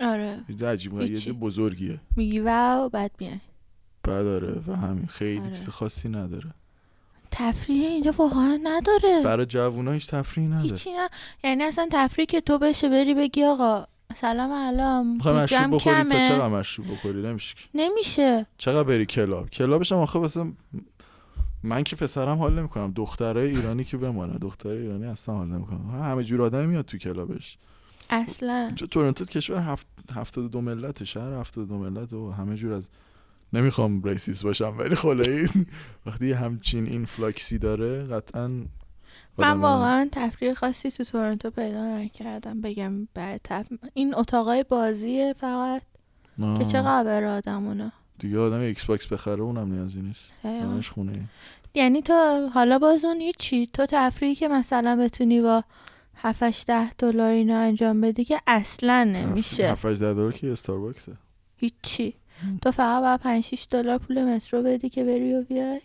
آره. 0.01 0.38
یه 0.59 0.67
عجیبه 0.67 1.09
یه 1.09 1.34
بزرگیه. 1.34 1.99
میگی 2.15 2.39
واو 2.39 2.89
بعد 2.89 3.11
میای. 3.19 3.39
بعد 4.07 4.23
داره 4.23 4.61
و 4.67 4.75
همین 4.75 5.07
خیلی 5.07 5.39
آره. 5.39 5.49
چیز 5.49 5.69
خاصی 5.69 6.09
نداره. 6.09 6.53
تفریح 7.31 7.88
اینجا 7.88 8.11
واقعا 8.17 8.59
نداره. 8.63 9.21
برای 9.23 9.45
جوونا 9.45 9.91
هیچ 9.91 10.07
تفریحی 10.07 10.49
نداره. 10.49 10.69
هیچی 10.69 10.91
نه. 10.91 11.09
یعنی 11.43 11.63
اصلا 11.63 11.89
تفریح 11.91 12.25
که 12.25 12.41
تو 12.41 12.57
بشه 12.57 12.89
بری 12.89 13.13
بگی 13.13 13.43
آقا 13.43 13.88
سلام 14.15 14.51
الان. 14.51 15.07
می‌خوای 15.07 15.35
مشروب 15.35 15.75
بخوری؟ 15.75 15.95
تا 15.95 16.03
کمه. 16.03 16.29
چقدر 16.29 16.47
مشروب 16.47 16.91
بخوری؟ 16.91 17.21
نمیشه. 17.21 17.55
نمیشه. 17.73 18.45
چقدر 18.57 18.84
بری 18.84 19.05
کلاب؟ 19.05 19.49
کلابش 19.49 19.91
هم 19.91 19.97
آخه 19.97 20.19
مثلا 20.19 20.51
من 21.63 21.84
که 21.84 21.95
پسرم 21.95 22.38
حال 22.38 22.59
نمی‌کنم. 22.59 22.91
دخترای 22.95 23.49
ایرانی 23.49 23.84
که 23.84 23.97
بمانه. 23.97 24.38
دخترای 24.38 24.77
ایرانی 24.77 25.05
اصلا 25.05 25.35
حال 25.35 25.47
نمی‌کنم 25.47 26.01
همه 26.01 26.23
جور 26.23 26.41
آدمی 26.41 26.67
میاد 26.67 26.85
تو 26.85 26.97
کلابش. 26.97 27.57
اصلا. 28.09 28.71
تورنتو 28.91 29.25
کشور 29.25 29.57
هفت 29.57 29.88
هفتاد 30.15 30.51
دو 30.51 30.61
ملت 30.61 31.03
شهر 31.03 31.34
هفتاد 31.34 31.67
دو 31.67 31.77
ملت 31.77 32.13
و 32.13 32.31
همه 32.31 32.55
جور 32.55 32.73
از 32.73 32.89
نمی‌خوام 33.53 34.03
ریسیس 34.03 34.43
باشم 34.43 34.75
ولی 34.77 34.95
خلایی 34.95 35.47
وقتی 36.05 36.31
همچین 36.31 36.85
اینفلاکسی 36.85 37.57
داره 37.57 38.03
قطعا 38.03 38.65
من 39.37 39.59
واقعا 39.59 40.09
تفریح 40.11 40.53
خاصی 40.53 40.91
تو 40.91 41.03
تورنتو 41.03 41.49
پیدا 41.49 41.97
نکردم 41.97 42.61
بگم 42.61 43.07
برای 43.13 43.39
تف... 43.43 43.67
این 43.93 44.15
اتاقای 44.15 44.63
بازیه 44.63 45.35
فقط 45.39 45.81
آه. 46.41 46.59
که 46.59 46.65
چقدر 46.65 47.03
بره 47.03 47.29
آدمونا 47.29 47.91
دیگه 48.19 48.39
آدم 48.39 48.59
ایکس 48.59 48.85
باکس 48.85 49.07
بخره 49.07 49.41
اونم 49.41 49.73
نیازی 49.73 50.01
نیست. 50.01 50.37
همش 50.43 50.89
خونه 50.89 51.29
یعنی 51.73 52.01
تو 52.01 52.49
حالا 52.53 52.79
باز 52.79 53.05
اون 53.05 53.21
هیچی 53.21 53.69
تو 53.73 53.85
تفریحی 53.85 54.35
که 54.35 54.47
مثلا 54.47 54.95
بتونی 54.95 55.41
با 55.41 55.63
7 56.15 56.67
ده 56.67 56.93
دلار 56.93 57.31
اینا 57.31 57.59
انجام 57.59 58.01
بدی 58.01 58.25
که 58.25 58.41
اصلا 58.47 59.03
نمیشه. 59.03 59.71
7 59.71 59.85
18 59.85 60.13
دلار 60.13 60.31
که 60.31 60.51
استارباکسه 60.51 61.17
هیچی. 61.57 62.15
تو 62.61 62.72
فقط 62.72 63.01
باید 63.01 63.19
5 63.19 63.43
6 63.43 63.68
دلار 63.69 63.97
پول 63.97 64.23
مترو 64.23 64.64
بدی 64.64 64.89
که 64.89 65.03
بری 65.03 65.34
و 65.34 65.43
بیای. 65.43 65.81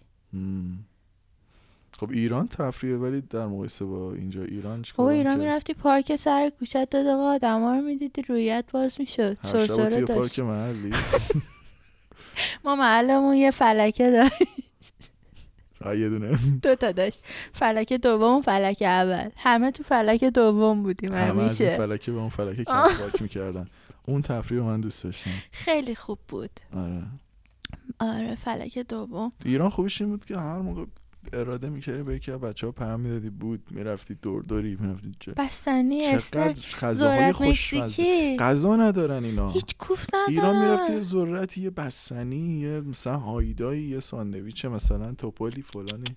خب 2.01 2.11
ایران 2.11 2.47
تفریحه 2.47 2.97
ولی 2.97 3.21
در 3.21 3.47
مقایسه 3.47 3.85
با 3.85 4.13
اینجا 4.13 4.43
ایران 4.43 4.79
خب 4.79 4.83
چیکار 4.83 5.09
ایران 5.09 5.35
که 5.35 5.41
می‌رفتی 5.41 5.75
پارک 5.75 6.17
سر 6.17 6.51
کوچت 6.59 6.89
دو 6.91 6.99
دقیقه 6.99 7.13
آدما 7.13 7.75
رو 7.75 7.83
می‌دیدی 7.83 8.23
رویت 8.23 8.65
باز 8.73 9.01
می‌شد. 9.01 9.37
سرسره 9.43 10.01
داشت. 10.01 10.13
پارک 10.13 10.39
محلی. 10.39 10.91
ما 12.65 12.77
محلمون 12.77 13.37
یه 13.37 13.51
فلکه 13.51 14.11
داشت 14.11 14.33
یه 16.01 16.09
دونه. 16.09 16.39
دو 16.63 16.75
تا 16.75 16.93
داشت. 16.93 17.23
فلکه 17.53 17.99
دوم 17.99 18.39
و 18.39 18.41
فلکه 18.41 18.89
اول. 18.89 19.29
همه 19.37 19.71
تو 19.71 19.83
فلکه 19.83 20.31
دوم 20.31 20.83
بودیم 20.83 21.13
همه 21.13 21.43
از 21.43 21.61
این 21.61 21.77
فلکه 21.77 22.13
به 22.13 22.19
اون 22.19 22.29
فلکه. 22.29 22.65
کف 22.65 23.01
پاک 23.01 23.23
می‌کردن. 23.23 23.67
اون 24.07 24.23
تفریح 24.23 24.63
من 24.63 24.81
دوست 24.81 25.05
داشتم. 25.05 25.31
خیلی 25.53 25.95
خوب 25.95 26.19
بود. 26.29 26.61
آره. 26.73 27.03
آره 28.01 28.35
فلکه 28.35 28.83
دوم. 28.83 29.31
تو 29.41 29.49
ایران 29.49 29.69
خوبیش 29.69 30.03
این 30.03 30.11
بود 30.11 30.25
که 30.25 30.37
هر 30.37 30.59
موقع 30.59 30.85
اراده 31.33 31.69
می‌کردی 31.69 32.03
به 32.03 32.15
یکی 32.15 32.33
بچه 32.33 32.67
ها 32.67 32.73
پیام 32.73 33.01
می‌دادی 33.01 33.31
بود 33.31 33.63
می‌رفتی 33.71 34.15
دور 34.15 34.43
دوری 34.43 34.77
می‌رفتی 34.81 35.13
جا. 35.21 35.33
بستنی 35.37 36.07
اسنک 36.07 36.77
غذاهای 36.77 37.33
خوشمزه. 37.33 38.37
غذا 38.39 38.77
ندارن 38.77 39.25
اینا. 39.25 39.51
هیچ 39.51 39.77
کوف 39.79 40.07
ندارن. 40.09 40.31
ایران 40.31 40.61
می‌رفتی 40.61 40.93
یه 40.93 41.03
ذرت 41.03 41.59
یه 41.59 41.71
بستنی 41.71 42.61
یه 42.61 42.81
مثلا 42.81 43.19
هایدایی 43.19 43.83
یه 43.83 44.01
ساندویچ 44.01 44.65
مثلا 44.65 45.15
توپالی 45.15 45.63
فلانی. 45.63 46.17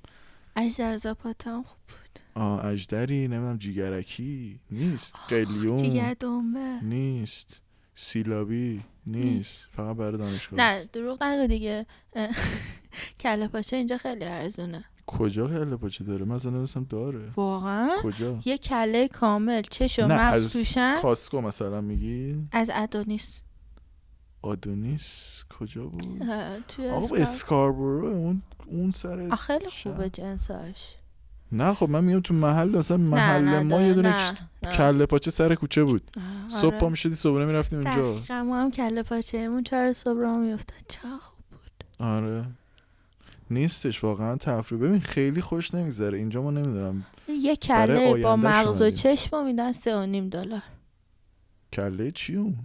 اجدر 0.56 0.98
زاپاتا 0.98 1.56
هم 1.56 1.64
خوب 1.64 1.78
بود. 1.88 2.42
آه 2.44 2.66
اجدری 2.66 3.28
نمی‌دونم 3.28 3.58
جیگرکی. 3.58 4.60
نیست. 4.72 5.16
جیگر 5.30 5.46
قلیون. 5.46 6.14
دنبه. 6.20 6.84
نیست. 6.84 7.62
سیلابی 7.96 8.82
نیست. 9.06 9.68
فقط 9.72 9.96
برای 9.96 10.18
دانشگاه 10.18 10.60
نه 10.60 10.84
دروغ 10.86 11.24
نگو 11.24 11.48
دیگه. 11.48 11.86
کله 13.20 13.48
پاچه 13.48 13.76
اینجا 13.78 13.98
خیلی 13.98 14.26
ارزونه. 14.26 14.86
کجا 15.08 15.48
کله 15.48 15.76
پاچه 15.78 16.04
داره 16.04 16.26
مثلا 16.26 16.52
نمیستم 16.52 16.84
داره. 16.90 17.32
واقعا؟ 17.36 17.90
کجا؟ 18.02 18.40
یه 18.46 18.58
کله 18.58 19.08
کامل 19.08 19.62
چش 19.62 20.00
و 20.00 20.08
نه 20.08 20.18
مغز 20.20 20.44
از 20.44 20.54
توشن. 20.54 20.96
کاسکو 21.02 21.42
مثلا 21.42 21.82
میگی؟ 21.82 22.48
از 22.52 22.72
ادونیس 22.74 23.42
آدونیس 24.42 25.44
کجا 25.60 25.86
بود؟ 25.86 26.24
آقا 26.24 27.06
اسکار- 27.06 27.22
اسکاربورو 27.22 28.08
اون 28.08 28.42
اون 28.68 28.92
سر 28.92 29.36
خیلی. 29.36 29.66
خوبه 29.84 30.10
جنساش. 30.10 30.96
نه 31.52 31.74
خب 31.74 31.90
من 31.90 32.04
میگم 32.04 32.20
تو 32.20 32.34
محل 32.34 32.82
نه 32.90 32.98
محل 32.98 33.44
نه 33.44 33.64
ما 33.64 33.82
یه 33.82 33.94
دونه 33.94 34.10
نه، 34.10 34.32
نه. 34.64 34.72
کله 34.78 35.06
پاچه 35.06 35.32
سر 35.32 35.56
کوچه 35.56 35.84
بود. 35.84 36.12
آه، 36.18 36.50
صبح 36.50 36.68
آره. 36.68 36.78
پا 36.80 36.90
می‌شدی 36.90 37.16
صبحونه 37.16 37.46
می‌رفتیم 37.46 37.80
اونجا 37.80 38.14
دقیقا 38.14 38.44
ما 38.44 38.62
هم 38.62 38.72
کله 38.72 39.04
پاچهمون 39.04 39.64
چهار 39.64 39.94
صبح 39.94 40.20
را 40.20 40.38
میافتاد. 40.38 40.80
چه 40.88 41.00
خوب 41.22 41.46
بود. 41.52 41.84
آره. 42.00 42.46
نیستش 43.50 44.04
واقعا 44.04 44.36
تفریح. 44.36 44.82
ببین 44.82 45.00
خیلی 45.00 45.42
خوش 45.42 45.76
نمیگذره. 45.76 46.18
اینجا 46.18 46.42
ما 46.42 46.52
نمی‌دونم. 46.52 47.06
یه 47.28 47.58
برای 47.70 47.98
کله 47.98 48.24
با 48.24 48.30
آینده‌ش 48.30 48.54
مغز 48.56 48.82
و 48.82 48.84
اومدیم. 48.84 48.96
چشم 48.96 49.38
رو 49.38 49.44
میدن 49.44 49.72
سه 49.72 49.96
و 49.98 50.06
نیم 50.06 50.30
دلار. 50.30 50.62
کله 51.74 52.12
چی 52.12 52.36
اون؟ 52.36 52.56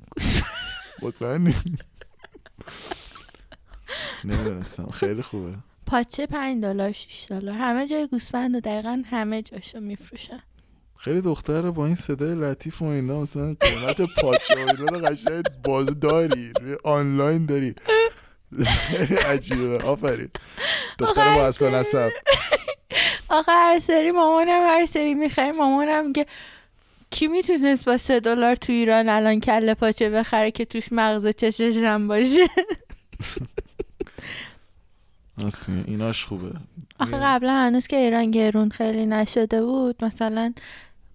مطمئنی؟ 1.02 1.55
نمی‌دونستم. 4.24 4.90
خیلی 4.90 5.23
خوبه. 5.23 5.55
پاچه 5.91 6.27
پنج 6.27 6.62
دلار 6.62 6.93
شیش 6.93 7.27
دلار. 7.29 7.55
همه 7.55 7.87
جای 7.87 8.07
گوسفند 8.07 8.55
و 8.55 8.61
دقیقا 8.61 9.03
همه 9.11 9.43
جاشو 9.43 9.81
میفروشن. 9.81 10.43
خیلی 10.99 11.21
دختر 11.21 11.71
با 11.71 11.87
این 11.87 11.95
صدای 11.95 12.35
لطیف 12.35 12.83
و 12.83 12.85
اینا 12.85 13.21
مثلا 13.21 13.57
قیمت 13.61 14.01
پاچه 14.23 14.55
و 14.55 14.59
اینا 14.59 14.85
رو 14.85 14.99
قشنگ 14.99 15.45
باز 15.65 16.01
داری 16.01 16.53
روی 16.61 16.77
آنلاین 16.85 17.47
داری. 17.47 17.75
خیلی 18.65 19.15
عجیبه 19.15 19.79
آفرین. 19.79 20.29
دختر 20.99 21.35
با 21.35 21.47
اصلا 21.47 21.81
نسب. 21.81 22.11
آخه 23.29 23.53
هر 23.53 23.79
سری 23.79 24.11
مامانم 24.11 24.62
هر 24.67 24.87
سری 24.87 25.15
می‌خریم 25.15 25.57
مامانم 25.57 26.07
میگه 26.07 26.27
کی 27.11 27.27
می‌تونست 27.27 27.85
با 27.85 27.99
سه 27.99 28.21
دلار 28.21 28.55
تو 28.55 28.73
ایران 28.73 29.09
الان 29.09 29.41
کله 29.41 29.75
پاچه 29.75 30.11
بخره 30.11 30.51
که 30.51 30.65
توش 30.65 30.93
مغز 30.93 31.29
چشش 31.29 31.77
هم 31.77 32.09
باشه؟ 32.09 32.47
اسمی 35.45 35.85
ایناش 35.87 36.25
خوبه. 36.25 36.53
آخه 37.01 37.17
قبلا 37.17 37.53
هنوز 37.53 37.87
که 37.87 37.97
ایران 37.97 38.31
گرون 38.31 38.71
خیلی 38.71 39.07
نشده 39.07 39.62
بود. 39.62 40.05
مثلا 40.05 40.53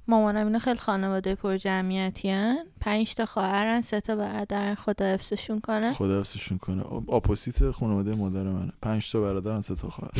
مامانم 0.07 0.47
اینا 0.47 0.59
خیلی 0.59 0.79
خانواده 0.79 1.35
پر 1.35 1.57
جمعیتی 1.57 2.29
هن. 2.29 2.57
پنج 2.81 3.15
تا 3.15 3.25
خواهرن 3.25 3.81
سه 3.81 4.01
تا 4.01 4.15
برادر 4.15 4.75
خدا 4.75 5.05
حفظشون 5.05 5.61
کنه. 5.61 5.93
خدا 5.93 6.19
حفظشون 6.19 6.57
کنه. 6.57 6.85
اپوزیت 6.93 7.71
خانواده 7.71 8.15
مادر 8.15 8.43
منه. 8.43 8.71
پنج 8.81 9.11
تا 9.11 9.21
برادرن 9.21 9.61
سه 9.61 9.75
تا 9.75 9.89
خواهر. 9.89 10.11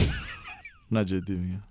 نه 0.92 1.06
جدی 1.06 1.36
میگم. 1.36 1.62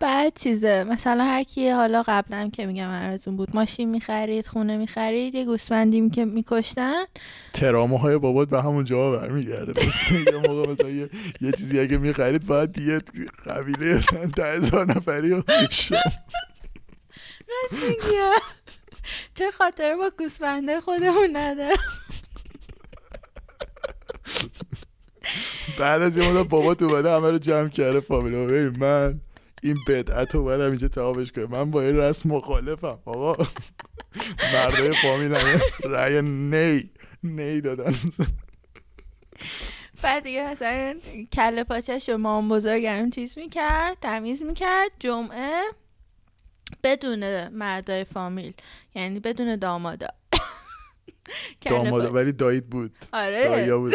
بعد 0.00 0.32
چیزه 0.34 0.84
مثلا 0.84 1.24
هر 1.24 1.42
کی 1.42 1.70
حالا 1.70 2.02
قبلا 2.06 2.50
که 2.52 2.66
میگم 2.66 2.88
ارزون 2.88 3.36
بود 3.36 3.56
ماشین 3.56 3.90
می‌خرید 3.90 4.46
خونه 4.46 4.76
می‌خرید 4.76 5.34
یه 5.34 5.44
گوسفندی 5.44 6.10
که 6.10 6.24
میکشتن. 6.24 7.04
ترامه 7.52 7.98
های 7.98 8.18
بابات 8.18 8.48
به 8.48 8.62
همون 8.62 8.84
جا 8.84 9.12
برمیگرده. 9.12 9.72
یه 10.26 10.36
موقع 10.36 10.72
مثلا 10.72 10.90
یه, 10.90 11.10
یه 11.40 11.52
چیزی 11.52 11.80
اگه 11.80 11.96
می‌خرید 11.98 12.46
باید 12.46 12.78
یه 12.78 13.00
قبیله 13.46 13.94
مثلا 13.94 14.26
ده 14.26 14.52
هزار 14.52 14.86
نفری 14.86 15.32
و 15.32 15.42
چه 19.34 19.50
خاطر 19.50 19.96
با 19.96 20.10
گوسفنده 20.18 20.80
خودمون 20.80 21.36
ندارم. 21.36 21.76
بعد 25.78 26.02
از 26.02 26.16
یه 26.16 26.32
مدت 26.32 26.48
بابات 26.48 26.82
اومده 26.82 27.12
همه 27.12 27.30
رو 27.30 27.38
جمع 27.38 27.68
کرده 27.68 28.00
فامیلا 28.00 28.46
ببین 28.46 28.78
من 28.78 29.20
این 29.66 29.76
بدعت 29.88 30.34
رو 30.34 30.44
باید 30.44 30.60
اینجا 30.60 30.88
تمامش 30.88 31.32
کنم. 31.32 31.50
من 31.50 31.70
با 31.70 31.82
این 31.82 31.96
رسم 31.96 32.28
مخالفم. 32.28 32.98
آقا 33.04 33.46
مردای 34.54 34.94
فامیل 35.02 35.34
همه 35.34 35.60
رأی 35.84 36.22
نی 36.22 36.90
نی 37.22 37.60
دادن. 37.60 37.94
بعد 40.02 40.22
دیگه 40.22 40.50
مثلا 40.50 40.94
کله 41.32 41.64
پاچش 41.64 42.08
و 42.08 42.18
مام 42.18 42.48
بزرگم 42.48 43.10
چیز 43.10 43.38
می‌کرد 43.38 43.96
تمیز 44.00 44.42
می‌کرد. 44.42 44.90
جمعه 44.98 45.62
بدون 46.84 47.48
مردای 47.48 48.04
فامیل 48.04 48.52
یعنی 48.94 49.20
بدون 49.20 49.56
دامادا. 49.56 50.06
کله 51.62 51.72
داماد 51.74 51.90
پاچه. 51.90 52.14
ولی 52.14 52.32
دایید 52.32 52.70
بود. 52.70 52.96
آره 53.12 53.44
دایا 53.44 53.78
بود. 53.78 53.94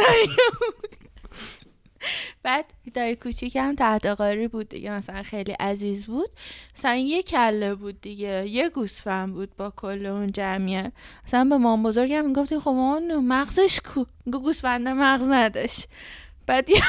بعد 2.44 2.66
دایی 2.94 3.16
کوچیکم 3.16 3.76
تحت 3.76 4.06
قاری 4.06 4.48
بود 4.48 4.70
دیگه 4.70 4.92
مثلا 4.92 5.24
خیلی 5.24 5.52
عزیز 5.52 6.06
بود. 6.06 6.30
مثلا 6.78 6.96
یه 6.96 7.24
کله 7.24 7.76
بود 7.76 8.02
دیگه 8.02 8.48
یه 8.48 8.70
گوسفند 8.70 9.34
بود 9.34 9.56
با 9.58 9.74
کل 9.76 10.06
اون 10.06 10.32
جمعیت 10.32 10.92
مثلا 11.28 11.44
به 11.44 11.58
مام 11.58 11.84
بزرگم 11.84 12.26
می‌گفتیم 12.26 12.60
خب 12.60 12.72
مامان 12.72 13.16
مغزش 13.16 13.80
کو؟ 13.80 14.06
گوسفند 14.32 14.88
مغز 14.88 15.28
نداشت. 15.28 15.88
بعد 16.48 16.70
یه 16.70 16.82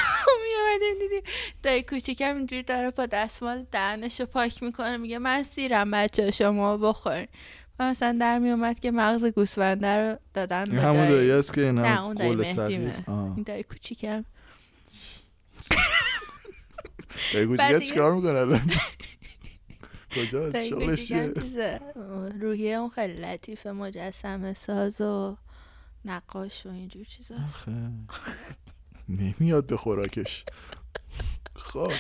میامدیم 0.45 1.09
دیدیم 1.09 1.23
دایی 1.63 1.83
کوچیکم 1.83 2.37
اینجوری 2.37 2.63
داره 2.63 2.91
با 2.91 3.07
دستمال 3.07 3.67
دهنش 3.73 4.21
رو 4.21 4.27
پاک 4.27 4.63
می‌کنه. 4.63 4.97
میگه 4.97 5.19
من 5.19 5.43
سیرم 5.43 5.91
بچه 5.91 6.31
شما 6.31 6.77
بخورین. 6.77 7.29
و 7.79 7.91
مثلا 7.91 8.17
در 8.21 8.39
میومد 8.39 8.81
که 8.81 8.91
مغز 8.91 9.25
گوسفنده 9.25 9.99
رو 9.99 10.19
دادن 10.35 10.65
به 10.65 10.81
همون 10.81 11.09
دایی. 11.09 11.31
است 11.31 11.55
که 11.55 11.61
نه 11.61 12.05
اون 12.05 12.15
دایی 12.15 12.35
مهدیمه. 12.35 13.05
این 13.09 13.43
دایی 13.47 13.63
کوچیکم 13.63 14.25
کوچیکه 17.33 17.67
دیگه- 17.67 17.81
چیکار 17.81 18.15
می‌کنه 18.15 18.39
الان؟ 18.39 18.71
کجاست؟ 20.17 20.65
شغلش 20.65 21.09
چیه؟ 21.09 21.33
روحیه 22.41 22.75
اون 22.77 22.91
خیلی 22.91 23.21
لطیفه 23.21 23.73
مجسمه 23.73 24.55
ساز 24.55 25.01
و 25.01 25.37
نقاش 26.05 26.67
و 26.67 26.69
اینجور 26.69 27.05
چیزا 27.05 27.35
آخه. 27.45 27.73
نمیاد 29.09 29.67
به 29.67 29.77
خوراکش. 29.77 30.45
خب. 31.57 31.93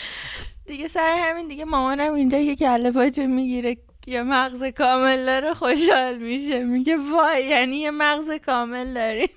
دیگه 0.67 0.89
سر 0.89 1.17
همین 1.31 1.49
دیگه 1.49 1.65
مامانم 1.65 2.15
اینجا 2.15 2.39
که 2.45 2.57
کله 2.57 2.91
پاچه 2.91 3.27
می‌گیره 3.27 3.77
یه 4.07 4.23
مغز 4.23 4.65
کامل 4.65 5.27
داره 5.27 5.55
خوشحال 5.55 6.19
میشه. 6.19 6.65
میگه 6.65 6.97
وای 6.97 7.47
یعنی 7.47 7.77
یه 7.77 7.91
مغز 7.91 8.31
کامل 8.31 8.95
داری 8.95 9.29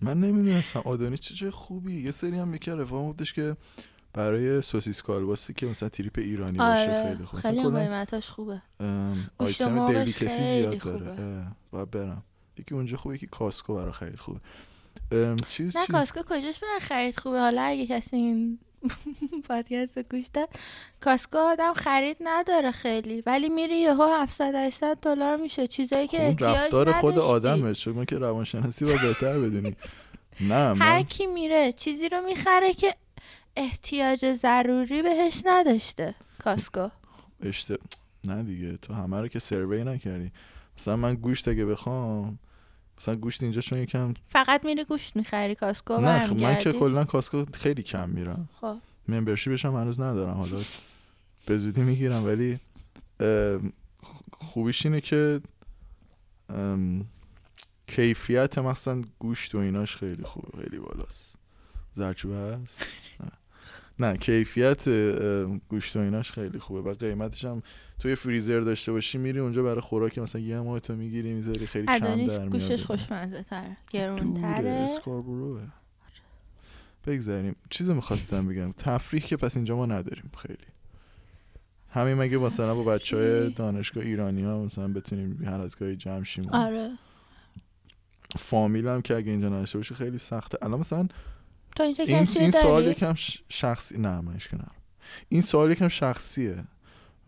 من 0.00 0.20
نمی‌دونستم 0.20 0.82
آدونیس 0.84 1.20
چه 1.20 1.34
چه 1.34 1.50
خوبی. 1.50 2.00
یه 2.00 2.10
سری 2.10 2.38
هم 2.38 2.54
یکی 2.54 2.70
رفاقم 2.70 3.08
گفتش 3.08 3.32
که 3.32 3.56
برای 4.12 4.60
سوسیس 4.60 5.02
کالباسی 5.02 5.54
که 5.54 5.66
مثلا 5.66 5.88
تریپ 5.88 6.18
ایرانی 6.18 6.58
باشه 6.58 6.90
آره 6.90 7.08
خیلی 7.08 7.24
خوب. 7.24 7.40
خیلی 7.40 7.62
قیمتاش 7.62 8.30
خوبه. 8.30 8.62
آیتم 9.38 9.92
delicacy 9.92 10.44
زیاد 10.44 10.78
داره. 10.78 11.46
باید 11.70 11.90
برم. 11.90 12.22
یکی 12.58 12.74
اونجا 12.74 12.96
خوبه 12.96 13.14
یکی 13.14 13.26
کاسکو 13.26 13.74
برای 13.74 13.92
خرید 13.92 14.18
خوبه. 14.18 14.40
چیز 15.48 15.76
نه؟ 15.76 15.86
کاسکو 15.86 16.22
کجاش 16.22 16.58
برای 16.60 16.80
خرید 16.80 17.20
خوبه؟ 17.20 17.40
حالا 17.40 17.62
اگه 17.62 17.86
کسی 17.86 18.16
این 18.16 18.58
پادکست 19.48 19.98
رو 19.98 20.04
گوش 20.10 20.26
داد. 20.26 20.48
کاسکو 21.00 21.38
آدم 21.38 21.72
خرید 21.72 22.16
نداره 22.20 22.70
خیلی 22.70 23.22
ولی 23.26 23.48
میری 23.48 23.76
یهو 23.76 24.02
700 24.22 24.54
800 24.54 24.98
دلار 25.02 25.36
میشه. 25.36 25.66
چیزایی 25.66 26.08
که 26.08 26.18
خب 26.18 26.24
احتیاج 26.24 26.58
رفتار 26.58 26.92
خود. 26.92 27.18
آدمه. 27.18 27.74
چون 27.74 28.04
که 28.04 28.18
روانشناسی 28.18 28.84
باید 28.84 29.00
بهتر 29.00 29.38
بدونی. 29.38 29.76
نه 30.40 30.54
هر 30.54 30.72
من 30.72 31.02
کی 31.02 31.26
میره 31.26 31.72
چیزی 31.72 32.08
رو 32.08 32.20
می‌خره 32.20 32.74
که 32.74 32.94
احتیاج 33.56 34.32
ضروری 34.32 35.02
بهش 35.02 35.42
نداشته 35.44 36.14
کاسکو. 36.44 36.88
اشت... 37.42 37.72
نه 38.24 38.42
دیگه 38.42 38.76
تو 38.76 38.94
همه 38.94 39.20
رو 39.20 39.28
که 39.28 39.38
سروی 39.38 39.84
نکردی. 39.84 40.32
مثلا 40.78 40.96
من 40.96 41.14
گوشت 41.14 41.48
اگه 41.48 41.66
بخوام 41.66 42.38
مثلا 42.98 43.14
گوشت 43.14 43.42
اینجا 43.42 43.60
چون 43.60 43.78
یکم 43.78 44.14
فقط 44.28 44.64
میری 44.64 44.84
گوشت 44.84 45.16
می‌خری 45.16 45.54
کاسکو 45.54 46.00
نه 46.00 46.26
خب 46.26 46.36
من 46.36 46.58
که 46.58 46.72
کلا 46.72 47.04
کاسکو 47.04 47.44
خیلی 47.54 47.82
کم 47.82 48.10
میرم. 48.10 48.48
خب. 48.60 48.76
ممبرشیپش 49.08 49.64
هم 49.64 49.76
هنوز 49.76 50.00
ندارم 50.00 50.36
حالا 50.36 50.60
به 51.46 51.58
زودی 51.58 51.82
می‌گیرم 51.82 52.26
ولی 52.26 52.58
خوبیش 54.38 54.86
اینه 54.86 55.00
که 55.00 55.40
کیفیت 57.86 58.58
مثلا 58.58 59.02
گوشت 59.18 59.54
و 59.54 59.58
ایناش 59.58 59.96
خیلی 59.96 60.22
خوبه 60.22 60.62
خیلی 60.62 60.78
بالاست. 60.78 61.36
زرچوبه 61.94 62.36
هست؟ 62.36 62.82
نه. 64.00 64.16
کیفیت 64.16 64.88
گوشت 65.68 65.96
و 65.96 65.98
ایناش 65.98 66.32
خیلی 66.32 66.58
خوبه. 66.58 66.90
و 66.90 66.94
قیمتش 66.94 67.44
هم 67.44 67.62
توی 67.98 68.14
فریزر 68.14 68.60
داشته 68.60 68.92
باشی 68.92 69.18
میری 69.18 69.38
اونجا 69.38 69.62
برای 69.62 69.80
خوراک 69.80 70.18
مثلا 70.18 70.40
یه 70.40 70.60
ماه 70.60 70.80
تو 70.80 70.96
می‌گیری 70.96 71.32
می‌ذاری 71.32 71.66
خیلی 71.66 71.86
کم 71.86 71.98
در 71.98 72.14
میاد 72.14 72.50
گوشش 72.50 72.84
خوشمزه 72.84 73.42
تره 73.42 73.76
دوره 73.92 74.06
گرونتره 74.06 74.70
اسکاربروه. 74.70 75.62
بگذاریم. 77.06 77.56
چیزو 77.70 77.94
می‌خواستم 77.94 78.48
بگم. 78.48 78.72
تفریح 78.72 79.22
که 79.22 79.36
پس 79.36 79.56
اینجا 79.56 79.76
ما 79.76 79.86
نداریم 79.86 80.30
خیلی. 80.36 80.58
همین 81.90 82.14
مگه 82.14 82.38
مثلا 82.38 82.74
با 82.74 82.84
بچه 82.84 83.16
های؟ 83.16 83.50
دانشگاه 83.50 84.04
ایرانی 84.04 84.44
ها 84.44 84.64
مثلا 84.64 84.88
بتونیم 84.88 85.42
هر 85.44 85.60
از 85.60 85.76
گاهی 85.76 85.96
جمع 85.96 86.24
شیم؟ 86.24 86.48
آره. 86.48 86.90
فامیل 88.36 88.88
هم 88.88 89.02
که 89.02 89.16
اگه 89.16 89.30
اینجا 89.30 89.48
نداشته 89.48 89.78
باشه 89.78 89.94
خیلی 89.94 90.18
سخته. 90.18 90.58
الان 90.62 90.80
مثلا 90.80 91.08
تو 91.76 91.82
اینجا 91.82 92.04
این, 92.04 92.20
کسی 92.20 92.40
این 92.40 92.50
سوال 92.50 92.86
یکم 92.86 93.14
شخصی 93.48 93.98
نه 93.98 94.20
من 94.20 94.34
اشکال 94.34 94.60
ندارم. 94.60 94.76
این 95.28 95.42
سوال 95.42 95.72
یکم 95.72 95.88
شخصیه. 95.88 96.64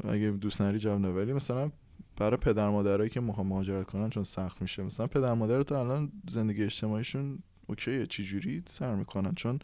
اگه 0.08 0.30
دوست 0.30 0.62
نداری 0.62 0.78
جواب 0.78 0.98
نده. 0.98 1.08
ولی 1.08 1.32
مثلا 1.32 1.70
برای 2.16 2.36
پدر 2.36 2.68
مادرایی 2.68 3.10
که 3.10 3.20
می‌خوان 3.20 3.46
مهاجرت 3.46 3.86
کنن 3.86 4.10
چون 4.10 4.24
سخت 4.24 4.62
میشه. 4.62 4.82
مثلا 4.82 5.06
پدر 5.06 5.34
مادر 5.34 5.62
تو 5.62 5.74
الان 5.74 6.12
زندگی 6.30 6.64
اجتماعیشون 6.64 7.38
اوکیه 7.66 8.06
چی 8.06 8.24
جوری 8.24 8.62
سر 8.66 8.94
می‌کنن؟ 8.94 9.34
چون 9.34 9.58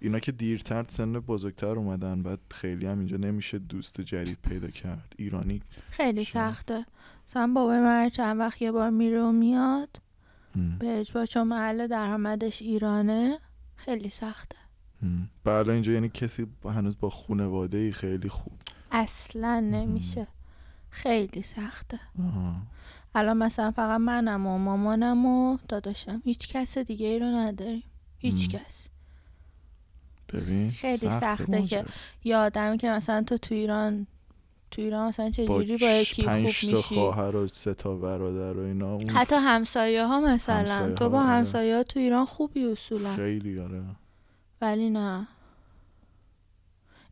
اینا 0.00 0.18
که 0.18 0.32
دیرتر 0.32 0.84
سن 0.88 1.12
بزرگتر 1.12 1.66
اومدن 1.66 2.22
بعد 2.22 2.38
خیلی 2.50 2.86
هم 2.86 2.98
اینجا 2.98 3.16
نمیشه 3.16 3.58
دوست 3.58 4.00
جدید 4.00 4.38
پیدا 4.48 4.68
کرد. 4.68 5.14
ایرانی 5.18 5.62
خیلی 5.90 6.24
شما. 6.24 6.50
سخته. 6.50 6.86
مثلا 7.28 7.52
بابای 7.54 7.80
من 7.80 8.08
چند 8.08 8.40
وقت 8.40 8.62
یه 8.62 8.72
بار 8.72 8.90
میره 8.90 9.22
و 9.22 9.32
میاد. 9.32 10.00
به 10.78 11.00
اجبار 11.00 11.26
چون 11.26 11.46
محل 11.46 11.86
درآمدش 11.86 12.62
ایرانه. 12.62 13.38
خیلی 13.76 14.10
سخته. 14.10 14.56
بعد 15.44 15.70
اینجا 15.70 15.92
یعنی 15.92 16.08
کسی 16.08 16.46
هنوز 16.64 16.98
با 16.98 17.10
خانواده 17.10 17.78
ای 17.78 17.92
خیلی 17.92 18.28
خوب. 18.28 18.52
اصلا 18.92 19.60
نمیشه. 19.60 20.26
خیلی 20.90 21.42
سخته. 21.42 22.00
الان 23.14 23.36
مثلا 23.36 23.70
فقط 23.70 24.00
منم 24.00 24.46
و 24.46 24.58
مامانم 24.58 25.26
و 25.26 25.58
داداشم. 25.68 26.22
هیچ 26.24 26.48
کس 26.48 26.78
دیگه 26.78 27.06
ای 27.06 27.18
رو 27.18 27.26
نداریم. 27.26 27.82
هیچ 28.18 28.54
مم. 28.54 28.60
کس. 28.60 28.88
ببین 30.32 30.70
خیلی 30.70 30.96
سخته. 30.96 31.46
که 31.46 31.52
ماجرا. 31.60 31.84
یا 32.24 32.44
آدمی 32.44 32.78
که 32.78 32.90
مثلا 32.90 33.22
تو 33.22 33.38
تو 33.38 33.54
ایران 33.54 34.06
تو 34.74 34.82
ایران 34.82 35.08
مثلا 35.08 35.30
چجوری 35.30 35.76
با 35.76 35.86
یکی 35.86 36.22
خوب 36.22 36.32
میشی؟ 36.32 36.74
خواهر 36.74 37.36
و 37.36 37.46
سه 37.46 37.74
تا 37.74 37.96
برادر 37.96 38.58
و 38.58 38.60
اینا 38.60 38.94
اون 38.94 39.10
حتی 39.10 39.34
همسایه 39.34 40.04
ها 40.04 40.20
مثلا. 40.20 40.56
همسایه 40.56 40.94
تو 40.94 41.08
با 41.08 41.18
آره. 41.18 41.28
همسایه 41.28 41.76
ها 41.76 41.82
تو 41.82 42.00
ایران 42.00 42.24
خوبی 42.24 42.64
اصولا. 42.64 43.08
خیلی 43.16 43.58
آره. 43.58 43.82
ولی 44.60 44.90
نه. 44.90 45.28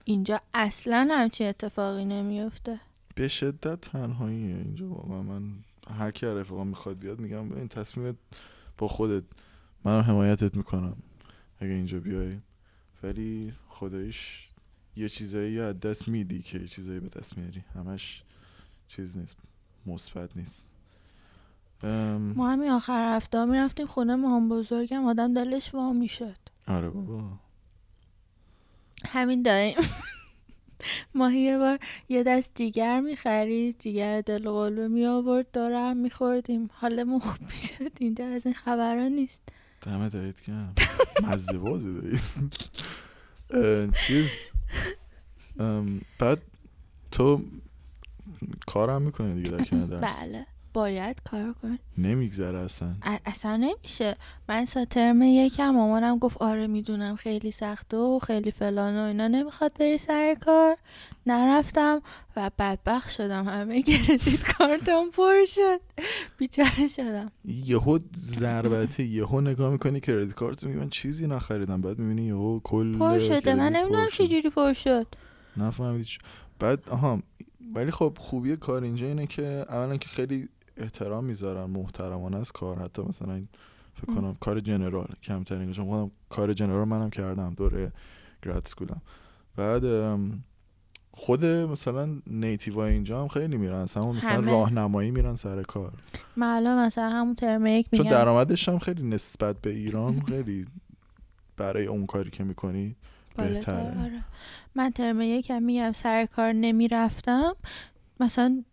اینجا 0.04 0.40
اصلا 0.54 1.08
همچین 1.10 1.46
اتفاقی 1.46 2.04
نمیفته 2.04 2.80
به 3.14 3.28
شدت 3.28 3.80
تنهاییه 3.80 4.56
اینجا 4.56 4.88
واقعا 4.88 5.22
من 5.22 5.42
هر 5.98 6.10
کی 6.10 6.26
از 6.26 6.36
رفقام 6.36 6.68
می‌خواد 6.68 6.98
بیاد 6.98 7.20
میگم 7.20 7.48
ببین 7.48 7.68
تصمیمت 7.68 8.16
با 8.78 8.88
خودت 8.88 9.24
منم 9.84 10.00
حمایتت 10.00 10.56
می‌کنم 10.56 10.96
اگه 11.58 11.72
اینجا 11.72 11.98
بیای. 11.98 12.38
ولی 13.02 13.52
خداییش 13.68 14.48
یه 14.96 15.08
چیزایی 15.08 15.60
از 15.60 15.80
دست 15.80 16.08
میدی 16.08 16.42
که 16.42 16.58
یه 16.58 16.66
چیزایی 16.66 17.00
به 17.00 17.08
دست 17.08 17.38
میاری. 17.38 17.64
همش 17.74 18.22
چیز 18.88 19.16
نیست 19.16 19.36
مثبت 19.86 20.36
نیست. 20.36 20.66
ام، 21.82 22.32
ما 22.36 22.50
همین 22.50 22.70
آخر 22.70 23.16
هفته 23.16 23.44
می‌رفتیم 23.44 23.86
خونه 23.86 24.16
مام 24.16 24.48
بزرگم 24.48 25.04
آدم 25.06 25.34
دلش 25.34 25.74
وا 25.74 25.92
می‌شد. 25.92 26.36
آره 26.66 26.88
بابا. 26.88 27.22
همین 29.06 29.42
دایم 29.42 29.74
ماهی 31.14 31.38
یه 31.40 31.58
بار 31.58 31.78
یه 32.08 32.22
دست 32.22 32.50
جیگر 32.54 33.00
می‌خرید 33.00 33.78
جیگر 33.78 34.20
دل 34.20 34.50
قلبه 34.50 34.88
می 34.88 35.06
آورد 35.06 35.50
داره 35.50 35.80
هم 35.80 35.96
میخوردیم. 35.96 36.70
حالمون 36.72 37.18
خوب 37.18 37.42
می‌شد. 37.42 37.92
اینجا 37.98 38.26
از 38.26 38.46
این 38.46 38.54
خبرها 38.54 39.08
نیست. 39.08 39.42
دمه 39.82 40.08
دهید 40.08 40.42
کم 40.42 40.74
مزه 41.22 41.58
بازی 41.58 41.94
دارید. 41.94 42.20
چیز؟ 44.06 44.30
بعد 46.18 46.42
تو 47.10 47.44
کارم 48.66 49.02
می‌کنی 49.02 49.34
دیگه 49.34 49.50
در 49.50 49.86
درس؟ 49.86 50.18
بله. 50.18 50.46
باید 50.74 51.22
کار 51.30 51.54
کن 51.62 51.78
نمیگذره 51.98 52.58
اصلا. 52.58 52.94
اصلا 53.26 53.56
نمیشه. 53.56 54.16
من 54.48 54.64
سا 54.64 54.84
ترم 54.84 55.22
یکم 55.22 55.70
مامانم 55.70 56.18
گفت 56.18 56.42
آره 56.42 56.66
می‌دونم 56.66 57.16
خیلی 57.16 57.50
سخته 57.50 57.96
و 57.96 58.18
خیلی 58.18 58.50
فلان 58.50 58.96
و 58.96 59.02
اینا. 59.02 59.28
نمی‌خواد 59.28 59.72
بری 59.78 59.98
سر 59.98 60.36
کار. 60.40 60.76
نرفتم 61.26 62.02
و 62.36 62.50
بدبخت 62.58 63.10
شدم. 63.10 63.48
همه 63.48 63.82
کردیت 63.82 64.52
کارتم 64.58 65.10
پر 65.10 65.44
شد. 65.46 65.80
بیچاره 66.38 66.88
شدم. 66.88 67.32
یهو 67.44 67.98
ضربته 68.16 69.02
یهو 69.04 69.40
نگاه 69.40 69.72
می‌کنی 69.72 70.00
کردیت 70.00 70.34
کارت 70.34 70.64
میگی 70.64 70.78
من 70.78 70.90
چیزی 70.90 71.26
نخریدم. 71.26 71.80
بعد 71.80 71.98
می‌بینی 71.98 72.26
یهو 72.26 72.60
کل 72.64 72.98
پر 72.98 73.18
شده. 73.18 73.54
من 73.54 73.72
نمی‌دونم. 73.72 74.08
چجوری 74.12 74.50
پر 74.50 74.72
شد. 74.72 75.06
نفهمیدی 75.56 76.08
بعد 76.58 76.88
آها 76.88 77.22
ولی 77.74 77.90
خب 77.90 78.16
خوبی 78.18 78.56
کار 78.56 78.82
اینجا 78.82 79.06
اینه 79.06 79.26
که 79.26 79.64
اولا 79.68 79.96
که 79.96 80.08
خیلی 80.08 80.48
احترام 80.76 81.24
می‌ذارن 81.24 81.70
محترمانه 81.70 82.36
از 82.36 82.52
کار. 82.52 82.78
حتی 82.78 83.02
مثلا 83.02 83.34
این 83.34 83.48
فکر 83.94 84.14
کنم 84.14 84.36
کار 84.40 84.60
جنرال 84.60 85.08
کمترین 85.22 85.72
چون 85.72 85.86
خودم 85.86 86.10
کار 86.28 86.52
جنرال 86.52 86.88
منم 86.88 87.10
کردم 87.10 87.54
دوره 87.54 87.92
گراد 88.42 88.66
سکولم 88.66 89.02
بعد 89.56 89.82
خود 91.14 91.44
مثلا 91.44 92.20
نیتیو 92.26 92.78
اینجا 92.78 93.20
هم 93.20 93.28
خیلی 93.28 93.56
میرن. 93.56 93.74
اصلا 93.74 94.12
مثلا 94.12 94.30
همه. 94.30 94.50
راهنمایی 94.50 95.10
میرن 95.10 95.34
سر 95.34 95.62
کار. 95.62 95.92
الان 96.42 96.86
مثلا 96.86 97.10
همون 97.10 97.34
ترم 97.34 97.66
یک 97.66 97.88
چون 97.90 98.06
میگم 98.06 98.16
درآمدش 98.16 98.68
هم 98.68 98.78
خیلی 98.78 99.02
نسبت 99.02 99.60
به 99.60 99.70
ایران 99.70 100.20
خیلی 100.20 100.66
برای 101.56 101.86
اون 101.86 102.06
کاری 102.06 102.30
که 102.30 102.44
می‌کنی 102.44 102.96
بهتره. 103.36 104.04
آره. 104.04 104.24
من 104.74 104.90
ترم 104.90 105.20
یکم 105.20 105.62
میگم 105.62 105.92
سر 105.92 106.26
کار 106.26 106.52
نمی‌رفتم. 106.52 107.56
مثلا 108.20 108.64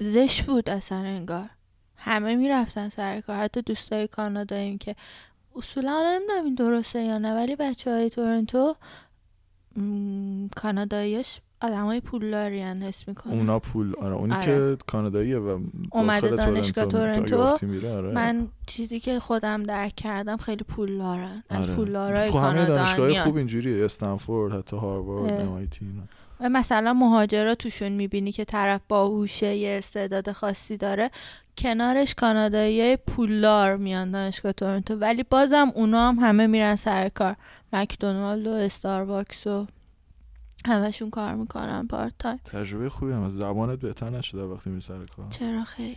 زشت 0.00 0.46
بود 0.46 0.70
اصلا 0.70 0.98
انگار 0.98 1.48
همه 1.96 2.34
می‌رفتن 2.34 2.88
سر 2.88 3.20
کار 3.20 3.36
حتی 3.36 3.62
دوستای 3.62 4.08
کاناداییم 4.08 4.78
که 4.78 4.96
اصولا 5.56 6.02
نمی‌دونم 6.06 6.44
این 6.44 6.54
درسته 6.54 7.02
یا 7.02 7.18
نه 7.18 7.34
ولی 7.34 7.56
بچه 7.56 7.90
های 7.90 8.10
تورنتو 8.10 8.74
م، 9.76 10.46
کاناداییش 10.56 11.40
آدمای 11.60 12.00
پولداری 12.00 12.62
حس 12.62 13.08
می‌کنم 13.08 13.32
اونا 13.32 13.58
پول 13.58 13.94
آره 14.00 14.14
اونی 14.14 14.32
آره. 14.34 14.44
که 14.44 14.76
کاناداییه 14.86 15.38
و 15.38 15.60
اومده 15.92 16.30
دانشگاه 16.30 16.86
تورنتو. 16.86 17.66
میره 17.66 17.92
آره 17.92 18.12
من 18.12 18.48
چیزی 18.66 19.00
که 19.00 19.20
خودم 19.20 19.62
درک 19.62 19.94
کردم 19.94 20.36
خیلی 20.36 20.64
پول 20.64 20.98
دارن 20.98 21.42
از 21.48 21.62
آره. 21.64 21.74
پول 21.74 21.92
دارای 21.92 22.30
خب 22.30 22.36
همه 22.36 22.44
کانادا 22.44 22.76
دانشگاه. 22.76 23.14
خوب 23.24 23.36
اینجوری 23.36 23.82
استنفورد 23.82 24.54
حتی 24.54 24.76
هاروارد. 24.76 25.44
MIT 25.44 25.78
اینا. 25.82 26.02
مثلا 26.40 26.92
مهاجرا 26.92 27.54
توشون 27.54 27.92
می‌بینی 27.92 28.32
که 28.32 28.44
طرف 28.44 28.80
باهوشه 28.88 29.56
یه 29.56 29.78
استعداد 29.78 30.32
خاصی 30.32 30.76
داره 30.76 31.10
کنارش 31.58 32.14
کانادایی 32.14 32.96
پولدار 32.96 33.76
میان 33.76 34.10
دانشگاه 34.10 34.52
تورنتو. 34.52 34.94
ولی 34.94 35.22
بازم 35.22 35.72
اونا 35.74 36.08
هم 36.08 36.18
همه 36.18 36.46
میرن 36.46 36.76
سر 36.76 37.08
کار. 37.08 37.36
مکدونالد 37.72 38.46
و 38.46 38.50
استارباکس 38.50 39.46
و 39.46 39.66
همشون 40.66 41.10
کار 41.10 41.34
می‌کنن 41.34 41.86
part 41.86 42.12
time 42.18 42.36
تجربه 42.44 42.88
خوبی 42.88 43.12
هم. 43.12 43.22
از 43.22 43.36
زبانت 43.36 43.78
بهتر 43.78 44.10
نشده 44.10 44.42
وقتی 44.42 44.70
میری 44.70 44.82
سر 44.82 45.06
کار. 45.06 45.26
چرا 45.30 45.64
خیلی؟ 45.64 45.96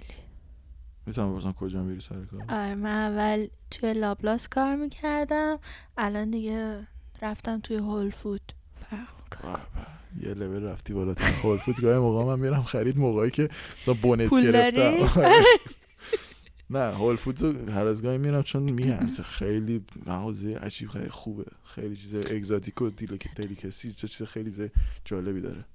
می‌تونم 1.06 1.32
بپرسم 1.32 1.52
کجا 1.52 1.84
میری 1.84 2.02
سر 2.02 2.16
کار؟ 2.32 2.42
آره 2.50 2.76
من 2.76 3.12
اول 3.12 3.48
توی 3.72 3.94
لابلاس 3.94 4.48
کار 4.48 4.76
می‌کردم. 4.76 5.60
الان 5.98 6.32
دیگه 6.32 6.88
رفتم 7.22 7.60
توی 7.60 7.78
هول 7.78 8.10
فود. 8.10 8.42
فرق 8.90 9.10
می‌کنه. 9.24 9.54
به. 9.54 9.99
یه 10.22 10.34
لول 10.34 10.64
رفتی 10.64 10.94
بالاتر. 10.94 11.24
هول 11.24 11.58
فود 11.58 11.82
گاهی 11.82 12.00
موقع 12.00 12.24
من 12.24 12.40
میرم 12.40 12.64
خرید 12.64 12.98
موقعی 12.98 13.32
که 13.32 13.50
مثلا 13.82 13.94
bonus؟ 13.94 14.34
گرفتم. 14.34 14.94
نه 16.70 16.80
هول 16.80 17.16
فود 17.16 17.42
رو 17.42 17.72
هر 17.72 17.88
از 17.88 18.04
گاهی 18.04 18.18
میرم 18.18 18.44
چون 18.44 18.64
میارزه. 18.64 19.24
خیلی 19.24 19.86
مغازه 20.06 20.58
عجیب 20.58 20.90
خیلی 20.90 21.10
خوبه. 21.10 21.46
خیلی 21.66 21.96
چیز 21.96 22.16
exotic 22.16 22.82
و 22.82 22.90
دلیکسی 23.36 23.94
چه 23.94 24.08
چیز 24.08 24.28
خیلی 24.28 24.72
جالبی 25.06 25.42
داره. 25.42 25.66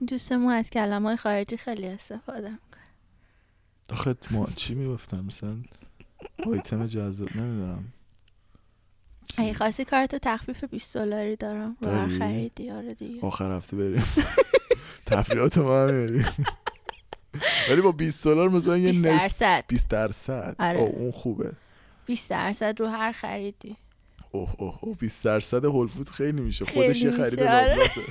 این 0.00 0.06
دوستمون 0.06 0.52
از 0.52 0.70
کلمه 0.70 1.08
های 1.08 1.16
خارجی 1.16 1.56
خیلی 1.56 1.86
استفاده 1.86 2.50
می‌کنه. 2.50 2.84
آخه 3.90 4.14
ما 4.30 4.48
چی 4.56 4.74
می‌گفتم 4.74 5.24
مثلا؟ 5.24 5.56
آیتم 6.46 6.86
جذاب 6.86 7.36
نمی‌دونم. 7.36 7.84
اگه 9.38 9.54
خواستی 9.54 9.84
کارت 9.84 10.14
تخفیف 10.14 10.64
20 10.64 10.94
دلاری 10.94 11.36
دارم. 11.36 11.76
رو 11.82 11.90
هر؟ 11.90 12.18
خریدی 12.18 12.70
آره 12.70 12.94
دیگه. 12.94 13.26
آخر 13.26 13.52
هفته 13.52 13.76
بریم. 13.76 14.04
تفریحات 15.06 15.58
ما 15.58 15.82
هم. 15.82 16.24
ولی 17.70 17.80
با 17.80 17.92
20 17.92 18.24
دلار 18.24 18.48
مثلا 18.48 18.76
یه 18.76 18.90
20 18.92 19.04
نصف 19.04 19.38
درصد. 19.38 19.64
20 19.68 19.88
درصد. 19.88 20.56
آره. 20.58 20.78
اون 20.78 21.10
خوبه. 21.12 21.52
20 22.06 22.30
درصد 22.30 22.80
رو 22.80 22.86
هر 22.86 23.12
خریدی. 23.12 23.76
اوه 24.30 24.54
اوه 24.58 24.78
اوه 24.80 24.96
20 24.96 25.24
درصد 25.24 25.64
هول 25.64 25.86
فود 25.86 26.08
خیلی 26.08 26.40
میشه. 26.40 26.64
خودش 26.64 27.02
یه 27.02 27.10
خرید 27.10 27.40
آره. 27.40 27.66
لابلاسه 27.74 28.00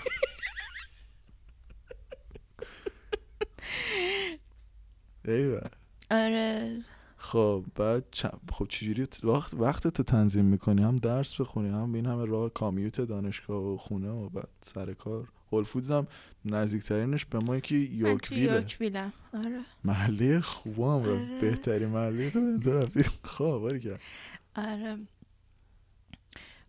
ایوه. 5.27 5.61
آره. 6.11 6.83
خب 7.23 7.65
بعد 7.75 8.03
چ- 8.15 8.51
خب 8.51 8.67
چجوری 8.69 9.07
وقت 9.23 9.53
وقت 9.53 9.87
تو 9.87 10.03
تنظیم 10.03 10.45
می‌کنی؟ 10.45 10.83
هم 10.83 10.95
درس 10.95 11.41
بخونی 11.41 11.69
هم 11.69 11.93
این 11.93 12.05
همه 12.05 12.25
راه 12.25 12.49
کامیوت 12.49 13.01
دانشگاه 13.01 13.63
و 13.63 13.77
خونه 13.77 14.09
و 14.09 14.29
بعد 14.29 14.47
سر 14.61 14.93
کار. 14.93 15.27
هول 15.51 15.63
فودز 15.63 15.91
هم 15.91 16.07
نزدیکترینش 16.45 17.25
به 17.25 17.39
ما 17.39 17.59
که 17.59 17.75
من 17.75 17.81
یورکویله 17.91 18.53
یورکویلم 18.53 19.13
آره. 19.33 19.59
محله 19.83 20.39
خوبم 20.39 20.81
آره. 20.81 21.39
بهترین 21.41 21.89
محله 21.89 22.29
تو 22.29 22.59
تو 22.59 22.73
رفتی. 22.77 23.03
خب 23.23 23.77
کرد 23.77 23.99
آره. 24.55 24.97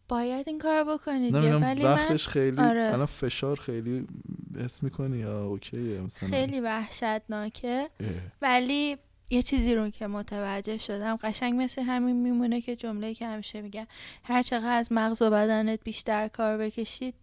باید 0.08 0.48
این 0.48 0.58
کار 0.58 0.84
بکنی 0.84 1.26
دیگه 1.26 1.38
نمی‌دونم 1.38 1.62
ولی 1.62 1.82
من 1.82 1.94
وقتش 1.94 2.28
خیلی 2.28 2.60
آره. 2.60 2.90
الان 2.92 3.06
فشار 3.06 3.60
خیلی 3.60 4.06
حس 4.64 4.82
می‌کنی 4.82 5.18
یا 5.18 5.44
اوکیه 5.44 6.00
مثلا؟ 6.00 6.28
خیلی 6.28 6.60
وحشتناکه. 6.60 7.90
اه. 8.00 8.08
ولی 8.42 8.96
یه 9.30 9.42
چیزی 9.42 9.74
رو 9.74 9.90
که 9.90 10.06
متوجه 10.06 10.78
شدم 10.78 11.16
قشنگ 11.16 11.62
مثل 11.62 11.82
همین 11.82 12.16
میمونه 12.16 12.60
که 12.60 12.76
جمله 12.76 13.14
که 13.14 13.26
همیشه 13.26 13.60
میگن 13.60 13.86
هر 14.24 14.42
چقدر 14.42 14.78
از 14.78 14.92
مغز 14.92 15.22
و 15.22 15.30
بدنت 15.30 15.84
بیشتر 15.84 16.28
کار 16.28 16.58
بکشید 16.58 17.14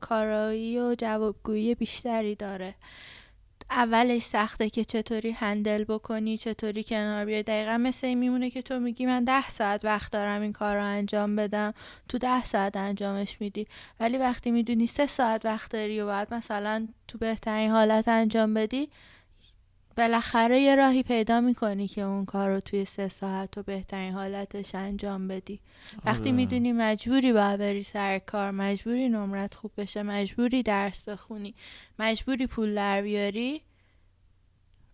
کارایی 0.00 0.78
و 0.78 0.94
جوابگویی 0.98 1.74
بیشتری 1.74 2.34
داره. 2.34 2.74
اولش 3.70 4.22
سخته 4.22 4.70
که 4.70 4.84
چطوری 4.84 5.30
هندل 5.30 5.84
بکنی 5.84 6.38
چطوری 6.38 6.84
کنار 6.84 7.24
بیای. 7.24 7.42
دقیقا 7.42 7.78
مثل 7.78 8.06
این 8.06 8.18
میمونه 8.18 8.50
که 8.50 8.62
تو 8.62 8.80
میگی 8.80 9.06
من 9.06 9.24
ده 9.24 9.48
ساعت 9.48 9.84
وقت 9.84 10.12
دارم 10.12 10.40
این 10.42 10.52
کار 10.52 10.76
رو 10.76 10.84
انجام 10.84 11.36
بدم 11.36 11.74
تو 12.08 12.18
ده 12.18 12.44
ساعت 12.44 12.76
انجامش 12.76 13.40
میدی. 13.40 13.66
ولی 14.00 14.18
وقتی 14.18 14.50
می‌دونی 14.50 14.86
سه 14.86 15.06
ساعت 15.06 15.44
وقت 15.44 15.72
داری 15.72 16.00
و 16.00 16.06
بعد 16.06 16.34
مثلا 16.34 16.88
تو 17.08 17.18
بهترین 17.18 17.70
حالت 17.70 18.08
انجام 18.08 18.54
بدی 18.54 18.88
بالاخره 19.96 20.60
یه 20.60 20.74
راهی 20.74 21.02
پیدا 21.02 21.40
می‌کنی 21.40 21.88
که 21.88 22.00
اون 22.00 22.24
کار 22.24 22.48
رو 22.48 22.60
توی 22.60 22.84
سه 22.84 23.08
ساعت 23.08 23.50
تو 23.50 23.62
بهترین 23.62 24.12
حالتش 24.14 24.74
انجام 24.74 25.28
بدی. 25.28 25.60
وقتی 26.04 26.22
آره. 26.28 26.32
می‌دونی 26.32 26.72
مجبوری 26.72 27.32
باید 27.32 27.60
بری 27.60 27.82
سر 27.82 28.18
کار 28.18 28.50
مجبوری 28.50 29.08
نمرت 29.08 29.54
خوب 29.54 29.72
بشه 29.76 30.02
مجبوری 30.02 30.62
درس 30.62 31.02
بخونی 31.02 31.54
مجبوری 31.98 32.46
پول 32.46 32.74
در 32.74 33.02
بیاری 33.02 33.62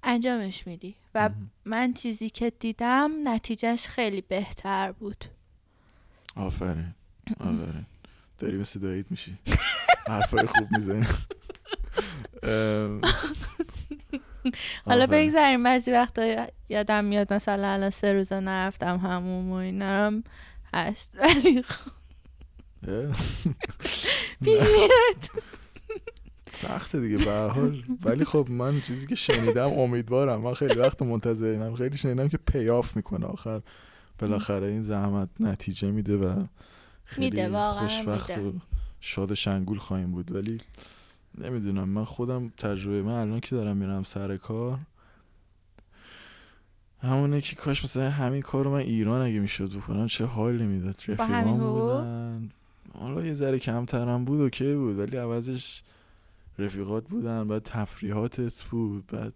انجامش 0.02 0.66
میدی. 0.66 0.94
و. 1.14 1.30
من 1.64 1.92
چیزی 1.92 2.30
که 2.30 2.50
دیدم 2.50 3.10
نتیجهش 3.24 3.86
خیلی 3.86 4.20
بهتر 4.20 4.92
بود. 4.92 5.24
آفرین. 6.36 6.94
آفرین. 7.40 7.86
داری 8.38 8.56
مثل 8.56 8.80
دایید 8.80 9.06
میشی. 9.10 9.38
حرفای 10.06 10.46
خوب 10.46 10.68
می‌زنی. 10.72 11.06
حالا 14.86 15.06
بگذاریم 15.06 15.64
بعضی 15.64 15.92
وقتا 15.92 16.46
یادم 16.68 17.04
میاد 17.04 17.32
مثلا 17.32 17.72
الان 17.72 17.90
سه 17.90 18.12
روزه 18.12 18.40
نرفتم 18.40 18.96
هموم 18.98 19.50
و 19.50 19.54
اینا 19.54 20.22
هست 20.74 21.10
ولی 21.14 21.62
خب. 21.62 21.90
پیش 24.44 24.60
میاد. 24.60 25.30
سخته 26.50 27.00
دیگه 27.00 27.24
به 27.24 27.30
حال. 27.32 27.82
ولی 28.04 28.24
خب 28.24 28.46
من 28.50 28.80
چیزی 28.80 29.06
که 29.06 29.14
شنیدم 29.14 29.68
امیدوارم. 29.68 30.40
من 30.40 30.54
خیلی 30.54 30.74
وقت 30.74 31.02
منتظرینم. 31.02 31.74
خیلی 31.74 31.96
شنیدم 31.96 32.28
که 32.28 32.36
پیاف 32.36 32.96
می‌کنه 32.96 33.26
آخر. 33.26 33.60
بالاخره 34.18 34.66
این 34.66 34.82
زحمت 34.82 35.28
نتیجه 35.40 35.90
میده 35.90 36.16
و 36.16 36.44
خیلی 37.04 37.48
خوشبخت. 37.48 38.38
و 38.38 38.52
شاد 39.00 39.30
و 39.30 39.34
شنگول 39.34 39.78
خواهیم 39.78 40.10
بود. 40.12 40.34
ولی 40.34 40.60
نمی‌دونم 41.38 41.88
من 41.88 42.04
خودم 42.04 42.48
تجربه 42.48 43.02
من 43.02 43.12
الان 43.12 43.40
که 43.40 43.56
دارم 43.56 43.76
میرم 43.76 44.02
سر 44.02 44.36
کار 44.36 44.78
همونه 47.02 47.40
که 47.40 47.56
کاش 47.56 47.84
مثلا 47.84 48.10
همین 48.10 48.42
کار 48.42 48.64
رو 48.64 48.70
من 48.70 48.78
ایران 48.78 49.22
اگه 49.22 49.40
می‌شد 49.40 49.76
بکنم 49.76 50.06
چه 50.06 50.24
حالی 50.24 50.66
می‌داد؟ 50.66 50.94
رفیقام؟ 51.08 51.58
بودن. 51.58 52.50
حالا 52.92 53.26
یه 53.26 53.34
ذره 53.34 53.58
کمترم 53.58 54.24
بود 54.24 54.40
اوکی 54.40 54.74
بود 54.74 54.98
ولی 54.98 55.16
عوضش 55.16 55.82
رفیقات 56.58 57.08
بودن 57.08 57.48
بعد 57.48 57.62
تفریحاتت 57.62 58.62
بود 58.62 59.06
بعد 59.06 59.32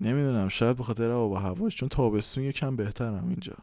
نمی‌دونم 0.00 0.48
شاید 0.48 0.76
به 0.76 0.82
خاطر 0.82 1.10
آب 1.10 1.30
و 1.30 1.34
هواش 1.34 1.76
چون 1.76 1.88
تابستون 1.88 2.44
یکم 2.44 2.76
بهترم 2.76 3.28
اینجا. 3.28 3.54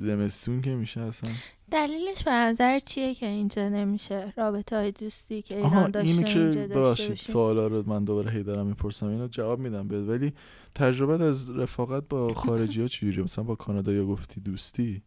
زمستون 0.00 0.62
که 0.62 0.74
میشه 0.74 1.00
اصلا. 1.00 1.30
دلیلش 1.70 2.22
به 2.22 2.30
نظر 2.30 2.78
چیه 2.78 3.14
که 3.14 3.26
اینجا 3.26 3.68
نمیشه؟ 3.68 4.32
رابطه 4.36 4.76
های 4.76 4.92
دوستی 4.92 5.42
که 5.42 5.56
ایران 5.56 5.90
داشته 5.90 6.12
اینو 6.12 6.22
که 6.22 6.38
اینجا 6.40 6.66
داشته 6.66 7.14
سوالا 7.14 7.66
رو 7.66 7.88
من 7.88 8.04
دوباره 8.04 8.30
هی 8.30 8.42
دارم 8.42 8.66
می‌پرسم. 8.66 9.06
اینو 9.06 9.28
جواب 9.28 9.58
میدم 9.58 9.88
بهت. 9.88 10.08
ولی 10.08 10.32
تجربت 10.74 11.20
از 11.20 11.50
رفاقت 11.50 12.08
با 12.08 12.34
خارجی 12.44 12.80
ها 12.80 12.88
چجوریه؟ 12.88 13.22
مثلا 13.22 13.44
با 13.44 13.54
کانادا 13.54 13.92
یا 13.92 14.06
گفتی 14.06 14.40
دوستی؟ 14.40 15.02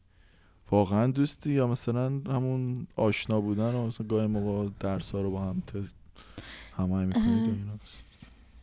واقعا 0.72 1.12
دوستی 1.12 1.54
یا 1.54 1.68
مثلا 1.68 2.08
همون 2.08 2.88
آشنا 2.96 3.42
بودن 3.42 3.76
و 3.76 3.88
مثلا 3.88 4.08
گاهی 4.08 4.28
موقع 4.28 4.70
درس 4.80 5.12
ها 5.12 5.22
رو 5.22 5.32
با 5.32 5.42
هم 5.42 5.64
تز... 5.68 5.94
همه 6.78 7.06
می‌کنید 7.06 7.44
اینا 7.44 7.78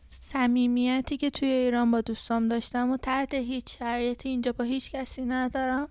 صمیمیتی 0.09 1.17
که 1.17 1.29
توی 1.29 1.47
ایران 1.47 1.91
با 1.91 2.01
دوستام 2.01 2.47
داشتم 2.47 2.91
و 2.91 2.97
تحت 2.97 3.33
هیچ 3.33 3.77
شرایطی 3.79 4.29
اینجا 4.29 4.51
با 4.51 4.63
هیچ 4.63 4.91
کسی 4.91 5.21
ندارم. 5.21 5.89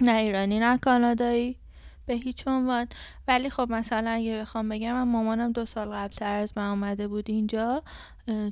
نه 0.00 0.12
ایرانی 0.16 0.58
نه 0.58 0.78
کانادایی 0.78 1.56
به 2.06 2.14
هیچ 2.14 2.46
عنوان. 2.46 2.86
ولی 3.28 3.50
خب 3.50 3.66
مثلا 3.70 4.10
اگه 4.10 4.40
بخوام 4.40 4.68
بگم 4.68 4.92
من 4.92 5.02
مامانم 5.02 5.52
دو 5.52 5.66
سال 5.66 5.88
قبل 5.88 6.12
تر 6.12 6.36
از 6.36 6.52
من 6.56 6.68
آمده 6.68 7.08
بود 7.08 7.30
اینجا 7.30 7.82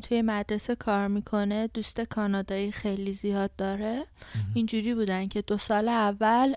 توی 0.02 0.22
مدرسه 0.22 0.74
کار 0.74 1.08
می‌کنه. 1.08 1.66
دوست 1.66 2.00
کانادایی 2.00 2.72
خیلی 2.72 3.12
زیاد 3.12 3.50
داره. 3.58 4.06
اینجوری 4.54 4.94
بودن 4.94 5.28
که 5.28 5.42
دو 5.42 5.58
سال 5.58 5.88
اول 5.88 6.54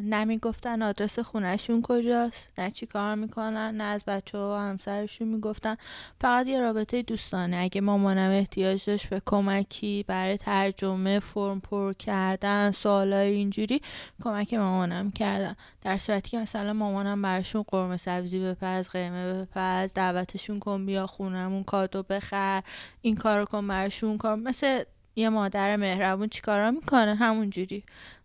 نمی‌گفتن 0.00 0.82
آدرس 0.82 1.18
خونشون 1.18 1.82
کجاست 1.82 2.48
نه 2.58 2.70
چی 2.70 2.86
کار 2.86 3.14
می‌کنن 3.14 3.76
نه 3.76 3.84
از 3.84 4.04
بچه 4.04 4.38
ها 4.38 4.54
و 4.54 4.58
همسرشون 4.58 5.28
می‌گفتن. 5.28 5.76
فقط 6.20 6.46
یه 6.46 6.60
رابطه 6.60 7.02
دوستانه. 7.02 7.56
اگه 7.56 7.80
مامانم 7.80 8.30
احتیاج 8.30 8.84
داشت 8.86 9.08
به 9.08 9.22
کمکی 9.26 10.04
برای 10.08 10.36
ترجمه 10.36 11.18
فرم 11.18 11.60
پر 11.60 11.92
کردن 11.92 12.70
سوالای 12.70 13.32
اینجوری 13.32 13.80
کمک 14.22 14.54
مامانم 14.54 15.10
کردن. 15.10 15.56
در 15.82 15.98
صورتی 15.98 16.30
که 16.30 16.38
مثلا 16.38 16.72
مامانم 16.72 17.18
براشون 17.42 17.64
قرمه 17.68 17.96
سبزی 17.96 18.38
بپز 18.38 18.88
قیمه 18.88 19.42
بپز 19.42 19.92
دعوتشون 19.94 20.58
کن 20.58 20.86
بیا 20.86 21.06
خونمون 21.06 21.64
کادو 21.64 22.02
بخر 22.02 22.62
این 23.02 23.16
کارو 23.16 23.44
کن 23.44 23.68
برشون 23.68 24.18
کار 24.18 24.36
مثل 24.36 24.82
یه 25.16 25.28
مادر 25.28 25.76
مهربون 25.76 26.28
چیکارا 26.28 26.70
می‌کنه؟ 26.70 27.14
همونجوری. 27.14 27.84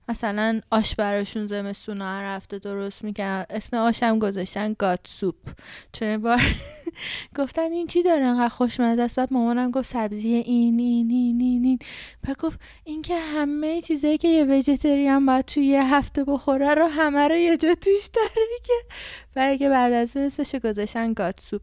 مثلا 0.10 0.62
آش 0.72 0.96
براشون 0.96 1.48
زمستون 1.48 2.02
هر 2.02 2.36
هفته 2.36 2.60
درست 2.60 3.04
می‌کنن 3.04 3.46
اسم 3.50 3.78
آشم 3.78 4.20
گذاشتن 4.20 4.74
گات 4.80 5.00
سوپ. 5.08 5.36
چون 5.94 6.18
بار 6.18 6.42
گفتن 7.38 7.72
این 7.72 7.88
چی 7.88 8.04
داره؟ 8.04 8.26
انقدر 8.26 8.50
خوشمزه 8.50 9.02
است. 9.02 9.16
بعد 9.16 9.34
مامانم 9.34 9.72
گفت 9.72 9.90
سبزی 9.90 10.34
این 10.34 10.80
این 10.80 11.10
این 11.12 11.42
این 11.42 11.64
این. 11.64 11.80
بعد 12.24 12.38
گفت 12.38 12.60
این 12.84 13.02
که 13.02 13.20
همه 13.20 13.82
چیزایی 13.82 14.18
که 14.18 14.28
یه 14.28 14.44
ویژیتریان 14.44 15.26
باید 15.26 15.46
توی 15.46 15.66
یه 15.66 15.96
هفته 15.96 16.24
بخوره 16.24 16.74
رو 16.74 16.88
همه 16.88 17.28
رو 17.28 17.36
یه 17.36 17.58
جا 17.58 17.76
توش 17.76 18.10
داره 18.14 18.48
که. 18.64 18.74
برای 19.34 19.58
که 19.58 19.70
بعد 19.70 19.94
از 19.94 20.18
اون 20.18 20.60
گذاشتن 20.64 21.14
گات 21.14 21.40
سوپ. 21.40 21.62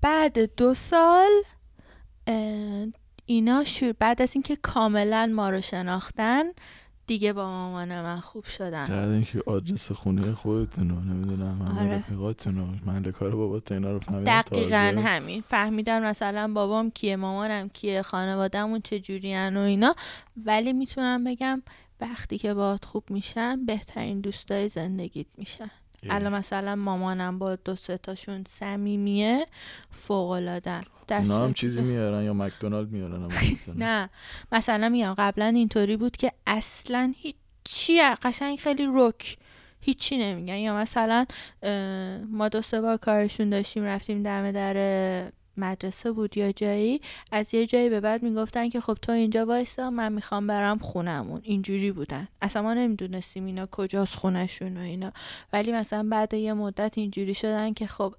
بعد 0.00 0.54
دو 0.56 0.74
سال 0.74 1.30
اینا 3.26 3.64
شور 3.64 3.92
بعد 3.92 4.22
از 4.22 4.30
اینکه 4.34 4.56
کاملا 4.56 5.32
ما 5.34 5.50
رو 5.50 5.60
شناختن 5.60 6.44
دیگه 7.06 7.32
با 7.32 7.46
مامان 7.46 8.02
من 8.02 8.20
خوب 8.20 8.44
شدن. 8.44 8.84
بعد 8.84 9.08
اینکه 9.08 9.42
آدرس 9.46 9.92
خونه 9.92 10.32
خودتون 10.32 10.90
رو 10.90 11.00
نمی‌دونم 11.00 11.62
هم 11.62 11.78
آره. 11.78 11.94
رفیقاتون 11.94 12.56
رو 12.56 12.66
محل 12.86 13.10
کار 13.10 13.36
بابات 13.36 13.72
اینا 13.72 13.92
رو 13.92 14.00
فهمیدن 14.00 14.40
دقیقا 14.40 15.02
همین. 15.04 15.44
فهمیدن 15.48 16.04
مثلا 16.04 16.52
بابام 16.54 16.90
کیه 16.90 17.16
مامانم 17.16 17.68
کیه 17.68 18.02
خانوادهمون 18.02 18.80
چه 18.80 18.98
و 19.56 19.58
اینا. 19.58 19.94
ولی 20.36 20.72
می‌تونم 20.72 21.24
بگم 21.24 21.62
وقتی 22.00 22.38
که 22.38 22.54
باهات 22.54 22.84
خوب 22.84 23.04
میشن 23.10 23.66
بهترین 23.66 24.20
دوستای 24.20 24.68
زندگیت 24.68 25.26
میشن. 25.38 25.70
الان 26.10 26.34
مثلا 26.34 26.74
مامانم 26.76 27.38
با 27.38 27.56
دو 27.56 27.76
سه 27.76 27.98
تاشون 27.98 28.44
صمیمیه 28.48 29.46
فوق 29.90 30.30
العاده 30.30 30.80
هم 31.10 31.52
چیزی 31.52 31.80
میارن 31.80 32.22
یا 32.24 32.34
مکدونالد 32.34 32.90
میارن 32.90 33.28
نه. 33.76 34.10
مثلا 34.52 34.88
میگم 34.88 35.14
قبلا 35.18 35.46
اینطوری 35.46 35.96
بود 35.96 36.16
که 36.16 36.32
اصلا 36.46 37.12
هیچی 37.16 38.02
قشنگ 38.22 38.58
خیلی 38.58 38.88
رک 38.94 39.36
هیچی 39.80 40.18
نمیگن. 40.18 40.54
یا 40.54 40.76
مثلا 40.76 41.26
ما 42.30 42.48
دو 42.48 42.62
سه 42.62 42.80
بار 42.80 42.96
کارشون 42.96 43.50
داشتیم 43.50 43.84
رفتیم 43.84 44.22
دم 44.22 44.52
در 44.52 44.74
مدرسه 45.56 46.12
بود 46.12 46.36
یا 46.36 46.52
جایی 46.52 47.00
از 47.32 47.54
یه 47.54 47.66
جایی 47.66 47.88
به 47.88 48.00
بعد 48.00 48.22
می‌گفتن 48.22 48.68
که 48.68 48.80
خب 48.80 48.98
تو 49.02 49.12
اینجا 49.12 49.46
وایسا 49.46 49.90
من 49.90 50.12
می‌خوام 50.12 50.46
برم 50.46 50.78
خونمون 50.78 51.40
اینجوری 51.44 51.92
بودن. 51.92 52.28
اصلا 52.42 52.62
ما 52.62 52.74
نمی‌دونستیم 52.74 53.46
اینا 53.46 53.66
کجاست 53.66 54.14
خونشون 54.14 54.76
و 54.76 54.80
اینا. 54.80 55.12
ولی 55.52 55.72
مثلا 55.72 56.08
بعد 56.10 56.34
یه 56.34 56.52
مدت 56.52 56.98
اینجوری 56.98 57.34
شدن 57.34 57.72
که 57.72 57.86
خب 57.86 58.14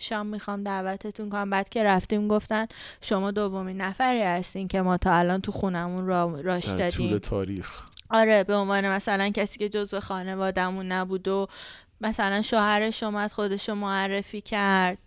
شام 0.00 0.26
می‌خوام 0.26 0.62
دعوتتون 0.62 1.30
کنم. 1.30 1.50
بعد 1.50 1.68
که 1.68 1.82
رفتیم 1.82 2.28
گفتن 2.28 2.66
شما 3.00 3.30
دومین 3.30 3.80
نفری 3.80 4.22
هستین 4.22 4.68
که 4.68 4.82
ما 4.82 4.96
تا 4.96 5.12
الان 5.12 5.40
تو 5.40 5.52
خونمون 5.52 6.06
را 6.06 6.40
راش 6.40 6.64
دادیم. 6.64 7.18
تاریخ. 7.18 7.88
آره 8.10 8.44
به 8.44 8.54
عنوان 8.54 8.88
مثلا 8.88 9.28
کسی 9.28 9.58
که 9.58 9.68
جزو 9.68 10.00
خانوادمون 10.00 10.92
نبود 10.92 11.28
و 11.28 11.46
مثلا 12.00 12.42
شوهرش 12.42 13.02
اومد 13.02 13.32
خودشو 13.32 13.74
معرفی 13.74 14.40
کرد. 14.40 14.98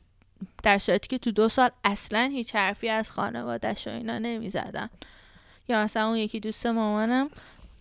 در 0.63 0.77
صورتی 0.77 1.07
که 1.07 1.17
تو 1.17 1.31
دو 1.31 1.49
سال 1.49 1.69
اصلا 1.83 2.29
هیچ 2.33 2.55
حرفی 2.55 2.89
از 2.89 3.11
خانوادش 3.11 3.87
و 3.87 3.91
اینا 3.91 4.17
نمی‌زدن. 4.17 4.89
یا 5.67 5.83
مثلا 5.83 6.07
اون 6.07 6.17
یکی 6.17 6.39
دوست 6.39 6.65
مامانم 6.65 7.29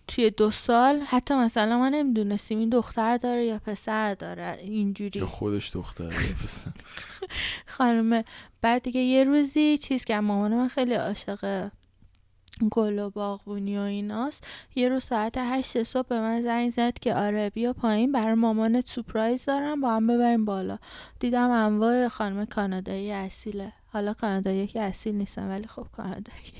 توی 0.07 0.29
دو 0.29 0.51
سال 0.51 0.99
حتی 0.99 1.33
مثلا 1.33 1.77
ما 1.77 1.89
نمی‌دونستیم 1.89 2.59
این 2.59 2.69
دختر 2.69 3.17
داره 3.17 3.45
یا 3.45 3.59
پسر 3.65 4.13
داره. 4.13 4.57
اینجوری. 4.61 5.21
خودش 5.21 5.75
دختر 5.75 6.03
یا 6.03 6.35
پسر. 6.43 6.71
خانم 7.77 8.23
بعد 8.61 8.83
دیگه 8.83 8.99
یه 8.99 9.23
روزی 9.23 9.77
چیز 9.77 10.05
که 10.05 10.19
مامان 10.19 10.53
من 10.53 10.67
خیلی 10.67 10.93
عاشق 10.93 11.69
گل 12.71 12.99
و 12.99 13.09
باغبونی 13.09 13.77
و 13.77 13.81
ایناست. 13.81 14.47
یه 14.75 14.89
روز 14.89 15.03
ساعت 15.03 15.33
هشت 15.37 15.83
صبح 15.83 16.07
به 16.07 16.19
من 16.19 16.41
زنگ 16.41 16.69
زد 16.69 16.93
که 16.93 17.15
آره 17.15 17.49
بیا 17.49 17.73
پایین 17.73 18.11
برای 18.11 18.33
مامان 18.33 18.81
سپرایز 18.81 19.45
دارم 19.45 19.81
با 19.81 19.95
هم 19.95 20.07
ببریم 20.07 20.45
بالا. 20.45 20.77
دیدم 21.19 21.51
انواع 21.51 22.07
خانم 22.07 22.45
کانادایی 22.45 23.11
اصیله. 23.11 23.73
حالا 23.85 24.13
کانادایی 24.13 24.67
که 24.67 24.81
اصیل 24.81 25.15
نیستن 25.15 25.49
ولی 25.49 25.67
خب 25.67 25.87
کانادایی. 25.91 26.53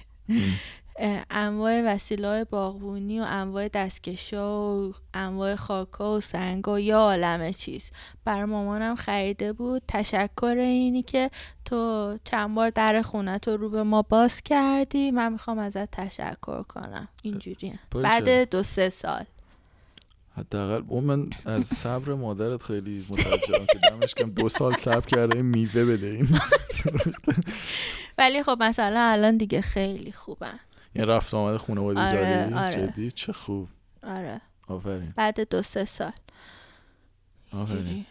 انواع 0.99 1.82
وسیله 1.86 2.44
باغبونی 2.44 3.19
و 3.19 3.24
انواع 3.28 3.68
دستکشا 3.68 4.76
و 4.76 4.94
انواع 5.14 5.56
خاکا 5.56 6.18
و 6.18 6.22
سنگ 6.22 6.68
و 6.68 6.80
یا 6.80 6.99
عالم 6.99 7.52
چیز. 7.52 7.91
برای 8.26 8.45
مامانم 8.45 8.95
خریده 8.95 9.53
بود. 9.53 9.82
تشکر 9.88 10.56
اینی 10.57 11.03
که 11.03 11.32
تو 11.65 12.18
چند 12.24 12.56
بار 12.56 12.69
در 12.69 13.02
خونه 13.02 13.40
تو 13.40 13.57
رو 13.57 13.69
به 13.69 13.84
ما 13.84 14.02
باز 14.02 14.41
کردی. 14.41 15.11
من 15.11 15.32
می‌خوام 15.32 15.60
ازت 15.60 15.91
تشکر 15.91 16.64
کنم. 16.64 17.07
اینجوری 17.22 17.80
بعد 17.91 18.49
دو 18.49 18.64
سه 18.64 18.90
سال. 18.90 19.26
حداقل 20.38 20.84
اون 20.88 21.03
من 21.03 21.30
از 21.45 21.65
صبر 21.65 22.14
مادرت 22.14 22.64
خیلی 22.64 23.06
متوجهم 23.10 23.65
که 23.65 23.80
دمش 23.90 24.14
کم. 24.14 24.30
دو 24.30 24.49
سال 24.49 24.74
صبر 24.74 25.07
کرده 25.07 25.41
میوه 25.41 25.86
بده. 25.86 26.07
این. 26.07 26.28
ولی 28.18 28.44
خب 28.44 28.57
مثلا 28.64 28.99
الان 28.99 29.38
دیگه 29.38 29.61
خیلی 29.61 30.11
خوبن 30.11 30.60
این 30.98 31.06
رفت 31.06 31.34
آمده 31.34 31.57
خانواده 31.57 31.99
آره، 31.99 32.19
داری 32.19 32.53
آره. 32.53 32.88
جدی؟ 32.88 33.11
چه 33.11 33.34
خوب. 33.34 33.69
آره. 34.03 34.41
آفرین. 34.68 35.14
بعد 35.15 35.49
دو 35.49 35.61
سه 35.61 35.86
سال. 35.86 36.11
آفرین. 37.53 38.06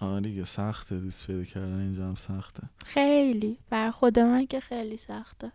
آره 0.00 0.20
دیگه 0.20 0.44
سخته. 0.44 1.00
دوست 1.00 1.26
پیدا 1.26 1.44
کردن 1.44 1.80
اینجا 1.80 2.08
هم 2.08 2.14
سخته. 2.14 2.62
خیلی. 2.84 3.58
بر 3.70 3.90
خود 3.90 4.18
من 4.18 4.46
که 4.46 4.60
خیلی 4.60 4.96
سخته. 4.96 5.52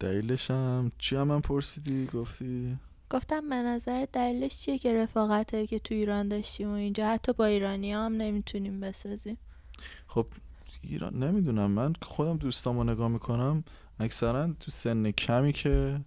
دلیلش 0.00 0.50
هم 0.50 0.92
چی 0.98 1.16
هم 1.16 1.28
من 1.28 1.40
پرسیدی؟ 1.40 2.06
گفتی؟ 2.06 2.78
گفتم 3.10 3.48
به 3.48 3.56
نظر 3.56 4.06
دلیلش 4.12 4.58
چیه 4.58 4.78
که 4.78 4.94
رفاقت 4.94 5.68
که 5.68 5.78
تو 5.78 5.94
ایران 5.94 6.28
داشتیم 6.28 6.70
و 6.70 6.74
اینجا 6.74 7.08
حتی 7.08 7.32
با 7.32 7.44
ایرانی 7.44 7.92
هم 7.92 8.12
نمی‌تونیم 8.12 8.80
بسازیم؟ 8.80 9.38
خب 10.06 10.26
ایران 10.88 11.22
نمی‌دونم. 11.22 11.70
من 11.70 11.92
خودم 12.02 12.36
دوستامو 12.36 12.84
نگاه 12.84 13.08
می‌کنم 13.08 13.64
اکثرا 13.98 14.52
تو 14.52 14.70
سن 14.70 15.10
کمی 15.10 15.52
که 15.52 16.00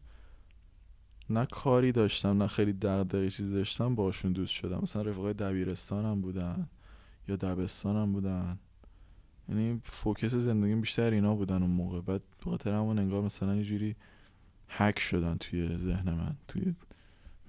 نه 1.30 1.46
کاری 1.46 1.92
داشتم 1.92 2.42
نه 2.44 2.48
خیلی 2.48 2.74
دغدغه 2.74 3.30
چیزی 3.30 3.54
داشتم 3.54 3.96
باشون 3.96 4.32
دوست 4.32 4.54
شدم. 4.54 4.80
مثلا 4.82 5.02
رفقای 5.02 5.34
دبیرستانم 5.34 6.22
بودن 6.22 6.68
یا 7.28 7.36
دبستانم 7.36 8.14
بودن. 8.14 8.60
یعنی 9.50 9.82
فوکس 9.84 10.36
زندگیم 10.36 10.82
بیشتر 10.82 11.12
اینا 11.12 11.36
بودن 11.36 11.62
اون 11.62 11.72
موقع. 11.72 12.02
بعد 12.02 12.22
به 12.64 12.72
همون 12.72 13.00
انگار 13.00 13.22
مثلا 13.22 13.56
یه 13.56 13.64
جوری 13.64 13.96
هک 14.68 15.00
شدن 15.00 15.38
توی 15.38 15.78
ذهن 15.78 16.14
من 16.14 16.36
توی 16.48 16.76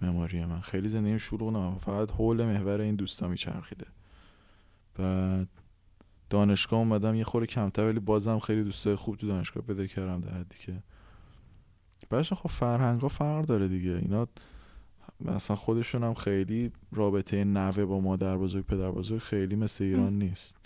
مموری 0.03 0.45
من. 0.45 0.61
خیلی 0.61 0.89
زندگیم 0.89 1.19
شروع 1.19 1.53
نمیم 1.53 1.79
فقط 1.79 2.11
حول 2.11 2.45
محور 2.45 2.81
این 2.81 2.95
دوستا 2.97 3.29
میچرخیده. 3.29 3.87
بعد 4.95 5.49
دانشگاه 6.31 6.79
اومدم 6.79 7.15
یه 7.15 7.25
خورده 7.25 7.47
کمتر 7.47 7.89
ولی 7.89 8.01
بازم 8.01 8.39
خیلی 8.39 8.65
دوستای 8.65 8.95
خوب 8.95 9.17
تو 9.17 9.27
دانشگاه 9.27 9.63
پیدا 9.63 9.87
کردم 9.87 10.21
در 10.21 10.31
حدی 10.31 10.57
که. 10.59 10.83
بچه 12.11 12.35
خب 12.35 12.49
فرهنگ 12.49 13.01
ها 13.01 13.09
فرق 13.09 13.45
داره 13.45 13.69
دیگه. 13.69 13.91
اینا 13.91 14.29
مثلا 15.21 15.57
خودشون 15.57 16.05
هم 16.05 16.15
خیلی 16.15 16.73
رابطه 16.93 17.45
نوه 17.45 17.85
با 17.85 18.01
مادر 18.01 18.37
بزرگ 18.37 18.65
پدر 18.65 18.91
بزرگ 18.91 19.19
خیلی 19.19 19.57
مثل 19.57 19.85
ایران 19.85 20.13
نیست. 20.13 20.59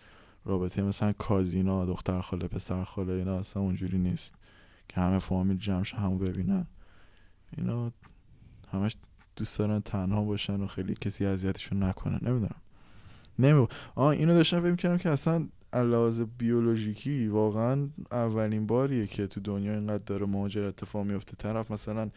رابطه 0.45 0.83
مثلا 0.83 1.13
کازینا 1.13 1.85
دختر 1.85 2.21
خاله 2.21 2.49
پسر 2.49 2.85
خاله 2.85 3.13
اینا 3.13 3.39
اصلا 3.39 3.63
اونجوری 3.63 3.99
نیست 3.99 4.35
که 4.89 5.01
همه 5.01 5.19
فامیل 5.19 5.57
جمعش 5.57 5.95
همو 5.95 6.19
ببینن. 6.19 6.67
اینا 7.59 7.93
همش 8.73 8.97
دوست 9.37 9.59
دارن 9.59 9.81
تنها 9.81 10.23
باشن 10.23 10.61
و 10.61 10.67
خیلی 10.67 10.95
کسی 10.95 11.27
اذیتشون 11.27 11.83
نکنه. 11.83 12.19
نمی‌دونم. 12.23 12.61
نمی 13.39 13.67
آه 13.95 14.07
اینو 14.07 14.35
داشتم 14.35 14.61
فکر 14.61 14.75
کردم 14.77 14.99
که 14.99 15.11
اصلا 15.11 15.49
لحاظ 15.75 16.21
بیولوژیکی 16.39 17.27
واقعا 17.27 17.89
اولین 18.13 18.67
باریه 18.67 19.07
که 19.07 19.27
تو 19.27 19.41
دنیا 19.41 19.73
اینقدر 19.73 20.05
داره 20.07 20.27
مهاجرت 20.27 20.69
اتفاق 20.69 21.07
میفته 21.07 21.37
طرف 21.37 21.71
مثلا 21.71 22.11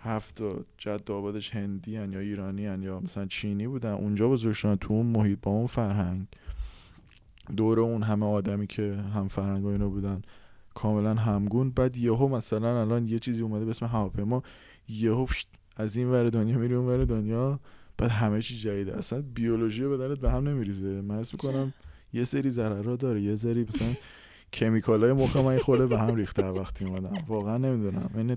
هفت 0.00 0.42
جد 0.78 1.10
آبادش 1.10 1.56
هندی 1.56 1.96
هن 1.96 2.12
یا 2.12 2.20
ایرانی 2.20 2.66
هن 2.66 2.82
یا 2.82 3.00
مثلا 3.00 3.26
چینی 3.26 3.66
بودن 3.66 3.92
اونجا 3.92 4.28
بزرگ 4.28 4.52
شدن 4.52 4.76
تو 4.76 4.94
اون 4.94 5.06
محیط 5.06 5.38
با 5.42 5.50
اون 5.50 5.66
فرهنگ. 5.66 6.26
دور 7.56 7.80
اون 7.80 8.02
همه 8.02 8.26
آدمی 8.26 8.66
که 8.66 8.94
هم 9.14 9.28
فرهنگ 9.28 9.64
و 9.64 9.68
اینا 9.68 9.88
بودن 9.88 10.22
کاملا 10.74 11.14
همگون. 11.14 11.70
بعد 11.70 11.96
یهو 11.96 12.28
مثلا 12.28 12.80
الان 12.80 13.08
یه 13.08 13.18
چیزی 13.18 13.42
اومده 13.42 13.64
به 13.64 13.70
اسم 13.70 13.86
هواپیما. 13.86 14.42
یهو 14.88 15.26
از 15.76 15.96
این 15.96 16.08
ور 16.08 16.26
دنیا 16.26 16.58
میری 16.58 16.74
اون 16.74 16.86
ور 16.86 17.04
دنیا. 17.04 17.60
بعد 17.98 18.10
همه 18.10 18.42
چی 18.42 18.56
جدیده. 18.56 18.98
اصلا 18.98 19.22
بیولوژی 19.34 19.86
به 19.86 19.96
درت 19.96 20.18
به 20.18 20.30
هم 20.30 20.48
نمیریزه. 20.48 20.86
من 20.86 21.18
حس 21.18 21.32
می‌کنم 21.32 21.74
یه 22.12 22.24
سری 22.24 22.50
ضررها 22.50 22.96
داره. 22.96 23.20
یه 23.20 23.36
سری 23.36 23.62
مثلا 23.62 23.94
کمیکال 24.52 25.04
های 25.04 25.12
مخ 25.12 25.36
من 25.36 25.58
خورده 25.58 25.86
به 25.86 25.98
هم 25.98 26.14
ریخته 26.14 26.44
وقتی 26.44 26.84
اومدم. 26.84 27.24
واقعا 27.28 27.56
نمی‌دونم. 27.58 28.10
این 28.16 28.36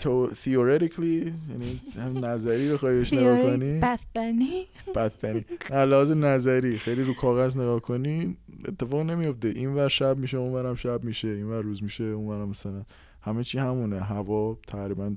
تو 0.00 0.30
theoretically 0.30 1.32
یعنی 1.50 1.80
هم 1.96 2.24
نظری 2.24 2.70
رو 2.70 2.76
خواهیش 2.76 3.12
نگاه 3.12 3.42
کنی؟ 3.42 3.80
بدبنی 3.80 4.66
بدبنی 4.94 5.44
لحاظ 5.70 6.10
نظری. 6.10 6.78
خیلی 6.78 7.02
رو 7.02 7.14
کاغذ 7.14 7.56
نگاه 7.56 7.80
کنی 7.80 8.36
اتفاق 8.68 9.00
نمیفته 9.00 9.48
این 9.48 9.74
ور 9.74 9.88
شب 9.88 10.18
میشه 10.18 10.36
اون 10.36 10.52
ورم 10.52 10.74
شب 10.74 11.04
میشه 11.04 11.28
این 11.28 11.46
ور 11.46 11.60
روز 11.62 11.82
میشه 11.82 12.04
اون 12.04 12.26
ورم 12.26 12.48
مثلا. 12.48 12.82
همه 13.20 13.44
چی 13.44 13.58
همونه. 13.58 14.00
هوا 14.00 14.58
تقریبا 14.66 15.14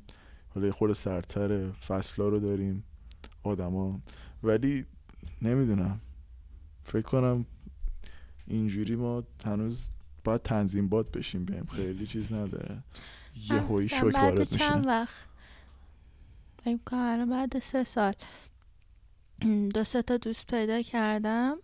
حالا 0.55 0.71
خود 0.71 0.93
سرتر 0.93 1.71
فصلا 1.71 2.27
رو 2.27 2.39
داریم 2.39 2.83
آدما. 3.43 3.99
ولی 4.43 4.85
نمی‌دونم. 5.41 5.99
فکر 6.83 7.01
کنم 7.01 7.45
اینجوری 8.47 8.95
ما 8.95 9.23
هنوز 9.45 9.89
باید 10.23 10.43
تنظیم 10.43 10.89
باد 10.89 11.11
بشیم 11.11 11.45
بهم 11.45 11.65
خیلی 11.65 12.07
چیز 12.07 12.33
نداره. 12.33 12.83
یه 13.49 13.59
هوی 13.59 13.89
شوک 13.89 14.13
وارد 14.13 14.39
میشه 14.39 14.57
چند 14.57 14.87
وقت؟ 14.87 15.25
بعد 17.29 17.59
سه 17.59 17.83
سال. 17.83 18.13
دو 19.73 19.83
سه 19.83 20.01
تا 20.01 20.17
دوست 20.17 20.47
پیدا 20.47 20.81
کردم 20.81 21.57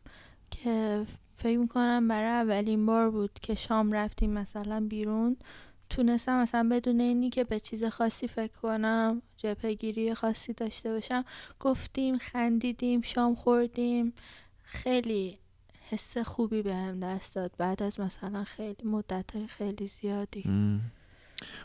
که 0.51 1.05
فکر 1.35 1.57
می‌کنم 1.57 2.07
برای 2.07 2.27
اولین 2.27 2.85
بار 2.85 3.11
بود 3.11 3.33
که 3.33 3.55
شام 3.55 3.91
رفتیم 3.91 4.31
مثلا 4.31 4.87
بیرون. 4.89 5.37
تونستم 5.89 6.41
مثلا 6.41 6.69
بدون 6.71 6.99
اینی 6.99 7.29
که 7.29 7.43
به 7.43 7.59
چیز 7.59 7.85
خاصی 7.85 8.27
فکر 8.27 8.59
کنم 8.61 9.21
جپگیری 9.37 10.13
خاصی 10.13 10.53
داشته 10.53 10.93
باشم 10.93 11.25
گفتیم 11.59 12.17
خندیدیم 12.17 13.01
شام 13.01 13.35
خوردیم. 13.35 14.13
خیلی 14.63 15.37
حس 15.89 16.17
خوبی 16.17 16.61
به 16.61 16.75
هم 16.75 16.99
دست 16.99 17.35
داد. 17.35 17.51
بعد 17.57 17.83
از 17.83 17.99
مثلا 17.99 18.43
خیلی 18.43 18.83
مدت 18.83 19.31
های 19.35 19.47
خیلی 19.47 19.87
زیادی. 19.87 20.43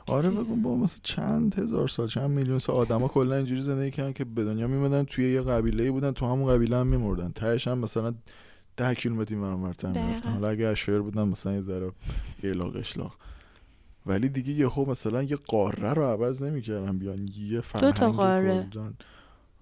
آره 0.07 0.31
بگو 0.31 0.57
با 0.57 0.77
مثلا 0.77 1.01
چند 1.03 1.55
هزار 1.59 1.89
سال 1.89 2.09
چند 2.09 2.31
میلیون 2.31 2.59
سال 2.59 2.77
آدما 2.77 3.09
کلا 3.09 3.37
اینجوری 3.37 3.63
زندگی 3.63 3.91
کردن 3.91 4.13
که 4.13 4.25
به 4.25 4.45
دنیا 4.45 4.67
میمدن 4.67 5.05
توی 5.05 5.33
یه 5.33 5.41
قبیله 5.41 5.91
بودن 5.91 6.13
تو 6.13 6.27
همون 6.27 6.55
قبیله 6.55 6.77
هم 6.77 6.87
میمردن. 6.87 7.33
تهش 7.33 7.69
هم 7.69 7.79
مثلا 7.79 8.15
ده 8.77 8.95
کیلومتر 8.95 9.35
این 9.35 9.45
مرتر 9.45 9.89
می‌رفتن 9.89 10.31
حالا 10.31 10.49
اگه 10.49 10.67
اشایر 10.67 11.01
بودن 11.01 11.29
مثلا 11.29 11.53
یه 11.53 11.61
ذره 11.61 11.93
الاغ 12.45 12.77
اشلاق 12.77 13.15
ولی 14.07 14.29
دیگه 14.29 14.53
یه 14.53 14.69
خوب 14.69 14.91
مثلا 14.91 15.23
یه 15.23 15.37
قاره 15.37 15.93
رو 15.93 16.03
عوض 16.05 16.43
نمی‌کردن 16.43 16.99
بیان 16.99 17.29
یه 17.37 17.61
فرهنگ 17.61 17.93
دو 17.93 17.99
تا 17.99 18.13
قاره. 18.13 18.69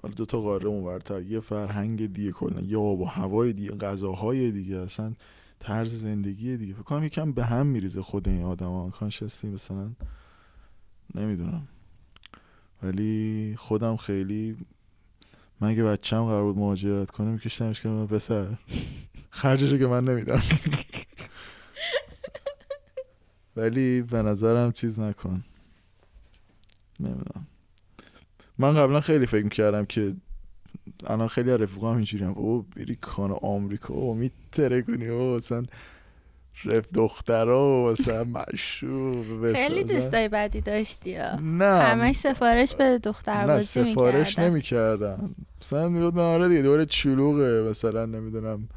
حالا 0.02 0.14
دو 0.16 0.24
تا 0.26 0.40
قاره 0.40 0.66
اونورتر. 0.66 1.22
یه 1.22 1.40
فرهنگ 1.40 2.12
دیگه 2.12 2.32
کلا 2.32 2.60
یه 2.60 2.78
آب 2.78 3.00
و 3.00 3.04
هوای 3.04 3.52
دیگه 3.52 3.70
غذاهای 3.70 4.50
دیگه 4.50 4.76
اصلا 4.76 5.12
طرز 5.58 5.94
زندگی 5.94 6.56
دیگه. 6.56 6.74
فکر 6.74 6.82
کنم 6.82 7.04
یکم 7.04 7.32
به 7.32 7.44
هم 7.44 7.66
میریزه 7.66 8.02
خود 8.02 8.28
این 8.28 8.42
آدما 8.42 8.90
کانشستی 8.90 9.48
مثلا 9.48 9.90
نمی‌دونم. 11.14 11.68
ولی 12.82 13.54
خودم 13.58 13.96
خیلی 13.96 14.56
من 15.60 15.68
اگه 15.68 15.84
بچم 15.84 16.24
قرار 16.24 16.44
بود 16.44 16.58
مهاجرت 16.58 17.10
کنه 17.10 17.30
میکشتمش 17.30 17.80
که 17.80 17.88
من 17.88 18.06
پسر. 18.06 18.46
خرجشو 19.30 19.78
که 19.78 19.86
من 19.86 20.04
نمیدم. 20.04 20.40
ولی 23.58 24.02
به 24.02 24.22
نظرم 24.22 24.72
چیز 24.72 25.00
نکن. 25.00 25.44
نمی‌دونم. 27.00 27.46
من 28.58 28.70
قبلا 28.70 29.00
خیلی 29.00 29.26
فکر 29.26 29.44
می‌کردم 29.44 29.84
که 29.84 30.14
الان 31.06 31.28
خیلی 31.28 31.50
رفیقام 31.50 31.96
اینجوری 31.96 32.24
هم 32.24 32.32
او 32.32 32.66
بری 32.76 32.96
کانه 33.00 33.34
آمریکا 33.34 33.94
و 33.94 34.14
میتره 34.14 34.82
کنی 34.82 35.08
و 35.08 35.36
مثلا 35.36 35.64
رف 36.64 36.88
دخترا 36.94 37.68
و 37.68 37.90
مثلا 37.90 38.24
مشروب 38.24 39.52
خیلی 39.52 39.84
دوستای 39.84 40.28
بدی 40.28 40.60
داشتی 40.60 41.16
نه. 41.42 41.64
همش 41.64 42.16
سفارش 42.16 42.74
به 42.74 42.98
دختر 42.98 43.44
نه 43.44 43.60
سفارش 43.60 44.38
نمی 44.38 44.60
کردم 44.60 45.34
مثلا 45.62 45.88
می‌گفت 45.88 46.18
آره 46.18 46.48
دیگه 46.48 46.62
دوره 46.62 46.86
چلوغه 46.86 47.62
مثلا 47.70 48.06
نمی‌دونم. 48.06 48.68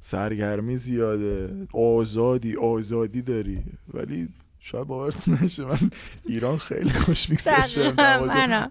سرگرمی 0.00 0.76
زیاده. 0.76 1.66
آزادی 1.72 2.56
آزادی 2.56 3.22
داری. 3.22 3.62
ولی 3.94 4.28
شاید 4.60 4.86
باورتون 4.86 5.38
نشه. 5.42 5.64
من 5.64 5.90
ایران 6.26 6.58
خیلی 6.58 6.90
خوش 6.90 7.30
میگذشت 7.30 7.78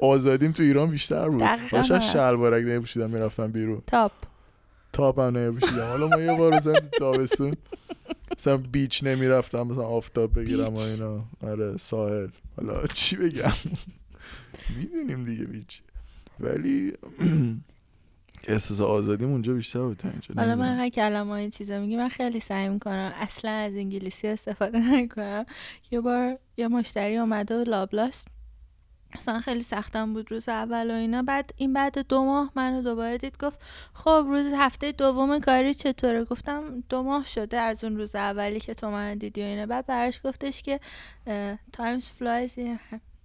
آزادیم 0.01 0.51
تو 0.51 0.63
ایران 0.63 0.89
بیشتر 0.89 1.29
بود. 1.29 1.43
شاید 1.87 2.01
شلوارک 2.01 2.63
نمیپوشیدم 2.63 3.09
می‌رفتم 3.09 3.47
بیرون. 3.51 3.81
تاپ. 3.87 4.11
تاپ 4.93 5.19
هم 5.19 5.37
نمیپوشیدم 5.37 5.87
حالا 5.87 6.07
ما 6.07 6.21
یه 6.21 6.37
بار 6.37 6.55
مثلا 6.55 6.73
تابستون 6.99 7.53
مثلا 8.37 8.57
بیچ 8.57 9.03
نمی‌رفتم 9.03 9.61
مثلا 9.67 9.83
آفتاب 9.83 10.39
بگیرم 10.39 10.75
و 10.75 10.79
اینا. 10.79 11.25
آره 11.41 11.77
ساحل. 11.77 12.27
حالا 12.57 12.85
چی 12.93 13.15
بگم؟ 13.15 13.51
می‌دونیم 14.77 15.23
دیگه 15.23 15.43
بیچ. 15.45 15.81
ولی 16.39 16.93
احساس 18.47 18.81
آزادی 18.81 19.25
اونجا 19.25 19.53
بیشتر 19.53 19.79
بود 19.79 20.01
اینجا. 20.03 20.35
حالا 20.37 20.55
من 20.55 20.77
هر 20.77 20.89
کلمه 20.89 21.31
این 21.31 21.49
چیزا 21.49 21.79
میگی 21.79 21.97
من 21.97 22.09
خیلی 22.09 22.39
سعی 22.39 22.69
می‌کنم 22.69 23.13
اصلا 23.15 23.51
از 23.51 23.73
انگلیسی 23.73 24.27
استفاده 24.27 24.77
نکنم. 24.77 25.45
یه 25.91 26.01
بار 26.01 26.37
یه 26.57 26.67
مشتری 26.67 27.17
اومده 27.17 27.61
و 27.61 27.63
لابلاس 27.63 28.25
اصلا 29.13 29.39
خیلی 29.39 29.61
سختم 29.61 30.13
بود 30.13 30.31
روز 30.31 30.49
اول 30.49 30.91
و 30.91 30.93
اینا. 30.93 31.21
بعد 31.21 31.51
این 31.57 31.73
بعد 31.73 32.07
دو 32.07 32.25
ماه 32.25 32.51
منو 32.55 32.81
دوباره 32.81 33.17
دید 33.17 33.37
گفت 33.37 33.59
خب 33.93 34.25
روز 34.27 34.53
هفته 34.57 34.91
دوم 34.91 35.39
کاری 35.39 35.73
چطوره؟ 35.73 36.23
گفتم 36.23 36.83
دو 36.89 37.03
ماه 37.03 37.25
شده 37.25 37.57
از 37.57 37.83
اون 37.83 37.97
روز 37.97 38.15
اولی 38.15 38.59
که 38.59 38.73
تو 38.73 38.91
من 38.91 39.17
دیدی 39.17 39.41
و 39.41 39.45
اینا. 39.45 39.65
بعد 39.65 39.85
براش 39.85 40.19
گفتش 40.23 40.61
که 40.61 40.79
time 41.73 42.05
flies 42.07 42.53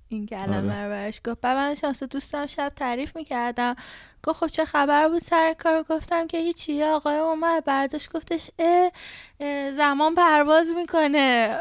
این 0.08 0.26
کلمه 0.26 0.56
آره. 0.56 0.84
رو 0.84 0.90
برش 0.90 1.20
گفت. 1.24 1.40
بعد 1.40 1.56
من 1.56 1.74
شانس 1.74 2.02
دوستم 2.02 2.46
شب 2.46 2.72
تعریف 2.76 3.16
می‌کردم. 3.16 3.76
گفت 4.22 4.38
خب 4.40 4.46
چه 4.46 4.64
خبر 4.64 5.08
بود 5.08 5.22
سر 5.22 5.54
کار؟ 5.58 5.82
گفتم 5.82 6.26
که 6.26 6.38
هیچی. 6.38 6.82
آقای 6.82 7.16
اومد 7.16 7.64
برداشت 7.64 8.12
گفتش 8.12 8.50
اه, 8.58 8.90
زمان 9.76 10.14
پرواز 10.14 10.66
می‌کنه. 10.76 11.60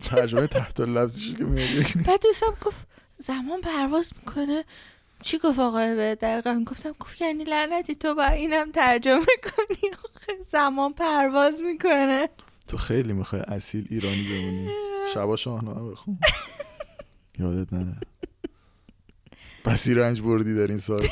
ترجمه 0.00 0.46
تحت 0.46 0.80
لفظش 0.80 1.32
که 1.34 1.44
میاد 1.44 1.68
بعد 2.06 2.22
دوستم 2.22 2.56
گفت 2.64 2.86
زمان 3.18 3.60
پرواز 3.60 4.12
می‌کنه؟ 4.16 4.64
چی 5.22 5.38
گفت 5.38 5.58
آقای 5.58 5.94
به 5.96 6.14
دقیقا؟ 6.14 6.64
گفتم 6.66 6.92
گفت 7.00 7.20
یعنی 7.20 7.44
لعنتی 7.44 7.94
تو 7.94 8.14
با 8.14 8.24
اینم 8.24 8.70
ترجمه 8.70 9.26
کنی. 9.42 9.90
زمان 10.52 10.92
پرواز 10.92 11.62
می‌کنه. 11.62 12.28
تو 12.68 12.76
خیلی 12.76 13.12
می‌خوای 13.12 13.42
اصیل 13.42 13.86
ایرانی 13.90 14.22
بمونی. 14.22 14.70
شبا 15.14 15.36
شاهنامه 15.36 15.90
بخون. 15.90 16.18
یادت 17.38 17.72
نره. 17.72 17.96
بسی 19.64 19.94
رنج 19.94 20.20
بردی 20.20 20.54
در 20.54 20.66
این 20.66 20.78
سال 20.78 21.06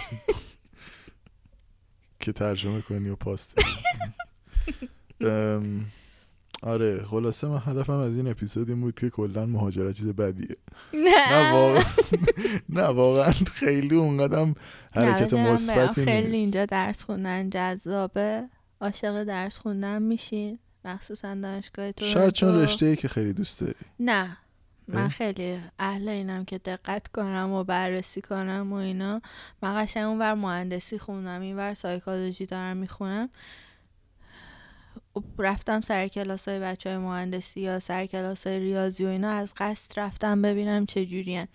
که 2.20 2.32
ترجمه 2.32 2.80
کنی 2.80 3.08
و 3.08 3.16
پاست. 3.16 3.58
آره 6.62 7.04
خلاصه 7.04 7.46
من 7.46 7.62
هدفم 7.64 7.92
از 7.92 8.16
این 8.16 8.28
اپیزود 8.28 8.68
این 8.68 8.80
بود 8.80 8.94
که 8.94 9.10
کلا 9.10 9.46
مهاجرت 9.46 9.96
چیز 9.96 10.08
بدیه. 10.08 10.56
نه. 10.94 11.52
واقعا. 11.52 11.84
نه 12.68 12.82
واقعا 12.82 13.32
خیلی 13.32 13.96
اونقدم 13.96 14.54
حرکت 14.94 15.34
مثبتی 15.34 16.00
نیست. 16.00 16.04
خیلی 16.04 16.36
اینجا 16.36 16.66
درس 16.66 17.02
خوندن 17.02 17.50
جذابه. 17.50 18.48
عاشق 18.80 19.24
درس 19.24 19.58
خوندن 19.58 20.02
میشین 20.02 20.58
مخصوصا 20.84 21.34
دانشگاه 21.34 21.92
تو 21.92 22.04
شاید 22.04 22.32
چون 22.32 22.54
رشته 22.54 22.86
ای 22.86 22.96
که 22.96 23.08
خیلی 23.08 23.32
دوست 23.32 23.60
داری. 23.60 23.74
نه. 24.00 24.36
من 24.88 25.08
خیلی 25.08 25.60
اهل 25.78 26.08
اینم 26.08 26.44
که 26.44 26.58
دقت 26.58 27.08
کنم 27.08 27.52
و 27.52 27.64
بررسی 27.64 28.20
کنم 28.20 28.72
و 28.72 28.76
اینا. 28.76 29.22
من 29.62 29.84
قشنگ 29.84 30.04
اونور 30.04 30.34
مهندسی 30.34 30.98
خوندم 30.98 31.40
اینور 31.40 31.74
سایکولوژی 31.74 32.46
دارم 32.46 32.76
می‌خونم. 32.76 33.28
رفتم 35.38 35.80
سر 35.80 36.08
کلاس 36.08 36.48
های 36.48 36.60
بچه 36.60 36.90
های 36.90 36.98
مهندسی 36.98 37.60
یا 37.60 37.80
سر 37.80 38.06
کلاس 38.06 38.46
های 38.46 38.58
ریاضی 38.58 39.04
و 39.04 39.08
اینا 39.08 39.30
از 39.30 39.54
قصد 39.56 40.00
رفتم 40.00 40.42
ببینم 40.42 40.86
چه 40.86 41.06
جورین 41.06 41.48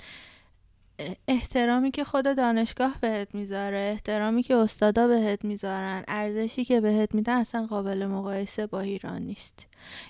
احترامی 1.28 1.92
که 1.92 2.04
خود 2.04 2.36
دانشگاه 2.38 2.96
بهت 3.02 3.36
می‌ذاره 3.36 3.78
احترامی 3.78 4.44
که 4.44 4.56
استادا 4.56 5.08
بهت 5.08 5.46
می‌ذارن 5.46 6.04
ارزشی 6.08 6.66
که 6.66 6.82
بهت 6.82 7.16
میدن 7.16 7.38
اصلا 7.38 7.66
قابل 7.66 8.06
مقایسه 8.06 8.68
با 8.68 8.82
ایران 8.82 9.22
نیست. 9.22 9.66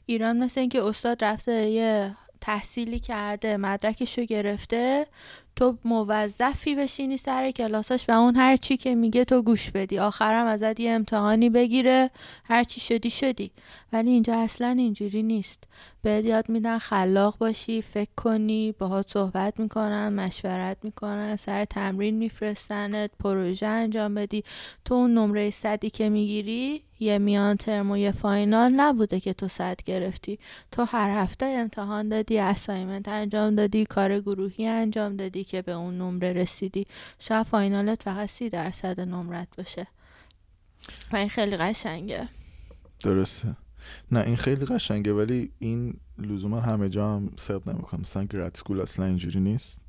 ایران 0.06 0.38
مثل 0.38 0.60
اینکه 0.60 0.84
استاد 0.84 1.23
رفته 1.23 1.69
یه 1.69 2.15
تحصیلی 2.41 2.99
کرده 2.99 3.57
مدرکشو 3.57 4.23
گرفته 4.23 5.07
تو 5.55 5.77
موظفی 5.85 6.76
بشینی 6.76 7.18
سر 7.18 7.51
کلاساش 7.51 8.09
و 8.09 8.11
اون 8.11 8.35
هر 8.35 8.55
چی 8.55 8.77
که 8.77 8.95
میگه 8.95 9.26
تو 9.26 9.41
گوش 9.41 9.72
بدی. 9.72 9.99
آخرم 9.99 10.47
ازت 10.47 10.80
یه 10.80 10.91
امتحانی 10.91 11.49
بگیره. 11.49 12.09
هر 12.43 12.64
چی 12.64 12.80
شدی 12.80 13.09
شدی. 13.09 13.51
ولی 13.93 14.09
اینجا 14.09 14.39
اصلا 14.39 14.68
اینجوری 14.68 15.23
نیست. 15.23 15.64
بهت 16.07 16.25
یاد 16.25 16.49
میدن 16.49 16.77
خلاق 16.77 17.38
باشی 17.38 17.81
فکر 17.81 18.09
کنی 18.15 18.71
باهات 18.71 19.09
صحبت 19.09 19.59
می‌کنن 19.59 20.09
مشورت 20.09 20.77
می‌کنن 20.84 21.35
سر 21.35 21.65
تمرین 21.65 22.15
میفرستنت 22.17 23.11
پروژه 23.19 23.67
انجام 23.67 24.15
بدی. 24.15 24.43
تو 24.85 24.93
اون 24.93 25.13
نمره 25.13 25.49
صدی 25.49 25.89
که 25.89 26.09
می‌گیری 26.09 26.84
یه 26.99 27.17
میان 27.17 27.57
ترم 27.57 27.91
و 27.91 27.97
یه 27.97 28.11
فاینال 28.11 28.71
نبوده 28.71 29.19
که 29.19 29.34
تو 29.34 29.47
صد 29.47 29.84
گرفتی. 29.85 30.39
تو 30.71 30.85
هر 30.85 31.23
هفته 31.23 31.45
امتحان 31.45 32.09
دادی 32.09 32.38
assignment 32.39 33.07
انجام 33.07 33.55
دادی 33.55 33.85
کار 33.85 34.19
گروهی 34.19 34.67
انجام 34.67 35.15
دادی 35.15 35.43
که 35.43 35.61
به 35.61 35.71
اون 35.71 35.97
نمره 35.97 36.34
رسیدی. 36.34 36.88
شاید 37.19 37.43
final 37.43 37.93
ت 37.93 38.03
فقط 38.03 38.29
سی 38.29 38.49
درصد 38.49 38.99
نمرت 38.99 39.47
باشه. 39.57 39.88
و 41.13 41.15
این 41.15 41.29
خیلی 41.29 41.57
قشنگه. 41.57 42.27
درسته. 43.03 43.66
نه 44.11 44.19
این 44.19 44.35
خیلی 44.35 44.65
قشنگه 44.65 45.14
ولی 45.14 45.51
این 45.59 45.93
لزوما 46.18 46.59
همه 46.59 46.89
جا 46.89 47.15
هم 47.15 47.30
صدق 47.38 47.69
نمی‌کنم. 47.69 48.01
مثلا 48.01 48.23
grad 48.23 48.55
school 48.55 48.81
اصلا 48.81 49.05
اینجوری 49.05 49.39
نیست. 49.39 49.81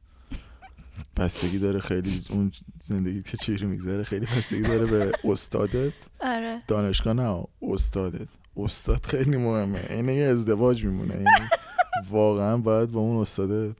بستگی 1.17 1.59
داره 1.59 1.81
خیلی 1.81 2.23
اون 2.31 2.53
زندگی 2.81 3.23
که 3.23 3.37
چجوری 3.37 3.67
میگذره 3.67 4.03
خیلی 4.03 4.27
بستگی 4.27 4.63
داره 4.63 4.87
به 4.87 5.13
استادت. 5.25 5.93
آره. 6.21 6.63
دانشگاه 6.69 7.13
نه 7.13 7.45
استادت. 7.63 8.29
استاد 8.57 9.07
خیلی 9.07 9.37
مهمه. 9.37 9.87
این 9.91 10.09
یه 10.09 10.25
ازدواج 10.25 10.85
میمونه. 10.85 11.15
یعنی 11.15 11.49
واقعا 12.11 12.57
باید 12.57 12.91
با 12.91 13.01
اون 13.01 13.21
استادت 13.21 13.77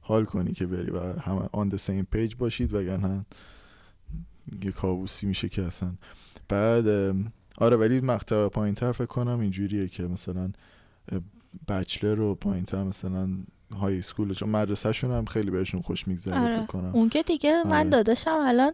حال 0.00 0.24
کنی 0.24 0.52
که 0.52 0.66
بری 0.66 0.90
و 0.90 1.20
همه 1.20 1.48
on 1.52 1.68
the 1.68 1.76
same 1.76 2.04
page 2.10 2.34
باشید 2.36 2.74
وگرنه 2.74 3.26
یه 4.62 4.70
کابوسی 4.70 5.26
میشه 5.26 5.48
که 5.48 5.62
اصلا. 5.62 5.92
بعد 6.48 7.14
آره 7.58 7.76
ولی 7.76 8.00
مقطع 8.00 8.48
پایین 8.48 8.74
تر 8.74 8.92
فکر 8.92 9.06
کنم 9.06 9.40
اینجوریه 9.40 9.88
که 9.88 10.02
مثلا 10.02 10.52
bachelor 11.68 12.14
رو 12.14 12.34
پایین 12.34 12.64
تر 12.64 12.82
مثلا 12.82 13.28
high 13.80 13.98
school 13.98 14.34
چون 14.34 14.48
مدرسه 14.48 14.92
شون 14.92 15.10
هم 15.10 15.24
خیلی 15.24 15.50
بهشون 15.50 15.80
خوش 15.80 16.08
میگذره 16.08 16.38
آره. 16.38 16.56
فکر 16.56 16.66
کنم 16.66 16.90
اون 16.94 17.08
که 17.08 17.22
دیگه 17.22 17.62
من 17.66 17.72
آره. 17.72 17.88
داداشم 17.88 18.36
الان 18.40 18.72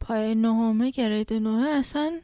پای 0.00 0.34
نهمه 0.34 0.90
گرید 0.90 1.32
نهمه 1.32 1.68
اصلا 1.68 2.20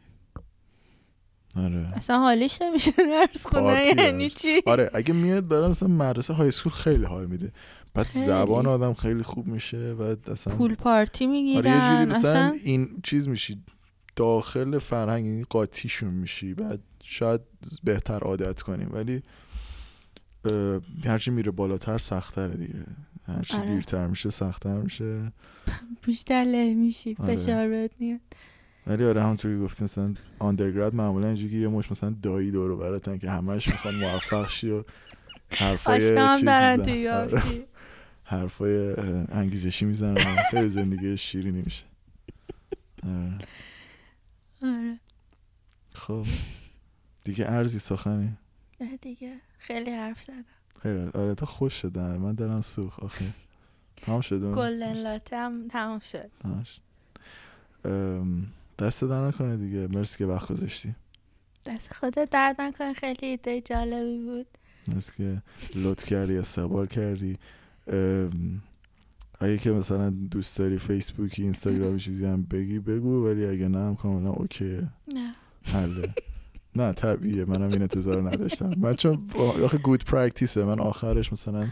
آره 1.57 1.93
اصلا 1.97 2.19
حالیش 2.19 2.63
نمیشه 2.63 2.93
درس 2.99 3.47
خونه 3.47 3.87
یعنی. 3.97 4.29
چی 4.29 4.63
آره 4.67 4.91
اگه 4.95 5.15
میاد 5.15 5.49
برای 5.49 5.71
مثلا 5.71 5.89
مدرسه 5.89 6.35
های 6.35 6.49
اسکول 6.49 6.73
خیلی 6.73 7.05
حال 7.05 7.27
میده 7.27 7.53
بعد 7.95 8.07
خیلی. 8.07 8.25
زبان 8.25 8.67
آدم 8.67 8.95
خیلی 8.95 9.23
خوب 9.23 9.47
میشه 9.47 9.95
بعد 9.95 10.31
اصلا 10.31 10.57
پول 10.57 10.75
پارتی 10.75 11.27
آره 11.27 11.37
یه 11.37 11.63
جوری 11.63 11.71
می‌گیرن 11.71 12.09
مثلا 12.09 12.31
اصلا 12.31 12.59
این 12.65 12.89
چیز 13.03 13.29
میشی 13.29 13.63
داخل 14.17 14.79
فرهنگ 14.79 15.25
این 15.25 15.47
قاطیشون 15.51 16.15
میشی 16.15 16.55
بعد 16.55 16.81
شاید 17.03 17.41
بهتر 17.85 18.19
عادت 18.19 18.63
کنیم 18.63 18.89
ولی 18.93 19.23
هرچی 21.05 21.31
میره 21.31 21.51
بالاتر 21.51 21.99
سختره 21.99 22.57
دیگه 22.57 22.85
هرچی 23.27 23.57
آره. 23.57 23.67
دیرتر 23.67 24.07
میشه 24.07 24.31
سختتر 24.31 24.75
میشه 24.75 25.33
بیشتر 26.07 26.45
له 26.45 26.75
میشی 26.75 27.17
آره. 27.19 27.37
فشار 27.37 27.69
بهت 27.69 27.91
میاد 27.99 28.21
ولی 28.87 29.05
آره 29.05 29.23
همونطوری 29.23 29.55
که 29.55 29.61
گفتیم 29.65 29.85
مثلا 29.85 30.15
آندرگراد 30.39 30.95
معمولا 30.95 31.27
اینجوری 31.27 31.51
که 31.51 31.57
یه 31.57 31.69
مش 31.69 31.91
مثلا 31.91 32.17
دایی 32.23 32.51
دورو 32.51 32.77
براتن 32.77 33.19
که 33.19 33.31
همش 33.31 33.69
می‌خوان 33.69 33.95
موفق 33.95 34.49
شی 34.49 34.71
و 34.71 34.85
حرفای 35.49 36.01
چیز 36.01 36.45
دارن 36.45 36.81
آره. 37.09 37.43
حرفای 38.25 38.95
انگیزشی 39.29 39.85
می‌زنن 39.85 40.37
خیلی 40.51 40.69
زندگی 40.69 41.17
شیرینی 41.17 41.63
میشه 41.63 41.85
آره. 43.03 43.39
آره. 44.63 44.99
خب. 45.93 46.27
دیگه 47.25 47.47
ارزی 47.51 47.79
سخنی. 47.79 48.33
نه 48.81 48.97
دیگه. 48.97 49.41
خیلی 49.59 49.91
حرف 49.91 50.23
زدم. 50.23 50.45
خیلی. 50.83 51.11
آره 51.15 51.35
تو 51.35 51.47
خوش 51.47 51.75
شدن 51.75 52.17
من 52.17 52.35
دلم 52.35 52.61
سوخ 52.61 53.01
آخه. 53.01 53.25
تمام 53.97 54.21
شده 54.21 54.53
گلدن 54.53 54.93
لاته 54.93 55.37
هم 55.37 55.69
تمام 55.69 56.01
شد. 56.01 56.31
دست 58.79 59.05
در 59.05 59.27
نکنه 59.27 59.57
دیگه. 59.57 59.87
مرسی 59.87 60.19
که 60.19 60.27
وقت 60.27 60.53
گذاشتی. 60.53 60.95
دست 61.67 61.95
خودت 61.95 62.31
درد 62.31 62.61
نکنه. 62.61 62.93
خیلی 62.93 63.27
ایده 63.27 63.61
جالبی 63.61 64.25
بود. 64.25 64.47
مرسی 64.89 65.13
که 65.17 65.43
لطف 65.75 66.05
کردی 66.05 66.39
استقبال 66.39 66.87
کردی. 66.87 67.39
اگه 69.41 69.59
که 69.59 69.71
مثلا 69.71 70.11
دوست 70.11 70.59
داری 70.59 70.79
فیسبوکی 70.79 71.43
اینستاگرامی 71.43 71.99
چیزی 72.01 72.25
هم 72.25 72.43
بگی 72.43 72.79
بگو 72.79 73.27
ولی 73.27 73.47
اگه 73.47 73.69
نه 73.69 73.79
هم 73.79 73.95
کاملا 73.95 74.31
اوکیه. 74.31 74.89
نه. 75.15 75.35
حله. 75.65 76.15
نه 76.77 76.93
طبیعیه. 76.93 77.45
منم 77.45 77.71
این 77.71 77.83
انتظار 77.83 78.31
نداشتم. 78.31 78.75
من 78.77 78.95
چون 78.95 79.19
آخه 79.65 79.79
گود 79.79 80.05
پرکتیسه 80.05 80.65
من 80.65 80.81
آخرش 80.81 81.33
مثلا 81.33 81.69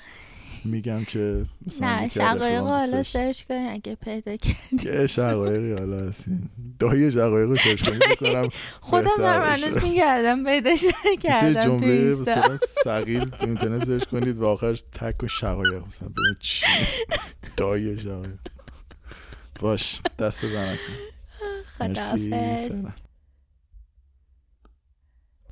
میگم 0.64 1.04
که 1.04 1.44
مثلا 1.66 2.00
نه 2.00 2.08
شقایق 2.08 2.60
حالا. 2.60 3.02
سرچ 3.02 3.42
کنی 3.42 3.68
اگه 3.68 3.94
پیدا 3.94 4.36
کردی. 4.36 5.00
یه 5.00 5.06
شقایقی 5.06 5.72
حالا 5.72 6.08
هستین 6.08 6.38
دایی 6.78 7.10
شقایق 7.10 7.48
رو 7.48 7.56
سرچ 7.56 7.88
کنید 7.88 8.02
بکنم 8.10 8.48
خودم 8.80 9.10
باشه. 9.18 9.66
هنوز 9.66 9.82
میگردم 9.82 10.44
پیداش 10.44 10.84
نکردم 11.12 11.54
تو 11.54 11.60
جمله 11.60 12.14
مثلا 12.14 12.58
سقیل 12.84 13.24
تو 13.24 13.46
اینترنت 13.46 13.84
سرچ 13.84 14.04
کنید 14.04 14.38
و 14.38 14.46
آخرش 14.46 14.82
تک 14.92 15.22
و 15.22 15.28
شقایق 15.28 15.86
مثلا 15.86 16.08
ببینید 16.08 16.38
چی. 16.40 16.66
دایی 17.56 17.98
شقایق. 17.98 18.38
باش 19.60 20.00
دست 20.18 20.44
مرسی 20.44 22.30
خداحافظ 22.30 23.03